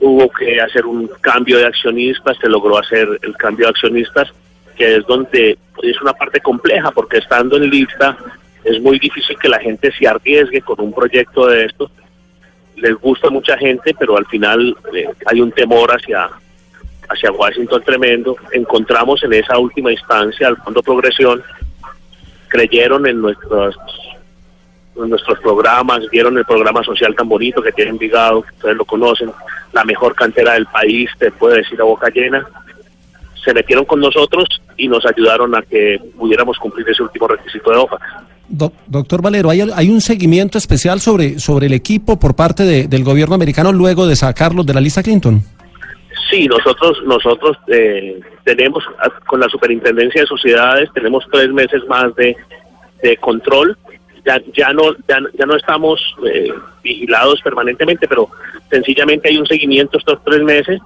Hubo 0.00 0.28
que 0.30 0.60
hacer 0.60 0.84
un 0.84 1.08
cambio 1.20 1.58
de 1.58 1.66
accionistas, 1.66 2.36
se 2.38 2.48
logró 2.48 2.78
hacer 2.78 3.06
el 3.22 3.36
cambio 3.36 3.66
de 3.66 3.70
accionistas, 3.70 4.28
que 4.76 4.96
es 4.96 5.06
donde 5.06 5.58
es 5.82 6.02
una 6.02 6.12
parte 6.12 6.40
compleja, 6.40 6.90
porque 6.90 7.18
estando 7.18 7.56
en 7.56 7.70
lista 7.70 8.16
es 8.64 8.80
muy 8.80 8.98
difícil 8.98 9.36
que 9.38 9.48
la 9.48 9.58
gente 9.58 9.92
se 9.92 10.06
arriesgue 10.06 10.60
con 10.62 10.80
un 10.80 10.92
proyecto 10.92 11.46
de 11.46 11.66
estos. 11.66 11.90
Les 12.76 12.94
gusta 12.94 13.28
a 13.28 13.30
mucha 13.30 13.56
gente, 13.58 13.94
pero 13.98 14.16
al 14.16 14.26
final 14.26 14.76
eh, 14.94 15.08
hay 15.26 15.40
un 15.40 15.52
temor 15.52 15.90
hacia, 15.90 16.28
hacia 17.08 17.32
Washington 17.32 17.82
tremendo. 17.84 18.36
Encontramos 18.52 19.22
en 19.24 19.34
esa 19.34 19.58
última 19.58 19.92
instancia 19.92 20.48
al 20.48 20.56
Fondo 20.58 20.82
Progresión, 20.82 21.42
creyeron 22.48 23.06
en 23.06 23.20
nuestros 23.20 23.76
en 24.96 25.08
nuestros 25.08 25.38
programas, 25.40 26.08
vieron 26.10 26.36
el 26.36 26.44
programa 26.44 26.82
social 26.82 27.14
tan 27.14 27.28
bonito 27.28 27.62
que 27.62 27.72
tiene 27.72 27.92
Envigado, 27.92 28.42
que 28.42 28.50
ustedes 28.50 28.76
lo 28.76 28.84
conocen, 28.84 29.32
la 29.72 29.84
mejor 29.84 30.14
cantera 30.14 30.52
del 30.52 30.66
país, 30.66 31.10
te 31.18 31.30
puedo 31.30 31.54
decir 31.54 31.80
a 31.80 31.84
boca 31.84 32.10
llena. 32.10 32.46
Se 33.42 33.54
metieron 33.54 33.84
con 33.84 34.00
nosotros 34.00 34.46
y 34.76 34.88
nos 34.88 35.04
ayudaron 35.06 35.54
a 35.54 35.62
que 35.62 35.98
pudiéramos 36.16 36.58
cumplir 36.58 36.88
ese 36.88 37.02
último 37.02 37.26
requisito 37.26 37.70
de 37.70 37.76
OFAC. 37.78 38.02
Doc- 38.48 38.74
doctor 38.86 39.22
Valero, 39.22 39.50
¿hay, 39.50 39.88
un 39.90 40.00
seguimiento 40.00 40.58
especial 40.58 41.00
sobre, 41.00 41.38
sobre 41.38 41.66
el 41.66 41.72
equipo 41.72 42.18
por 42.18 42.34
parte 42.34 42.64
de- 42.64 42.86
del 42.88 43.04
gobierno 43.04 43.34
americano 43.34 43.72
luego 43.72 44.06
de 44.06 44.16
sacarlos 44.16 44.66
de 44.66 44.74
la 44.74 44.80
lista 44.80 45.02
Clinton? 45.02 45.42
Sí, 46.30 46.46
nosotros 46.46 46.98
nosotros 47.06 47.56
eh, 47.68 48.20
tenemos 48.44 48.82
ah, 49.02 49.10
con 49.26 49.40
la 49.40 49.48
Superintendencia 49.48 50.22
de 50.22 50.26
Sociedades 50.26 50.88
tenemos 50.94 51.24
tres 51.30 51.50
meses 51.52 51.82
más 51.88 52.14
de, 52.16 52.36
de 53.02 53.16
control. 53.18 53.76
Ya 54.24 54.40
ya 54.56 54.72
no 54.72 54.92
ya, 55.08 55.18
ya 55.38 55.46
no 55.46 55.56
estamos 55.56 56.00
eh, 56.32 56.52
vigilados 56.82 57.40
permanentemente, 57.42 58.06
pero 58.08 58.28
sencillamente 58.70 59.28
hay 59.28 59.36
un 59.36 59.46
seguimiento 59.46 59.98
estos 59.98 60.18
tres 60.24 60.42
meses 60.42 60.80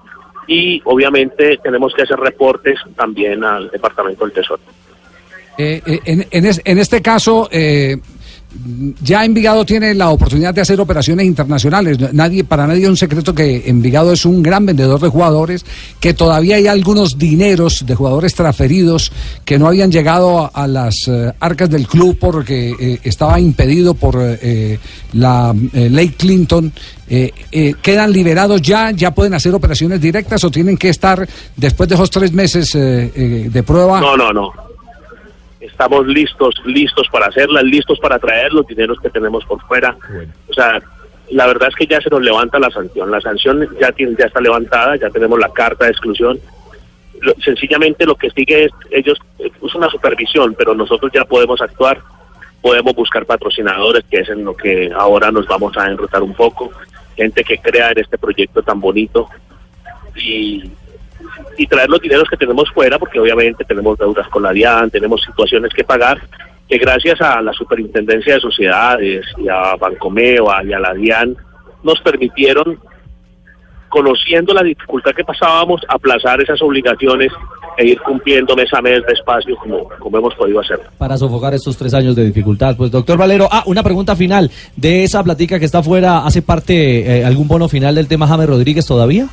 y 0.49 0.81
obviamente 0.85 1.59
tenemos 1.63 1.93
que 1.95 2.03
hacer 2.03 2.19
reportes 2.19 2.79
también 2.97 3.45
al 3.45 3.69
Departamento 3.71 4.25
del 4.25 4.33
Tesoro. 4.33 4.63
Eh, 5.59 5.83
eh, 5.87 6.01
en, 6.05 6.27
en 6.31 6.47
es- 6.47 6.61
en 6.65 6.79
este 6.79 7.01
caso, 7.03 7.49
eh, 7.51 7.97
ya 9.03 9.23
Envigado 9.25 9.67
tiene 9.67 9.93
la 9.95 10.09
oportunidad 10.09 10.55
de 10.55 10.63
hacer 10.63 10.81
operaciones 10.81 11.27
internacionales. 11.27 11.99
Nadie, 12.15 12.43
para 12.43 12.67
nadie 12.67 12.85
es 12.85 12.89
un 12.89 12.97
secreto 12.97 13.35
que 13.35 13.65
Envigado 13.67 14.13
es 14.15 14.25
un 14.25 14.43
gran 14.43 14.65
vendedor 14.65 14.99
de 14.99 15.09
jugadores, 15.09 15.65
que 16.01 16.15
todavía 16.15 16.57
hay 16.57 16.67
algunos 16.67 17.19
dineros 17.19 17.85
de 17.85 17.95
jugadores 17.95 18.35
transferidos 18.35 19.13
que 19.45 19.59
no 19.59 19.67
habían 19.67 19.93
llegado 19.93 20.51
a, 20.55 20.67
las 20.67 21.07
eh, 21.07 21.33
arcas 21.39 21.69
del 21.69 21.87
club 21.87 22.17
porque 22.19 22.99
estaba 23.05 23.39
impedido 23.39 23.93
por 23.93 24.17
eh, 24.21 24.79
la 25.13 25.55
ley 25.73 26.09
Clinton. 26.11 26.73
¿Quedan 27.83 28.11
liberados 28.13 28.61
ya? 28.63 28.91
¿Ya 28.91 29.11
pueden 29.15 29.35
hacer 29.35 29.55
operaciones 29.55 30.01
directas 30.01 30.43
o 30.45 30.51
tienen 30.51 30.77
que 30.79 30.89
estar 30.89 31.27
después 31.57 31.89
de 31.89 31.95
esos 31.95 32.11
tres 32.11 32.33
meses 32.33 32.73
de 32.73 33.63
prueba? 33.67 34.01
No, 34.01 34.17
no, 34.17 34.33
no. 34.33 34.66
Estamos 35.67 36.07
listos, 36.07 36.55
listos 36.65 37.07
para 37.11 37.27
hacerlas, 37.27 37.65
listos 37.65 37.99
para 38.01 38.19
traer 38.19 38.53
los 38.53 38.67
dineros 38.67 38.99
que 39.01 39.11
tenemos 39.11 39.45
por 39.45 39.61
fuera. 39.67 39.97
O 40.49 40.53
sea, 40.55 40.81
la 41.31 41.47
verdad 41.47 41.69
es 41.69 41.75
que 41.75 41.87
ya 41.87 42.01
se 42.01 42.09
nos 42.11 42.23
levanta 42.23 42.59
la 42.59 42.71
sanción. 42.71 43.11
La 43.11 43.21
sanción 43.21 43.69
ya, 43.81 43.93
tiene, 43.93 44.15
ya 44.19 44.27
está 44.27 44.41
levantada, 44.41 44.97
ya 44.97 45.11
tenemos 45.11 45.39
la 45.39 45.49
carta 45.53 45.85
de 45.85 45.91
exclusión. 45.91 46.39
Lo- 47.21 47.35
sencillamente 47.45 48.07
lo 48.07 48.15
que 48.15 48.31
sigue 48.31 48.65
es, 48.65 48.71
ellos, 48.91 49.19
es 49.39 49.75
una 49.75 49.89
supervisión, 49.91 50.55
pero 50.57 50.75
nosotros 50.75 51.11
ya 51.15 51.25
podemos 51.25 51.61
actuar, 51.61 52.01
podemos 52.63 52.95
buscar 52.95 53.25
patrocinadores, 53.27 54.05
que 54.11 54.19
es 54.19 54.29
en 54.29 54.45
lo 54.45 54.55
que 54.57 54.91
ahora 54.95 55.31
nos 55.31 55.47
vamos 55.47 55.77
a 55.77 55.87
enrutar 55.87 56.23
un 56.23 56.35
poco, 56.35 56.71
gente 57.17 57.43
que 57.45 57.59
crea 57.59 57.91
en 57.91 57.99
este 58.01 58.19
proyecto 58.19 58.63
tan 58.63 58.81
bonito 58.81 59.29
y, 60.15 60.71
y 61.57 61.67
traer 61.67 61.89
los 61.89 62.01
dineros 62.01 62.29
que 62.29 62.37
tenemos 62.37 62.71
fuera, 62.71 62.99
porque 62.99 63.21
obviamente 63.21 63.65
tenemos 63.65 63.99
deudas 63.99 64.29
con 64.29 64.43
la 64.43 64.53
DIAN, 64.53 64.91
tenemos 64.91 65.23
situaciones 65.23 65.73
que 65.75 65.85
pagar, 65.85 66.21
que 66.69 66.79
gracias 66.79 67.21
a 67.21 67.41
la 67.41 67.53
Superintendencia 67.53 68.35
de 68.35 68.41
Sociedades 68.41 69.27
y 69.39 69.49
a 69.49 69.77
Bancomeva 69.77 70.63
y 70.65 70.73
a 70.73 70.81
la 70.81 70.93
DIAN 70.95 71.37
nos 71.83 72.01
permitieron, 72.01 72.79
conociendo 73.89 74.53
la 74.53 74.63
dificultad 74.63 75.13
que 75.13 75.25
pasábamos, 75.25 75.81
aplazar 75.89 76.41
esas 76.41 76.61
obligaciones 76.61 77.33
e 77.79 77.87
ir 77.87 78.01
cumpliendo 78.01 78.57
mes 78.57 78.73
a 78.73 78.81
mes 78.81 79.03
despacio 79.07 79.55
como, 79.57 79.89
como 79.99 80.19
hemos 80.19 80.35
podido 80.35 80.61
hacerlo. 80.61 80.85
para 80.99 81.17
sofocar 81.17 81.55
estos 81.55 81.77
tres 81.77 81.95
años 81.95 82.17
de 82.17 82.25
dificultad. 82.25 82.77
Pues 82.77 82.91
doctor 82.91 83.19
Valero, 83.19 83.49
ah, 83.51 83.63
una 83.67 83.83
pregunta 83.83 84.17
final. 84.17 84.51
¿De 84.77 85.05
esa 85.05 85.23
platica 85.23 85.59
que 85.59 85.67
está 85.67 85.79
afuera 85.79 86.25
hace 86.25 86.43
parte 86.43 87.19
eh, 87.19 87.25
algún 87.25 87.47
bono 87.47 87.69
final 87.69 87.95
del 87.95 88.09
tema 88.09 88.27
James 88.27 88.49
Rodríguez 88.49 88.87
todavía? 88.87 89.29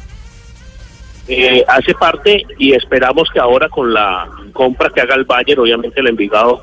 Eh, 1.27 1.63
hace 1.67 1.93
parte 1.93 2.43
y 2.57 2.73
esperamos 2.73 3.29
que 3.33 3.39
ahora 3.39 3.69
con 3.69 3.93
la 3.93 4.27
compra 4.51 4.89
que 4.89 5.01
haga 5.01 5.15
el 5.15 5.23
Bayern, 5.23 5.61
obviamente 5.61 5.99
el 6.01 6.07
Envigado 6.07 6.61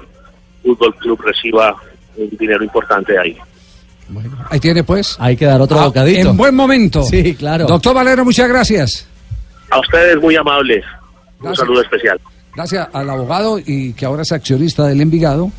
Fútbol 0.62 0.94
Club 0.96 1.20
reciba 1.22 1.74
un 2.16 2.28
dinero 2.38 2.62
importante 2.62 3.12
de 3.12 3.18
ahí. 3.18 3.36
Ahí 4.50 4.60
tiene 4.60 4.82
pues. 4.84 5.16
Hay 5.20 5.36
que 5.36 5.46
dar 5.46 5.60
otro 5.60 5.78
Ah, 5.80 5.86
bocadito. 5.86 6.30
En 6.30 6.36
buen 6.36 6.54
momento. 6.54 7.02
Sí, 7.04 7.34
claro. 7.36 7.66
Doctor 7.66 7.94
Valero, 7.94 8.24
muchas 8.24 8.48
gracias. 8.48 9.08
A 9.70 9.78
ustedes 9.78 10.20
muy 10.20 10.36
amables. 10.36 10.84
Un 11.40 11.54
saludo 11.56 11.80
especial. 11.80 12.20
Gracias 12.52 12.88
al 12.92 13.08
abogado 13.08 13.60
y 13.64 13.92
que 13.92 14.04
ahora 14.04 14.22
es 14.22 14.32
accionista 14.32 14.84
del 14.86 15.00
Envigado, 15.00 15.52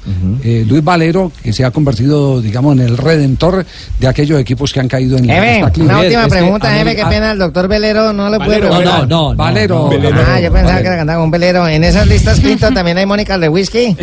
eh, 0.44 0.66
Luis 0.68 0.84
Valero, 0.84 1.32
que 1.42 1.54
se 1.54 1.64
ha 1.64 1.72
convertido, 1.72 2.42
digamos, 2.42 2.74
en 2.78 2.82
el 2.82 2.98
redentor 2.98 3.66
de 3.98 4.08
aquellos 4.08 4.38
equipos 4.42 4.74
que 4.74 4.82
han 4.82 4.90
caído 4.90 5.18
en 5.18 5.26
la 5.26 5.34
lista 5.54 5.72
Clinton. 5.72 5.96
una 5.96 6.04
última 6.06 6.28
pregunta, 6.28 6.70
jefe, 6.70 6.86
mí- 6.90 6.96
qué 6.98 7.06
pena, 7.06 7.32
el 7.32 7.40
doctor 7.40 7.70
Velero 7.70 8.12
no 8.12 8.30
le 8.30 8.38
puede 8.40 8.60
preguntar. 8.60 8.86
no, 8.86 9.06
no, 9.06 9.30
no, 9.30 9.36
Valero, 9.36 9.90
no, 9.90 10.10
no, 10.10 10.22
Ah, 10.28 10.40
yo 10.42 10.52
pensaba 10.52 10.64
Valero. 10.64 10.84
que 10.84 10.90
le 10.90 10.98
cantaba 10.98 11.24
un 11.24 11.32
velero. 11.32 11.68
¿En 11.68 11.84
esas 11.86 12.08
listas 12.08 12.40
Clinton 12.42 12.74
también 12.74 12.98
hay 12.98 13.06
Mónicas 13.06 13.40
de 13.40 13.48
whisky? 13.48 13.96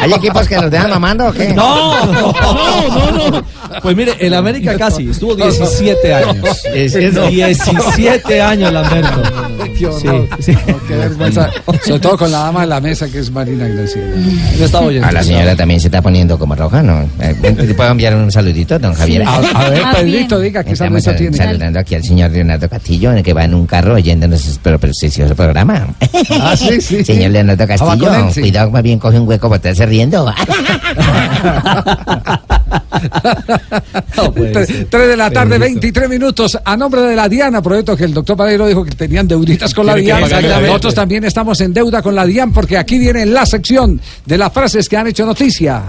¿Hay 0.00 0.12
equipos 0.14 0.48
que 0.48 0.56
nos 0.56 0.70
dejan 0.70 0.88
mamando 0.90 1.28
o 1.28 1.32
qué? 1.32 1.52
No, 1.52 2.06
no, 2.06 2.32
no, 2.32 3.30
no. 3.30 3.42
Pues 3.82 3.94
mire, 3.94 4.14
el 4.20 4.32
América 4.34 4.74
casi 4.78 5.10
estuvo 5.10 5.34
17 5.36 6.14
años. 6.14 6.64
Es- 6.74 6.94
es- 6.94 7.14
17 7.30 8.40
años, 8.40 8.72
Lamberto. 8.72 9.22
Qué 9.78 9.90
Sí, 10.40 10.52
sí. 10.52 10.52
Sobre 11.90 12.00
todo 12.00 12.18
con 12.18 12.32
la 12.32 12.38
dama 12.38 12.60
de 12.62 12.66
la 12.66 12.80
mesa 12.80 13.08
que 13.08 13.18
es 13.18 13.30
Marina 13.30 13.66
Graciela. 13.66 14.16
No 14.58 14.64
estaba 14.66 14.86
oyendo. 14.86 15.06
A 15.08 15.12
la 15.12 15.22
señora 15.22 15.56
también 15.56 15.80
se 15.80 15.86
está 15.88 16.02
poniendo 16.02 16.38
como 16.38 16.54
roja, 16.54 16.82
¿no? 16.82 17.02
Eh, 17.20 17.34
¿Le 17.42 17.74
puedo 17.74 17.90
enviar 17.90 18.14
un 18.14 18.30
saludito, 18.30 18.78
don 18.78 18.92
Javier? 18.94 19.22
A, 19.22 19.36
a 19.36 19.70
ver, 19.70 19.82
Pedrito, 19.94 20.36
bien. 20.38 20.48
diga 20.50 20.64
qué 20.64 20.72
Estamos 20.72 21.02
saludito 21.02 21.30
tiene. 21.32 21.46
saludando 21.46 21.78
aquí 21.80 21.94
al 21.94 22.04
señor 22.04 22.30
Leonardo 22.30 22.68
Castillo, 22.68 23.12
que 23.22 23.32
va 23.32 23.44
en 23.44 23.54
un 23.54 23.66
carro 23.66 23.94
oyéndonos 23.94 24.46
este 24.46 24.78
precioso 24.78 25.34
programa. 25.34 25.86
Ah, 26.40 26.54
sí, 26.56 26.80
sí. 26.80 27.04
Señor 27.10 27.30
Leonardo 27.30 27.64
Ah, 27.64 27.66
Castillo, 27.66 28.08
con 28.08 28.26
él, 28.26 28.32
sí. 28.32 28.40
cuidado, 28.42 28.70
más 28.70 28.82
bien 28.82 28.98
coge 28.98 29.18
un 29.18 29.26
hueco 29.28 29.48
para 29.48 29.56
estarse 29.56 29.86
riendo. 29.86 30.26
Tre- 34.52 34.86
Tres 34.90 35.08
de 35.08 35.16
la 35.16 35.30
tarde, 35.30 35.58
23 35.58 36.08
minutos. 36.08 36.58
A 36.64 36.76
nombre 36.76 37.00
de 37.02 37.16
la 37.16 37.28
Diana, 37.28 37.62
proyecto 37.62 37.96
que 37.96 38.04
el 38.04 38.14
doctor 38.14 38.36
Padero 38.36 38.66
dijo 38.66 38.84
que 38.84 38.92
tenían 38.94 39.26
deuditas 39.28 39.72
con 39.74 39.86
la 39.86 39.94
Diana. 40.04 40.26
Nosotros 40.68 40.94
también 40.94 41.24
estamos 41.24 41.60
en 41.60 41.72
deuda 41.72 42.02
con 42.02 42.14
la 42.14 42.24
Diana 42.26 42.52
porque 42.54 42.76
aquí 42.78 42.98
viene 42.98 43.26
la 43.26 43.46
sección 43.46 44.00
de 44.26 44.38
las 44.38 44.52
frases 44.52 44.88
que 44.88 44.96
han 44.96 45.06
hecho 45.06 45.24
noticia. 45.26 45.82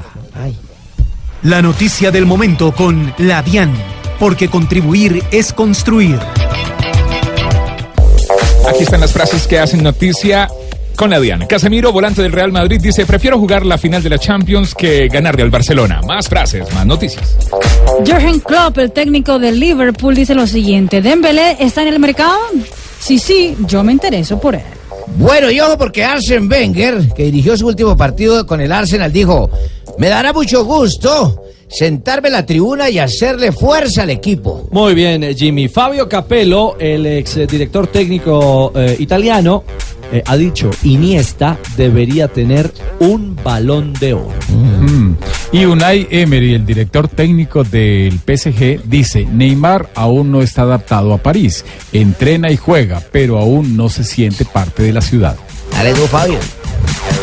La 1.44 1.62
noticia 1.62 2.12
del 2.12 2.26
momento 2.28 2.72
con 2.72 3.14
la 3.18 3.42
DIAN, 3.42 3.74
porque 4.20 4.48
contribuir 4.48 5.24
es 5.32 5.52
construir. 5.54 6.20
Aquí 8.70 8.84
están 8.84 9.02
las 9.02 9.12
frases 9.12 9.48
que 9.48 9.60
hacen 9.60 9.82
noticia 9.84 10.48
con 10.96 11.10
la 11.10 11.20
Diana. 11.20 11.48
Casemiro, 11.48 11.92
volante 11.92 12.22
del 12.22 12.32
Real 12.32 12.52
Madrid, 12.52 12.80
dice, 12.82 13.06
prefiero 13.06 13.38
jugar 13.40 13.66
la 13.66 13.78
final 13.78 14.04
de 14.04 14.10
la 14.10 14.20
Champions 14.20 14.76
que 14.76 15.08
ganarle 15.08 15.44
al 15.44 15.50
Barcelona. 15.50 16.02
Más 16.08 16.28
frases, 16.28 16.72
más 16.74 16.86
noticias. 16.86 17.38
Jürgen 18.06 18.40
Klopp, 18.40 18.78
el 18.78 18.92
técnico 18.92 19.40
del 19.40 19.60
Liverpool, 19.60 20.16
dice 20.16 20.36
lo 20.36 20.48
siguiente: 20.48 21.02
¿Dembélé 21.02 21.58
está 21.60 21.82
en 21.82 21.90
el 21.90 22.00
mercado? 22.00 22.38
Sí, 23.00 23.18
sí, 23.20 23.56
yo 23.68 23.84
me 23.84 23.92
intereso 23.92 24.40
por 24.40 24.56
él. 24.56 24.62
Bueno, 25.18 25.52
y 25.52 25.60
ojo 25.60 25.78
porque 25.78 26.04
Arsene 26.04 26.48
Wenger, 26.48 27.10
que 27.14 27.24
dirigió 27.26 27.58
su 27.58 27.68
último 27.68 27.98
partido 27.98 28.46
con 28.46 28.62
el 28.62 28.72
Arsenal, 28.72 29.12
dijo, 29.12 29.50
me 29.98 30.08
dará 30.08 30.34
mucho 30.34 30.64
gusto 30.64 31.44
sentarme 31.68 32.28
en 32.28 32.34
la 32.34 32.46
tribuna 32.46 32.90
y 32.90 33.00
hacerle 33.00 33.52
fuerza 33.52 34.04
al 34.04 34.10
equipo. 34.10 34.68
Muy 34.72 34.94
bien, 34.94 35.24
eh, 35.24 35.34
Jimmy. 35.34 35.68
Fabio 35.68 36.08
Capello, 36.08 36.78
el 36.78 37.06
ex 37.06 37.38
eh, 37.38 37.48
director 37.48 37.88
técnico 37.88 38.74
eh, 38.76 38.98
italiano, 39.00 39.64
eh, 40.12 40.24
ha 40.26 40.38
dicho, 40.38 40.70
Iniesta 40.84 41.58
debería 41.78 42.28
tener 42.28 42.72
un 43.00 43.36
balón 43.44 43.94
de 43.94 44.14
oro. 44.14 44.34
Mm. 44.50 45.14
Y 45.54 45.66
Unai 45.66 46.08
Emery, 46.10 46.54
el 46.54 46.66
director 46.66 47.08
técnico 47.08 47.64
del 47.64 48.20
PSG, 48.20 48.84
dice, 48.86 49.26
Neymar 49.26 49.90
aún 49.96 50.32
no 50.32 50.42
está 50.42 50.64
adaptado 50.64 51.14
a 51.14 51.18
París, 51.18 51.66
entrena 51.94 52.52
y 52.52 52.58
juega, 52.58 53.02
pero 53.12 53.38
aún 53.38 53.76
no 53.76 53.90
se 53.90 54.04
siente 54.04 54.46
parte 54.46 54.84
de 54.84 54.94
la 54.94 55.02
ciudad. 55.02 55.36
Dale 55.72 55.94
tú, 55.94 56.02
Fabio. 56.08 56.40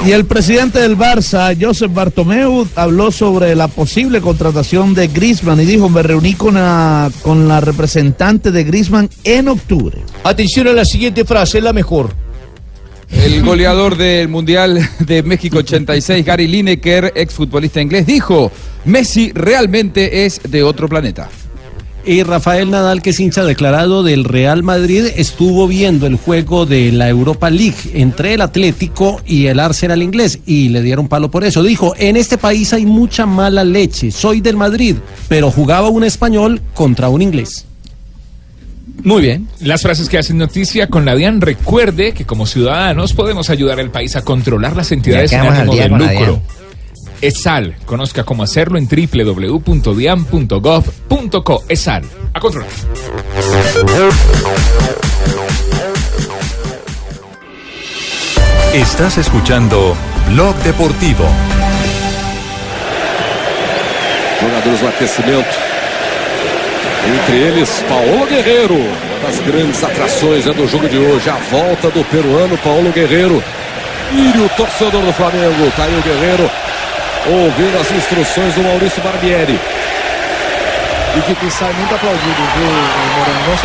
Y 0.06 0.12
el 0.12 0.26
presidente 0.26 0.78
del 0.80 0.96
Barça, 0.96 1.56
Josep 1.60 1.92
Bartomeu, 1.92 2.66
habló 2.76 3.10
sobre 3.10 3.54
la 3.54 3.68
posible 3.68 4.20
contratación 4.20 4.94
de 4.94 5.08
Griezmann 5.08 5.60
y 5.60 5.64
dijo, 5.64 5.88
me 5.88 6.02
reuní 6.02 6.34
con 6.34 6.54
la, 6.54 7.10
con 7.22 7.48
la 7.48 7.60
representante 7.60 8.50
de 8.50 8.64
Griezmann 8.64 9.10
en 9.24 9.48
octubre. 9.48 9.98
Atención 10.22 10.68
a 10.68 10.72
la 10.72 10.84
siguiente 10.84 11.24
frase, 11.24 11.58
es 11.58 11.64
la 11.64 11.72
mejor. 11.72 12.14
El 13.10 13.42
goleador 13.42 13.96
del 13.96 14.28
Mundial 14.28 14.80
de 14.98 15.22
México 15.22 15.58
86, 15.58 16.24
Gary 16.24 16.46
Lineker, 16.46 17.12
exfutbolista 17.14 17.80
inglés, 17.80 18.06
dijo, 18.06 18.52
Messi 18.84 19.32
realmente 19.32 20.26
es 20.26 20.40
de 20.48 20.62
otro 20.62 20.88
planeta. 20.88 21.28
Y 22.04 22.22
Rafael 22.22 22.70
Nadal, 22.70 23.02
que 23.02 23.10
es 23.10 23.20
hincha 23.20 23.44
declarado 23.44 24.02
del 24.02 24.24
Real 24.24 24.62
Madrid, 24.62 25.06
estuvo 25.16 25.68
viendo 25.68 26.06
el 26.06 26.16
juego 26.16 26.64
de 26.64 26.90
la 26.90 27.08
Europa 27.08 27.50
League 27.50 27.76
entre 27.92 28.34
el 28.34 28.40
Atlético 28.40 29.20
y 29.26 29.46
el 29.46 29.60
Arsenal 29.60 30.02
inglés 30.02 30.38
y 30.46 30.70
le 30.70 30.80
dieron 30.80 31.08
palo 31.08 31.30
por 31.30 31.44
eso. 31.44 31.62
Dijo, 31.62 31.94
en 31.98 32.16
este 32.16 32.38
país 32.38 32.72
hay 32.72 32.86
mucha 32.86 33.26
mala 33.26 33.62
leche, 33.62 34.10
soy 34.10 34.40
del 34.40 34.56
Madrid, 34.56 34.96
pero 35.28 35.50
jugaba 35.50 35.90
un 35.90 36.04
español 36.04 36.62
contra 36.72 37.10
un 37.10 37.20
inglés. 37.20 37.67
Muy 39.04 39.22
bien. 39.22 39.48
Las 39.60 39.82
frases 39.82 40.08
que 40.08 40.18
hacen 40.18 40.38
noticia 40.38 40.88
con 40.88 41.04
la 41.04 41.14
DIAN. 41.14 41.40
Recuerde 41.40 42.12
que 42.12 42.24
como 42.24 42.46
ciudadanos 42.46 43.12
podemos 43.14 43.50
ayudar 43.50 43.78
al 43.80 43.90
país 43.90 44.16
a 44.16 44.22
controlar 44.22 44.76
las 44.76 44.90
entidades 44.92 45.30
sin 45.30 45.40
ánimo 45.40 45.74
de 45.74 45.88
lucro. 45.88 46.42
ESAL. 47.20 47.76
Conozca 47.84 48.24
cómo 48.24 48.42
hacerlo 48.42 48.78
en 48.78 48.88
www.dian.gov.co. 48.88 49.64
ESAL. 51.68 52.04
A 52.32 52.40
controlar. 52.40 52.70
Estás 58.74 59.18
escuchando 59.18 59.96
Blog 60.30 60.54
Deportivo. 60.62 61.24
Jogadores 64.40 64.80
do 64.80 64.88
aquecimento. 64.88 65.67
Entre 67.08 67.36
eles, 67.36 67.82
Paulo 67.88 68.26
Guerreiro, 68.26 68.74
uma 68.74 69.20
das 69.26 69.40
grandes 69.40 69.82
atrações 69.82 70.44
né, 70.44 70.52
do 70.52 70.68
jogo 70.68 70.88
de 70.88 70.98
hoje. 70.98 71.30
A 71.30 71.36
volta 71.50 71.90
do 71.90 72.04
peruano 72.04 72.56
Paulo 72.58 72.92
Guerreiro. 72.92 73.42
E 74.12 74.38
o 74.38 74.48
torcedor 74.50 75.02
do 75.02 75.12
Flamengo, 75.12 75.72
tá 75.76 75.84
aí 75.84 75.98
o 75.98 76.02
Guerreiro, 76.02 76.50
ouvindo 77.26 77.80
as 77.80 77.90
instruções 77.90 78.54
do 78.54 78.62
Maurício 78.62 79.02
Barbieri. 79.02 79.58
Y 81.16 81.20
que 81.22 81.34
quizá 81.34 81.66
nunca 81.66 81.94
aplaudido, 81.94 82.42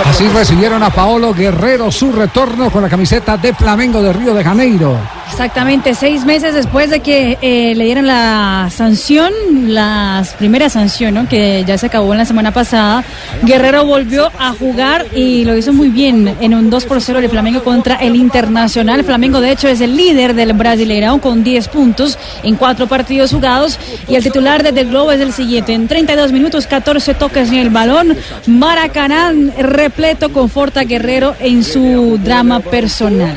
Así 0.05 0.27
recibieron 0.29 0.81
a 0.81 0.89
Paolo 0.89 1.33
Guerrero 1.33 1.91
su 1.91 2.11
retorno 2.11 2.71
con 2.71 2.81
la 2.81 2.89
camiseta 2.89 3.37
de 3.37 3.53
Flamengo 3.53 4.01
de 4.01 4.13
Río 4.13 4.33
de 4.33 4.43
Janeiro. 4.43 4.97
Exactamente, 5.30 5.95
seis 5.95 6.26
meses 6.26 6.53
después 6.53 6.89
de 6.89 6.99
que 6.99 7.38
eh, 7.41 7.74
le 7.76 7.86
dieran 7.86 8.05
la 8.05 8.69
sanción, 8.71 9.32
la 9.67 10.24
primera 10.38 10.69
sanción, 10.69 11.15
¿no? 11.15 11.28
que 11.28 11.63
ya 11.65 11.78
se 11.78 11.88
acabó 11.88 12.11
en 12.13 12.19
la 12.19 12.26
semana 12.26 12.51
pasada, 12.51 13.03
Guerrero 13.41 13.86
volvió 13.86 14.32
a 14.38 14.53
jugar 14.53 15.07
y 15.15 15.43
lo 15.43 15.57
hizo 15.57 15.74
muy 15.74 15.89
bien 15.89 16.36
en 16.39 16.53
un 16.53 16.69
2 16.69 16.86
por 16.86 17.01
0 17.01 17.21
de 17.21 17.30
Flamengo 17.30 17.63
contra 17.63 17.95
el 17.95 18.15
Internacional. 18.15 19.03
Flamengo, 19.03 19.41
de 19.41 19.51
hecho, 19.51 19.67
es 19.67 19.82
el 19.82 19.97
líder 19.97 20.36
del 20.36 20.53
Brasileirão 20.53 21.19
con 21.19 21.43
10 21.43 21.67
puntos 21.69 22.19
en 22.43 22.55
cuatro 22.55 22.88
partidos 22.88 23.32
jugados 23.32 23.80
y 24.07 24.15
el 24.15 24.24
titular 24.24 24.61
desde 24.61 24.82
el 24.82 24.89
Globo 24.89 25.11
es 25.11 25.21
el 25.21 25.34
siguiente. 25.34 25.74
En 25.74 25.88
32 25.88 26.32
minutos, 26.32 26.67
14 26.67 27.15
toques 27.15 27.49
en 27.49 27.55
el 27.55 27.69
balón, 27.69 28.15
Maracaná 28.45 29.34
repleto 29.57 30.32
con 30.32 30.49
Forta 30.49 30.84
Guerrero 30.84 31.36
en 31.39 31.63
su 31.63 32.19
drama 32.24 32.59
personal. 32.59 33.36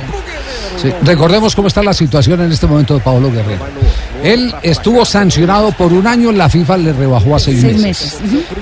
Sí, 0.81 0.91
Recordemos 1.03 1.55
cómo 1.55 1.68
está 1.68 1.83
la 1.83 1.95
situación 1.95 2.41
en 2.43 2.53
este 2.53 2.66
momento 2.66 2.95
de 2.95 3.01
Paolo 3.01 3.31
Guerrero. 3.33 3.64
Él 4.22 4.53
estuvo 4.62 5.05
sancionado 5.05 5.72
por 5.72 5.93
un 5.93 6.07
año, 6.07 6.33
la 6.33 6.49
FIFA 6.49 6.77
le 6.79 6.93
rebajó 6.93 7.37
a 7.37 7.39
seis, 7.39 7.61
Seis 7.61 7.79
meses. 7.81 8.18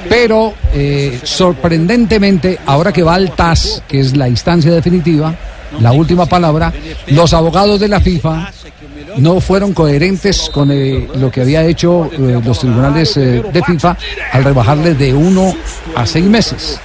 Pero 0.08 0.54
eh, 0.72 1.18
sorprendentemente, 1.22 2.58
ahora 2.66 2.92
que 2.92 3.02
va 3.02 3.14
al 3.14 3.32
TAS, 3.34 3.82
que 3.88 4.00
es 4.00 4.16
la 4.16 4.28
instancia 4.28 4.70
definitiva, 4.72 5.34
la 5.80 5.92
última 5.92 6.26
palabra, 6.26 6.72
los 7.08 7.32
abogados 7.34 7.80
de 7.80 7.88
la 7.88 8.00
FIFA 8.00 8.50
no 9.16 9.40
fueron 9.40 9.72
coherentes 9.72 10.50
con 10.52 10.70
eh, 10.70 11.08
lo 11.16 11.30
que 11.30 11.40
había 11.40 11.64
hecho 11.64 12.10
eh, 12.12 12.40
los 12.44 12.58
tribunales 12.60 13.16
eh, 13.16 13.42
de 13.52 13.62
FIFA 13.62 13.96
al 14.32 14.44
rebajarle 14.44 14.94
de 14.94 15.12
uno 15.14 15.54
a 15.96 16.06
seis 16.06 16.24
meses. 16.26 16.80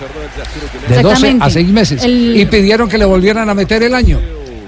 De 0.88 1.02
12 1.02 1.38
a 1.40 1.50
seis 1.50 1.68
meses. 1.68 2.04
El- 2.04 2.36
Y 2.38 2.46
pidieron 2.46 2.88
que 2.90 2.98
le 2.98 3.06
volvieran 3.06 3.50
a 3.50 3.54
meter 3.54 3.84
el 3.84 3.94
año. 3.94 4.20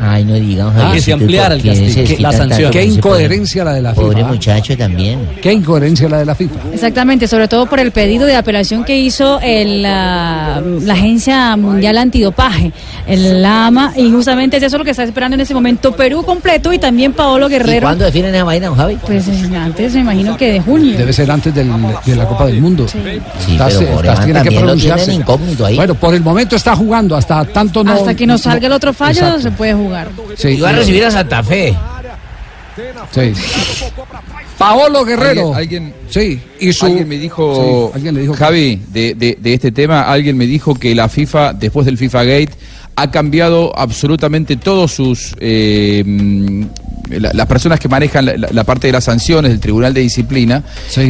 Ay, 0.03 0.25
no 0.25 0.33
digan, 0.33 0.69
Ah, 0.75 0.91
que 0.93 0.99
se 1.01 1.11
¿tú 1.11 1.17
por 1.17 1.21
ampliara 1.23 1.55
el 1.55 1.61
qué 1.61 1.69
castigo, 1.69 2.21
la 2.21 2.31
sanción. 2.31 2.71
Qué 2.71 2.83
incoherencia 2.85 3.63
la 3.63 3.73
de 3.73 3.81
la 3.81 3.93
Pobre 3.93 4.17
FIFA. 4.17 4.27
muchacho 4.29 4.77
también. 4.77 5.19
Qué 5.41 5.53
incoherencia 5.53 6.09
la 6.09 6.17
de 6.19 6.25
la 6.25 6.33
FIFA. 6.35 6.55
Exactamente, 6.73 7.27
sobre 7.27 7.47
todo 7.47 7.67
por 7.67 7.79
el 7.79 7.91
pedido 7.91 8.25
de 8.25 8.35
apelación 8.35 8.83
que 8.83 8.97
hizo 8.97 9.39
el, 9.41 9.85
ah, 9.85 10.59
la 10.81 10.93
Agencia 10.93 11.55
Mundial 11.55 11.97
Antidopaje, 11.97 12.71
el 13.07 13.45
AMA, 13.45 13.93
y 13.95 14.09
justamente 14.11 14.57
es 14.57 14.63
eso 14.63 14.77
lo 14.79 14.83
que 14.83 14.91
está 14.91 15.03
esperando 15.03 15.35
en 15.35 15.41
ese 15.41 15.53
momento 15.53 15.95
Perú 15.95 16.23
completo 16.23 16.73
y 16.73 16.79
también 16.79 17.13
Paolo 17.13 17.47
Guerrero. 17.47 17.81
¿Cuándo 17.81 18.05
definen 18.05 18.33
esa 18.33 18.43
vaina, 18.43 18.73
Javi? 18.75 18.97
Pues 19.05 19.27
eh, 19.27 19.49
antes 19.55 19.93
me 19.93 19.99
imagino 20.01 20.35
que 20.35 20.51
de 20.53 20.61
junio. 20.61 20.97
Debe 20.97 21.13
ser 21.13 21.29
antes 21.29 21.53
del- 21.53 21.71
de 22.05 22.15
la 22.15 22.25
Copa 22.27 22.47
del 22.47 22.59
Mundo. 22.59 22.87
Sí, 22.87 22.97
Estás- 23.51 23.75
pero 23.77 23.99
estás- 23.99 24.25
tiene 24.25 24.41
que 24.41 24.51
pronunciarse. 24.51 25.11
ahí. 25.65 25.75
Bueno, 25.75 25.93
por 25.95 26.15
el 26.15 26.21
momento 26.21 26.55
está 26.55 26.75
jugando, 26.75 27.15
hasta 27.15 27.45
tanto 27.45 27.83
no. 27.83 27.91
Hasta 27.93 28.15
que 28.15 28.25
nos 28.25 28.41
salga 28.41 28.65
el 28.67 28.73
otro 28.73 28.93
fallo 28.93 29.19
Exacto. 29.19 29.41
se 29.41 29.51
puede 29.51 29.73
jugar. 29.73 29.90
Sí, 30.35 30.49
Iba 30.49 30.69
a 30.69 30.73
recibir 30.73 31.05
a 31.05 31.11
Santa 31.11 31.43
Fe. 31.43 31.77
Sí. 33.11 33.33
Paolo 34.57 35.03
Guerrero. 35.03 35.53
Alguien, 35.53 35.93
sí, 36.09 36.41
y 36.69 36.73
su- 36.73 36.85
alguien 36.85 37.07
me 37.07 37.17
dijo, 37.17 37.91
Sí, 37.91 37.95
alguien 37.95 38.15
le 38.15 38.21
dijo 38.21 38.33
que- 38.33 38.39
Javi, 38.39 38.81
de, 38.93 39.15
de- 39.15 39.37
de 39.41 39.53
este 39.53 39.71
tema, 39.71 40.01
alguien 40.03 40.37
me 40.37 40.45
dijo 40.45 40.75
que 40.75 40.93
la 40.95 41.09
FIFA, 41.09 41.53
después 41.53 41.85
del 41.85 41.97
FIFA 41.97 42.23
Gate, 42.23 42.51
ha 42.95 43.09
cambiado 43.09 43.71
absolutamente 43.77 44.57
todos 44.57 44.91
sus 44.91 45.33
eh, 45.39 46.03
mm, 46.05 46.63
la- 47.09 47.31
las 47.33 47.47
personas 47.47 47.79
que 47.79 47.89
manejan 47.89 48.25
la, 48.25 48.63
parte 48.63 48.87
de 48.87 48.93
las 48.93 49.03
sanciones 49.05 49.51
del 49.51 49.59
Tribunal 49.59 49.93
de 49.93 49.99
Disciplina 50.01 50.63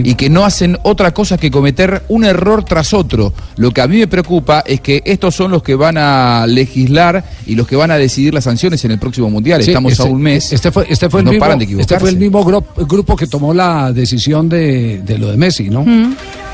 y 0.04 0.16
que 0.16 0.30
no 0.30 0.46
hacen 0.46 0.78
otra 0.84 1.14
cosa 1.14 1.38
que 1.38 1.52
cometer 1.52 2.02
un 2.08 2.24
error 2.24 2.64
tras 2.64 2.94
otro. 2.94 3.34
Lo 3.58 3.72
que 3.72 3.82
a 3.82 3.88
mí 3.88 3.98
me 3.98 4.08
preocupa 4.08 4.64
es 4.66 4.80
que 4.82 5.02
estos 5.06 5.36
son 5.36 5.52
los 5.52 5.62
que 5.62 5.76
van 5.76 5.98
a 6.00 6.46
legislar 6.48 7.24
y 7.46 7.54
los 7.56 7.68
que 7.68 7.76
van 7.76 7.92
a 7.92 7.98
decidir 7.98 8.34
las 8.34 8.46
sanciones 8.46 8.84
en 8.86 8.92
el 8.92 9.00
próximo 9.00 9.30
Mundial. 9.30 9.62
Sí, 9.64 9.70
Estamos 9.72 9.92
este- 9.92 10.04
a 10.04 10.08
un 10.08 10.22
mes. 10.22 10.52
Este 10.54 10.72
fue, 10.72 10.86
este 10.90 11.10
fue 11.10 11.20
y 11.20 11.22
el 11.22 11.26
no 11.26 11.32
mismo, 11.34 11.44
paran 11.46 11.60
de 11.60 11.66
este 11.82 12.00
fue 12.00 12.10
el 12.10 12.18
mismo 12.18 12.44
gru- 12.46 12.88
grupo 12.88 13.16
que 13.16 13.28
tomó 13.28 13.54
la 13.54 13.92
decisión 13.92 14.50
de, 14.50 15.02
de 15.04 15.18
lo 15.20 15.30
de 15.30 15.38
Messi, 15.42 15.70
¿no? 15.70 15.84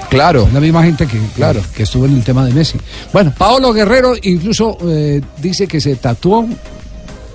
Claro. 0.10 0.48
La 0.54 0.62
misma 0.62 0.84
gente 0.84 1.06
que, 1.06 1.20
claro. 1.36 1.62
que 1.76 1.84
estuvo 1.84 2.06
en 2.06 2.16
el 2.16 2.24
tema 2.24 2.46
de 2.46 2.54
Messi. 2.54 2.78
Bueno, 3.12 3.34
Paolo 3.38 3.74
Guerrero 3.74 4.14
incluso 4.22 4.78
eh, 4.88 5.22
dice 5.42 5.68
que 5.68 5.82
se 5.82 5.96
tatuó 5.98 6.48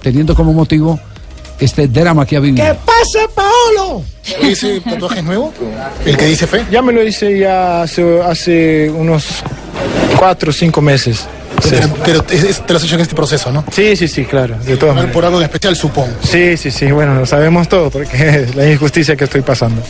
teniendo 0.03 0.34
como 0.34 0.53
motivo 0.53 0.98
este 1.61 1.86
drama 1.86 2.26
que 2.26 2.36
ha 2.36 2.40
vivido. 2.40 2.64
¿Qué 2.64 2.78
pasa, 2.84 3.28
Paolo? 3.34 4.03
¿Ese 4.40 4.80
tatuaje 4.80 5.18
es 5.18 5.24
nuevo? 5.24 5.53
¿El 6.05 6.16
que 6.16 6.26
dice 6.26 6.46
fe? 6.46 6.64
Ya 6.70 6.80
me 6.82 6.92
lo 6.92 7.03
hice 7.05 7.38
ya 7.38 7.82
hace, 7.82 8.22
hace 8.22 8.90
unos 8.90 9.26
cuatro 10.18 10.50
o 10.50 10.53
cinco 10.53 10.80
meses. 10.80 11.26
Pero, 11.68 11.88
pero 12.05 12.22
te, 12.24 12.36
lo 12.40 12.76
has 12.76 12.84
hecho 12.84 12.94
en 12.96 13.03
este 13.03 13.14
proceso, 13.14 13.53
¿no? 13.53 13.64
Sí, 13.70 13.94
sí, 13.94 14.09
sí, 14.09 14.24
claro. 14.24 14.57
De 14.64 14.76
todas 14.76 14.94
maneras. 14.94 15.14
Por 15.14 15.24
algo 15.24 15.38
en 15.38 15.44
especial, 15.44 15.76
supongo. 15.76 16.12
Sí, 16.22 16.57
sí, 16.57 16.70
sí, 16.70 16.90
bueno, 16.90 17.14
lo 17.14 17.26
sabemos 17.26 17.68
todo 17.68 17.91
porque 17.91 18.29
es 18.42 18.54
la 18.57 18.68
injusticia 18.68 19.14
que 19.14 19.24
estoy 19.24 19.42
pasando. 19.42 19.83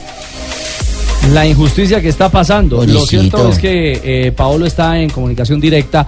La 1.30 1.46
injusticia 1.46 2.00
que 2.02 2.08
está 2.08 2.28
pasando. 2.28 2.84
Lo 2.84 3.06
cierto 3.06 3.48
es 3.50 3.58
que 3.58 4.00
eh, 4.26 4.32
Paolo 4.32 4.66
está 4.66 4.98
en 4.98 5.08
comunicación 5.10 5.60
directa 5.60 6.06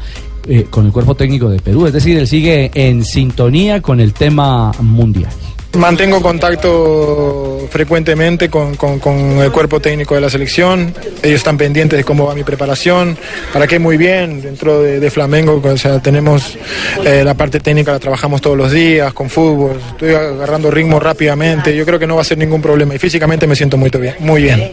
eh, 0.48 0.66
con 0.68 0.84
el 0.86 0.92
cuerpo 0.92 1.14
técnico 1.14 1.48
de 1.48 1.58
Perú, 1.60 1.86
es 1.86 1.92
decir, 1.92 2.18
él 2.18 2.26
sigue 2.28 2.70
en 2.74 3.04
sintonía 3.04 3.80
con 3.80 4.00
el 4.00 4.12
tema 4.12 4.72
mundial. 4.80 5.30
Mantengo 5.78 6.20
contacto 6.22 7.66
frecuentemente 7.70 8.48
con, 8.48 8.76
con- 8.76 9.00
con 9.00 9.16
el 9.40 9.50
cuerpo 9.50 9.80
técnico 9.80 10.14
de 10.14 10.20
la 10.20 10.30
selección. 10.30 10.94
Ellos 11.20 11.38
están 11.38 11.56
pendientes 11.56 11.96
de 11.96 12.04
cómo 12.04 12.26
va 12.26 12.34
mi 12.34 12.44
preparación. 12.44 13.16
Para 13.52 13.66
qué 13.66 13.80
muy 13.80 13.96
bien 13.96 14.40
dentro 14.40 14.82
de, 14.82 15.00
de 15.00 15.10
Flamengo. 15.10 15.60
O 15.64 15.76
sea, 15.76 16.00
tenemos 16.00 16.56
eh, 17.04 17.22
la 17.24 17.34
parte 17.34 17.58
técnica, 17.58 17.90
la 17.90 17.98
trabajamos 17.98 18.40
todos 18.40 18.56
los 18.56 18.70
días 18.70 19.12
con 19.14 19.28
fútbol. 19.28 19.80
Estoy 19.90 20.10
agarrando 20.14 20.70
ritmo 20.70 21.00
rápidamente. 21.00 21.74
Yo 21.74 21.84
creo 21.84 21.98
que 21.98 22.06
no 22.06 22.14
va 22.16 22.20
a 22.20 22.24
ser 22.24 22.38
ningún 22.38 22.62
problema. 22.62 22.94
Y 22.94 22.98
físicamente 23.00 23.48
me 23.48 23.56
siento 23.56 23.76
muy 23.76 23.90
bien. 23.90 24.14
Muy 24.20 24.42
bien. 24.42 24.72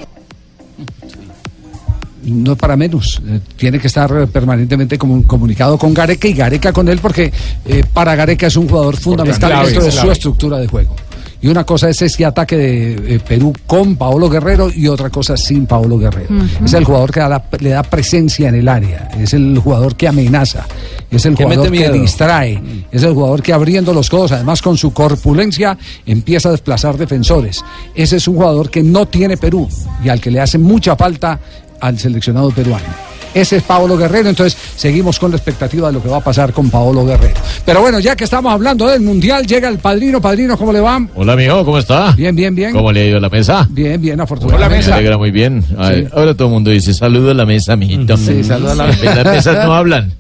No 2.25 2.53
es 2.53 2.57
para 2.57 2.75
menos. 2.75 3.21
eh, 3.27 3.39
tiene 3.57 3.79
que 3.79 3.87
estar 3.87 4.27
permanentemente 4.27 4.97
comu- 4.99 5.25
comunicado 5.25 5.77
con 5.77 5.93
Gareca 5.93 6.27
y 6.27 6.33
Gareca 6.33 6.71
con 6.73 6.87
él 6.89 6.99
porque 7.01 7.31
eh, 7.65 7.83
para 7.93 8.15
Gareca 8.15 8.47
es 8.47 8.55
un 8.55 8.67
jugador 8.69 8.97
fundamental 8.97 9.49
clave, 9.49 9.65
dentro 9.65 9.83
de 9.83 9.89
es 9.89 9.95
su 9.95 10.11
estructura 10.11 10.57
de 10.59 10.67
juego. 10.67 10.95
Y 11.43 11.47
una 11.47 11.63
cosa 11.63 11.89
es 11.89 11.99
ese 12.03 12.23
ataque 12.23 12.55
de 12.55 13.15
eh, 13.15 13.19
Perú 13.27 13.51
con 13.65 13.95
Paolo 13.95 14.29
Guerrero 14.29 14.69
y 14.71 14.87
otra 14.87 15.09
cosa 15.09 15.35
sin 15.35 15.65
Paolo 15.65 15.97
Guerrero. 15.97 16.29
Es 16.63 16.71
el 16.73 16.83
jugador 16.83 17.11
que 17.11 17.19
da 17.19 17.29
la- 17.29 17.43
le 17.59 17.69
da 17.71 17.81
presencia 17.81 18.49
en 18.49 18.53
el 18.55 18.67
área, 18.67 19.09
es 19.19 19.33
el 19.33 19.57
jugador 19.57 19.95
que 19.95 20.07
amenaza, 20.07 20.67
es 21.09 21.25
el 21.25 21.33
Que 21.35 21.43
jugador 21.45 21.71
que 21.71 21.77
distrae, 21.99 22.61
es 22.91 23.01
el 23.01 23.13
jugador 23.15 23.41
que 23.41 23.53
abriendo 23.53 23.91
los 23.91 24.07
codos, 24.07 24.31
además 24.33 24.61
con 24.61 24.77
su 24.77 24.93
corpulencia, 24.93 25.75
empieza 26.05 26.49
a 26.49 26.51
desplazar 26.51 26.95
defensores. 26.95 27.65
Ese 27.95 28.17
es 28.17 28.27
un 28.27 28.35
jugador 28.35 28.69
que 28.69 28.83
no 28.83 29.07
tiene 29.07 29.35
Perú 29.35 29.67
y 30.03 30.09
al 30.09 30.21
que 30.21 30.29
le 30.29 30.41
hace 30.41 30.59
mucha 30.59 30.95
falta 30.95 31.39
al 31.81 31.99
seleccionado 31.99 32.51
peruano. 32.51 32.85
Ese 33.33 33.57
es 33.57 33.63
Paolo 33.63 33.97
Guerrero, 33.97 34.27
entonces 34.27 34.57
seguimos 34.75 35.17
con 35.17 35.31
la 35.31 35.37
expectativa 35.37 35.87
de 35.87 35.93
lo 35.93 36.03
que 36.03 36.09
va 36.09 36.17
a 36.17 36.23
pasar 36.23 36.51
con 36.51 36.69
Paolo 36.69 37.05
Guerrero. 37.05 37.33
Pero 37.65 37.79
bueno, 37.79 37.99
ya 37.99 38.13
que 38.13 38.25
estamos 38.25 38.51
hablando 38.51 38.87
del 38.87 39.01
Mundial, 39.01 39.47
llega 39.47 39.69
el 39.69 39.77
padrino. 39.77 40.19
Padrino, 40.19 40.57
¿cómo 40.57 40.73
le 40.73 40.81
va? 40.81 41.01
Hola, 41.15 41.33
amigo, 41.33 41.63
¿cómo 41.63 41.77
está? 41.77 42.11
Bien, 42.11 42.35
bien, 42.35 42.53
bien. 42.53 42.73
¿Cómo 42.73 42.91
le 42.91 43.01
ha 43.01 43.05
ido 43.05 43.17
a 43.19 43.21
la 43.21 43.29
mesa? 43.29 43.65
Bien, 43.69 44.01
bien, 44.01 44.19
afortunadamente. 44.19 44.87
Me 44.87 44.93
alegra 44.93 45.17
muy 45.17 45.31
bien. 45.31 45.63
Ver, 45.77 46.09
Ahora 46.13 46.33
todo 46.33 46.49
el 46.49 46.53
mundo 46.55 46.71
dice, 46.71 46.93
saludo 46.93 47.31
a 47.31 47.33
la 47.33 47.45
mesa, 47.45 47.77
mijito. 47.77 48.17
Sí, 48.17 48.43
saludo 48.43 48.71
a 48.71 48.75
la 48.75 48.91
En 49.01 49.15
las 49.15 49.25
mesas 49.25 49.65
no 49.65 49.73
hablan. 49.73 50.11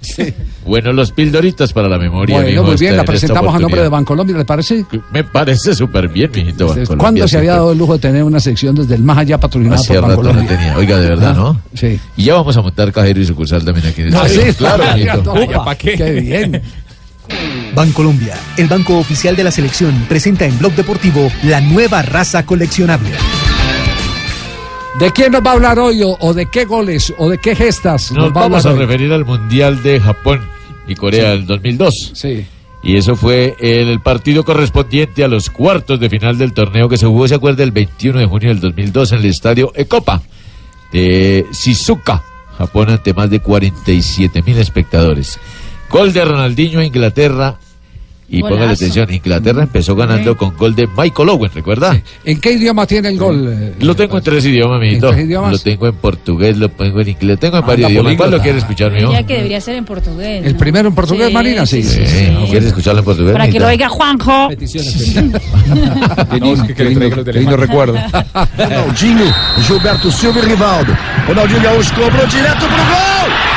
Bueno, 0.65 0.93
los 0.93 1.11
pildoritas 1.11 1.73
para 1.73 1.89
la 1.89 1.97
memoria, 1.97 2.35
Bueno, 2.35 2.49
mijo, 2.49 2.63
muy 2.63 2.73
esta- 2.75 2.81
bien, 2.85 2.97
la 2.97 3.03
presentamos 3.03 3.55
a 3.55 3.59
nombre 3.59 3.81
de. 3.81 3.89
Bancolombia, 3.89 4.37
¿le 4.37 4.45
parece? 4.45 4.85
Me 5.11 5.23
parece 5.23 5.73
súper 5.73 6.07
bien, 6.07 6.29
mijito. 6.33 6.67
Bancolombia, 6.67 6.97
¿Cuándo 6.97 7.27
se 7.27 7.37
había 7.39 7.53
dado 7.53 7.71
el 7.71 7.77
lujo 7.79 7.93
de 7.93 7.99
tener 7.99 8.23
una 8.23 8.39
sección 8.39 8.75
desde 8.75 8.93
el 8.95 9.01
más 9.03 9.17
allá 9.17 9.39
patrocinada 9.39 9.81
Hace 9.81 9.93
por 9.95 10.03
rato 10.09 10.21
no 10.21 10.29
Bancolombia? 10.29 10.57
tenía. 10.57 10.77
Oiga, 10.77 10.97
de 10.99 11.09
verdad, 11.09 11.31
Ah, 11.31 11.39
¿no? 11.39 11.61
Sí. 11.73 11.99
Y 12.15 12.23
ya 12.25 12.35
vamos 12.35 12.55
a 12.57 12.61
montar 12.61 12.91
cajero 12.91 13.19
y 13.19 13.25
sucursal 13.25 13.65
también 13.65 13.87
aquí 13.87 14.01
en 14.03 14.13
Ah, 14.15 14.27
sí. 14.29 14.39
Claro, 14.57 14.83
mijito. 14.95 15.35
ya, 15.49 15.63
¿pa' 15.65 15.75
qué? 15.75 15.93
Qué 15.97 16.11
bien. 16.11 16.61
Bancolombia, 17.73 18.35
el 18.57 18.67
banco 18.67 18.97
oficial 18.97 19.35
de 19.35 19.43
la 19.45 19.51
selección, 19.51 20.05
presenta 20.09 20.45
en 20.45 20.59
Blog 20.59 20.73
Deportivo 20.73 21.31
la 21.43 21.61
nueva 21.61 22.01
raza 22.01 22.45
coleccionable. 22.45 23.09
¿De 24.99 25.09
quién 25.11 25.31
nos 25.31 25.41
va 25.41 25.51
a 25.51 25.53
hablar 25.53 25.79
hoy 25.79 26.03
o, 26.03 26.17
o 26.19 26.33
de 26.33 26.47
qué 26.47 26.65
goles 26.65 27.13
o 27.17 27.29
de 27.29 27.37
qué 27.37 27.55
gestas 27.55 28.11
Nos 28.11 28.33
vamos 28.33 28.65
a 28.65 28.73
referir 28.73 29.11
al 29.13 29.23
Mundial 29.25 29.81
de 29.81 29.99
Japón 30.01 30.41
y 30.91 30.95
Corea 30.95 31.31
del 31.31 31.45
2002. 31.45 32.11
Sí. 32.13 32.45
Y 32.83 32.95
eso 32.95 33.15
fue 33.15 33.55
el 33.59 33.99
partido 33.99 34.43
correspondiente 34.43 35.23
a 35.23 35.27
los 35.27 35.49
cuartos 35.49 35.99
de 35.99 36.09
final 36.09 36.37
del 36.37 36.53
torneo 36.53 36.89
que 36.89 36.97
se 36.97 37.05
jugó, 37.05 37.27
se 37.27 37.35
acuerda, 37.35 37.63
el 37.63 37.71
21 37.71 38.19
de 38.19 38.25
junio 38.25 38.49
del 38.49 38.59
2002 38.59 39.11
en 39.11 39.19
el 39.19 39.25
estadio 39.25 39.71
Ekopa 39.75 40.21
de 40.91 41.45
Shizuka, 41.51 42.23
Japón, 42.57 42.89
ante 42.89 43.13
más 43.13 43.29
de 43.29 43.39
47 43.39 44.41
mil 44.41 44.57
espectadores. 44.57 45.39
Gol 45.89 46.11
de 46.13 46.25
Ronaldinho 46.25 46.79
a 46.79 46.85
Inglaterra. 46.85 47.59
Y 48.33 48.39
póngale 48.41 48.61
Golazo. 48.61 48.83
atención, 48.85 49.13
Inglaterra 49.13 49.63
empezó 49.63 49.93
ganando 49.93 50.37
con 50.37 50.55
gol 50.55 50.73
de 50.73 50.87
Michael 50.87 51.27
Owen, 51.29 51.51
¿recuerda? 51.53 52.01
¿En 52.23 52.39
qué 52.39 52.53
idioma 52.53 52.87
tiene 52.87 53.09
el 53.09 53.17
gol? 53.17 53.45
eh? 53.51 53.73
Lo 53.81 53.93
tengo 53.93 54.17
en 54.19 54.23
tres 54.23 54.45
idiomas, 54.45 54.79
mijito. 54.79 55.09
tres 55.11 55.25
idiomas? 55.25 55.51
Lo 55.51 55.59
tengo 55.59 55.87
en 55.87 55.95
portugués, 55.95 56.55
lo 56.57 56.69
tengo 56.69 57.01
en 57.01 57.09
inglés, 57.09 57.27
lo 57.29 57.37
tengo 57.37 57.57
en 57.57 57.63
Ah, 57.63 57.67
varios 57.67 57.91
idiomas. 57.91 58.15
¿Cuál 58.15 58.31
lo 58.31 58.39
quiere 58.41 58.57
escuchar, 58.59 58.89
mijo? 58.93 59.11
Ya 59.11 59.23
que 59.23 59.33
debería 59.35 59.59
ser 59.59 59.75
en 59.75 59.83
portugués. 59.83 60.45
¿El 60.45 60.55
primero 60.55 60.87
en 60.87 60.95
portugués, 60.95 61.27
Sí, 61.27 61.33
Marina? 61.33 61.65
Sí. 61.65 61.83
sí, 61.83 62.05
Sí, 62.07 62.27
¿Quieres 62.49 62.67
escucharlo 62.69 62.99
en 62.99 63.05
portugués? 63.05 63.33
Para 63.33 63.49
que 63.49 63.59
lo 63.59 63.67
oiga 63.67 63.89
Juanjo. 63.89 64.47
Qué 64.47 66.39
lindo, 66.39 66.65
qué 66.73 67.33
lindo- 67.33 67.57
recuerdo. 67.57 67.93
Ronaldinho, 68.57 69.25
Gilberto 69.67 70.09
Silva 70.09 70.39
e 70.39 70.45
Rivaldo. 70.45 70.93
Ronaldinho 71.27 71.61
Gaúcho 71.63 71.93
cobrou 71.95 72.25
direto 72.27 72.65
pro 72.65 72.83
gol! 72.91 73.50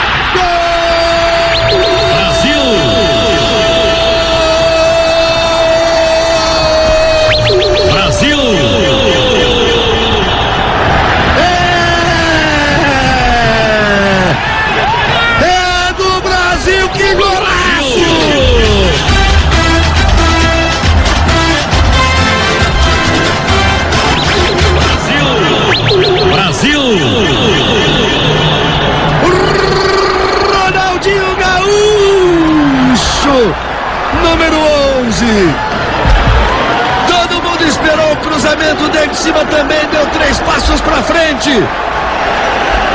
Todo 37.09 37.43
mundo 37.43 37.65
esperou 37.65 38.13
o 38.13 38.17
cruzamento 38.17 38.89
dele 38.89 39.09
de 39.09 39.17
cima 39.17 39.45
também, 39.47 39.87
deu 39.89 40.07
três 40.09 40.39
passos 40.41 40.81
para 40.83 41.03
frente. 41.03 41.51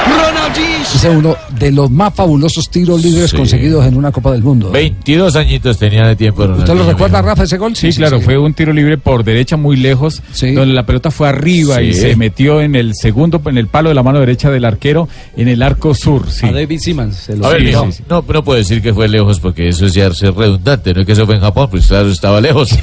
Ronaldinho. 0.07 0.78
Ese 0.95 1.07
es 1.09 1.15
uno 1.15 1.35
de 1.57 1.71
los 1.71 1.89
más 1.89 2.13
fabulosos 2.13 2.69
tiros 2.69 3.01
libres 3.01 3.29
Sí. 3.31 3.37
conseguidos 3.37 3.85
en 3.85 3.95
una 3.95 4.11
Copa 4.11 4.31
del 4.31 4.41
Mundo. 4.43 4.69
22 4.71 5.35
añitos 5.35 5.77
tenía 5.77 6.05
de 6.07 6.15
tiempo. 6.15 6.43
¿Usted 6.43 6.73
lo 6.73 6.85
recuerda, 6.85 7.21
Rafa, 7.21 7.43
ese 7.43 7.57
gol? 7.57 7.75
Sí, 7.75 7.91
claro, 7.93 8.19
fue 8.19 8.37
un 8.37 8.53
tiro 8.53 8.73
libre 8.73 8.97
por 8.97 9.23
derecha 9.23 9.55
muy 9.55 9.77
lejos, 9.77 10.21
donde 10.41 10.65
la 10.73 10.85
pelota 10.85 11.09
fue 11.11 11.29
arriba 11.29 11.81
y 11.81 11.93
se 11.93 12.15
metió 12.15 12.59
en 12.61 12.75
el 12.75 12.95
segundo, 12.95 13.41
en 13.45 13.57
el 13.57 13.67
palo 13.67 13.89
de 13.89 13.95
la 13.95 14.03
mano 14.03 14.19
derecha 14.19 14.49
del 14.49 14.65
arquero, 14.65 15.07
en 15.37 15.47
el 15.47 15.61
arco 15.61 15.93
sur. 15.93 16.29
Sí. 16.29 16.47
A 16.47 16.51
David 16.51 16.79
Simmons. 16.79 17.15
se 17.15 17.35
lo 17.37 17.45
A 17.45 17.49
ver, 17.49 17.59
sí, 17.61 17.67
mijo, 17.67 17.85
sí, 17.85 17.91
sí. 17.93 18.03
no, 18.09 18.25
no 18.27 18.43
puedo 18.43 18.57
decir 18.57 18.81
que 18.81 18.93
fue 18.93 19.07
lejos 19.07 19.39
porque 19.39 19.69
eso 19.69 19.85
es 19.85 19.93
ya 19.93 20.11
ser 20.13 20.33
redundante, 20.33 20.93
no 20.93 21.01
es 21.01 21.05
que 21.05 21.13
eso 21.13 21.25
fue 21.25 21.35
en 21.35 21.41
Japón, 21.41 21.67
pues 21.71 21.87
claro, 21.87 22.09
estaba 22.09 22.41
lejos. 22.41 22.69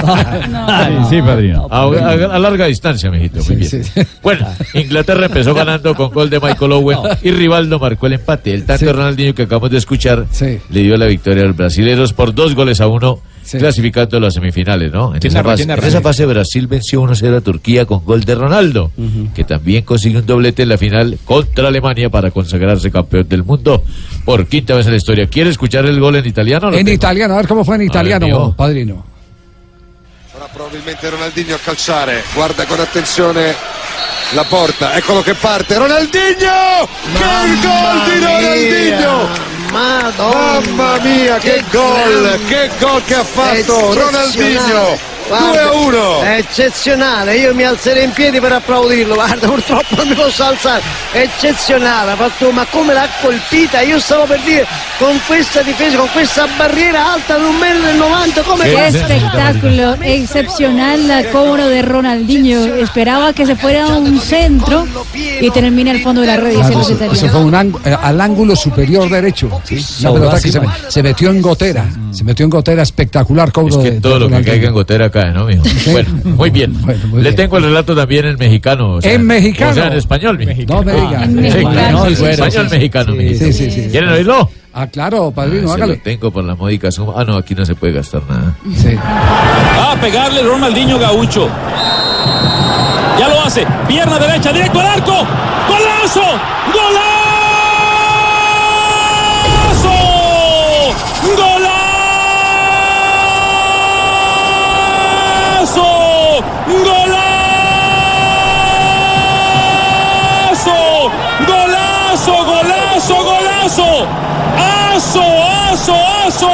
Sí, 0.00 1.16
sí, 1.16 1.22
padrino. 1.22 1.66
A, 1.70 1.82
a- 1.82 2.34
a 2.36 2.38
larga 2.38 2.66
distancia, 2.66 3.10
mijito, 3.10 3.42
muy 3.44 3.56
bien. 3.56 3.82
Bueno, 4.22 4.46
Inglaterra 4.74 5.26
empezó 5.26 5.54
ganando 5.54 5.94
con 5.94 6.10
gol 6.10 6.30
de 6.30 6.40
Michael 6.40 6.72
Owen 6.72 6.98
y 7.22 7.30
Rivaldo 7.30 7.78
marcó 7.78 8.06
el 8.06 8.14
empate. 8.14 8.54
El 8.54 8.64
tanto 8.64 8.84
de 8.86 8.92
Ronaldinho 8.92 9.34
que 9.34 9.42
acabamos 9.42 9.70
de 9.70 9.78
escuchar 9.78 10.26
le 10.70 10.80
dio 10.80 10.96
la 10.96 11.06
victoria 11.06 11.44
a 11.44 11.46
los 11.46 11.56
brasileños 11.56 12.12
por 12.12 12.34
dos 12.34 12.54
goles 12.54 12.80
a 12.80 12.86
uno, 12.86 13.20
clasificando 13.50 14.16
a 14.18 14.20
las 14.20 14.34
semifinales, 14.34 14.92
¿no? 14.92 15.14
En, 15.14 15.20
¿Quién 15.20 15.32
esa 15.32 15.42
fase, 15.42 15.56
¿Quién 15.56 15.68
narra? 15.68 15.82
en 15.82 15.88
esa 15.88 16.00
fase 16.00 16.26
Brasil 16.26 16.66
venció 16.66 17.02
1-0 17.02 17.36
a 17.36 17.40
Turquía 17.40 17.84
con 17.84 18.04
gol 18.04 18.22
de 18.24 18.34
Ronaldo, 18.34 18.92
que 19.34 19.44
también 19.44 19.82
consiguió 19.84 20.20
un 20.20 20.26
doblete 20.26 20.62
en 20.62 20.68
la 20.68 20.78
final 20.78 21.18
contra 21.24 21.68
Alemania 21.68 22.10
para 22.10 22.30
consagrarse 22.30 22.90
campeón 22.90 23.28
del 23.28 23.42
mundo 23.44 23.82
por 24.24 24.46
quinta 24.46 24.74
vez 24.74 24.86
en 24.86 24.92
la 24.92 24.98
historia. 24.98 25.26
¿Quiere 25.26 25.50
escuchar 25.50 25.86
el 25.86 25.98
gol 25.98 26.16
en 26.16 26.26
italiano? 26.26 26.70
Lo 26.70 26.76
En 26.76 26.84
tengo. 26.84 26.94
italiano, 26.94 27.34
a 27.34 27.36
ver 27.38 27.48
cómo 27.48 27.64
fue 27.64 27.76
en 27.76 27.82
italiano, 27.82 28.54
padrino. 28.56 29.04
Ora 30.36 30.46
probabilmente 30.54 31.10
Ronaldinho 31.10 31.56
a 31.56 31.58
calciare, 31.58 32.18
guarda 32.36 32.64
con 32.66 32.80
attenzione 32.80 33.52
la 34.32 34.44
porta, 34.44 34.94
eccolo 34.94 35.22
che 35.22 35.34
parte, 35.34 35.76
Ronaldinho! 35.76 36.88
che 37.12 37.58
gol 37.60 38.02
di 38.04 38.18
Ronaldinho! 38.18 39.28
Mamma 39.72 40.98
mia, 41.00 41.38
che 41.38 41.64
gol, 41.70 42.40
che 42.46 42.70
gol 42.78 43.04
che 43.04 43.14
ha 43.14 43.24
fatto 43.24 43.94
Ronaldinho! 43.94 45.09
2 45.38 45.58
a 45.60 45.72
1! 45.72 46.20
È 46.22 46.36
eccezionale, 46.38 47.36
io 47.36 47.54
mi 47.54 47.62
alzerei 47.64 48.04
in 48.04 48.10
piedi 48.10 48.40
per 48.40 48.52
applaudirlo, 48.52 49.14
guarda 49.14 49.46
purtroppo 49.46 49.94
non 49.96 50.08
mi 50.08 50.14
posso 50.14 50.42
alzare, 50.44 50.82
è 51.12 51.18
eccezionale, 51.20 52.12
ha 52.12 52.16
fatto- 52.16 52.50
ma 52.50 52.66
come 52.70 52.92
l'ha 52.92 53.08
colpita, 53.22 53.80
io 53.80 53.98
stavo 53.98 54.24
per 54.24 54.40
dire 54.40 54.66
con 54.98 55.18
questa 55.26 55.62
difesa, 55.62 55.96
con 55.96 56.08
questa 56.12 56.46
barriera 56.56 57.12
alta 57.12 57.38
di 57.38 57.44
un 57.44 57.56
metro 57.56 57.88
e 57.88 57.92
90, 57.94 58.42
come 58.42 58.64
Qué 58.64 58.86
espectáculo, 58.86 59.96
excepcional 60.00 61.06
la 61.06 61.24
cobro 61.26 61.66
de 61.68 61.82
Ronaldinho. 61.82 62.74
Esperaba 62.76 63.32
que 63.32 63.46
se 63.46 63.56
fuera 63.56 63.84
a 63.84 63.96
un 63.98 64.18
centro 64.20 64.86
y 65.14 65.50
termina 65.50 65.90
al 65.92 66.00
fondo 66.00 66.20
de 66.20 66.26
la 66.26 66.36
red, 66.36 66.54
Claro, 66.54 66.80
eso 66.80 66.92
italianos. 66.92 67.30
fue 67.30 67.40
un 67.40 67.54
eh, 67.84 67.96
al 68.02 68.20
ángulo 68.20 68.54
superior 68.56 69.08
derecho. 69.08 69.46
Una 69.46 69.80
Sobró 69.80 70.14
pelota 70.14 70.36
así, 70.36 70.50
que 70.52 70.58
se, 70.60 70.90
se 70.90 71.02
metió 71.02 71.30
en 71.30 71.40
gotera. 71.42 71.86
Se 72.12 72.24
metió 72.24 72.44
en 72.44 72.50
gotera 72.50 72.82
espectacular 72.82 73.52
cobro 73.52 73.68
Es 73.68 73.76
que 73.76 73.82
de- 73.84 73.90
de 73.96 74.00
todo 74.00 74.18
lo 74.18 74.28
que 74.28 74.42
caiga 74.44 74.68
en 74.68 74.74
gotera 74.74 75.10
cae, 75.22 75.32
¿no, 75.32 75.44
mijo? 75.44 75.62
Bueno, 75.92 76.08
muy 76.24 76.50
bien. 76.50 76.74
Le 77.14 77.32
tengo 77.32 77.56
el 77.58 77.64
relato 77.64 77.94
también 77.94 78.26
en 78.26 78.36
mexicano. 78.36 78.94
o 78.94 79.00
sea, 79.02 79.12
En 79.12 79.26
mexicano. 79.26 79.70
O 79.70 79.74
sea, 79.74 79.86
en 79.88 79.92
español, 79.94 80.38
mijo. 80.38 80.52
No 80.68 80.82
me. 80.82 80.92
En 81.24 81.34
mexicano. 81.34 82.04
Sí, 82.06 82.14
Sí, 82.14 82.22
sí, 82.24 82.30
español 82.30 82.66
sí, 82.68 82.74
mexicano, 82.76 83.12
sí, 83.12 83.18
mijito. 83.18 83.44
sí, 83.44 83.52
sí, 83.52 83.70
sí. 83.70 83.88
¿Quieren 83.90 84.10
oírlo? 84.10 84.50
Ah, 84.72 84.86
claro, 84.86 85.30
padrino, 85.32 85.72
Ah, 85.72 85.86
tengo 86.02 86.30
por 86.30 86.44
la 86.44 86.54
módica 86.54 86.90
suma. 86.92 87.14
Ah, 87.16 87.24
no, 87.24 87.36
aquí 87.36 87.54
no 87.54 87.64
se 87.64 87.74
puede 87.74 87.92
gastar 87.94 88.22
nada. 88.28 88.54
Va 89.78 89.92
a 89.92 90.00
pegarle 90.00 90.42
Ronaldinho 90.42 90.98
Gaucho. 90.98 91.48
Ya 93.18 93.28
lo 93.28 93.40
hace. 93.42 93.66
Pierna 93.88 94.18
derecha, 94.18 94.52
directo 94.52 94.80
al 94.80 94.86
arco. 94.86 95.12
¡Golazo! 95.68 96.20
¡Golazo! 96.72 97.09
¡Golazo! 106.70 107.10
¡Golazo! 111.46 112.44
¡Golazo! 112.44 113.16
¡Golazo! 113.24 114.06
¡Aso! 114.94 115.22
¡Aso! 115.72 115.94
¡Aso! 116.26 116.52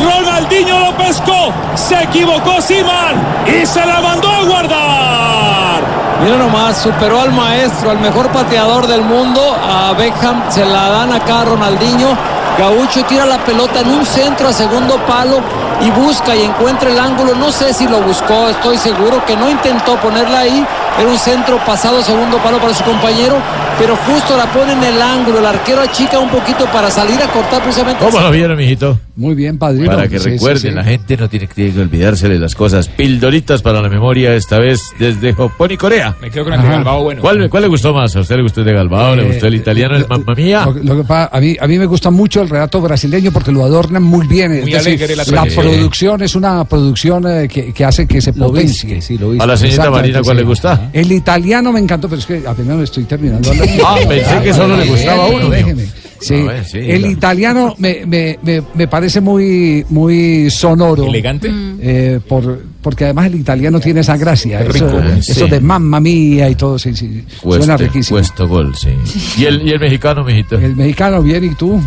Ronaldinho 0.00 0.78
lo 0.78 0.96
pescó. 0.96 1.52
Se 1.74 2.02
equivocó 2.02 2.60
Siman 2.60 3.16
y 3.46 3.66
se 3.66 3.84
la 3.84 4.00
mandó 4.00 4.30
a 4.30 4.44
guardar. 4.44 5.82
Mira 6.22 6.36
nomás, 6.38 6.78
superó 6.78 7.20
al 7.20 7.32
maestro, 7.32 7.90
al 7.90 7.98
mejor 7.98 8.28
pateador 8.30 8.86
del 8.86 9.02
mundo, 9.02 9.40
a 9.62 9.92
Beckham, 9.92 10.50
se 10.50 10.64
la 10.64 10.88
dan 10.88 11.12
acá 11.12 11.42
a 11.42 11.44
Ronaldinho. 11.44 12.35
Gaucho 12.58 13.04
tira 13.04 13.26
la 13.26 13.38
pelota 13.44 13.80
en 13.80 13.90
un 13.90 14.06
centro 14.06 14.48
a 14.48 14.52
segundo 14.52 14.96
palo 15.06 15.40
y 15.80 15.90
busca 15.90 16.34
y 16.34 16.42
encuentra 16.42 16.90
el 16.90 16.98
ángulo. 16.98 17.34
No 17.34 17.52
sé 17.52 17.74
si 17.74 17.86
lo 17.86 18.00
buscó, 18.00 18.48
estoy 18.48 18.78
seguro 18.78 19.24
que 19.26 19.36
no 19.36 19.50
intentó 19.50 19.96
ponerla 19.96 20.40
ahí. 20.40 20.66
Era 20.98 21.08
un 21.10 21.18
centro 21.18 21.58
pasado 21.66 22.02
segundo 22.02 22.38
palo 22.38 22.58
para 22.58 22.72
su 22.72 22.82
compañero, 22.84 23.36
pero 23.78 23.94
justo 23.96 24.34
la 24.36 24.46
pone 24.46 24.72
en 24.72 24.82
el 24.82 25.00
ángulo. 25.02 25.38
El 25.40 25.46
arquero 25.46 25.82
achica 25.82 26.18
un 26.18 26.30
poquito 26.30 26.64
para 26.72 26.90
salir 26.90 27.20
a 27.22 27.26
cortar 27.30 27.62
precisamente. 27.62 28.02
¿Cómo 28.02 28.18
lo 28.18 28.30
vieron, 28.30 28.56
mijito? 28.56 28.98
Muy 29.14 29.34
bien, 29.34 29.58
padrino. 29.58 29.86
Para 29.90 30.08
que 30.08 30.18
Sí, 30.18 30.30
recuerden, 30.30 30.60
sí. 30.60 30.70
la 30.70 30.84
gente 30.84 31.16
no 31.16 31.28
tiene 31.28 31.46
que 31.48 31.72
olvidarse 31.78 32.28
de 32.28 32.38
las 32.38 32.54
cosas. 32.54 32.88
Pildoritas 32.88 33.60
para 33.62 33.80
la 33.82 33.88
memoria, 33.90 34.34
esta 34.34 34.58
vez 34.58 34.80
desde 34.98 35.34
Japón 35.34 35.70
y 35.70 35.76
Corea. 35.76 36.14
Me 36.20 36.30
quedo 36.30 36.44
con 36.44 36.54
el 36.54 36.62
de 36.62 36.68
Galbao, 36.68 37.02
bueno. 37.02 37.20
¿Cuál, 37.20 37.48
cuál 37.50 37.62
le 37.64 37.68
gustó 37.68 37.92
más? 37.94 38.14
¿A 38.16 38.20
usted 38.20 38.36
le 38.36 38.42
gustó 38.42 38.60
el 38.60 38.66
de 38.66 38.72
Galbao? 38.74 39.16
¿Le 39.16 39.22
Eh, 39.22 39.26
gustó 39.32 39.46
el 39.48 39.54
italiano, 39.54 39.96
el 39.96 40.06
mamma 40.08 40.34
mía? 40.34 40.64
Lo, 40.66 40.72
lo 40.82 40.96
que 41.02 41.04
pa- 41.06 41.28
a, 41.32 41.40
mí, 41.40 41.56
a 41.60 41.66
mí 41.66 41.78
me 41.78 41.86
gusta 41.86 42.10
mucho 42.10 42.40
el 42.42 42.48
relato 42.48 42.80
brasileño 42.80 43.30
porque 43.32 43.52
lo 43.52 43.64
adornan 43.64 44.02
muy 44.02 44.26
bien. 44.26 44.52
Es 44.52 44.62
Muy 44.62 44.72
decir, 44.72 44.88
alegre 45.04 45.16
la 45.16 45.24
producción 45.54 46.22
es 46.22 46.34
una 46.34 46.64
producción 46.64 47.24
eh, 47.26 47.48
que, 47.48 47.72
que 47.72 47.84
hace 47.84 48.06
que 48.06 48.20
se 48.20 48.32
Lo 48.32 48.46
potencie. 48.48 48.94
viste, 48.94 49.00
sí, 49.14 49.18
lo 49.18 49.30
viste. 49.30 49.44
A 49.44 49.46
la 49.46 49.56
señorita 49.56 49.90
Marina, 49.90 50.20
¿cuál 50.22 50.36
sí. 50.36 50.42
le 50.42 50.46
gusta? 50.48 50.85
El 50.92 51.12
italiano 51.12 51.72
me 51.72 51.80
encantó, 51.80 52.08
pero 52.08 52.20
es 52.20 52.26
que 52.26 52.42
apenas 52.46 52.76
me 52.76 52.84
estoy 52.84 53.04
terminando. 53.04 53.50
Ah, 53.84 53.96
pensé 54.08 54.40
que 54.42 54.52
solo 54.52 54.76
le 54.76 54.86
gustaba 54.86 55.24
a 55.24 55.26
uno, 55.28 55.48
Déjeme. 55.48 55.86
Sí, 56.20 56.42
ver, 56.42 56.64
sí, 56.64 56.78
el 56.78 57.06
italiano 57.06 57.74
me, 57.78 58.06
me, 58.06 58.38
me, 58.42 58.62
me 58.74 58.88
parece 58.88 59.20
muy, 59.20 59.84
muy 59.90 60.50
sonoro. 60.50 61.04
Elegante. 61.06 61.50
Eh, 61.80 62.20
por, 62.26 62.62
porque 62.82 63.04
además 63.04 63.26
el 63.26 63.34
italiano 63.36 63.80
tiene 63.80 64.00
esa 64.00 64.16
gracia. 64.16 64.60
Es 64.60 64.74
Eso, 64.74 64.86
rico, 64.86 64.98
eh, 65.00 65.16
eso 65.18 65.44
sí. 65.44 65.50
de 65.50 65.60
mamma 65.60 66.00
mía 66.00 66.48
y 66.48 66.54
todo, 66.54 66.78
sí, 66.78 66.94
sí, 66.96 67.24
suena 67.42 67.76
riquísimo. 67.76 68.16
cuesta 68.18 68.44
gol, 68.44 68.74
sí. 68.76 68.90
¿Y 69.38 69.44
el, 69.44 69.66
y 69.66 69.72
el 69.72 69.80
mexicano, 69.80 70.24
mijito? 70.24 70.56
El 70.56 70.74
mexicano 70.76 71.22
bien 71.22 71.44
y 71.44 71.54
tú. 71.54 71.80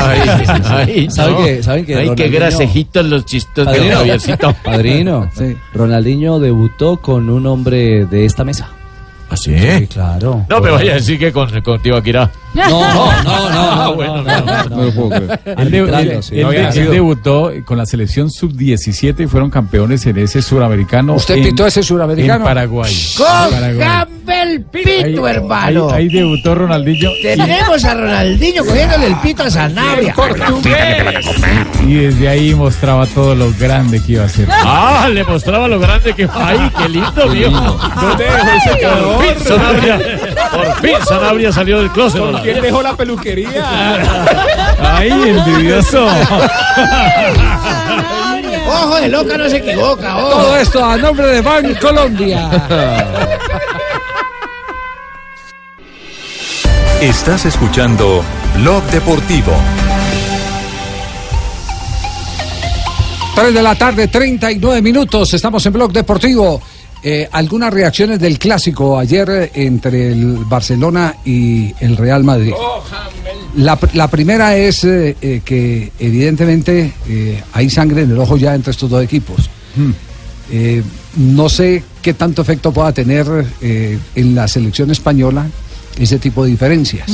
Ay, 0.00 0.20
ay, 0.64 1.10
¿Saben 1.10 1.34
no. 1.34 1.44
que, 1.44 1.62
¿saben 1.62 1.84
que 1.84 1.96
Ay, 1.96 2.10
qué 2.16 2.28
grasejitos 2.28 3.04
los 3.06 3.24
chistos 3.26 3.66
de 3.66 3.72
Padrino, 3.74 3.96
Javiercito. 3.96 4.54
Padrino, 4.64 5.30
Ronaldinho 5.74 6.38
debutó 6.38 6.98
con 6.98 7.28
un 7.28 7.46
hombre 7.46 8.06
de 8.06 8.24
esta 8.24 8.44
mesa. 8.44 8.68
¿Ah, 9.30 9.36
sí? 9.36 9.52
claro. 9.88 10.44
No 10.48 10.60
me 10.60 10.70
vaya 10.70 10.92
a 10.92 10.94
decir 10.96 11.18
que 11.18 11.32
con, 11.32 11.48
con 11.62 11.80
Tibaquirá. 11.80 12.30
No, 12.54 12.68
no, 12.68 13.22
no, 13.22 13.50
no, 13.50 13.72
Ah, 13.72 13.74
no, 13.86 13.94
bueno, 13.94 14.22
no, 14.22 14.40
no, 14.40 14.44
no, 14.44 14.64
no 14.76 14.84
lo 14.84 14.92
puedo 14.92 15.08
creer. 15.10 15.40
Él, 16.32 16.72
sí. 16.72 16.80
debutó 16.82 17.50
con 17.64 17.78
la 17.78 17.86
selección 17.86 18.30
sub-17 18.30 19.24
y 19.24 19.26
fueron 19.26 19.50
campeones 19.50 20.04
en 20.06 20.18
ese 20.18 20.42
suramericano. 20.42 21.14
¿Usted 21.14 21.36
en- 21.36 21.44
pitó 21.44 21.66
ese 21.66 21.82
suramericano? 21.82 22.40
En 22.40 22.44
Paraguay. 22.44 22.94
¡Cójame 23.16 24.42
el 24.42 24.62
pito, 24.64 25.26
hermano! 25.28 25.90
Ahí, 25.90 26.02
ahí 26.04 26.08
debutó 26.08 26.54
Ronaldinho. 26.54 27.10
Tenemos 27.22 27.84
a 27.84 27.94
Ronaldinho 27.94 28.64
cogiéndole 28.64 29.06
el 29.06 29.16
pito 29.16 29.42
a 29.44 29.50
Sanabria. 29.50 30.14
Y 31.86 31.94
desde 31.94 32.28
ahí 32.28 32.54
mostraba 32.54 33.06
todo 33.06 33.34
lo 33.34 33.52
grande 33.58 34.00
que 34.04 34.12
iba 34.12 34.24
a 34.24 34.28
ser. 34.28 34.46
Ah, 34.50 35.08
le 35.12 35.24
mostraba 35.24 35.68
lo 35.68 35.78
grande 35.80 36.12
que 36.14 36.28
¡Ay, 36.32 36.70
qué 36.78 36.88
lindo, 36.88 37.28
viejo! 37.30 37.78
Por 37.78 39.22
fin 39.22 39.44
Sanabria, 39.44 39.98
por 40.52 40.74
fin 40.80 40.96
Sanabria 41.06 41.52
salió 41.52 41.80
del 41.80 41.90
closet. 41.90 42.20
¿Con 42.42 42.50
hola. 42.50 42.60
quién 42.60 42.62
dejó 42.62 42.82
la 42.82 42.96
peluquería? 42.96 43.98
¡Ay, 44.96 45.10
envidioso! 45.10 46.06
Ojo 48.68 48.96
de 48.96 49.08
loca 49.08 49.38
no 49.38 49.48
se 49.48 49.58
equivoca, 49.58 50.16
ojo. 50.16 50.30
Todo 50.30 50.56
esto 50.56 50.84
a 50.84 50.96
nombre 50.96 51.26
de 51.26 51.40
Ban 51.40 51.74
Colombia. 51.76 52.50
Estás 57.00 57.46
escuchando 57.46 58.24
Blog 58.56 58.82
Deportivo. 58.84 59.52
3 63.34 63.54
de 63.54 63.62
la 63.62 63.74
tarde, 63.74 64.08
39 64.08 64.82
minutos. 64.82 65.34
Estamos 65.34 65.64
en 65.66 65.72
Blog 65.72 65.92
Deportivo. 65.92 66.60
Eh, 67.04 67.28
algunas 67.32 67.72
reacciones 67.74 68.20
del 68.20 68.38
clásico 68.38 68.96
ayer 68.96 69.28
eh, 69.30 69.50
entre 69.54 70.12
el 70.12 70.36
Barcelona 70.44 71.16
y 71.24 71.74
el 71.80 71.96
Real 71.96 72.22
Madrid. 72.22 72.52
La, 73.56 73.78
la 73.94 74.08
primera 74.08 74.56
es 74.56 74.84
eh, 74.84 75.16
eh, 75.20 75.42
que 75.44 75.92
evidentemente 75.98 76.92
hay 77.52 77.68
sangre 77.68 78.02
en 78.02 78.12
el 78.12 78.18
ojo 78.18 78.36
ya 78.36 78.54
entre 78.54 78.70
estos 78.70 78.88
dos 78.88 79.02
equipos. 79.02 79.50
Eh, 80.50 80.82
no 81.16 81.48
sé 81.48 81.82
qué 82.00 82.14
tanto 82.14 82.40
efecto 82.42 82.72
pueda 82.72 82.92
tener 82.92 83.26
en 83.60 84.34
la 84.34 84.48
selección 84.48 84.90
española 84.90 85.46
ese 85.98 86.18
tipo 86.18 86.44
de 86.44 86.50
diferencias. 86.50 87.08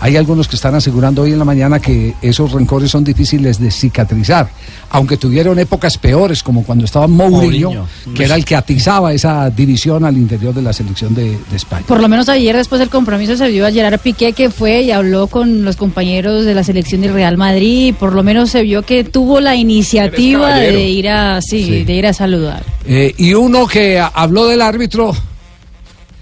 Hay 0.00 0.16
algunos 0.16 0.46
que 0.48 0.56
están 0.56 0.74
asegurando 0.74 1.22
hoy 1.22 1.32
en 1.32 1.38
la 1.38 1.44
mañana 1.44 1.78
que 1.80 2.14
esos 2.22 2.52
rencores 2.52 2.90
son 2.90 3.02
difíciles 3.04 3.58
de 3.58 3.70
cicatrizar, 3.70 4.48
aunque 4.90 5.16
tuvieron 5.16 5.58
épocas 5.58 5.96
peores, 5.98 6.42
como 6.42 6.62
cuando 6.64 6.84
estaba 6.84 7.06
Mourinho, 7.06 7.68
Mourinho. 7.70 7.86
que 8.14 8.24
era 8.24 8.34
el 8.34 8.44
que 8.44 8.56
atizaba 8.56 9.12
esa 9.12 9.48
división 9.50 10.04
al 10.04 10.16
interior 10.16 10.52
de 10.54 10.62
la 10.62 10.72
selección 10.72 11.14
de, 11.14 11.38
de 11.50 11.56
España. 11.56 11.84
Por 11.86 12.00
lo 12.00 12.08
menos 12.08 12.28
ayer, 12.28 12.54
después 12.56 12.78
del 12.78 12.90
compromiso, 12.90 13.36
se 13.36 13.48
vio 13.48 13.66
a 13.66 13.70
Gerard 13.72 14.00
Piqué 14.00 14.32
que 14.32 14.50
fue 14.50 14.82
y 14.82 14.90
habló 14.90 15.26
con 15.26 15.64
los 15.64 15.76
compañeros 15.76 16.44
de 16.44 16.54
la 16.54 16.62
selección 16.64 17.00
del 17.00 17.12
Real 17.12 17.36
Madrid. 17.36 17.94
Por 17.98 18.12
lo 18.14 18.22
menos 18.22 18.50
se 18.50 18.62
vio 18.62 18.82
que 18.82 19.04
tuvo 19.04 19.40
la 19.40 19.56
iniciativa 19.56 20.56
de 20.56 20.88
ir 20.88 21.08
a, 21.08 21.40
sí, 21.40 21.64
Sí. 21.64 21.84
de 21.84 21.94
ir 21.94 22.06
a 22.06 22.12
saludar. 22.12 22.62
Eh, 22.86 23.14
y 23.18 23.34
uno 23.34 23.66
que 23.66 23.98
habló 23.98 24.46
del 24.46 24.62
árbitro 24.62 25.12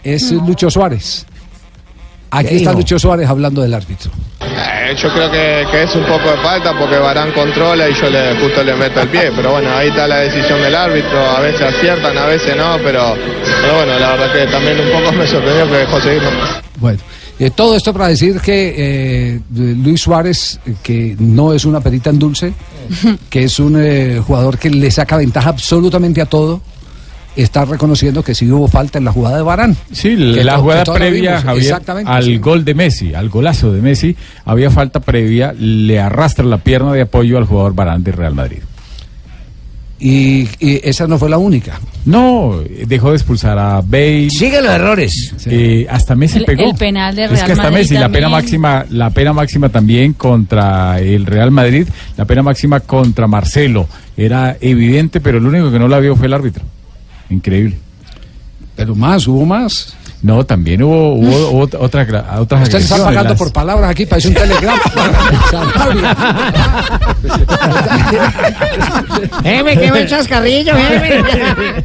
es 0.04 0.30
Lucho 0.32 0.70
Suárez. 0.70 1.26
Aquí 2.30 2.48
¿Qué 2.48 2.56
está? 2.56 2.72
Lucho 2.72 2.98
Suárez 2.98 3.28
hablando 3.28 3.62
del 3.62 3.74
árbitro. 3.74 4.10
Eh, 4.40 4.94
yo 5.00 5.12
creo 5.12 5.30
que, 5.30 5.66
que 5.70 5.82
es 5.82 5.94
un 5.94 6.04
poco 6.04 6.30
de 6.30 6.36
falta 6.38 6.76
porque 6.78 6.96
Barán 6.98 7.32
controla 7.32 7.88
y 7.88 7.94
yo 7.94 8.10
le, 8.10 8.34
justo 8.40 8.62
le 8.62 8.74
meto 8.74 9.00
el 9.00 9.08
pie. 9.08 9.30
Pero 9.34 9.52
bueno, 9.52 9.70
ahí 9.74 9.88
está 9.88 10.06
la 10.06 10.18
decisión 10.18 10.60
del 10.60 10.74
árbitro. 10.74 11.18
A 11.18 11.40
veces 11.40 11.62
aciertan, 11.62 12.16
a 12.16 12.26
veces 12.26 12.56
no. 12.56 12.76
Pero, 12.82 13.14
pero 13.62 13.74
bueno, 13.76 13.98
la 13.98 14.12
verdad 14.12 14.32
que 14.32 14.46
también 14.50 14.80
un 14.80 14.90
poco 14.90 15.12
me 15.18 15.26
sorprendió 15.26 15.66
que 15.66 15.76
dejó 15.76 16.00
seguir. 16.00 16.22
Bueno, 16.80 16.98
Eh, 17.40 17.50
todo 17.50 17.76
esto 17.76 17.92
para 17.92 18.08
decir 18.08 18.40
que 18.40 18.74
eh, 18.76 19.40
Luis 19.54 20.00
Suárez, 20.00 20.58
eh, 20.66 20.74
que 20.82 21.14
no 21.20 21.52
es 21.52 21.64
una 21.64 21.80
perita 21.80 22.10
en 22.10 22.18
dulce, 22.18 22.52
que 23.30 23.44
es 23.44 23.60
un 23.60 23.76
eh, 23.80 24.20
jugador 24.26 24.58
que 24.58 24.68
le 24.70 24.90
saca 24.90 25.16
ventaja 25.16 25.50
absolutamente 25.50 26.20
a 26.20 26.26
todo, 26.26 26.60
está 27.42 27.64
reconociendo 27.64 28.22
que 28.22 28.34
sí 28.34 28.50
hubo 28.50 28.68
falta 28.68 28.98
en 28.98 29.04
la 29.04 29.12
jugada 29.12 29.36
de 29.36 29.42
Barán. 29.42 29.76
Sí, 29.92 30.16
Que 30.16 30.44
la 30.44 30.56
to- 30.56 30.62
jugada 30.62 30.84
previa, 30.84 31.40
Javier, 31.40 31.80
al 32.06 32.24
sí. 32.24 32.38
gol 32.38 32.64
de 32.64 32.74
Messi, 32.74 33.14
al 33.14 33.28
golazo 33.28 33.72
de 33.72 33.80
Messi, 33.82 34.16
había 34.44 34.70
falta 34.70 35.00
previa, 35.00 35.52
le 35.58 36.00
arrastra 36.00 36.44
la 36.44 36.58
pierna 36.58 36.92
de 36.92 37.02
apoyo 37.02 37.38
al 37.38 37.44
jugador 37.44 37.74
Barán 37.74 38.02
de 38.04 38.12
Real 38.12 38.34
Madrid. 38.34 38.58
Y, 40.00 40.42
y 40.60 40.80
esa 40.84 41.08
no 41.08 41.18
fue 41.18 41.28
la 41.28 41.38
única. 41.38 41.80
No, 42.04 42.60
dejó 42.86 43.10
de 43.10 43.16
expulsar 43.16 43.58
a 43.58 43.80
Bale. 43.84 44.30
Sigue 44.30 44.62
los 44.62 44.70
errores. 44.70 45.34
Eh, 45.46 45.88
hasta 45.90 46.14
Messi 46.14 46.38
El- 46.38 46.44
pegó. 46.44 46.70
el 46.70 46.76
penal 46.76 47.16
de 47.16 47.24
Es 47.24 47.30
Real 47.32 47.46
que 47.46 47.52
hasta 47.52 47.64
Madrid 47.64 47.78
Messi, 47.78 47.94
la 47.94 48.08
pena 48.08 48.28
máxima, 48.28 48.86
la 48.90 49.10
pena 49.10 49.32
máxima 49.32 49.68
también 49.70 50.12
contra 50.12 51.00
el 51.00 51.26
Real 51.26 51.50
Madrid, 51.50 51.88
la 52.16 52.24
pena 52.26 52.44
máxima 52.44 52.78
contra 52.78 53.26
Marcelo. 53.26 53.88
Era 54.16 54.56
evidente, 54.60 55.20
pero 55.20 55.38
el 55.38 55.46
único 55.46 55.72
que 55.72 55.80
no 55.80 55.88
la 55.88 55.98
vio 55.98 56.14
fue 56.14 56.26
el 56.28 56.34
árbitro. 56.34 56.62
Increíble. 57.30 57.76
Pero 58.76 58.94
más, 58.94 59.26
hubo 59.26 59.44
más. 59.44 59.96
No, 60.20 60.44
también 60.44 60.82
hubo, 60.82 61.14
hubo 61.14 61.64
ot- 61.66 61.76
otra, 61.78 62.04
otras 62.40 62.62
Usted 62.64 62.78
está 62.80 62.96
pagando 63.04 63.30
las- 63.30 63.38
por 63.38 63.52
palabras 63.52 63.90
aquí, 63.90 64.04
parece 64.04 64.28
un 64.28 64.34
telegrama. 64.34 64.82
Jefe, 69.42 69.76
qué 69.78 69.90
buen 69.90 70.06
chascarrillo, 70.06 70.72
jefe. 70.74 71.22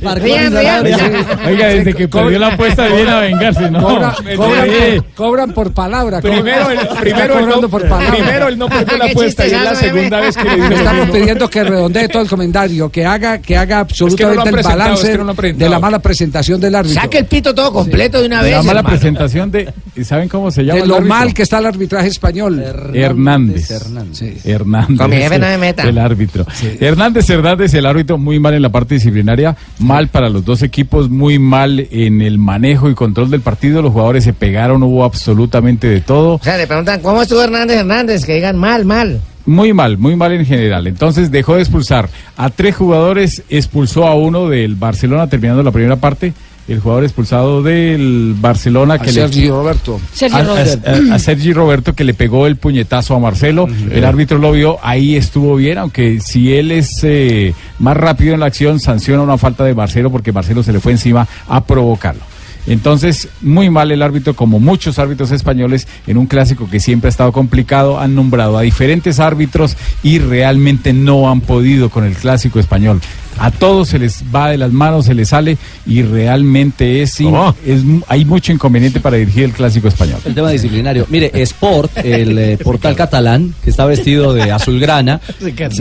Oiga, 1.48 1.68
desde 1.68 1.94
que 1.94 2.08
perdió 2.08 2.40
la 2.40 2.48
apuesta 2.48 2.88
viene 2.88 3.10
a 3.12 3.20
vengarse, 3.20 3.70
¿no? 3.70 3.82
Cobra- 3.82 4.16
cobran, 4.36 4.68
por, 4.68 5.14
cobran 5.16 5.54
por 5.54 5.74
palabra. 5.74 6.22
Primero 6.22 6.66
cobran- 6.66 6.80
el- 6.80 6.88
primero 7.00 7.40
el 7.40 7.48
no- 7.50 7.70
por 7.70 7.88
palabra. 7.88 8.12
primero 8.16 8.48
el 8.48 8.58
no 8.58 8.70
perdió 8.70 8.98
la 8.98 9.06
Qué 9.06 9.12
apuesta 9.12 9.48
y 9.48 9.52
es 9.52 9.62
la 9.62 9.76
segunda 9.76 10.20
vez 10.20 10.38
que 10.38 10.58
le 10.58 10.76
estamos 10.76 11.10
pidiendo 11.10 11.50
que 11.50 11.64
redondee 11.64 12.08
todo 12.08 12.24
el 12.24 12.30
comentario, 12.30 12.90
que 12.90 13.06
haga, 13.06 13.40
que 13.40 13.58
haga 13.58 13.86
Es 13.90 14.16
que 14.16 14.24
no 14.24 14.34
lo 14.34 14.42
absolutamente 14.42 14.62
el 14.62 14.78
balance 14.78 15.04
es 15.04 15.10
que 15.12 15.18
no 15.18 15.24
lo 15.24 15.32
han 15.32 15.58
de 15.58 15.70
la 15.70 15.80
mala 15.80 16.00
presentación 16.00 16.60
del 16.60 16.76
árbitro. 16.76 17.02
Saque 17.02 17.20
el 17.20 17.26
pito 17.26 17.54
todo 17.54 17.72
completo 17.72 18.23
de 18.24 18.28
una 18.28 18.42
vez. 18.42 18.52
la 18.52 18.64
mala 18.64 18.80
hermano. 18.80 18.98
presentación 18.98 19.52
de, 19.52 19.74
¿y 19.96 20.04
¿saben 20.04 20.30
cómo 20.30 20.52
se 20.52 20.64
llama? 20.64 20.78
de 20.78 20.84
el 20.84 20.90
lo 20.90 21.02
mal 21.02 21.34
que 21.34 21.44
está 21.44 21.60
el 21.60 21.66
arbitraje 21.66 22.08
español. 22.08 22.64
Hernández. 22.94 23.68
Sí. 24.14 24.34
Hernández. 24.44 24.98
Con 24.98 25.10
mi 25.10 25.18
jefe 25.18 25.40
no 25.40 25.46
me 25.46 25.58
meta. 25.58 25.84
El 25.84 25.98
árbitro. 25.98 26.46
Hernández 26.80 27.30
Hernández, 27.30 27.74
el 27.74 27.86
árbitro, 27.86 28.18
muy 28.18 28.40
mal 28.40 28.54
en 28.54 28.62
la 28.62 28.70
parte 28.70 28.96
disciplinaria, 28.96 29.56
mal 29.80 30.08
para 30.08 30.30
los 30.30 30.44
dos 30.46 30.62
equipos, 30.62 31.10
muy 31.10 31.40
mal 31.40 31.88
en 31.92 32.22
el 32.22 32.38
manejo 32.38 32.90
y 32.90 32.96
control 32.96 33.30
del 33.30 33.42
partido. 33.42 33.82
Los 33.82 33.92
jugadores 33.92 34.24
se 34.24 34.34
pegaron, 34.34 34.82
hubo 34.84 35.04
absolutamente 35.04 35.88
de 35.88 36.02
todo. 36.02 36.36
O 36.36 36.44
sea, 36.44 36.58
le 36.58 36.68
preguntan, 36.68 37.02
¿cómo 37.02 37.22
estuvo 37.22 37.42
Hernández 37.42 37.78
Hernández? 37.78 38.26
Que 38.26 38.36
digan 38.36 38.58
mal, 38.58 38.86
mal. 38.86 39.22
Muy 39.46 39.74
mal, 39.74 39.98
muy 39.98 40.16
mal 40.16 40.32
en 40.32 40.46
general. 40.46 40.88
Entonces 40.88 41.30
dejó 41.30 41.56
de 41.56 41.62
expulsar 41.62 42.10
a 42.38 42.50
tres 42.50 42.76
jugadores, 42.76 43.44
expulsó 43.50 44.08
a 44.08 44.16
uno 44.16 44.48
del 44.48 44.76
Barcelona 44.76 45.28
terminando 45.28 45.64
la 45.64 45.72
primera 45.72 45.98
parte. 45.98 46.34
El 46.68 46.80
jugador 46.80 47.04
expulsado 47.04 47.62
del 47.62 48.36
Barcelona 48.40 48.94
A 48.94 49.00
que 49.00 49.12
Sergi 49.12 49.42
le, 49.42 49.50
Roberto. 49.50 50.00
Sergio 50.14 50.38
a, 50.40 50.44
Roberto. 50.44 50.90
a- 51.12 51.16
a 51.16 51.20
Sergi 51.20 51.52
Roberto 51.52 51.94
que 51.94 52.06
le 52.06 52.14
pegó 52.14 52.48
el 52.48 52.56
puñetazo 52.56 53.16
a 53.16 53.20
Marcelo. 53.20 53.68
El 53.92 54.06
árbitro 54.06 54.38
lo 54.38 54.52
vio, 54.54 54.78
ahí 54.82 55.16
estuvo 55.18 55.56
bien, 55.58 55.78
aunque 55.78 56.22
si 56.22 56.54
él 56.54 56.72
es 56.72 57.02
eh, 57.04 57.54
más 57.80 57.98
rápido 57.98 58.34
en 58.34 58.40
la 58.40 58.46
acción, 58.46 58.80
sanciona 58.80 59.22
una 59.24 59.38
falta 59.38 59.66
de 59.66 59.74
Marcelo 59.76 60.10
porque 60.10 60.32
Marcelo 60.32 60.64
se 60.64 60.72
le 60.72 60.80
fue 60.80 60.94
encima 60.94 61.28
a 61.50 61.66
provocarlo. 61.66 62.22
Entonces, 62.66 63.28
muy 63.42 63.70
mal 63.70 63.92
el 63.92 64.02
árbitro, 64.02 64.36
como 64.38 64.58
muchos 64.58 64.98
árbitros 64.98 65.32
españoles, 65.32 65.86
en 66.08 66.16
un 66.18 66.28
clásico 66.28 66.70
que 66.70 66.80
siempre 66.80 67.10
ha 67.10 67.12
estado 67.12 67.34
complicado, 67.34 68.00
han 68.00 68.16
nombrado 68.16 68.58
a 68.58 68.62
diferentes 68.62 69.20
árbitros 69.20 69.76
y 70.02 70.20
realmente 70.20 70.94
no 70.94 71.30
han 71.30 71.42
podido 71.42 71.90
con 71.90 72.06
el 72.06 72.14
clásico 72.14 72.62
español. 72.62 73.02
A 73.38 73.52
todos 73.52 73.90
se 73.90 74.00
les 74.00 74.24
va 74.34 74.50
de 74.50 74.58
las 74.58 74.72
manos, 74.72 75.06
se 75.06 75.14
les 75.14 75.30
sale 75.30 75.58
y 75.86 76.02
realmente 76.04 77.02
es, 77.02 77.20
in- 77.20 77.32
es 77.66 77.84
mu- 77.84 78.02
hay 78.08 78.26
mucho 78.26 78.52
inconveniente 78.52 79.00
para 79.00 79.18
dirigir 79.18 79.44
el 79.46 79.52
clásico 79.52 79.88
español. 79.88 80.20
El 80.26 80.34
tema 80.36 80.50
disciplinario. 80.52 81.06
Mire, 81.10 81.32
Sport, 81.42 81.98
el 82.04 82.38
eh, 82.38 82.58
portal 82.58 82.96
catalán, 82.96 83.54
que 83.64 83.70
está 83.70 83.86
vestido 83.86 84.34
de 84.34 84.52
azulgrana, 84.52 85.20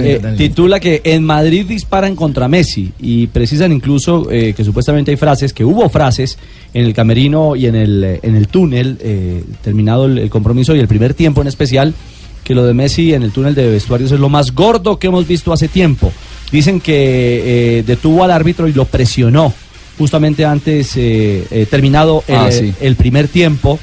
eh, 0.04 0.20
titula 0.36 0.80
que 0.80 1.00
en 1.04 1.24
Madrid 1.24 1.66
disparan 1.66 2.16
contra 2.16 2.48
Messi 2.48 2.92
y 3.00 3.26
precisan 3.28 3.72
incluso 3.72 4.28
eh, 4.30 4.54
que 4.56 4.64
supuestamente 4.64 5.10
hay 5.10 5.16
frases, 5.16 5.52
que 5.52 5.64
hubo 5.64 5.88
frases 5.88 6.38
en 6.74 6.84
el 6.86 6.94
camerino 6.94 7.54
y 7.54 7.66
en 7.66 7.74
el, 7.76 8.02
eh, 8.04 8.20
en 8.22 8.34
el 8.36 8.48
túnel, 8.48 8.96
eh, 9.00 9.44
terminado 9.62 10.06
el, 10.06 10.18
el 10.18 10.30
compromiso 10.30 10.74
y 10.74 10.80
el 10.80 10.88
primer 10.88 11.14
tiempo 11.14 11.42
en 11.42 11.48
especial, 11.48 11.94
que 12.44 12.54
lo 12.54 12.64
de 12.64 12.74
Messi 12.74 13.14
en 13.14 13.22
el 13.22 13.30
túnel 13.30 13.54
de 13.54 13.68
vestuarios 13.70 14.10
es 14.10 14.18
lo 14.18 14.28
más 14.28 14.52
gordo 14.52 14.98
que 14.98 15.06
hemos 15.06 15.28
visto 15.28 15.52
hace 15.52 15.68
tiempo. 15.68 16.10
Dicen 16.52 16.80
que 16.80 17.78
eh, 17.78 17.82
detuvo 17.82 18.22
al 18.22 18.30
árbitro 18.30 18.68
y 18.68 18.72
lo 18.72 18.84
presionó 18.84 19.52
justamente 19.98 20.44
antes, 20.44 20.96
eh, 20.96 21.46
eh, 21.50 21.66
terminado 21.70 22.24
el, 22.26 22.36
Ah, 22.36 22.50
sí. 22.52 22.72
el 22.80 22.96
primer 22.96 23.28
tiempo 23.28 23.78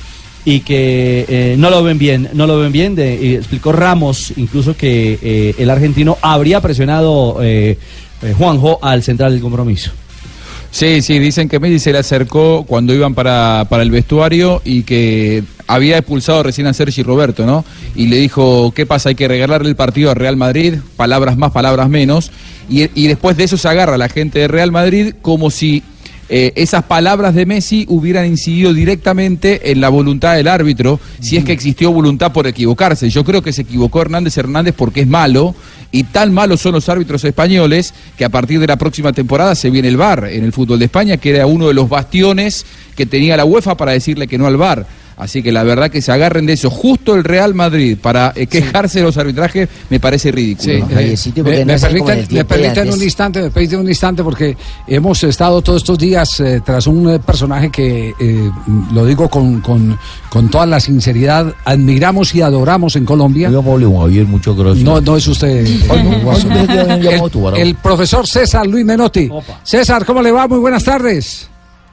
y 0.46 0.62
que 0.62 1.56
no 1.58 1.70
lo 1.70 1.84
ven 1.84 1.98
bien, 1.98 2.30
no 2.34 2.48
lo 2.48 2.60
ven 2.60 2.72
bien. 2.72 2.96
De, 2.96 3.16
y 3.22 3.36
explicó 3.36 3.72
Ramos 3.72 4.34
incluso 4.38 4.76
que 4.76 5.20
eh, 5.22 5.56
el 5.58 5.70
argentino 5.70 6.18
habría 6.22 6.62
presionado 6.62 7.40
Juanjo 8.38 8.80
al 8.82 9.04
central 9.04 9.34
del 9.34 9.41
compromiso. 9.41 9.91
Sí, 10.72 11.02
sí, 11.02 11.18
dicen 11.18 11.50
que 11.50 11.60
Messi 11.60 11.80
se 11.80 11.91
le 11.91 11.98
acercó 11.98 12.64
cuando 12.64 12.94
iban 12.94 13.16
para, 13.16 13.66
para 13.70 13.82
el 13.82 13.90
vestuario 13.90 14.62
y 14.64 14.84
que 14.84 15.44
había 15.66 15.98
expulsado 15.98 16.44
recién 16.44 16.68
a 16.68 16.74
Sergi 16.74 17.02
Roberto, 17.02 17.46
¿no? 17.46 17.66
Y 17.96 18.08
le 18.08 18.18
dijo, 18.18 18.72
¿qué 18.76 18.86
pasa? 18.86 19.10
Hay 19.10 19.16
que 19.16 19.28
regalarle 19.28 19.70
el 19.70 19.76
partido 19.76 20.12
a 20.12 20.14
Real 20.14 20.38
Madrid, 20.38 20.76
palabras 20.96 21.38
más, 21.38 21.52
palabras 21.52 21.90
menos. 21.90 22.32
Y, 22.70 22.90
y 22.94 23.08
después 23.08 23.36
de 23.36 23.46
eso 23.46 23.58
se 23.58 23.68
agarra 23.68 23.98
la 23.98 24.10
gente 24.10 24.40
de 24.40 24.48
Real 24.48 24.72
Madrid 24.72 25.16
como 25.22 25.50
si 25.50 25.84
eh, 26.32 26.54
esas 26.56 26.84
palabras 26.84 27.34
de 27.34 27.48
Messi 27.48 27.86
hubieran 27.90 28.28
incidido 28.28 28.72
directamente 28.72 29.72
en 29.72 29.82
la 29.82 29.90
voluntad 29.90 30.36
del 30.36 30.48
árbitro, 30.48 31.00
si 31.20 31.38
es 31.38 31.44
que 31.44 31.54
existió 31.54 31.91
voluntad 31.91 32.32
por 32.32 32.46
equivocarse. 32.46 33.10
Yo 33.10 33.24
creo 33.24 33.41
que 33.41 33.52
se 33.52 33.64
equivocó 33.64 34.02
Hernández 34.02 34.38
Hernández 34.38 34.76
porque 34.78 35.02
es 35.02 35.08
malo, 35.08 35.56
y 35.91 36.03
tan 36.03 36.34
malos 36.34 36.61
son 36.61 36.74
los 36.74 36.88
árbitros 36.90 37.24
españoles 37.24 37.94
que 38.18 38.26
a 38.26 38.30
partir 38.30 38.60
de 38.60 38.68
la 38.68 38.78
próxima 38.78 39.11
temporada 39.11 39.56
se 39.56 39.70
viene 39.70 39.88
el 39.88 39.98
VAR 39.98 40.26
en 40.26 40.44
el 40.44 40.53
fútbol 40.53 40.80
de 40.80 40.86
España, 40.86 41.18
que 41.18 41.32
era 41.32 41.48
uno 41.48 41.68
de 41.68 41.74
los 41.74 41.90
bastiones 41.90 42.66
que 42.95 43.06
tenía 43.06 43.38
la 43.38 43.45
UEFA 43.45 43.76
para 43.76 43.94
decirle 43.94 44.28
que 44.28 44.38
no 44.38 44.45
al 44.45 44.57
VAR. 44.57 44.86
Así 45.20 45.44
que 45.44 45.52
la 45.52 45.64
verdad 45.64 45.91
que 45.91 46.02
se 46.02 46.12
agarren 46.14 46.46
de 46.46 46.54
eso. 46.54 46.70
Justo 46.70 47.14
el 47.14 47.26
Real 47.26 47.54
Madrid 47.54 47.98
para 48.02 48.32
eh, 48.36 48.48
quejarse 48.48 49.00
de 49.00 49.06
los 49.06 49.18
arbitrajes 49.18 49.68
me 49.90 50.00
parece 50.00 50.32
ridículo. 50.32 50.74
Sí, 50.74 50.80
¿no? 50.80 50.98
eh, 50.98 51.16
me, 51.44 51.66
me 51.66 51.78
permiten, 51.80 52.28
me 52.32 52.46
permiten 52.46 52.90
un 52.91 53.04
instante, 53.04 53.41
me 53.41 53.52
permiten 53.52 53.80
un 53.82 53.90
instante 53.90 54.24
porque 54.24 54.56
hemos 54.88 55.22
estado 55.26 55.62
todos 55.62 55.82
estos 55.82 55.98
días 56.00 56.40
eh, 56.40 56.62
tras 56.66 56.88
un 56.88 57.20
personaje 57.26 57.70
que, 57.70 58.14
eh, 58.18 58.52
lo 58.94 59.06
digo 59.06 59.30
con, 59.30 59.60
con, 59.60 59.98
con 60.30 60.50
toda 60.50 60.66
la 60.66 60.80
sinceridad, 60.80 61.54
admiramos 61.66 62.34
y 62.34 62.41
adoramos 62.41 62.96
en 62.96 63.04
Colombia. 63.04 63.50
gracias. 64.56 64.86
No, 64.86 65.02
no 65.02 65.18
es 65.18 65.28
usted. 65.28 65.68
No, 65.88 65.96
no, 65.96 66.12
no, 66.24 66.98
no, 66.98 67.56
el, 67.58 67.68
el 67.68 67.76
profesor 67.76 68.26
César 68.26 68.66
Luis 68.66 68.86
Menotti. 68.86 69.30
César, 69.64 70.06
¿cómo 70.06 70.22
le 70.22 70.32
va? 70.32 70.48
Muy 70.48 70.60
buenas 70.60 70.84
tardes. 70.84 71.50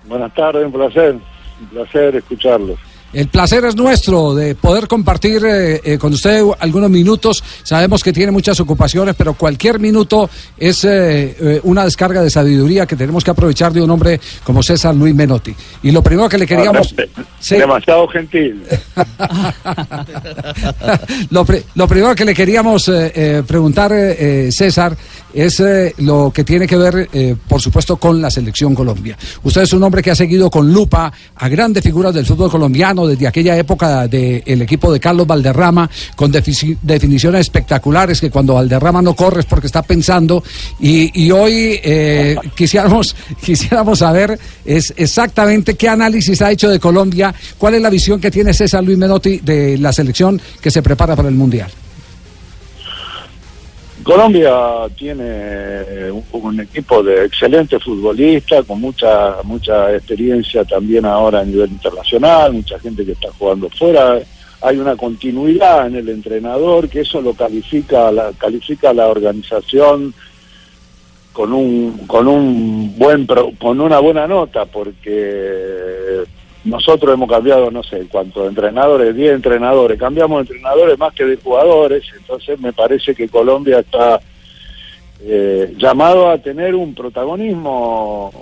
Buenas 0.09 0.33
tardes, 0.35 0.65
un 0.65 0.73
placer, 0.73 1.17
un 1.61 1.67
placer 1.71 2.15
escucharlos. 2.15 2.79
El 3.13 3.29
placer 3.29 3.65
es 3.65 3.77
nuestro 3.77 4.35
de 4.35 4.55
poder 4.55 4.89
compartir 4.89 5.43
eh, 5.47 5.81
eh, 5.85 5.99
con 5.99 6.13
usted 6.13 6.43
algunos 6.59 6.91
minutos. 6.91 7.43
Sabemos 7.63 8.03
que 8.05 8.13
tiene 8.13 8.31
muchas 8.33 8.59
ocupaciones, 8.61 9.15
pero 9.17 9.33
cualquier 9.35 9.79
minuto 9.79 10.29
es 10.59 10.85
eh, 10.85 11.61
una 11.65 11.85
descarga 11.85 12.21
de 12.23 12.29
sabiduría 12.29 12.85
que 12.85 12.97
tenemos 12.97 13.25
que 13.25 13.31
aprovechar 13.31 13.73
de 13.73 13.81
un 13.81 13.91
hombre 13.91 14.21
como 14.45 14.63
César 14.63 14.95
Luis 14.95 15.15
Menotti. 15.15 15.55
Y 15.83 15.93
lo 15.93 16.03
primero 16.03 16.29
que 16.29 16.37
le 16.39 16.47
queríamos... 16.47 16.95
Sí. 17.41 17.57
Demasiado 17.57 18.07
gentil. 18.09 18.63
lo, 21.31 21.45
pri- 21.45 21.63
lo 21.75 21.89
primero 21.89 22.15
que 22.15 22.25
le 22.25 22.35
queríamos 22.35 22.91
preguntar, 23.47 23.93
César, 24.51 24.97
es 25.33 25.61
eh, 25.61 25.95
lo 25.99 26.31
que 26.35 26.45
tiene 26.45 26.67
que 26.67 26.77
ver, 26.77 27.09
eh, 27.13 27.37
por 27.49 27.61
supuesto, 27.61 27.97
con 27.97 28.21
la 28.21 28.31
selección 28.31 28.75
Colombia. 28.75 29.17
Usted 29.43 29.63
es 29.63 29.73
un 29.73 29.83
hombre 29.83 30.03
que 30.03 30.11
ha 30.11 30.15
seguido 30.15 30.51
con 30.51 30.73
lupa 30.73 31.13
a 31.35 31.49
grandes 31.49 31.83
figuras 31.83 32.15
del 32.15 32.27
fútbol 32.27 32.51
colombiano 32.51 33.07
desde 33.07 33.27
aquella 33.27 33.57
época 33.57 34.09
del 34.09 34.63
equipo 34.63 34.93
de 34.93 35.01
Carlos 35.01 35.27
Valderrama, 35.27 35.91
con 36.15 36.31
definiciones 36.33 37.41
espectaculares 37.41 38.21
que 38.21 38.31
cuando 38.31 38.55
Valderrama 38.55 39.03
no 39.03 39.15
corre 39.15 39.41
es 39.41 39.47
porque 39.47 39.67
está 39.67 39.83
pensando. 39.83 40.43
Y, 40.81 41.25
y 41.25 41.31
hoy 41.31 41.81
eh, 41.83 42.37
quisiéramos, 42.55 43.15
quisiéramos 43.45 43.99
saber 43.99 44.39
es 44.65 44.93
exactamente 44.97 45.75
qué 45.75 45.89
análisis 45.89 46.43
ha 46.43 46.51
hecho 46.51 46.69
de 46.69 46.81
Colombia, 46.81 47.35
cuál 47.59 47.75
es 47.75 47.83
la 47.83 47.91
visión 47.91 48.21
que 48.21 48.31
tiene 48.31 48.53
César 48.53 48.83
Luis 48.83 48.99
Menotti 48.99 49.39
de 49.39 49.79
la 49.79 49.93
selección 49.93 50.41
que 50.61 50.71
se 50.71 50.83
prepara 50.83 51.15
para 51.17 51.29
el 51.29 51.35
Mundial. 51.35 51.71
Colombia 54.07 54.87
tiene 54.97 56.13
un, 56.31 56.61
equipo 56.61 57.03
de 57.03 57.25
excelentes 57.25 57.83
futbolistas, 57.83 58.65
con 58.65 58.81
mucha 58.81 59.39
mucha 59.43 59.93
experiencia 59.93 60.65
también 60.65 61.05
ahora 61.05 61.41
a 61.41 61.45
nivel 61.45 61.73
internacional, 61.73 62.53
mucha 62.53 62.79
gente 62.79 63.05
que 63.05 63.11
está 63.11 63.33
jugando 63.37 63.69
fuera. 63.69 64.21
Hay 64.61 64.79
una 64.79 64.95
continuidad 64.95 65.89
en 65.89 65.97
el 65.97 66.09
entrenador, 66.09 66.89
que 66.89 67.01
eso 67.01 67.21
lo 67.21 67.35
califica 67.35 68.13
la, 68.13 68.31
califica 68.39 68.95
la 68.95 69.09
organización 69.09 70.15
con 71.33 71.53
un 71.53 72.07
con 72.07 72.29
un 72.29 72.97
buen 72.97 73.27
con 73.27 73.81
una 73.81 73.99
buena 73.99 74.29
nota 74.29 74.67
porque 74.67 76.23
nosotros 76.67 77.15
hemos 77.15 77.29
cambiado 77.31 77.71
no 77.71 77.83
sé 77.83 78.07
cuántos 78.11 78.49
entrenadores 78.49 79.15
10 79.15 79.35
entrenadores 79.35 79.99
cambiamos 79.99 80.39
de 80.39 80.55
entrenadores 80.55 80.99
más 80.99 81.15
que 81.15 81.25
de 81.25 81.37
jugadores 81.37 82.05
entonces 82.17 82.59
me 82.61 82.73
parece 82.73 83.15
que 83.15 83.29
Colombia 83.29 83.79
está 83.81 84.21
eh, 85.23 85.73
llamado 85.79 86.29
a 86.31 86.39
tener 86.39 86.75
un 86.75 86.95
protagonismo 86.95 88.33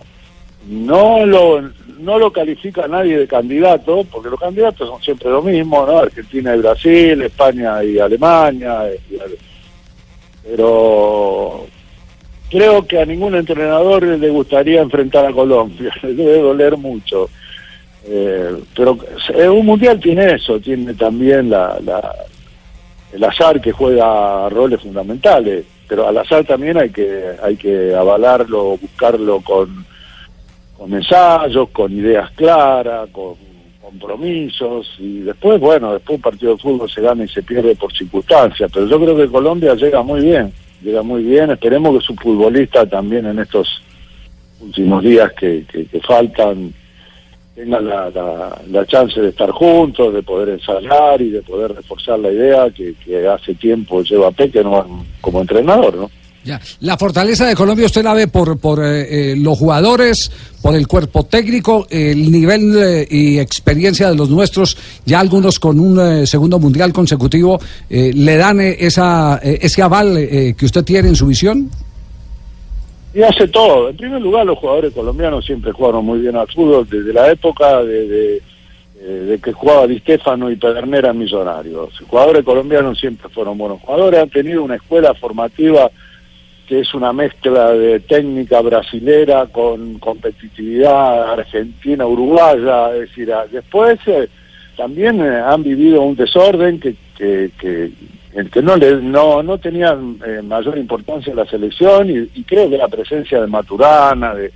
no 0.69 1.25
lo 1.27 1.63
no 1.99 2.19
lo 2.19 2.33
califica 2.33 2.89
nadie 2.89 3.19
de 3.19 3.27
candidato 3.29 4.05
porque 4.11 4.31
los 4.31 4.41
candidatos 4.41 4.89
son 4.89 5.01
siempre 5.03 5.31
lo 5.31 5.43
mismo 5.43 5.87
no 5.87 5.99
Argentina 5.99 6.55
y 6.55 6.59
Brasil 6.61 7.23
España 7.23 7.85
y 7.85 7.99
Alemania 7.99 8.81
Ale- 8.81 9.01
pero 10.47 11.67
creo 12.51 12.87
que 12.87 13.01
a 13.01 13.07
ningún 13.07 13.35
entrenador 13.35 14.03
le 14.03 14.29
gustaría 14.31 14.81
enfrentar 14.83 15.25
a 15.27 15.33
Colombia, 15.33 15.93
le 16.03 16.15
debe 16.15 16.39
doler 16.39 16.77
mucho. 16.77 17.31
Eh, 18.07 18.55
pero 18.77 18.99
un 19.53 19.67
mundial 19.67 19.99
tiene 19.99 20.35
eso, 20.35 20.61
tiene 20.61 20.93
también 20.95 21.49
la, 21.51 21.79
la- 21.85 22.15
el 23.13 23.25
azar 23.25 23.61
que 23.61 23.73
juega 23.73 24.49
roles 24.51 24.81
fundamentales, 24.81 25.65
pero 25.89 26.07
al 26.09 26.19
azar 26.19 26.45
también 26.45 26.77
hay 26.77 26.91
que 26.91 27.31
hay 27.43 27.57
que 27.57 27.95
avalarlo, 27.95 28.77
buscarlo 28.77 29.41
con, 29.41 29.87
con 30.77 30.93
ensayos, 30.93 31.69
con 31.71 31.93
ideas 31.93 32.31
claras, 32.33 33.09
con 33.11 33.37
compromisos 33.81 34.93
y 34.99 35.21
después, 35.21 35.61
bueno, 35.61 35.93
después 35.93 36.17
un 36.17 36.23
partido 36.23 36.53
de 36.57 36.59
fútbol 36.63 36.91
se 36.91 37.01
gana 37.01 37.25
y 37.25 37.29
se 37.29 37.43
pierde 37.43 37.77
por 37.77 37.93
circunstancias, 37.93 38.69
pero 38.75 38.87
yo 38.87 38.99
creo 39.01 39.17
que 39.17 39.29
Colombia 39.29 39.75
llega 39.77 40.03
muy 40.03 40.21
bien, 40.23 40.53
llega 40.83 41.03
muy 41.03 41.23
bien, 41.23 41.51
esperemos 41.53 41.97
que 41.99 42.05
su 42.07 42.15
futbolista 42.17 42.85
también 42.87 43.27
en 43.27 43.39
estos 43.39 43.81
últimos 44.61 45.03
días 45.05 45.33
que- 45.35 45.65
que 45.71 46.01
faltan 46.01 46.73
tengan 47.55 47.87
la, 47.87 48.11
la- 48.11 48.63
la 48.71 48.87
chance 48.87 49.21
de 49.21 49.29
estar 49.29 49.51
juntos, 49.51 50.13
de 50.13 50.23
poder 50.23 50.49
ensayar 50.51 51.21
y 51.23 51.31
de 51.31 51.43
poder 51.43 51.73
reforzar 51.73 52.19
la 52.19 52.31
idea 52.33 52.69
que, 52.71 52.95
que 53.05 53.27
hace 53.29 53.55
tiempo 53.55 54.03
lleva 54.03 54.31
Peckerman 54.33 55.05
como 55.21 55.41
entrenador, 55.41 55.95
¿no? 55.97 56.11
Ya. 56.45 56.61
La 56.81 56.99
fortaleza 56.99 57.47
de 57.47 57.55
Colombia 57.55 57.87
usted 57.87 58.03
la 58.05 58.13
ve 58.13 58.29
por, 58.29 58.59
por 58.59 58.85
eh, 58.85 59.33
eh, 59.33 59.35
los 59.35 59.57
jugadores, 59.57 60.31
por 60.61 60.75
el 60.75 60.87
cuerpo 60.87 61.25
técnico, 61.25 61.87
el 61.89 62.31
nivel 62.31 62.77
eh, 62.77 63.07
y 63.11 63.39
experiencia 63.39 64.11
de 64.11 64.17
los 64.17 64.29
nuestros, 64.29 64.77
ya 65.07 65.21
algunos 65.21 65.59
con 65.59 65.81
un 65.81 65.99
eh, 65.99 66.27
segundo 66.27 66.59
mundial 66.59 66.93
consecutivo, 66.93 67.59
eh, 67.89 68.11
¿le 68.15 68.37
dan 68.37 68.61
esa, 68.61 69.39
ese 69.43 69.81
aval 69.81 70.17
que 70.55 70.65
usted 70.67 70.85
tiene 70.85 71.09
en 71.09 71.17
su 71.17 71.27
visión? 71.29 71.71
Y 73.15 73.23
hace 73.23 73.47
todo. 73.49 73.89
En 73.89 73.97
primer 73.97 74.21
lugar, 74.21 74.45
los 74.45 74.59
jugadores 74.59 74.93
colombianos 74.93 75.45
siempre 75.45 75.73
jugaron 75.73 76.05
muy 76.05 76.19
bien 76.19 76.37
al 76.37 76.49
fútbol 76.49 76.87
desde 76.89 77.13
la 77.13 77.31
época 77.31 77.81
eh, 77.83 78.41
de 79.01 79.39
que 79.39 79.53
jugaba 79.53 79.87
Di 79.87 79.99
Stefano 80.01 80.51
y 80.51 80.57
Pedernera 80.57 81.11
en 81.11 81.19
Millonarios. 81.19 82.01
Los 82.01 82.09
jugadores 82.09 82.45
colombianos 82.45 82.99
siempre 82.99 83.29
fueron 83.29 83.59
buenos 83.59 83.81
jugadores, 83.81 84.21
han 84.21 84.31
tenido 84.31 84.63
una 84.63 84.77
escuela 84.77 85.15
formativa 85.15 85.91
que 86.67 86.81
es 86.81 86.95
una 86.95 87.13
mezcla 87.13 87.73
de 87.73 88.01
técnica 88.01 88.61
brasilera 88.63 89.47
con 89.47 89.99
competitividad 89.99 91.33
argentina, 91.33 92.07
uruguaya, 92.07 92.95
es 92.95 93.01
decir, 93.11 93.31
después 93.53 93.99
eh, 94.07 94.29
también 94.77 95.21
eh, 95.21 95.43
han 95.45 95.63
vivido 95.63 96.01
un 96.03 96.17
desorden 96.17 96.81
que, 96.81 96.95
que, 97.17 97.51
que, 97.59 97.93
el 98.35 98.51
que 98.51 98.61
no 98.63 98.77
le 98.77 98.97
no, 99.01 99.43
no 99.43 99.59
tenían 99.59 100.19
eh, 100.27 100.43
mayor 100.43 100.77
importancia 100.79 101.31
en 101.31 101.37
la 101.37 101.47
selección 101.47 102.11
y, 102.11 102.43
creo 102.43 102.69
que 102.69 102.77
la 102.79 102.89
presencia 102.89 103.41
de 103.41 103.47
Maturana, 103.47 104.35
de, 104.35 104.51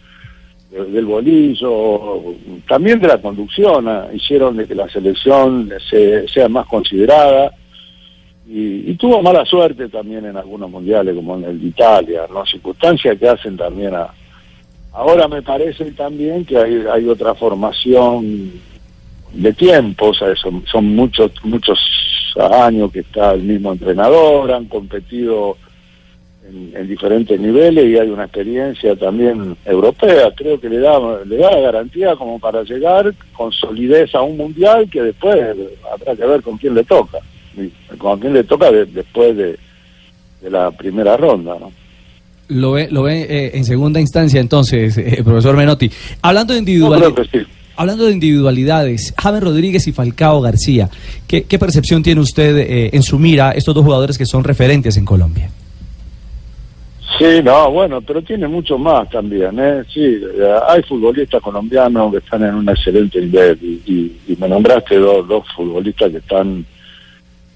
de- 0.70 0.84
del 0.90 1.06
bolillo, 1.06 2.34
también 2.68 2.98
de 3.00 3.08
la 3.08 3.18
conducción, 3.18 3.88
ah, 3.88 4.08
hicieron 4.12 4.56
de 4.56 4.66
que 4.66 4.74
la 4.74 4.88
selección 4.88 5.70
se- 5.88 6.26
sea 6.28 6.48
más 6.48 6.66
considerada 6.66 7.52
y, 8.48 8.90
y 8.90 8.94
tuvo 8.94 9.22
mala 9.22 9.44
suerte 9.44 9.88
también 9.88 10.24
en 10.26 10.36
algunos 10.36 10.70
mundiales 10.70 11.14
como 11.14 11.36
en 11.36 11.44
el 11.44 11.60
de 11.60 11.66
Italia, 11.68 12.22
¿no? 12.32 12.44
circunstancias 12.46 13.16
que 13.18 13.28
hacen 13.28 13.56
también 13.56 13.94
a... 13.94 14.08
Ahora 14.92 15.28
me 15.28 15.42
parece 15.42 15.84
también 15.92 16.44
que 16.44 16.56
hay, 16.56 16.82
hay 16.90 17.08
otra 17.08 17.34
formación 17.34 18.50
de 19.32 19.52
tiempo, 19.52 20.06
o 20.08 20.14
sea, 20.14 20.34
son, 20.34 20.64
son 20.66 20.86
muchos 20.96 21.30
muchos 21.44 21.78
años 22.46 22.92
que 22.92 23.00
está 23.00 23.32
el 23.32 23.42
mismo 23.42 23.72
entrenador, 23.72 24.52
han 24.52 24.66
competido 24.66 25.56
en, 26.48 26.72
en 26.76 26.88
diferentes 26.88 27.38
niveles 27.38 27.84
y 27.86 27.98
hay 27.98 28.08
una 28.08 28.24
experiencia 28.24 28.96
también 28.96 29.56
europea, 29.64 30.30
creo 30.36 30.58
que 30.60 30.68
le 30.68 30.78
da 30.78 30.98
le 31.26 31.36
da 31.36 31.50
la 31.50 31.60
garantía 31.60 32.16
como 32.16 32.38
para 32.38 32.62
llegar 32.62 33.12
con 33.32 33.52
solidez 33.52 34.14
a 34.14 34.22
un 34.22 34.36
mundial 34.36 34.88
que 34.90 35.02
después 35.02 35.36
habrá 35.92 36.16
que 36.16 36.26
ver 36.26 36.42
con 36.42 36.56
quién 36.56 36.74
le 36.74 36.84
toca, 36.84 37.18
con 37.98 38.18
quién 38.20 38.32
le 38.34 38.44
toca 38.44 38.70
de- 38.70 38.86
después 38.86 39.36
de, 39.36 39.58
de 40.40 40.50
la 40.50 40.70
primera 40.70 41.16
ronda, 41.16 41.56
¿no? 41.58 41.72
Lo 42.50 42.72
ve, 42.72 42.88
lo 42.90 43.02
ve 43.02 43.26
eh, 43.28 43.50
en 43.58 43.64
segunda 43.66 44.00
instancia 44.00 44.40
entonces, 44.40 44.96
eh, 44.96 45.20
profesor 45.22 45.54
Menotti. 45.54 45.90
Hablando 46.22 46.54
de 46.54 46.60
creo 46.98 47.14
que 47.14 47.24
sí. 47.24 47.46
Hablando 47.80 48.06
de 48.06 48.12
individualidades, 48.12 49.14
James 49.16 49.40
Rodríguez 49.40 49.86
y 49.86 49.92
Falcao 49.92 50.40
García, 50.40 50.90
¿qué, 51.28 51.42
percepción 51.60 52.02
tiene 52.02 52.20
usted 52.20 52.56
eh, 52.58 52.90
en 52.92 53.04
su 53.04 53.20
mira 53.20 53.52
estos 53.52 53.72
dos 53.72 53.84
jugadores 53.84 54.18
que 54.18 54.26
son 54.26 54.42
referentes 54.42 54.96
en 54.96 55.04
Colombia? 55.04 55.48
Sí, 57.16 57.40
no, 57.44 57.70
bueno, 57.70 58.00
pero 58.00 58.20
tiene 58.22 58.48
mucho 58.48 58.78
más 58.78 59.08
también, 59.10 59.58
¿eh? 59.60 59.84
Sí, 59.94 60.00
eh, 60.02 60.54
hay 60.68 60.82
futbolistas 60.82 61.40
colombianos 61.40 62.10
que 62.10 62.18
están 62.18 62.42
en 62.42 62.56
un 62.56 62.68
excelente 62.68 63.20
nivel 63.20 63.56
y, 63.62 63.80
y- 63.86 64.32
y 64.32 64.36
me 64.40 64.48
nombraste 64.48 64.96
dos, 64.96 65.28
dos 65.28 65.44
futbolistas 65.54 66.10
que 66.10 66.18
están 66.18 66.66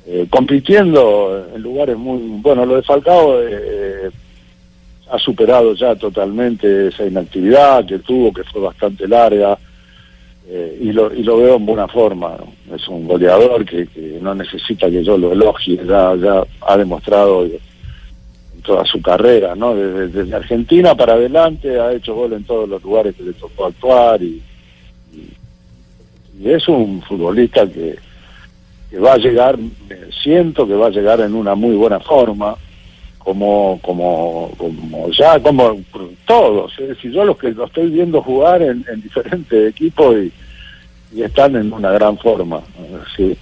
eh, 0.07 0.27
compitiendo 0.31 1.47
en 1.55 1.63
lugares 1.63 1.97
muy... 1.97 2.19
Bueno, 2.41 2.65
lo 2.65 2.77
de 2.77 2.83
Falcao 2.83 3.41
eh, 3.43 4.09
ha 5.11 5.19
superado 5.19 5.75
ya 5.75 5.97
totalmente 5.97 6.89
esa 6.89 7.05
inactividad 7.07 7.85
que 7.87 7.99
tuvo, 7.99 8.33
que 8.33 8.45
fue 8.45 8.61
bastante 8.63 9.07
larga, 9.09 9.59
eh, 10.49 10.79
y, 10.81 10.93
lo, 10.93 11.13
y 11.15 11.23
lo 11.23 11.39
veo 11.39 11.57
en 11.57 11.67
buena 11.67 11.89
forma. 11.89 12.37
Es 12.75 12.87
un 12.89 13.07
goleador 13.07 13.65
que, 13.65 13.87
que 13.87 14.19
no 14.21 14.35
necesita 14.35 14.91
que 14.91 15.03
yo 15.05 15.17
lo 15.17 15.33
elogie, 15.33 15.77
ya, 15.87 16.15
ya 16.17 16.43
ha 16.63 16.77
demostrado 16.77 17.45
en 17.45 18.63
toda 18.65 18.85
su 18.85 19.01
carrera, 19.03 19.55
¿no? 19.55 19.75
Desde, 19.75 20.35
Argentina 20.35 20.95
para 20.95 21.15
adelante 21.15 21.79
ha 21.81 21.93
hecho 21.93 22.15
gol 22.15 22.33
en 22.35 22.45
todos 22.45 22.69
los 22.69 22.83
lugares 22.83 23.15
que 23.17 23.25
le 23.25 23.33
tocó 23.33 23.67
actuar 23.67 24.23
y, 24.23 24.41
y- 25.13 25.33
y 26.41 26.51
es 26.51 26.67
un 26.69 27.03
futbolista 27.03 27.67
que, 27.67 27.97
que 28.91 28.99
va 28.99 29.15
a 29.15 29.19
llegar, 29.19 29.59
siento 30.23 30.67
que 30.67 30.75
va 30.75 30.87
a 30.87 30.91
llegar 30.91 31.21
en 31.21 31.35
una 31.35 31.55
muy 31.55 31.75
buena 31.77 32.01
forma, 32.01 32.57
como 33.25 33.79
como 33.83 34.51
como 34.59 35.09
ya 35.11 35.39
como 35.41 35.81
todos, 36.27 36.73
es 36.79 36.89
decir, 36.91 37.13
yo 37.13 37.25
los 37.25 37.37
que 37.39 37.51
lo 37.53 37.67
estoy 37.67 37.91
viendo 37.91 38.23
jugar 38.23 38.63
en, 38.63 38.85
en 38.93 39.01
diferentes 39.03 39.71
equipos 39.71 40.17
y, 40.17 40.33
están 41.23 41.55
en 41.57 41.71
una 41.71 41.91
gran 41.91 42.17
forma. 42.17 42.63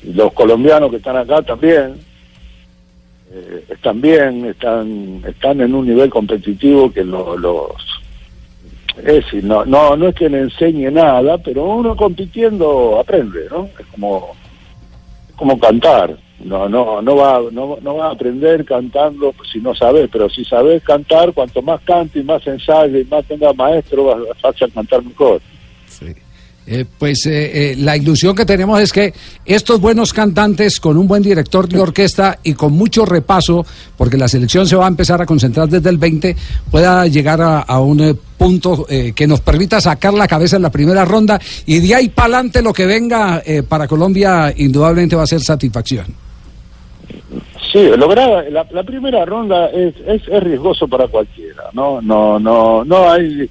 Los 0.02 0.32
colombianos 0.32 0.90
que 0.90 0.96
están 0.96 1.16
acá 1.16 1.40
también 1.42 1.94
eh, 3.32 3.64
están 3.68 4.00
bien, 4.00 4.44
están 4.46 5.22
están 5.24 5.60
en 5.60 5.72
un 5.74 5.86
nivel 5.86 6.10
competitivo 6.10 6.92
que 6.92 7.04
lo- 7.04 7.36
los 7.38 7.70
es 8.98 9.04
decir, 9.04 9.44
no 9.44 9.64
no 9.64 9.96
no 9.96 10.08
es 10.08 10.14
que 10.16 10.28
le 10.28 10.40
enseñe 10.40 10.90
nada, 10.90 11.38
pero 11.38 11.64
uno 11.64 11.94
compitiendo 11.96 12.98
aprende, 12.98 13.46
¿no? 13.50 13.68
Es 13.78 13.86
como 13.92 14.34
es 15.28 15.34
como 15.36 15.58
cantar. 15.58 16.16
No 16.44 16.68
no 16.68 17.02
no 17.02 17.16
va 17.16 17.40
no, 17.52 17.76
no 17.82 17.96
va 17.96 18.06
a 18.06 18.12
aprender 18.12 18.64
cantando 18.64 19.34
si 19.52 19.60
no 19.60 19.74
sabes, 19.74 20.08
pero 20.10 20.28
si 20.30 20.44
sabes 20.44 20.82
cantar, 20.82 21.32
cuanto 21.32 21.60
más 21.60 21.80
cante 21.82 22.20
y 22.20 22.24
más 22.24 22.46
ensaye 22.46 23.00
y 23.00 23.04
más 23.04 23.24
tenga 23.26 23.52
maestro, 23.52 24.04
vas, 24.04 24.18
vas 24.42 24.62
a 24.62 24.68
cantar 24.68 25.04
mejor. 25.04 25.40
Eh, 26.66 26.84
pues 26.98 27.26
eh, 27.26 27.72
eh, 27.72 27.76
la 27.76 27.96
ilusión 27.96 28.36
que 28.36 28.44
tenemos 28.44 28.80
es 28.80 28.92
que 28.92 29.12
estos 29.44 29.80
buenos 29.80 30.12
cantantes 30.12 30.78
con 30.78 30.96
un 30.96 31.08
buen 31.08 31.20
director 31.20 31.68
de 31.68 31.80
orquesta 31.80 32.38
y 32.44 32.54
con 32.54 32.74
mucho 32.74 33.04
repaso, 33.04 33.66
porque 33.96 34.16
la 34.16 34.28
selección 34.28 34.68
se 34.68 34.76
va 34.76 34.84
a 34.84 34.88
empezar 34.88 35.20
a 35.20 35.26
concentrar 35.26 35.68
desde 35.68 35.90
el 35.90 35.98
20, 35.98 36.36
pueda 36.70 37.08
llegar 37.08 37.40
a, 37.40 37.80
un 37.80 38.00
eh, 38.00 38.14
punto 38.38 38.86
que 38.86 39.26
nos 39.26 39.40
permita 39.40 39.80
sacar 39.80 40.14
la 40.14 40.28
cabeza 40.28 40.56
en 40.56 40.62
la 40.62 40.70
primera 40.70 41.04
ronda 41.04 41.40
y 41.66 41.80
de 41.80 41.94
ahí 41.94 42.08
para 42.08 42.36
adelante 42.36 42.62
lo 42.62 42.72
que 42.72 42.86
venga 42.86 43.42
para 43.68 43.86
Colombia 43.86 44.54
indudablemente 44.56 45.14
va 45.14 45.24
a 45.24 45.26
ser 45.26 45.40
satisfacción. 45.40 46.29
Sí, 47.72 47.88
lograr 47.96 48.50
la, 48.50 48.66
la 48.70 48.82
primera 48.82 49.24
ronda 49.24 49.68
es, 49.68 49.94
es, 50.06 50.26
es 50.26 50.42
riesgoso 50.42 50.88
para 50.88 51.06
cualquiera, 51.06 51.64
no, 51.72 52.00
no, 52.00 52.38
no, 52.40 52.84
no 52.84 53.10
hay, 53.10 53.48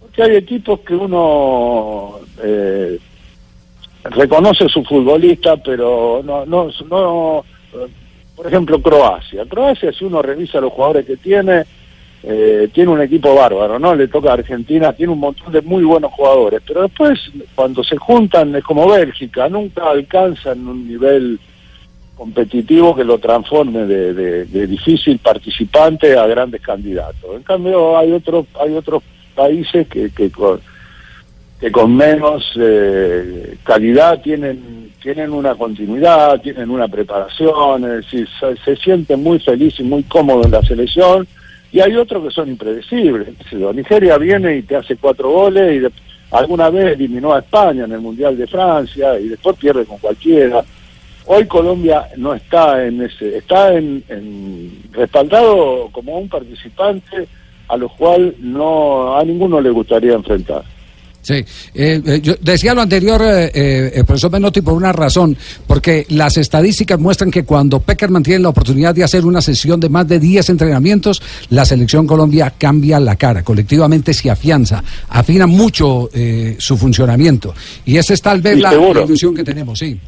porque 0.00 0.22
hay 0.22 0.36
equipos 0.36 0.80
que 0.80 0.94
uno 0.94 2.20
eh, 2.42 2.96
reconoce 4.04 4.68
su 4.68 4.84
futbolista, 4.84 5.56
pero 5.56 6.22
no, 6.24 6.46
no, 6.46 6.68
no, 6.88 7.44
por 8.36 8.46
ejemplo 8.46 8.80
Croacia, 8.80 9.44
Croacia 9.46 9.92
si 9.92 10.04
uno 10.04 10.22
revisa 10.22 10.60
los 10.60 10.72
jugadores 10.72 11.04
que 11.04 11.16
tiene, 11.16 11.64
eh, 12.22 12.68
tiene 12.72 12.92
un 12.92 13.00
equipo 13.00 13.34
bárbaro, 13.34 13.80
¿no? 13.80 13.96
Le 13.96 14.06
toca 14.06 14.30
a 14.30 14.34
Argentina, 14.34 14.92
tiene 14.92 15.12
un 15.12 15.20
montón 15.20 15.52
de 15.52 15.62
muy 15.62 15.82
buenos 15.82 16.12
jugadores, 16.12 16.62
pero 16.64 16.82
después 16.82 17.18
cuando 17.56 17.82
se 17.82 17.96
juntan 17.96 18.54
es 18.54 18.62
como 18.62 18.88
Bélgica, 18.88 19.48
nunca 19.48 19.90
alcanzan 19.90 20.68
un 20.68 20.86
nivel 20.86 21.40
competitivo 22.20 22.94
que 22.94 23.02
lo 23.02 23.18
transforme 23.18 23.86
de, 23.86 24.12
difícil 24.66 25.18
participante 25.20 26.18
a 26.18 26.26
grandes 26.26 26.60
candidatos. 26.60 27.34
En 27.34 27.42
cambio 27.42 27.96
hay 27.96 28.12
otros 28.12 28.44
hay 28.60 28.74
otros 28.74 29.02
países 29.34 29.88
que, 29.88 30.10
que 30.10 30.30
con, 30.30 30.60
que 31.58 31.72
con 31.72 31.96
menos 31.96 32.44
eh, 32.60 33.56
calidad 33.64 34.20
tienen 34.20 34.90
tienen 35.02 35.32
una 35.32 35.54
continuidad, 35.54 36.38
tienen 36.42 36.68
una 36.68 36.86
preparación, 36.88 38.04
se, 38.10 38.26
se 38.62 38.76
sienten 38.76 39.22
muy 39.22 39.38
felices 39.38 39.80
y 39.80 39.84
muy 39.84 40.02
cómodos 40.02 40.44
en 40.44 40.52
la 40.52 40.62
selección 40.62 41.26
y 41.72 41.80
hay 41.80 41.96
otros 41.96 42.22
que 42.24 42.30
son 42.34 42.50
impredecibles. 42.50 43.28
Nigeria 43.74 44.18
viene 44.18 44.58
y 44.58 44.62
te 44.62 44.76
hace 44.76 44.96
cuatro 44.96 45.30
goles 45.30 45.72
y 45.76 45.78
de- 45.78 45.90
alguna 46.32 46.68
vez 46.68 46.92
eliminó 46.96 47.32
a 47.32 47.38
España 47.38 47.86
en 47.86 47.92
el 47.92 48.00
Mundial 48.00 48.36
de 48.36 48.46
Francia 48.46 49.18
y 49.18 49.28
después 49.28 49.56
pierde 49.56 49.86
con 49.86 49.96
cualquiera. 49.96 50.62
Hoy 51.26 51.46
Colombia 51.46 52.08
no 52.16 52.34
está 52.34 52.84
en 52.84 53.02
ese, 53.02 53.36
está 53.38 53.72
en, 53.74 54.02
en 54.08 54.82
respaldado 54.92 55.88
como 55.92 56.18
un 56.18 56.28
participante 56.28 57.28
a 57.68 57.76
lo 57.76 57.88
cual 57.88 58.34
no 58.40 59.16
a 59.16 59.24
ninguno 59.24 59.60
le 59.60 59.70
gustaría 59.70 60.14
enfrentar. 60.14 60.64
Sí, 61.22 61.34
eh, 61.34 61.44
eh, 62.04 62.20
yo 62.22 62.34
decía 62.40 62.72
lo 62.72 62.80
anterior, 62.80 63.20
eh, 63.22 63.50
eh, 63.54 63.92
el 63.94 64.04
profesor 64.06 64.32
Menotti, 64.32 64.62
por 64.62 64.72
una 64.72 64.90
razón, 64.90 65.36
porque 65.66 66.06
las 66.08 66.38
estadísticas 66.38 66.98
muestran 66.98 67.30
que 67.30 67.44
cuando 67.44 67.78
Peckerman 67.78 68.22
tiene 68.22 68.40
la 68.40 68.48
oportunidad 68.48 68.94
de 68.94 69.04
hacer 69.04 69.26
una 69.26 69.42
sesión 69.42 69.78
de 69.78 69.90
más 69.90 70.08
de 70.08 70.18
10 70.18 70.48
entrenamientos, 70.48 71.20
la 71.50 71.66
selección 71.66 72.06
Colombia 72.06 72.54
cambia 72.56 72.98
la 72.98 73.16
cara, 73.16 73.42
colectivamente 73.44 74.14
se 74.14 74.30
afianza, 74.30 74.82
afina 75.10 75.46
mucho 75.46 76.08
eh, 76.14 76.56
su 76.58 76.78
funcionamiento. 76.78 77.54
Y 77.84 77.98
esa 77.98 78.14
es 78.14 78.22
tal 78.22 78.40
vez 78.40 78.54
Sí, 78.56 78.62
la, 78.62 78.70
seguro. 78.70 79.00
la 79.00 79.06
ilusión 79.06 79.34
que 79.34 79.44
tenemos, 79.44 79.78
sí. 79.78 80.00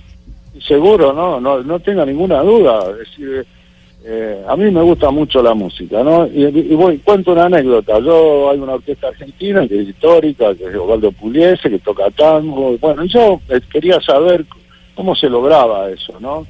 Seguro, 0.66 1.12
no, 1.12 1.40
no, 1.40 1.62
no 1.62 1.80
tenga 1.80 2.05
ninguna 2.06 2.43
duda. 2.43 2.93
Decir, 2.93 3.47
eh, 4.05 4.43
a 4.48 4.56
mí 4.56 4.70
me 4.70 4.82
gusta 4.82 5.10
mucho 5.10 5.43
la 5.43 5.55
música, 5.55 6.02
¿no? 6.02 6.26
Y, 6.26 6.74
voy, 6.74 6.98
cuento 6.98 7.32
una 7.32 7.47
anécdota. 7.47 7.98
Yo 8.01 8.51
hay 8.51 8.59
una 8.59 8.74
orquesta 8.74 9.09
argentina 9.09 9.66
que 9.66 9.80
es 9.80 9.89
histórica, 9.89 10.55
que 10.55 10.64
es 10.64 10.74
Osvaldo 10.74 11.12
Pugliese, 11.12 11.70
que 11.70 11.78
toca 11.78 12.10
tango. 12.10 12.76
Bueno, 12.78 13.05
yo 13.05 13.40
eh, 13.48 13.60
quería 13.72 14.01
saber 14.01 14.44
cómo 14.94 15.14
se 15.14 15.28
lograba 15.28 15.90
eso, 15.90 16.14
¿no? 16.20 16.47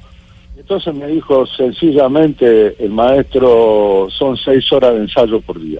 Entonces 0.55 0.93
me 0.93 1.07
dijo 1.07 1.45
sencillamente 1.45 2.75
el 2.83 2.91
maestro, 2.91 4.07
son 4.09 4.37
seis 4.37 4.71
horas 4.71 4.93
de 4.93 5.01
ensayo 5.01 5.41
por 5.41 5.59
día. 5.59 5.79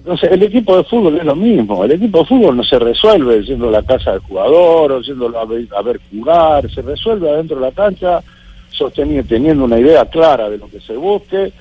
Entonces, 0.00 0.32
el 0.32 0.42
equipo 0.42 0.78
de 0.78 0.84
fútbol 0.84 1.18
es 1.18 1.24
lo 1.24 1.36
mismo. 1.36 1.84
El 1.84 1.92
equipo 1.92 2.20
de 2.20 2.24
fútbol 2.24 2.56
no 2.56 2.64
se 2.64 2.78
resuelve 2.78 3.44
yendo 3.44 3.70
la 3.70 3.82
casa 3.82 4.12
del 4.12 4.20
jugador 4.20 4.92
o 4.92 5.00
yéndolo 5.02 5.38
a 5.38 5.44
ver, 5.44 5.66
a 5.76 5.82
ver 5.82 6.00
jugar. 6.10 6.70
Se 6.70 6.80
resuelve 6.80 7.28
adentro 7.28 7.56
de 7.56 7.66
la 7.66 7.72
cancha, 7.72 8.22
sosteniendo, 8.70 9.28
teniendo 9.28 9.64
una 9.64 9.78
idea 9.78 10.06
clara 10.06 10.48
de 10.48 10.56
lo 10.56 10.68
que 10.68 10.80
se 10.80 10.96
busque. 10.96 11.52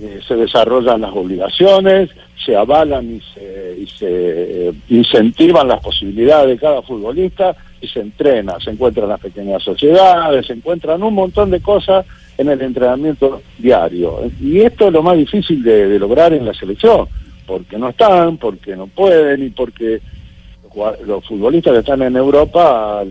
eh, 0.00 0.20
se 0.26 0.34
desarrollan 0.34 1.02
las 1.02 1.14
obligaciones, 1.14 2.10
se 2.44 2.56
avalan 2.56 3.14
y 3.14 3.20
se, 3.32 3.76
y 3.78 3.86
se 3.86 4.68
eh, 4.68 4.72
incentivan 4.88 5.68
las 5.68 5.80
posibilidades 5.80 6.48
de 6.48 6.58
cada 6.58 6.82
futbolista 6.82 7.54
y 7.80 7.86
se 7.86 8.00
entrena. 8.00 8.56
Se 8.58 8.70
encuentran 8.70 9.08
las 9.08 9.20
pequeñas 9.20 9.62
sociedades, 9.62 10.44
se 10.44 10.54
encuentran 10.54 11.00
un 11.04 11.14
montón 11.14 11.52
de 11.52 11.60
cosas 11.60 12.04
en 12.36 12.48
el 12.48 12.60
entrenamiento 12.60 13.42
diario. 13.58 14.22
Y 14.40 14.60
esto 14.60 14.88
es 14.88 14.92
lo 14.92 15.04
más 15.04 15.16
difícil 15.16 15.62
de 15.62 15.96
lograr 16.00 16.32
en 16.32 16.44
la 16.46 16.52
selección 16.52 17.06
porque 17.46 17.78
no 17.78 17.90
están, 17.90 18.36
porque 18.38 18.76
no 18.76 18.86
pueden 18.86 19.42
y 19.44 19.50
porque 19.50 20.00
los 21.06 21.24
futbolistas 21.24 21.72
que 21.72 21.78
están 21.80 22.02
en 22.02 22.16
Europa, 22.16 23.04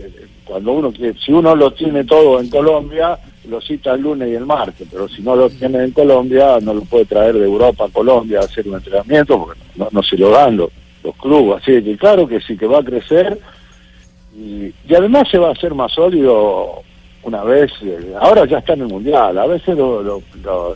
cuando 0.44 0.74
uno 0.74 0.92
si 1.24 1.32
uno 1.32 1.56
lo 1.56 1.72
tiene 1.72 2.04
todo 2.04 2.40
en 2.42 2.50
Colombia, 2.50 3.18
lo 3.48 3.62
cita 3.62 3.94
el 3.94 4.02
lunes 4.02 4.30
y 4.30 4.36
el 4.36 4.46
martes, 4.46 4.88
pero 4.92 5.08
si 5.08 5.22
no 5.22 5.36
lo 5.36 5.50
tiene 5.50 5.84
en 5.84 5.92
Colombia, 5.92 6.60
no 6.62 6.74
lo 6.74 6.82
puede 6.82 7.06
traer 7.06 7.36
de 7.36 7.46
Europa 7.46 7.86
a 7.86 7.90
Colombia 7.90 8.42
a 8.42 8.46
hacer 8.46 8.68
un 8.68 8.76
entrenamiento, 8.76 9.38
porque 9.40 9.60
no, 9.76 9.88
no 9.92 10.04
se 10.04 10.18
lo 10.18 10.30
dan 10.32 10.58
los, 10.58 10.70
los 11.04 11.16
clubes. 11.16 11.62
Así 11.62 11.82
que 11.84 11.98
claro 11.98 12.28
que 12.28 12.42
sí, 12.42 12.58
que 12.58 12.68
va 12.68 12.80
a 12.80 12.84
crecer 12.84 13.38
y, 14.36 14.66
y 14.88 14.96
además 14.96 15.30
se 15.30 15.38
va 15.38 15.50
a 15.50 15.54
hacer 15.54 15.74
más 15.74 15.92
sólido 15.94 16.82
una 17.24 17.44
vez, 17.44 17.72
eh, 17.84 18.14
ahora 18.20 18.46
ya 18.46 18.58
está 18.58 18.74
en 18.74 18.82
el 18.82 18.88
Mundial, 18.88 19.38
a 19.38 19.46
veces 19.46 19.78
lo- 19.78 20.04
lo- 20.04 20.22
lo- 20.44 20.76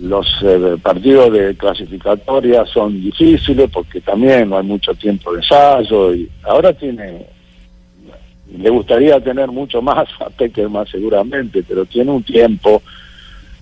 los 0.00 0.26
eh, 0.42 0.76
partidos 0.80 1.32
de 1.32 1.56
clasificatoria 1.56 2.64
son 2.66 3.00
difíciles 3.00 3.68
porque 3.70 4.00
también 4.00 4.50
no 4.50 4.58
hay 4.58 4.64
mucho 4.64 4.94
tiempo 4.94 5.32
de 5.32 5.38
ensayo 5.38 6.14
y 6.14 6.28
ahora 6.44 6.72
tiene 6.72 7.26
le 8.56 8.70
gustaría 8.70 9.20
tener 9.20 9.48
mucho 9.48 9.82
más 9.82 10.08
a 10.20 10.30
Peckerman 10.30 10.86
seguramente 10.86 11.62
pero 11.62 11.84
tiene 11.84 12.10
un 12.10 12.22
tiempo. 12.22 12.82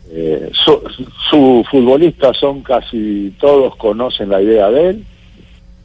Eh, 0.08 0.50
su, 0.52 0.80
su 1.28 1.64
futbolistas 1.68 2.36
son 2.36 2.62
casi 2.62 3.34
todos 3.40 3.74
conocen 3.74 4.28
la 4.28 4.40
idea 4.40 4.70
de 4.70 4.90
él 4.90 5.04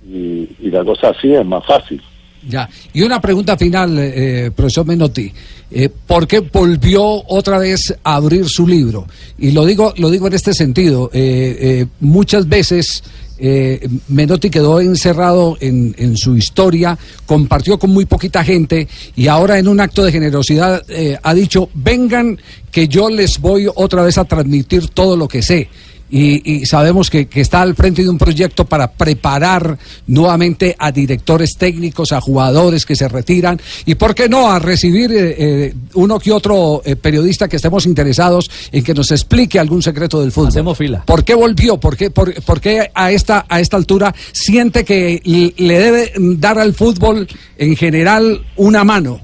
y 0.08 0.70
la 0.70 0.84
cosa 0.84 1.10
así 1.10 1.34
es 1.34 1.46
más 1.46 1.66
fácil 1.66 2.02
Ya. 2.48 2.70
Y 2.94 3.04
una 3.04 3.22
pregunta 3.22 3.58
final, 3.58 3.98
eh, 4.00 4.52
profesor 4.56 4.86
Menotti. 4.86 5.32
Eh, 5.70 5.90
¿Por 5.90 6.28
qué 6.28 6.40
volvió 6.40 7.04
otra 7.28 7.58
vez 7.60 7.94
a 8.04 8.16
abrir 8.16 8.50
su 8.50 8.68
libro? 8.68 9.08
Y 9.38 9.52
lo 9.52 9.66
digo, 9.66 9.94
lo 9.98 10.10
digo 10.10 10.28
en 10.28 10.34
este 10.34 10.54
sentido. 10.54 11.10
eh, 11.14 11.58
eh, 11.60 11.86
muchas 12.00 12.48
veces 12.50 13.04
eh, 13.44 13.90
Menotti 14.08 14.52
quedó 14.52 14.80
encerrado 14.80 15.58
en, 15.60 16.16
su 16.16 16.38
historia, 16.38 16.96
compartió 17.26 17.80
con 17.80 17.90
muy 17.90 18.06
poquita 18.06 18.44
gente 18.44 18.88
y 19.16 19.28
ahora 19.28 19.58
en 19.58 19.68
un 19.68 19.80
acto 19.80 20.04
de 20.04 20.12
generosidad 20.12 20.84
eh, 20.88 21.18
ha 21.24 21.34
dicho, 21.34 21.68
vengan 21.74 22.38
que 22.72 22.88
yo 22.88 23.10
les 23.10 23.40
voy 23.40 23.68
otra 23.74 24.04
vez 24.04 24.20
a 24.20 24.26
transmitir 24.26 24.90
todo 24.90 25.18
lo 25.18 25.28
que 25.28 25.42
sé. 25.42 25.70
Y, 26.12 26.56
y 26.56 26.66
sabemos 26.66 27.10
que, 27.10 27.28
que 27.28 27.40
está 27.40 27.62
al 27.62 27.74
frente 27.74 28.04
de 28.04 28.10
un 28.10 28.18
proyecto 28.18 28.66
para 28.66 28.92
preparar 28.92 29.78
nuevamente 30.08 30.76
a 30.78 30.92
directores 30.92 31.56
técnicos, 31.58 32.12
a 32.12 32.20
jugadores 32.20 32.86
que 32.86 32.96
se 32.96 33.08
retiran 33.08 33.60
y, 33.86 33.96
¿por 33.96 34.14
qué 34.14 34.28
no?, 34.28 34.52
a 34.52 34.60
recibir 34.60 35.12
eh, 35.12 35.36
eh, 35.38 35.74
uno 35.94 36.20
que 36.20 36.32
otro 36.32 36.82
eh, 36.84 36.96
periodista 36.96 37.48
que 37.48 37.56
estemos 37.56 37.86
interesados 37.86 38.52
en 38.72 38.84
que 38.84 38.94
nos 38.94 39.12
explique 39.12 39.58
algún 39.58 39.82
secreto 39.82 40.22
del 40.22 40.32
fútbol. 40.32 40.50
Hacemos 40.50 40.78
fila. 40.78 41.04
¿Por 41.06 41.24
qué 41.24 41.34
volvió? 41.34 41.78
¿Por 41.78 41.96
qué, 41.96 42.12
por, 42.12 42.34
por 42.44 42.60
qué 42.60 42.92
a, 42.94 43.12
esta, 43.12 43.46
a 43.48 43.60
esta 43.62 43.78
altura 43.78 44.14
siente 44.34 44.84
que 44.84 45.22
le 45.58 45.80
debe 45.80 46.12
dar 46.38 46.60
al 46.60 46.74
fútbol 46.74 47.28
en 47.58 47.76
general 47.76 48.42
una 48.58 48.84
mano? 48.84 49.20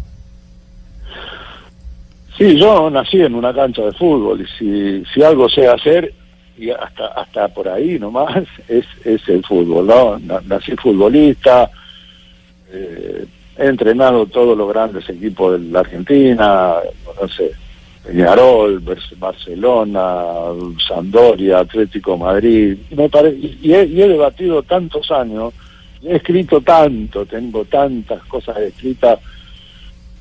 Sí, 2.37 2.55
yo 2.59 2.89
nací 2.89 3.17
en 3.17 3.33
una 3.33 3.51
cancha 3.53 3.81
de 3.81 3.91
fútbol 3.93 4.41
y 4.41 4.45
si, 4.57 5.03
si 5.11 5.23
algo 5.23 5.49
sé 5.49 5.67
hacer, 5.67 6.13
y 6.57 6.69
hasta 6.71 7.07
hasta 7.07 7.47
por 7.49 7.67
ahí 7.67 7.99
nomás, 7.99 8.45
es, 8.67 8.85
es 9.05 9.27
el 9.29 9.43
fútbol, 9.45 9.87
¿no? 9.87 10.19
Na- 10.19 10.41
Nací 10.45 10.75
futbolista, 10.75 11.69
eh, 12.71 13.25
he 13.57 13.65
entrenado 13.65 14.25
todos 14.27 14.57
los 14.57 14.67
grandes 14.69 15.07
equipos 15.09 15.53
de 15.59 15.69
la 15.71 15.79
Argentina, 15.79 16.75
no 17.21 17.27
sé, 17.29 17.51
Peñarol, 18.05 18.79
Bar- 18.79 18.97
Barcelona, 19.17 20.15
Sampdoria, 20.87 21.59
Atlético 21.59 22.17
Madrid, 22.17 22.77
me 22.91 23.09
pare- 23.09 23.35
y- 23.35 23.73
he, 23.73 23.85
y 23.85 24.01
he 24.01 24.07
debatido 24.07 24.61
tantos 24.63 25.09
años, 25.11 25.53
he 26.03 26.15
escrito 26.17 26.61
tanto, 26.61 27.25
tengo 27.25 27.65
tantas 27.65 28.23
cosas 28.25 28.57
escritas 28.59 29.19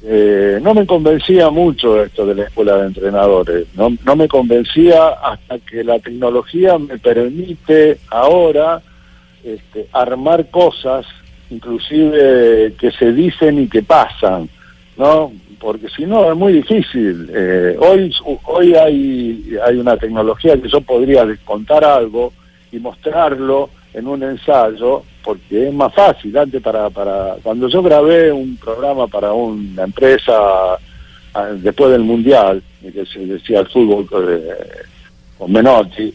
eh, 0.03 0.61
no 0.63 0.75
me 0.75 0.87
convencía 0.87 1.51
mucho 1.51 2.03
esto 2.03 2.27
de 2.27 2.35
la 2.35 2.45
escuela 2.45 2.77
de 2.77 2.87
entrenadores. 2.87 3.67
No, 3.75 3.93
no 4.05 4.17
me 4.17 4.29
convencía 4.29 5.09
hasta 5.09 5.59
que 5.59 5.83
la 5.83 5.99
tecnología 5.99 6.79
me 6.79 6.99
permite 6.99 7.99
ahora 8.09 8.83
este, 9.43 9.89
armar 9.93 10.51
cosas, 10.51 11.07
inclusive 11.51 12.75
que 12.79 12.91
se 12.93 13.13
dicen 13.13 13.63
y 13.63 13.69
que 13.69 13.83
pasan, 13.83 14.49
¿no? 14.97 15.33
Porque 15.59 15.89
si 15.89 16.05
no 16.05 16.31
es 16.31 16.37
muy 16.37 16.53
difícil. 16.53 17.31
Eh, 17.35 17.77
hoy 17.79 18.15
hoy 18.45 18.75
hay, 18.75 19.57
hay 19.65 19.77
una 19.77 19.97
tecnología 19.97 20.61
que 20.61 20.69
yo 20.69 20.81
podría 20.83 21.25
descontar 21.25 21.85
algo 21.85 22.33
y 22.71 22.79
mostrarlo 22.79 23.71
en 23.95 24.07
un 24.07 24.23
ensayo 24.23 25.03
porque 25.27 25.67
es 25.69 25.75
más 25.75 25.93
fácil 25.93 26.37
antes 26.39 26.63
para 26.63 26.89
para 26.89 27.35
cuando 27.43 27.69
yo 27.69 27.83
grabé 27.83 28.31
un 28.33 28.57
programa 28.57 29.09
para 29.09 29.33
una 29.33 29.83
empresa 29.83 30.33
a- 31.35 31.47
después 31.57 31.91
del 31.91 32.03
Mundial, 32.05 32.63
que 32.81 33.05
se 33.05 33.19
decía 33.27 33.61
el 33.61 33.67
fútbol 33.67 34.07
eh, 34.31 34.55
con 35.37 35.51
Menotti, 35.51 36.15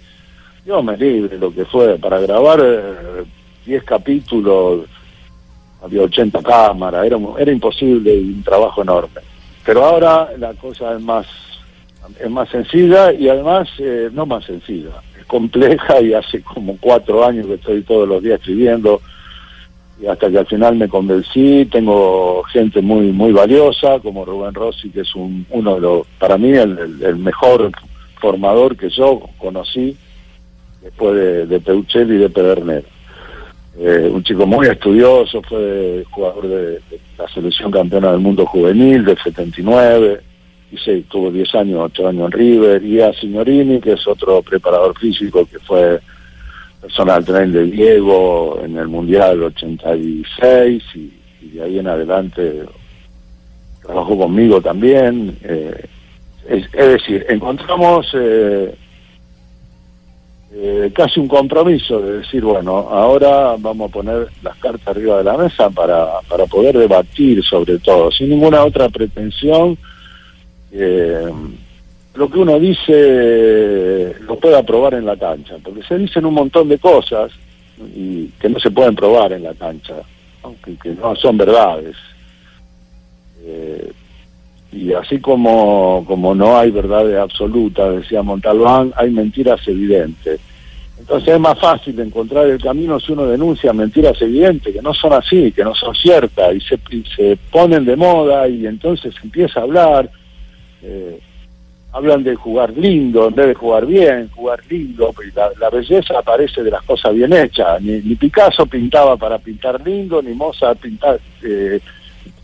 yo 0.65 0.81
me 0.81 0.95
libre 0.95 1.37
lo 1.37 1.53
que 1.53 1.65
fue, 1.65 1.97
para 1.99 2.19
grabar 2.21 2.59
eh, 2.63 3.23
10 3.65 3.83
capítulos, 3.83 4.85
había 5.83 6.03
80 6.03 6.41
cámaras, 6.41 7.05
era, 7.05 7.17
era 7.37 7.51
imposible 7.51 8.15
y 8.15 8.29
un 8.35 8.43
trabajo 8.43 8.81
enorme. 8.81 9.19
Pero 9.65 9.83
ahora 9.85 10.29
la 10.37 10.53
cosa 10.53 10.93
es 10.95 11.01
más, 11.01 11.27
es 12.19 12.29
más 12.29 12.47
sencilla 12.49 13.11
y 13.11 13.27
además 13.27 13.67
eh, 13.79 14.09
no 14.13 14.25
más 14.25 14.45
sencilla, 14.45 14.91
compleja 15.31 16.01
y 16.01 16.13
hace 16.13 16.41
como 16.41 16.77
cuatro 16.77 17.23
años 17.25 17.47
que 17.47 17.53
estoy 17.53 17.81
todos 17.83 18.05
los 18.07 18.21
días 18.21 18.37
escribiendo 18.39 18.99
y 20.01 20.05
hasta 20.07 20.29
que 20.29 20.39
al 20.39 20.45
final 20.47 20.75
me 20.75 20.89
convencí, 20.89 21.65
tengo 21.71 22.43
gente 22.51 22.81
muy 22.81 23.11
muy 23.13 23.31
valiosa 23.31 23.99
como 23.99 24.25
Rubén 24.25 24.53
Rossi, 24.53 24.89
que 24.89 25.01
es 25.01 25.15
un, 25.15 25.45
uno 25.51 25.75
de 25.75 25.81
los, 25.81 26.07
para 26.19 26.37
mí 26.37 26.49
el, 26.49 26.77
el- 27.01 27.15
mejor 27.17 27.71
formador 28.19 28.75
que 28.75 28.89
yo 28.89 29.21
conocí 29.37 29.95
después 30.81 31.15
de, 31.15 31.45
de 31.47 31.59
Peuchelli 31.59 32.15
y 32.15 32.17
de 32.17 32.29
Pedernera. 32.29 32.87
Eh, 33.79 34.09
un 34.11 34.21
chico 34.23 34.45
muy 34.45 34.67
estudioso, 34.67 35.41
fue 35.47 36.03
jugador 36.11 36.47
de, 36.47 36.65
de 36.89 36.99
la 37.17 37.27
selección 37.33 37.71
campeona 37.71 38.11
del 38.11 38.19
mundo 38.19 38.45
juvenil 38.45 39.05
del 39.05 39.17
79, 39.17 40.21
y 40.71 40.77
sí, 40.77 41.05
tuvo 41.09 41.31
10 41.31 41.55
años, 41.55 41.79
8 41.83 42.07
años 42.07 42.25
en 42.25 42.31
River, 42.31 42.83
y 42.83 43.01
a 43.01 43.13
Signorini, 43.13 43.79
que 43.79 43.93
es 43.93 44.07
otro 44.07 44.41
preparador 44.41 44.97
físico 44.97 45.45
que 45.45 45.59
fue 45.59 45.99
personal 46.81 47.23
trainer 47.23 47.65
de 47.65 47.71
Diego 47.71 48.59
en 48.63 48.77
el 48.77 48.87
Mundial 48.87 49.43
86, 49.43 50.83
y, 50.95 51.13
y 51.41 51.49
de 51.49 51.63
ahí 51.63 51.79
en 51.79 51.87
adelante 51.87 52.63
trabajó 53.83 54.17
conmigo 54.17 54.61
también. 54.61 55.37
eh, 55.43 55.85
es, 56.47 56.65
es 56.73 56.87
decir, 56.87 57.25
encontramos 57.29 58.07
eh, 58.13 58.73
eh, 60.53 60.91
casi 60.93 61.19
un 61.19 61.27
compromiso 61.27 62.01
de 62.01 62.19
decir, 62.19 62.43
bueno, 62.43 62.77
ahora 62.89 63.55
vamos 63.57 63.89
a 63.89 63.93
poner 63.93 64.27
las 64.41 64.57
cartas 64.57 64.87
arriba 64.87 65.19
de 65.19 65.23
la 65.23 65.37
mesa 65.37 65.69
para, 65.69 66.19
para 66.27 66.45
poder 66.45 66.77
debatir 66.77 67.43
sobre 67.43 67.77
todo, 67.79 68.11
sin 68.11 68.29
ninguna 68.29 68.63
otra 68.63 68.89
pretensión. 68.89 69.77
Eh, 70.71 71.31
lo 72.15 72.29
que 72.29 72.39
uno 72.39 72.59
dice 72.59 74.15
lo 74.21 74.37
pueda 74.37 74.63
probar 74.63 74.95
en 74.95 75.05
la 75.05 75.17
cancha, 75.17 75.55
porque 75.63 75.83
se 75.83 75.97
dicen 75.97 76.25
un 76.25 76.33
montón 76.33 76.69
de 76.69 76.77
cosas 76.77 77.31
y 77.95 78.27
que 78.39 78.49
no 78.49 78.59
se 78.59 78.71
pueden 78.71 78.95
probar 78.95 79.33
en 79.33 79.43
la 79.43 79.53
cancha, 79.53 79.95
aunque 80.43 80.75
que 80.75 80.89
no 80.89 81.15
son 81.15 81.37
verdades. 81.37 81.95
Eh, 83.43 83.91
y 84.71 84.93
así 84.93 85.19
como, 85.19 86.05
como 86.07 86.33
no 86.33 86.57
hay 86.57 86.71
verdades 86.71 87.17
absolutas, 87.17 87.95
decía 87.95 88.21
Montalbán, 88.21 88.93
hay 88.95 89.09
mentiras 89.09 89.59
evidentes. 89.67 90.39
Entonces 90.97 91.33
es 91.33 91.39
más 91.39 91.59
fácil 91.59 91.99
encontrar 91.99 92.47
el 92.47 92.61
camino 92.61 92.99
si 92.99 93.11
uno 93.11 93.25
denuncia 93.25 93.73
mentiras 93.73 94.21
evidentes, 94.21 94.73
que 94.73 94.81
no 94.81 94.93
son 94.93 95.13
así, 95.13 95.51
que 95.51 95.63
no 95.63 95.73
son 95.73 95.95
ciertas, 95.95 96.55
y 96.55 96.61
se, 96.61 96.79
y 96.91 97.03
se 97.15 97.37
ponen 97.51 97.85
de 97.85 97.95
moda 97.95 98.47
y 98.47 98.67
entonces 98.67 99.13
empieza 99.23 99.59
a 99.59 99.63
hablar. 99.63 100.09
Eh, 100.83 101.19
hablan 101.93 102.23
de 102.23 102.35
jugar 102.35 102.71
lindo 102.71 103.27
en 103.27 103.35
vez 103.35 103.47
de 103.47 103.53
jugar 103.53 103.85
bien, 103.85 104.29
jugar 104.29 104.59
lindo, 104.69 105.13
la, 105.35 105.51
la 105.59 105.69
belleza 105.69 106.19
aparece 106.19 106.63
de 106.63 106.71
las 106.71 106.83
cosas 106.83 107.13
bien 107.13 107.33
hechas. 107.33 107.81
Ni, 107.81 107.99
ni 107.99 108.15
Picasso 108.15 108.65
pintaba 108.65 109.17
para 109.17 109.37
pintar 109.39 109.85
lindo, 109.85 110.21
ni 110.21 110.33
Mozart 110.33 110.79
pintar, 110.79 111.19
eh, 111.43 111.79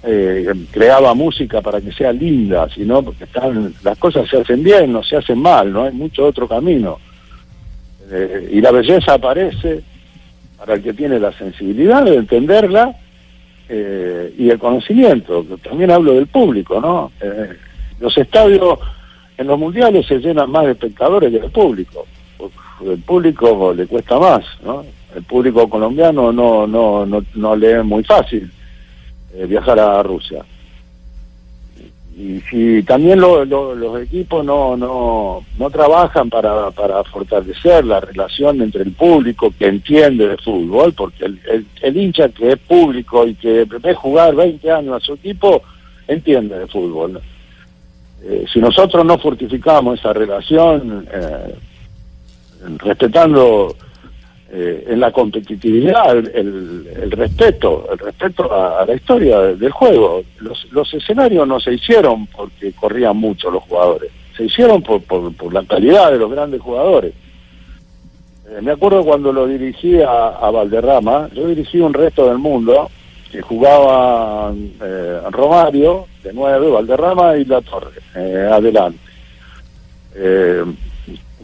eh, 0.04 0.54
creaba 0.72 1.14
música 1.14 1.62
para 1.62 1.82
que 1.82 1.92
sea 1.92 2.12
linda, 2.12 2.68
sino 2.70 3.02
porque 3.02 3.24
están, 3.24 3.74
las 3.84 3.98
cosas 3.98 4.30
se 4.30 4.38
hacen 4.38 4.64
bien, 4.64 4.92
no 4.92 5.04
se 5.04 5.18
hacen 5.18 5.40
mal, 5.40 5.72
no 5.72 5.84
hay 5.84 5.94
mucho 5.94 6.26
otro 6.26 6.48
camino. 6.48 7.00
Eh, 8.10 8.50
y 8.54 8.62
la 8.62 8.72
belleza 8.72 9.14
aparece 9.14 9.82
para 10.58 10.76
el 10.76 10.82
que 10.82 10.94
tiene 10.94 11.20
la 11.20 11.32
sensibilidad 11.34 12.04
de 12.04 12.16
entenderla 12.16 12.96
eh, 13.70 14.34
y 14.38 14.50
el 14.50 14.58
conocimiento. 14.58 15.46
También 15.62 15.92
hablo 15.92 16.14
del 16.14 16.28
público, 16.28 16.80
¿no? 16.80 17.12
Eh, 17.22 17.54
los 18.00 18.18
estadios 18.18 18.80
en 19.38 19.48
los 19.48 19.58
mundiales 19.60 20.06
se 20.08 20.20
llenan 20.20 20.50
más 20.52 20.66
de 20.66 20.72
espectadores 20.72 21.32
que 21.32 21.38
el 21.46 21.52
público. 21.52 22.06
El 22.84 23.00
público 23.00 23.74
le 23.74 23.88
cuesta 23.88 24.20
más, 24.20 24.44
¿no? 24.64 24.84
El 25.16 25.24
público 25.24 25.68
colombiano 25.70 26.32
no 26.32 26.68
no 26.68 27.06
no, 27.06 27.24
no 27.36 27.56
le 27.56 27.80
es 27.80 27.84
muy 27.86 28.04
fácil 28.04 28.52
eh, 29.36 29.46
viajar 29.48 29.80
a 29.80 30.04
Rusia. 30.04 30.44
Y 32.52 32.82
también 32.82 33.20
lo- 33.20 33.46
lo- 33.46 33.76
los 33.76 34.02
equipos 34.02 34.44
no, 34.44 34.76
no, 34.76 35.46
no 35.60 35.70
trabajan 35.70 36.30
para, 36.32 36.72
para 36.72 37.04
fortalecer 37.04 37.86
la 37.86 38.00
relación 38.00 38.60
entre 38.64 38.82
el 38.82 38.92
público 38.94 39.54
que 39.58 39.68
entiende 39.68 40.28
de 40.30 40.38
fútbol, 40.38 40.94
porque 40.94 41.26
el, 41.26 41.40
el, 41.52 41.66
el 41.84 41.98
hincha 41.98 42.30
que 42.30 42.54
es 42.54 42.58
público 42.60 43.28
y 43.28 43.36
que 43.36 43.66
ve 43.66 43.94
jugar 43.94 44.34
20 44.36 44.72
años 44.72 44.96
a 44.96 45.06
su 45.06 45.14
equipo, 45.14 45.62
entiende 46.08 46.58
de 46.58 46.66
fútbol. 46.68 47.22
Eh, 48.24 48.46
si 48.52 48.60
nosotros 48.60 49.06
no 49.06 49.18
fortificamos 49.18 50.00
esa 50.00 50.12
relación, 50.14 51.08
eh, 51.12 51.56
respetando 52.78 53.76
eh, 54.50 54.86
en 54.90 55.00
la 55.00 55.12
competitividad 55.12 56.18
el, 56.18 56.88
el- 56.96 57.12
respeto, 57.12 57.88
el 57.92 57.98
respeto 57.98 58.52
a, 58.54 58.86
la 58.86 58.96
historia 58.96 59.40
de- 59.40 59.56
del 59.58 59.72
juego. 59.72 60.24
Los, 60.40 60.72
los 60.72 60.94
escenarios 60.94 61.48
no 61.48 61.60
se 61.60 61.74
hicieron 61.74 62.28
porque 62.28 62.72
corrían 62.74 63.18
mucho 63.18 63.52
los 63.52 63.64
jugadores, 63.64 64.10
se 64.36 64.46
hicieron 64.46 64.82
por, 64.82 65.02
por, 65.04 65.34
por 65.36 65.54
la 65.54 65.64
calidad 65.64 66.12
de 66.12 66.18
los 66.18 66.32
grandes 66.32 66.62
jugadores. 66.62 67.14
Eh, 68.50 68.62
me 68.62 68.72
acuerdo 68.72 69.04
cuando 69.04 69.32
lo 69.34 69.46
dirigí 69.48 70.02
a, 70.02 70.50
Valderrama, 70.50 71.30
yo 71.34 71.48
dirigí 71.48 71.80
un 71.80 71.94
resto 71.94 72.28
del 72.30 72.38
mundo 72.38 72.90
que 73.32 73.42
jugaban 73.42 74.72
eh, 74.82 75.20
Romario 75.32 76.06
de 76.28 76.34
nueve, 76.34 76.70
Valderrama 76.70 77.38
y 77.38 77.46
La 77.46 77.62
Torre, 77.62 78.00
eh, 78.16 78.50
adelante. 78.52 79.00
Eh, 80.16 80.64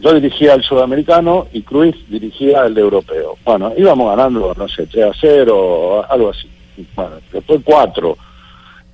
yo 0.03 0.13
dirigía 0.13 0.55
el 0.55 0.63
sudamericano 0.63 1.47
y 1.53 1.61
Cruz 1.61 1.95
dirigía 2.09 2.65
el 2.65 2.77
europeo. 2.77 3.37
Bueno, 3.45 3.73
íbamos 3.77 4.09
ganando, 4.09 4.53
no 4.57 4.67
sé, 4.67 4.85
3 4.87 5.05
a 5.05 5.11
0, 5.19 6.05
algo 6.09 6.29
así. 6.29 6.49
Bueno, 6.95 7.15
después 7.31 7.61
4. 7.63 8.17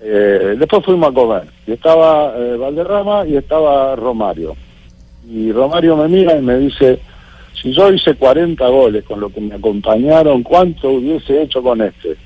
Eh, 0.02 0.56
después 0.60 0.86
fuimos 0.86 1.10
a 1.10 1.14
comer. 1.14 1.44
Y 1.66 1.72
estaba 1.72 2.34
eh, 2.38 2.56
Valderrama 2.58 3.26
y 3.26 3.38
estaba 3.38 3.96
Romario. 3.96 4.56
Y 5.28 5.52
Romario 5.52 5.98
me 5.98 6.08
mira 6.08 6.38
y 6.38 6.42
me 6.42 6.58
dice, 6.60 7.00
si 7.60 7.74
yo 7.74 7.92
hice 7.92 8.16
40 8.16 8.68
goles 8.68 9.04
con 9.04 9.20
lo 9.20 9.30
que 9.30 9.42
me 9.42 9.56
acompañaron, 9.56 10.44
¿cuánto 10.44 10.92
hubiese 10.92 11.42
hecho 11.42 11.64
con 11.64 11.82
este? 11.82 12.18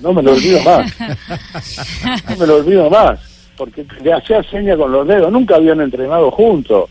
No 0.00 0.12
me 0.12 0.22
lo 0.22 0.32
olvido 0.32 0.62
más. 0.62 0.92
No 2.28 2.36
me 2.36 2.46
lo 2.46 2.56
olvido 2.56 2.90
más. 2.90 3.20
Porque 3.56 3.86
le 4.02 4.12
hacía 4.12 4.42
seña 4.44 4.76
con 4.76 4.92
los 4.92 5.06
dedos. 5.06 5.30
Nunca 5.30 5.56
habían 5.56 5.80
entrenado 5.80 6.30
juntos. 6.30 6.90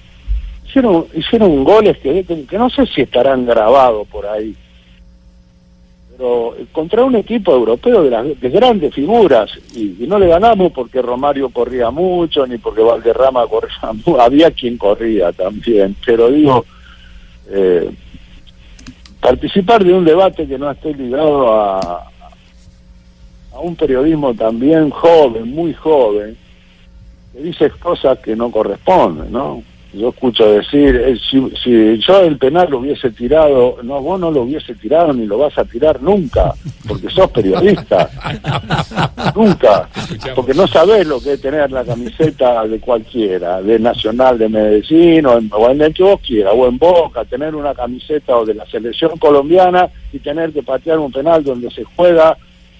Hicieron, 0.65 1.05
hicieron 1.13 1.63
goles 1.63 1.97
que, 1.99 2.23
que, 2.23 2.45
que 2.45 2.57
no 2.57 2.69
sé 2.69 2.85
si 2.87 3.01
estarán 3.01 3.45
grabados 3.45 4.07
por 4.07 4.25
ahí. 4.25 4.55
Pero 6.11 6.55
eh, 6.57 6.65
contra 6.71 7.03
un 7.03 7.15
equipo 7.15 7.53
europeo 7.53 8.03
de, 8.03 8.09
las, 8.09 8.39
de 8.39 8.49
grandes 8.49 8.93
figuras. 8.93 9.51
Y, 9.75 10.03
y 10.03 10.07
no 10.07 10.17
le 10.17 10.27
ganamos 10.27 10.71
porque 10.71 11.01
Romario 11.01 11.49
corría 11.49 11.91
mucho, 11.91 12.47
ni 12.47 12.57
porque 12.57 12.81
Valderrama 12.81 13.45
corría 13.47 13.91
mucho. 13.93 14.21
Había 14.21 14.51
quien 14.51 14.77
corría 14.77 15.31
también. 15.31 15.95
Pero 16.05 16.31
digo, 16.31 16.65
eh, 17.49 17.89
participar 19.19 19.83
de 19.83 19.93
un 19.93 20.05
debate 20.05 20.47
que 20.47 20.57
no 20.57 20.69
esté 20.69 20.93
ligado 20.93 21.53
a, 21.53 22.09
a 23.53 23.59
un 23.59 23.75
periodismo 23.75 24.33
también 24.33 24.89
joven, 24.89 25.53
muy 25.53 25.73
joven, 25.73 26.35
que 27.31 27.41
dice 27.41 27.69
cosas 27.71 28.19
que 28.19 28.35
no 28.35 28.51
corresponden, 28.51 29.31
¿no? 29.31 29.63
Yo 29.93 30.09
escucho 30.09 30.51
decir, 30.51 30.95
eh, 30.95 31.15
si, 31.29 31.39
si 31.63 31.99
yo 31.99 32.21
el 32.21 32.39
penal 32.39 32.67
lo 32.71 32.79
hubiese 32.79 33.11
tirado, 33.11 33.77
no, 33.83 34.01
vos 34.01 34.19
no 34.19 34.31
lo 34.31 34.41
hubiese 34.41 34.73
tirado 34.73 35.13
ni 35.13 35.27
lo 35.27 35.37
vas 35.37 35.55
a 35.55 35.65
tirar 35.65 36.01
nunca, 36.01 36.51
porque 36.87 37.11
sos 37.11 37.29
periodista. 37.29 38.09
nunca. 39.35 39.87
Porque 40.33 40.55
no 40.55 40.65
sabés 40.65 41.05
lo 41.05 41.21
que 41.21 41.33
es 41.33 41.41
tener 41.41 41.71
la 41.71 41.85
camiseta 41.85 42.67
de 42.67 42.79
cualquiera, 42.79 43.61
de 43.61 43.77
Nacional 43.77 44.39
de 44.39 44.49
Medellín 44.49 45.27
o 45.27 45.37
en, 45.37 45.51
o 45.53 45.69
en 45.69 45.81
el 45.83 45.93
que 45.93 46.01
vos 46.01 46.19
quieras, 46.25 46.53
o 46.57 46.67
en 46.67 46.79
Boca, 46.79 47.23
tener 47.25 47.53
una 47.53 47.75
camiseta 47.75 48.35
o 48.35 48.45
de 48.45 48.55
la 48.55 48.65
selección 48.65 49.15
colombiana 49.19 49.89
y 50.11 50.17
tener 50.17 50.51
que 50.51 50.63
patear 50.63 50.97
un 50.97 51.11
penal 51.11 51.43
donde 51.43 51.69
se 51.69 51.83
juega 51.83 52.35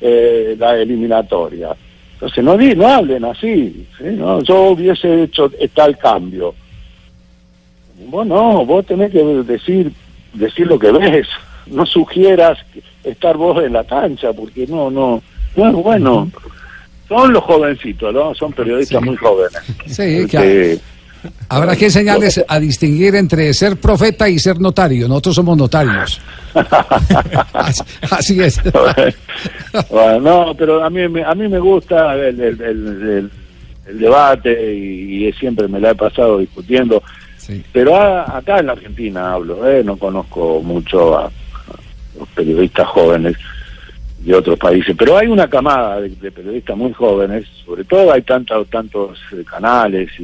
eh, 0.06 0.56
la 0.60 0.76
eliminatoria. 0.78 1.70
Entonces 2.16 2.44
no, 2.44 2.58
di- 2.58 2.76
no 2.76 2.88
hablen 2.88 3.24
así, 3.26 3.88
¿sí? 3.98 4.04
¿no? 4.18 4.42
yo 4.44 4.70
hubiese 4.72 5.24
hecho 5.24 5.50
tal 5.74 5.98
cambio. 5.98 6.54
Vos 8.08 8.26
no, 8.28 8.66
vos 8.66 8.86
tenés 8.86 9.12
que 9.12 9.24
decir, 9.24 9.92
decir 10.34 10.68
lo 10.68 10.78
que 10.78 10.92
ves, 10.92 11.28
no 11.68 11.86
sugieras 11.86 12.58
estar 13.04 13.38
vos 13.38 13.64
en 13.64 13.74
la 13.74 13.84
cancha, 13.84 14.34
porque 14.34 14.68
no, 14.68 14.90
no, 14.92 15.22
no 15.56 15.68
es 15.70 15.74
bueno. 15.76 16.30
Son 17.08 17.32
los 17.34 17.44
jovencitos, 17.44 18.14
¿no? 18.14 18.34
Son 18.34 18.52
periodistas 18.54 19.02
muy 19.02 19.16
jóvenes. 19.16 19.62
Sí, 19.88 20.26
Que- 20.26 20.28
que 20.28 20.80
habrá 21.50 21.76
que 21.76 21.86
enseñarles 21.86 22.44
a 22.48 22.60
distinguir 22.60 23.16
entre 23.16 23.54
ser 23.54 23.78
profeta 23.78 24.28
y 24.30 24.40
ser 24.40 24.60
notario. 24.60 25.08
Nosotros 25.08 25.36
somos 25.36 25.58
notarios. 25.58 26.20
así, 27.54 27.84
así 28.12 28.41
es. 28.41 28.62
Bueno, 29.90 30.20
no, 30.20 30.56
pero 30.56 30.84
a 30.84 30.90
mí, 30.90 31.08
me- 31.08 31.24
a 31.24 31.34
mí 31.36 31.48
me 31.48 31.60
gusta 31.60 32.14
el, 32.16 32.40
el- 32.40 32.62
el- 32.62 32.62
el- 32.62 33.32
el 33.88 34.00
debate 34.00 34.76
y, 34.76 35.28
y 35.28 35.34
siempre 35.34 35.68
me 35.68 35.80
la 35.80 35.91
he 35.91 35.95
pasado 35.95 36.38
discutiendo. 36.40 37.02
Pero 37.74 37.95
a- 37.98 38.38
acá 38.38 38.60
en 38.60 38.68
la 38.68 38.72
Argentina 38.74 39.34
hablo, 39.34 39.68
¿eh? 39.70 39.84
no 39.84 39.98
conozco 39.98 40.62
mucho 40.64 41.18
a, 41.18 41.26
a 41.26 41.32
los 42.18 42.30
periodistas 42.30 42.88
jóvenes 42.88 43.36
de 44.20 44.34
otros 44.34 44.58
países, 44.58 44.95
pero 44.98 45.18
hay 45.18 45.28
una 45.28 45.50
camada 45.50 46.00
de, 46.00 46.08
de 46.10 46.32
periodistas 46.32 46.78
muy 46.78 46.94
jóvenes, 46.94 47.45
sobre 47.66 47.84
todo 47.84 48.14
hay 48.14 48.22
tantos 48.22 48.70
tantos 48.70 49.20
eh, 49.34 49.44
canales 49.44 50.10
y 50.18 50.24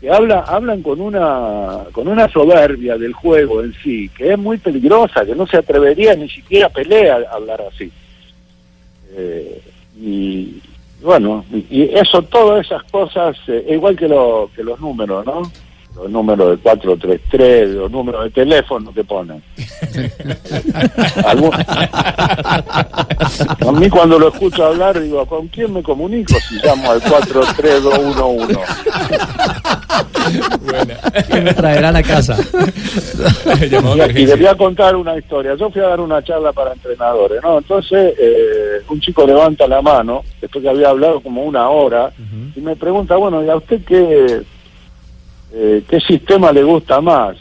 que 0.00 0.10
habla, 0.10 0.40
hablan 0.40 0.82
con 0.82 1.00
una 1.00 1.84
con 1.92 2.08
una 2.08 2.28
soberbia 2.28 2.98
del 2.98 3.12
juego 3.12 3.62
en 3.62 3.72
sí, 3.82 4.08
que 4.10 4.32
es 4.32 4.38
muy 4.38 4.58
peligrosa, 4.58 5.24
que 5.24 5.34
no 5.34 5.46
se 5.46 5.56
atrevería 5.56 6.14
ni 6.14 6.28
siquiera 6.28 6.68
pelea 6.68 7.16
a 7.30 7.36
hablar 7.36 7.62
así. 7.72 7.90
Eh, 9.12 9.62
y 9.98 10.60
bueno, 11.02 11.44
y, 11.52 11.82
eso, 11.94 12.22
todas 12.22 12.66
esas 12.66 12.82
cosas, 12.84 13.36
eh, 13.48 13.66
igual 13.70 13.96
que, 13.96 14.08
lo, 14.08 14.50
que 14.54 14.62
los 14.62 14.80
números, 14.80 15.24
¿no? 15.24 15.42
Los 15.96 16.10
números 16.10 16.50
de 16.50 16.56
433, 16.58 17.70
los 17.70 17.90
números 17.90 18.24
de 18.24 18.30
teléfono 18.30 18.92
que 18.92 19.02
ponen. 19.02 19.42
Algún- 21.24 21.52
A 23.66 23.72
mí 23.72 23.88
cuando 23.88 24.18
lo 24.18 24.28
escucho 24.28 24.66
hablar 24.66 25.00
digo, 25.00 25.24
¿con 25.26 25.48
quién 25.48 25.72
me 25.72 25.82
comunico 25.82 26.34
si 26.48 26.56
llamo 26.62 26.90
al 26.92 27.00
43211? 27.02 28.58
Que 31.28 31.40
me 31.40 31.54
traerán 31.54 31.96
a 31.96 32.02
casa. 32.02 32.36
Y, 34.16 34.20
y 34.22 34.26
les 34.26 34.36
voy 34.38 34.46
a 34.46 34.54
contar 34.56 34.96
una 34.96 35.16
historia. 35.16 35.54
Yo 35.54 35.70
fui 35.70 35.80
a 35.80 35.88
dar 35.88 36.00
una 36.00 36.22
charla 36.22 36.52
para 36.52 36.72
entrenadores, 36.72 37.40
¿no? 37.42 37.58
Entonces, 37.58 38.14
eh, 38.18 38.82
un 38.88 39.00
chico 39.00 39.26
levanta 39.26 39.66
la 39.66 39.80
mano, 39.82 40.22
después 40.40 40.62
que 40.62 40.68
había 40.70 40.90
hablado 40.90 41.20
como 41.20 41.42
una 41.42 41.68
hora, 41.68 42.10
y 42.54 42.60
me 42.60 42.76
pregunta, 42.76 43.16
bueno, 43.16 43.42
¿y 43.44 43.48
a 43.48 43.56
usted 43.56 43.80
qué, 43.86 44.42
eh, 45.52 45.82
qué 45.88 46.00
sistema 46.00 46.52
le 46.52 46.62
gusta 46.62 47.00
más? 47.00 47.36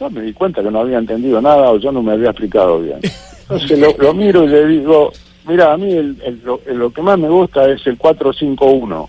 Yo 0.00 0.10
me 0.10 0.22
di 0.22 0.32
cuenta 0.32 0.62
que 0.62 0.70
no 0.70 0.80
había 0.80 0.98
entendido 0.98 1.40
nada 1.40 1.70
o 1.70 1.78
yo 1.78 1.92
no 1.92 2.02
me 2.02 2.12
había 2.12 2.30
explicado 2.30 2.80
bien. 2.80 2.98
Entonces 3.42 3.78
lo, 3.78 3.94
lo 3.98 4.14
miro 4.14 4.44
y 4.44 4.48
le 4.48 4.66
digo, 4.66 5.12
mira, 5.46 5.72
a 5.72 5.76
mí 5.76 5.92
el- 5.92 6.20
el- 6.24 6.40
lo, 6.44 6.60
lo 6.66 6.90
que 6.92 7.02
más 7.02 7.18
me 7.18 7.28
gusta 7.28 7.68
es 7.68 7.86
el 7.86 7.96
451. 7.98 9.08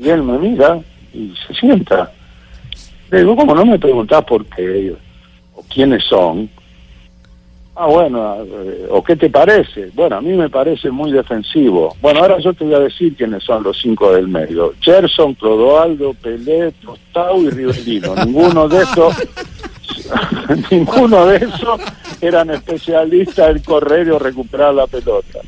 Y 0.00 0.08
él 0.08 0.22
me 0.22 0.38
mira 0.38 0.80
y 1.12 1.32
se 1.46 1.54
sienta. 1.54 2.10
Le 3.10 3.18
digo, 3.18 3.36
¿cómo 3.36 3.54
no 3.54 3.64
me 3.64 3.78
preguntás 3.78 4.24
por 4.24 4.44
qué 4.46 4.94
o 5.54 5.62
quiénes 5.72 6.04
son? 6.04 6.48
Ah, 7.76 7.86
bueno, 7.86 8.36
eh, 8.44 8.86
¿o 8.88 9.02
qué 9.02 9.16
te 9.16 9.28
parece? 9.28 9.90
Bueno, 9.94 10.16
a 10.16 10.20
mí 10.20 10.32
me 10.32 10.48
parece 10.48 10.92
muy 10.92 11.10
defensivo. 11.10 11.96
Bueno, 12.00 12.20
ahora 12.20 12.38
yo 12.38 12.54
te 12.54 12.64
voy 12.64 12.74
a 12.74 12.78
decir 12.78 13.16
quiénes 13.16 13.42
son 13.42 13.64
los 13.64 13.80
cinco 13.80 14.12
del 14.12 14.28
medio. 14.28 14.74
Gerson, 14.80 15.34
Clodoaldo, 15.34 16.14
Pelé, 16.14 16.70
Tostao 16.72 17.42
y 17.42 17.50
Rivelino. 17.50 18.14
Ninguno 18.26 18.68
de 18.68 18.82
esos, 18.82 19.16
ninguno 20.70 21.26
de 21.26 21.36
esos 21.38 21.80
eran 22.20 22.50
especialistas 22.50 23.56
en 23.56 23.62
correr 23.62 24.08
o 24.12 24.20
recuperar 24.20 24.72
la 24.72 24.86
pelota. 24.86 25.40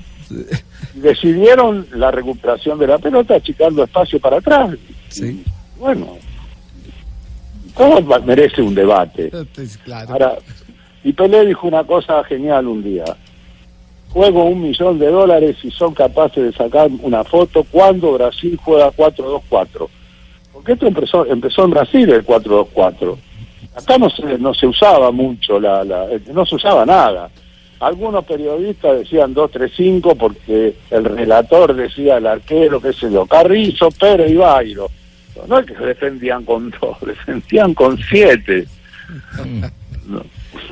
Decidieron 0.94 1.86
la 1.92 2.10
recuperación 2.10 2.76
de 2.80 2.88
la 2.88 2.98
pelota 2.98 3.36
achicando 3.36 3.84
espacio 3.84 4.18
para 4.18 4.38
atrás. 4.38 4.70
Y, 5.16 5.44
bueno, 5.78 6.18
todo 7.76 8.20
merece 8.22 8.62
un 8.62 8.74
debate. 8.74 9.30
Ahora, 10.08 10.38
y 11.08 11.12
Pelé 11.12 11.46
dijo 11.46 11.66
una 11.68 11.84
cosa 11.84 12.22
genial 12.24 12.66
un 12.66 12.82
día. 12.82 13.04
Juego 14.10 14.44
un 14.44 14.62
millón 14.62 14.98
de 14.98 15.08
dólares 15.08 15.56
si 15.60 15.70
son 15.70 15.94
capaces 15.94 16.42
de 16.42 16.52
sacar 16.52 16.88
una 17.02 17.22
foto 17.22 17.64
cuando 17.70 18.12
Brasil 18.14 18.58
juega 18.62 18.90
4-2-4. 18.90 19.88
Porque 20.52 20.72
esto 20.72 20.86
empezó, 20.86 21.26
empezó 21.26 21.64
en 21.64 21.70
Brasil 21.70 22.10
el 22.10 22.24
4-2-4. 22.24 23.16
Acá 23.76 23.98
no 23.98 24.08
se, 24.10 24.38
no 24.38 24.54
se 24.54 24.66
usaba 24.66 25.10
mucho, 25.12 25.60
la, 25.60 25.84
la- 25.84 26.06
no 26.32 26.46
se 26.46 26.54
usaba 26.56 26.86
nada. 26.86 27.28
Algunos 27.78 28.24
periodistas 28.24 29.00
decían 29.00 29.34
2-3-5 29.34 30.16
porque 30.16 30.74
el 30.90 31.04
relator 31.04 31.74
decía 31.74 32.16
el 32.16 32.26
arquero, 32.26 32.80
qué 32.80 32.92
sé 32.94 33.12
yo, 33.12 33.26
Carrizo, 33.26 33.90
Pérez 33.90 34.30
y 34.30 34.36
Bairo. 34.36 34.88
No 35.46 35.58
es 35.58 35.66
que 35.66 35.74
defendían 35.74 36.44
con 36.46 36.70
dos, 36.80 36.96
defendían 37.06 37.74
con 37.74 37.98
siete. 37.98 38.66
No. 40.06 40.22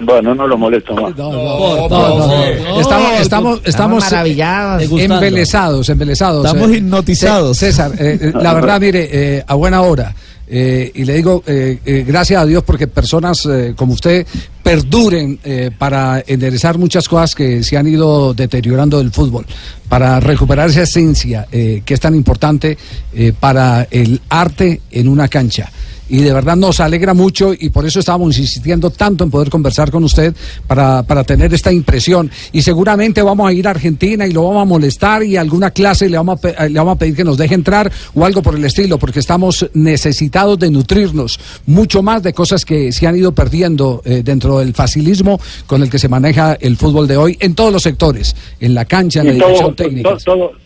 Bueno, 0.01 0.35
no 0.35 0.47
lo 0.47 0.57
molesto 0.59 0.95
más. 0.95 1.17
No, 1.17 1.33
no, 1.33 1.89
no. 1.89 2.81
Estamos, 2.81 3.13
estamos, 3.21 3.61
estamos 3.65 4.05
maravillados. 4.05 4.83
embelesados, 4.99 5.89
embelesados. 5.89 6.45
Estamos 6.47 6.71
Eh, 6.71 6.77
hipnotizados. 6.79 7.59
Cé- 7.59 7.67
César, 7.67 7.93
eh, 7.99 8.19
eh, 8.21 8.33
la 8.41 8.55
verdad, 8.61 8.81
mire, 8.81 9.09
eh, 9.13 9.45
a 9.47 9.55
buena 9.55 9.83
hora. 9.83 10.15
eh, 10.47 10.93
y 10.95 11.05
le 11.07 11.15
digo, 11.15 11.43
eh, 11.47 11.79
eh, 11.87 12.05
gracias 12.07 12.43
a 12.43 12.45
Dios 12.45 12.63
porque 12.65 12.87
personas 12.87 13.47
eh, 13.47 13.73
como 13.75 13.95
usted 13.95 14.27
perduren 14.63 15.39
eh, 15.43 15.71
para 15.77 16.23
enderezar 16.27 16.77
muchas 16.77 17.09
cosas 17.09 17.35
que 17.35 17.63
se 17.63 17.77
han 17.79 17.87
ido 17.87 18.35
deteriorando 18.35 18.99
del 18.99 19.11
fútbol, 19.11 19.47
para 19.89 20.21
recuperar 20.21 20.69
esa 20.69 20.83
esencia 20.83 21.47
eh, 21.51 21.83
que 21.85 21.95
es 21.95 22.01
tan 22.01 22.15
importante 22.15 22.77
eh, 23.15 23.33
para 23.39 23.87
el 23.91 24.21
arte 24.29 24.83
en 24.91 25.09
una 25.09 25.29
cancha 25.29 25.71
y 26.09 26.19
de 26.19 26.33
verdad 26.33 26.57
nos 26.57 26.81
alegra 26.81 27.15
mucho 27.15 27.53
y 27.59 27.71
por 27.71 27.87
eso 27.87 28.01
estábamos 28.01 28.37
insistiendo 28.39 28.91
tanto 28.91 29.25
en 29.25 29.31
poder 29.31 29.49
conversar 29.51 29.91
con 29.91 30.05
usted 30.05 30.35
para, 30.67 31.03
para 31.03 31.25
tener 31.25 31.53
esta 31.55 31.73
impresión 31.73 32.31
y 32.53 32.63
seguramente 32.63 33.23
vamos 33.23 33.49
a 33.49 33.53
ir 33.53 33.67
a 33.67 33.71
Argentina 33.71 34.27
y 34.27 34.33
lo 34.33 34.45
vamos 34.45 34.63
a 34.63 34.65
molestar 34.67 35.23
y 35.23 35.37
alguna 35.37 35.71
clase 35.71 36.09
le 36.09 36.17
vamos 36.17 36.39
a, 36.39 36.41
pe- 36.41 36.69
le 36.69 36.79
vamos 36.79 36.97
a 36.97 36.99
pedir 36.99 37.17
que 37.17 37.25
nos 37.25 37.39
deje 37.39 37.55
entrar 37.55 37.91
o 38.15 38.25
algo 38.25 38.43
por 38.43 38.55
el 38.55 38.65
estilo 38.65 38.99
porque 38.99 39.21
estamos 39.21 39.67
necesitados 39.73 40.59
de 40.59 40.71
nutrirnos 40.71 41.39
mucho 41.67 42.03
más 42.03 42.23
de 42.23 42.33
cosas 42.33 42.65
que 42.65 42.93
se 42.93 43.07
han 43.07 43.17
ido 43.17 43.33
perdiendo 43.33 44.03
eh, 44.05 44.23
dentro 44.25 44.59
del 44.59 44.75
facilismo 44.75 45.41
con 45.67 45.83
el 45.83 45.91
que 45.91 45.99
se 45.99 46.09
maneja 46.09 46.55
el 46.61 46.77
fútbol 46.77 47.09
de 47.09 47.17
hoy 47.17 47.37
en 47.41 47.55
todos 47.55 47.73
los 47.73 47.83
sectores, 47.83 48.35
en 48.61 48.75
la 48.75 48.85
cancha, 48.85 49.21
en 49.21 49.27
la 49.29 49.33
dirección 49.47 49.67
técnica. 49.77 50.09
todo- 50.25 50.64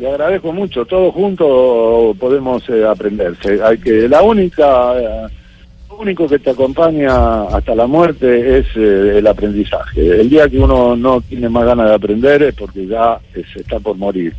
le 0.00 0.08
agradezco 0.08 0.52
mucho, 0.52 0.86
todos 0.86 1.12
juntos 1.12 2.16
podemos 2.18 2.66
eh, 2.70 2.86
aprender. 2.86 3.34
Hay 3.62 3.78
que, 3.78 4.08
la 4.08 4.22
única, 4.22 4.98
eh, 4.98 5.26
lo 5.90 5.98
único 5.98 6.26
que 6.26 6.38
te 6.38 6.50
acompaña 6.50 7.42
hasta 7.44 7.74
la 7.74 7.86
muerte 7.86 8.58
es 8.58 8.66
eh, 8.76 9.18
el 9.18 9.26
aprendizaje. 9.26 10.20
El 10.20 10.30
día 10.30 10.48
que 10.48 10.58
uno 10.58 10.96
no 10.96 11.20
tiene 11.20 11.50
más 11.50 11.66
ganas 11.66 11.90
de 11.90 11.94
aprender 11.94 12.42
es 12.42 12.54
porque 12.54 12.86
ya 12.86 13.20
eh, 13.34 13.44
se 13.52 13.60
está 13.60 13.78
por 13.78 13.96
morir. 13.96 14.32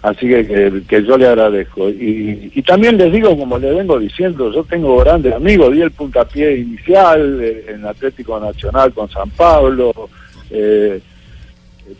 Así 0.00 0.28
que, 0.28 0.46
que, 0.46 0.82
que 0.88 1.04
yo 1.04 1.18
le 1.18 1.26
agradezco. 1.26 1.88
Y, 1.88 2.52
y 2.54 2.62
también 2.62 2.96
les 2.96 3.12
digo, 3.12 3.36
como 3.36 3.58
le 3.58 3.74
vengo 3.74 3.98
diciendo, 3.98 4.52
yo 4.52 4.62
tengo 4.62 4.96
grandes 4.98 5.34
amigos, 5.34 5.72
di 5.72 5.82
el 5.82 5.90
puntapié 5.90 6.58
inicial 6.58 7.42
en 7.66 7.84
Atlético 7.84 8.38
Nacional 8.38 8.92
con 8.92 9.10
San 9.10 9.28
Pablo, 9.30 9.92
eh, 10.50 11.00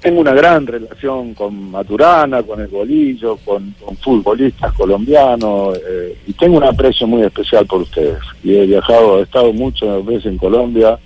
tengo 0.01 0.20
una 0.20 0.35
gran 0.35 0.66
relación 0.66 1.35
con 1.35 1.70
Maturana, 1.70 2.43
con 2.43 2.60
el 2.60 2.69
Bolillo, 2.69 3.36
con, 3.44 3.74
con 3.81 3.97
futbolistas 3.97 4.73
colombianos 4.73 5.78
eh, 5.89 6.16
y 6.27 6.32
tengo 6.32 6.59
un 6.59 6.65
aprecio 6.65 7.06
muy 7.06 7.23
especial 7.23 7.66
por 7.66 7.82
ustedes. 7.82 8.19
Y 8.43 8.55
he 8.55 8.66
viajado, 8.66 9.19
he 9.19 9.23
estado 9.23 9.52
muchas 9.52 10.05
veces 10.05 10.27
en 10.27 10.39
Colombia 10.39 10.98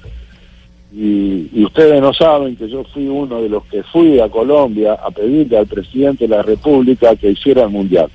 y, 0.93 1.49
y 1.53 1.65
ustedes 1.65 2.01
no 2.01 2.13
saben 2.13 2.57
que 2.57 2.69
yo 2.69 2.85
fui 2.85 3.07
uno 3.07 3.41
de 3.41 3.49
los 3.49 3.65
que 3.65 3.83
fui 3.85 4.21
a 4.21 4.29
Colombia 4.29 4.95
a 4.95 5.11
pedirle 5.11 5.59
al 5.59 5.67
presidente 5.67 6.27
de 6.27 6.37
la 6.37 6.43
República 6.43 7.17
que 7.17 7.31
hiciera 7.31 7.63
el 7.65 7.71
Mundial, 7.71 8.09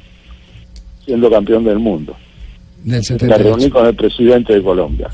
siendo 1.06 1.30
campeón 1.30 1.64
del 1.64 1.80
mundo. 1.80 2.16
Me 2.84 3.02
78. 3.02 3.44
reuní 3.44 3.70
con 3.70 3.86
el 3.86 3.96
presidente 3.96 4.54
de 4.54 4.62
Colombia. 4.62 5.10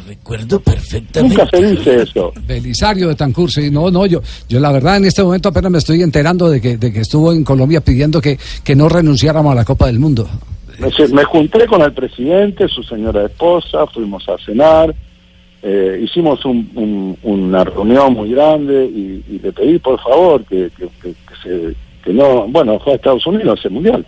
Recuerdo 0.00 0.60
perfectamente. 0.60 1.36
Nunca 1.36 1.48
se 1.56 1.66
dice 1.66 2.02
eso. 2.02 2.32
Belisario 2.46 3.08
de 3.08 3.14
Tancur, 3.14 3.50
sí, 3.50 3.70
no, 3.70 3.90
no, 3.90 4.06
yo, 4.06 4.20
yo 4.48 4.60
la 4.60 4.72
verdad 4.72 4.96
en 4.98 5.04
este 5.06 5.22
momento 5.22 5.48
apenas 5.48 5.70
me 5.70 5.78
estoy 5.78 6.02
enterando 6.02 6.48
de 6.50 6.60
que, 6.60 6.76
de 6.76 6.92
que 6.92 7.00
estuvo 7.00 7.32
en 7.32 7.44
Colombia 7.44 7.80
pidiendo 7.80 8.20
que, 8.20 8.38
que 8.62 8.74
no 8.76 8.88
renunciáramos 8.88 9.52
a 9.52 9.54
la 9.56 9.64
Copa 9.64 9.86
del 9.86 9.98
Mundo. 9.98 10.28
Me, 10.78 10.88
me 11.08 11.24
junté 11.24 11.66
con 11.66 11.82
el 11.82 11.92
presidente, 11.92 12.66
su 12.68 12.82
señora 12.82 13.24
esposa, 13.26 13.86
fuimos 13.86 14.28
a 14.28 14.36
cenar, 14.44 14.94
eh, 15.62 16.00
hicimos 16.04 16.44
un- 16.44 16.68
un- 16.74 17.18
una 17.22 17.64
reunión 17.64 18.12
muy 18.12 18.30
grande 18.30 18.84
y, 18.84 19.24
y 19.30 19.38
le 19.42 19.52
pedí 19.52 19.78
por 19.78 20.00
favor 20.00 20.44
que, 20.44 20.70
que, 20.76 20.88
que- 21.00 21.12
que 21.14 21.34
se, 21.42 21.76
que 22.04 22.12
no, 22.12 22.46
bueno, 22.48 22.78
fue 22.80 22.92
a 22.94 22.96
Estados 22.96 23.26
Unidos 23.26 23.60
ese 23.60 23.70
mundial, 23.70 24.04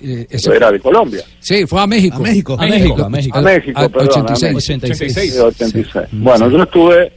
Sí, 0.00 0.50
eh, 0.50 0.54
era 0.56 0.70
de 0.72 0.80
Colombia. 0.80 1.22
Sí, 1.40 1.66
fue 1.66 1.80
a 1.80 1.86
México. 1.86 2.16
A 2.16 2.20
México. 2.20 2.56
A 2.58 2.66
México. 2.66 3.38
A 3.38 3.40
México, 3.42 3.80
perdón, 3.90 4.08
a 4.28 4.32
86. 4.32 4.52
México. 4.52 5.20
Sí, 5.20 5.38
86. 5.38 6.04
Bueno, 6.12 6.50
yo 6.50 6.62
estuve, 6.62 7.12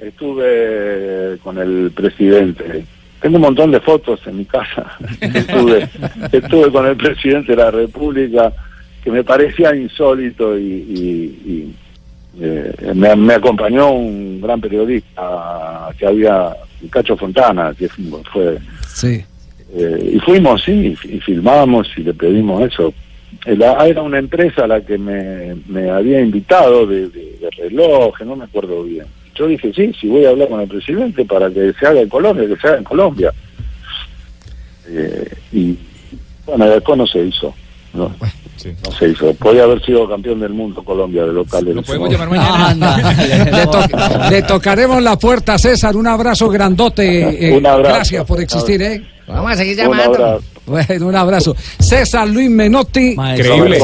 estuve 0.00 1.38
con 1.42 1.58
el 1.58 1.90
presidente 1.94 2.84
tengo 3.20 3.36
un 3.36 3.42
montón 3.42 3.70
de 3.72 3.80
fotos 3.80 4.20
en 4.26 4.36
mi 4.36 4.44
casa. 4.44 4.98
estuve, 5.20 5.88
estuve 6.32 6.70
con 6.70 6.86
el 6.86 6.96
presidente 6.96 7.52
de 7.52 7.56
la 7.62 7.70
República, 7.70 8.52
que 9.02 9.10
me 9.10 9.24
parecía 9.24 9.74
insólito 9.74 10.56
y, 10.56 10.62
y- 10.62 11.50
y, 11.50 11.74
eh, 12.40 12.72
me, 12.94 13.16
me 13.16 13.34
acompañó 13.34 13.90
un 13.92 14.40
gran 14.40 14.60
periodista 14.60 15.88
que 15.98 16.06
había, 16.06 16.54
Cacho 16.90 17.16
Fontana, 17.16 17.72
que 17.76 17.88
fue, 17.88 18.04
fue 18.32 18.58
Sí. 18.86 19.24
Eh, 19.74 20.12
y 20.14 20.18
fuimos, 20.20 20.62
sí, 20.64 20.96
y, 21.04 21.18
filmamos 21.20 21.88
y 21.96 22.02
le 22.02 22.14
pedimos 22.14 22.62
eso. 22.72 22.92
Eh, 23.44 23.56
la- 23.56 23.86
era 23.86 24.02
una 24.02 24.18
empresa 24.18 24.64
a 24.64 24.66
la 24.66 24.80
que 24.80 24.96
me, 24.98 25.56
me 25.68 25.90
había 25.90 26.20
invitado 26.20 26.86
de, 26.86 27.08
de, 27.08 27.38
de 27.40 27.50
relojes, 27.58 28.26
no 28.26 28.36
me 28.36 28.44
acuerdo 28.44 28.82
bien. 28.84 29.06
Yo 29.34 29.46
dije, 29.46 29.70
sí, 29.74 29.92
sí, 30.00 30.08
voy 30.08 30.24
a 30.24 30.30
hablar 30.30 30.48
con 30.48 30.60
el 30.60 30.68
presidente 30.68 31.24
para 31.24 31.50
que 31.50 31.72
se 31.78 31.86
haga 31.86 32.00
en 32.00 32.08
Colombia, 32.08 32.46
que 32.48 32.56
se 32.56 32.66
haga 32.68 32.78
en 32.78 32.84
Colombia. 32.84 33.32
Eh, 34.88 35.28
y 35.52 35.76
bueno, 36.46 36.66
después 36.70 36.96
no 36.98 37.06
se 37.06 37.20
hizo. 37.24 37.54
No, 37.92 38.08
no 38.84 38.92
se 38.92 39.08
hizo. 39.08 39.32
Podía 39.34 39.64
haber 39.64 39.82
sido 39.84 40.08
campeón 40.08 40.40
del 40.40 40.52
mundo 40.52 40.82
Colombia 40.84 41.24
de 41.24 41.32
local. 41.32 41.64
Lo 41.64 41.82
podemos 41.82 42.10
llamar 42.10 42.30
mañana. 42.30 43.14
le, 43.44 43.66
to- 43.66 44.30
le 44.30 44.42
tocaremos 44.42 45.02
la 45.02 45.18
puerta 45.18 45.54
a 45.54 45.58
César. 45.58 45.96
Un 45.96 46.06
abrazo 46.06 46.48
grandote. 46.48 47.48
eh, 47.50 47.56
Un 47.58 47.66
abrazo. 47.66 47.94
Gracias 47.94 48.24
por 48.24 48.40
existir, 48.40 48.80
¿eh? 48.82 49.02
Vamos 49.26 49.52
a 49.52 49.56
seguir 49.56 49.74
Un 49.80 49.82
llamando. 49.96 50.14
abrazo. 50.26 50.44
Bueno, 50.66 51.06
un 51.06 51.14
abrazo. 51.14 51.54
César 51.78 52.26
Luis 52.26 52.50
Menotti. 52.50 53.10
Increíble. 53.12 53.78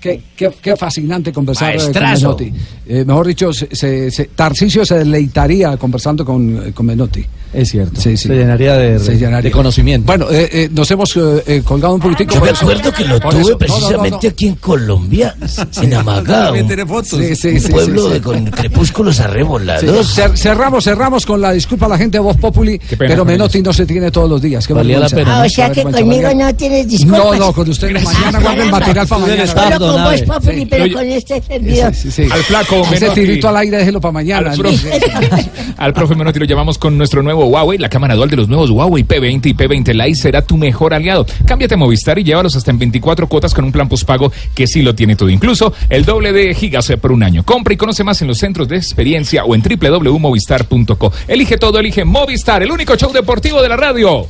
Qué, 0.00 0.22
qué- 0.36 0.50
qué 0.62 0.76
fascinante 0.76 1.32
conversar 1.32 1.70
eh, 1.74 1.76
con 1.76 1.84
Maestrazo. 1.86 2.36
Menotti. 2.38 2.52
Eh, 2.86 3.04
mejor 3.04 3.26
dicho, 3.26 3.52
se, 3.52 3.68
se- 3.74 4.10
se- 4.10 4.24
Tarcisio 4.26 4.84
se 4.86 4.98
deleitaría 4.98 5.76
conversando 5.76 6.24
con, 6.24 6.72
con 6.72 6.86
Menotti. 6.86 7.24
Es 7.52 7.70
cierto. 7.70 8.00
Sí, 8.00 8.16
sí. 8.16 8.28
Se 8.28 8.34
llenaría 8.34 8.74
de, 8.76 8.98
Se 8.98 9.16
llenaría. 9.16 9.48
de 9.48 9.50
conocimiento. 9.50 10.06
Bueno, 10.06 10.26
eh, 10.30 10.48
eh, 10.52 10.68
nos 10.72 10.90
hemos 10.90 11.16
eh, 11.16 11.42
eh, 11.46 11.62
colgado 11.64 11.94
un 11.94 12.00
poquitico. 12.00 12.34
Yo 12.34 12.40
me 12.42 12.50
eso- 12.50 12.60
acuerdo 12.66 12.92
que 12.92 13.04
lo 13.04 13.18
por 13.20 13.32
tuve 13.32 13.40
eso- 13.42 13.50
no, 13.50 13.50
no, 13.50 13.52
no, 13.52 13.58
precisamente 13.58 14.26
no. 14.26 14.30
aquí 14.30 14.46
en 14.48 14.54
Colombia, 14.56 15.34
en 15.82 15.94
Amagao. 15.94 16.44
También 16.46 16.66
tiene 16.66 16.84
fotos. 16.86 17.08
Sí, 17.20 17.34
sí, 17.36 17.48
un 17.48 17.60
sí, 17.60 17.68
pueblo 17.72 18.02
sí, 18.02 18.06
sí. 18.08 18.12
de- 18.14 18.20
con 18.20 18.44
crepúsculos 18.46 19.20
arrebolados. 19.20 20.16
cer- 20.18 20.36
cerramos, 20.36 20.84
cerramos 20.84 21.24
con 21.24 21.40
la 21.40 21.52
disculpa 21.52 21.86
a 21.86 21.90
la 21.90 21.98
gente 21.98 22.18
de 22.18 22.22
Voz 22.22 22.36
Populi, 22.36 22.78
pena 22.78 22.96
pero 22.98 23.18
con 23.18 23.28
Menotti 23.28 23.62
no 23.62 23.72
se 23.72 23.86
tiene 23.86 24.10
todos 24.10 24.28
los 24.28 24.42
días. 24.42 24.66
Qué 24.66 24.74
Valía 24.74 24.98
la 24.98 25.08
pena, 25.08 25.40
Ah, 25.42 25.46
o 25.46 25.48
sea 25.48 25.70
que 25.72 25.82
conmigo 25.82 26.28
no 26.34 26.54
tienes 26.54 26.84
No, 26.84 26.90
disculpas. 26.90 27.38
no, 27.38 27.52
con 27.52 27.68
usted 27.70 27.90
mañana 28.02 28.40
guarden 28.40 28.70
material 28.70 29.06
para 29.06 29.20
mañana. 29.22 29.44
Solo 29.56 29.78
con 29.78 30.04
vos, 30.04 30.22
Populi, 30.22 30.66
pero 30.66 30.92
con 30.92 31.06
este 31.06 31.42
servidor. 31.42 31.94
Sí, 31.94 32.10
sí. 32.10 32.22
Al 32.30 32.42
flaco 32.42 32.82
Ese 32.92 33.10
tirito 33.10 33.48
al 33.48 33.56
aire, 33.58 33.78
déjelo 33.78 34.00
para 34.00 34.12
mañana. 34.12 34.50
Al 34.52 34.58
profe, 34.58 34.90
al 35.76 35.92
profe 35.92 36.14
Menotti 36.14 36.38
lo 36.38 36.44
llamamos 36.44 36.78
con 36.78 36.96
nuestro 36.96 37.22
nuevo 37.22 37.46
Huawei. 37.46 37.78
La 37.78 37.88
cámara 37.88 38.14
dual 38.14 38.30
de 38.30 38.36
los 38.36 38.48
nuevos 38.48 38.70
Huawei 38.70 39.04
P20 39.04 39.46
y 39.46 39.54
P20 39.54 39.92
Lite 39.92 40.14
será 40.14 40.42
tu 40.42 40.56
mejor 40.56 40.94
aliado. 40.94 41.26
Cámbiate 41.44 41.74
a 41.74 41.76
Movistar 41.76 42.18
y 42.18 42.24
llévalos 42.24 42.56
hasta 42.56 42.70
en 42.70 42.78
24 42.78 43.28
cuotas 43.28 43.54
con 43.54 43.64
un 43.64 43.72
plan 43.72 43.88
postpago 43.88 44.32
que 44.54 44.66
sí 44.66 44.82
lo 44.82 44.94
tiene 44.94 45.16
todo. 45.16 45.28
Incluso 45.28 45.72
el 45.88 46.04
doble 46.04 46.32
de 46.32 46.54
gigas 46.54 46.86
por 47.00 47.12
un 47.12 47.22
año. 47.22 47.44
Compra 47.44 47.74
y 47.74 47.76
conoce 47.76 48.04
más 48.04 48.20
en 48.22 48.28
los 48.28 48.38
centros 48.38 48.68
de 48.68 48.76
experiencia 48.76 49.44
o 49.44 49.54
en 49.54 49.62
www.movistar.co. 49.62 51.12
Elige 51.26 51.58
todo, 51.58 51.78
elige 51.78 52.04
Movistar, 52.04 52.62
el 52.62 52.70
único 52.70 52.96
show 52.96 53.12
deportivo 53.12 53.60
de 53.62 53.68
la 53.68 53.76
radio. 53.76 54.26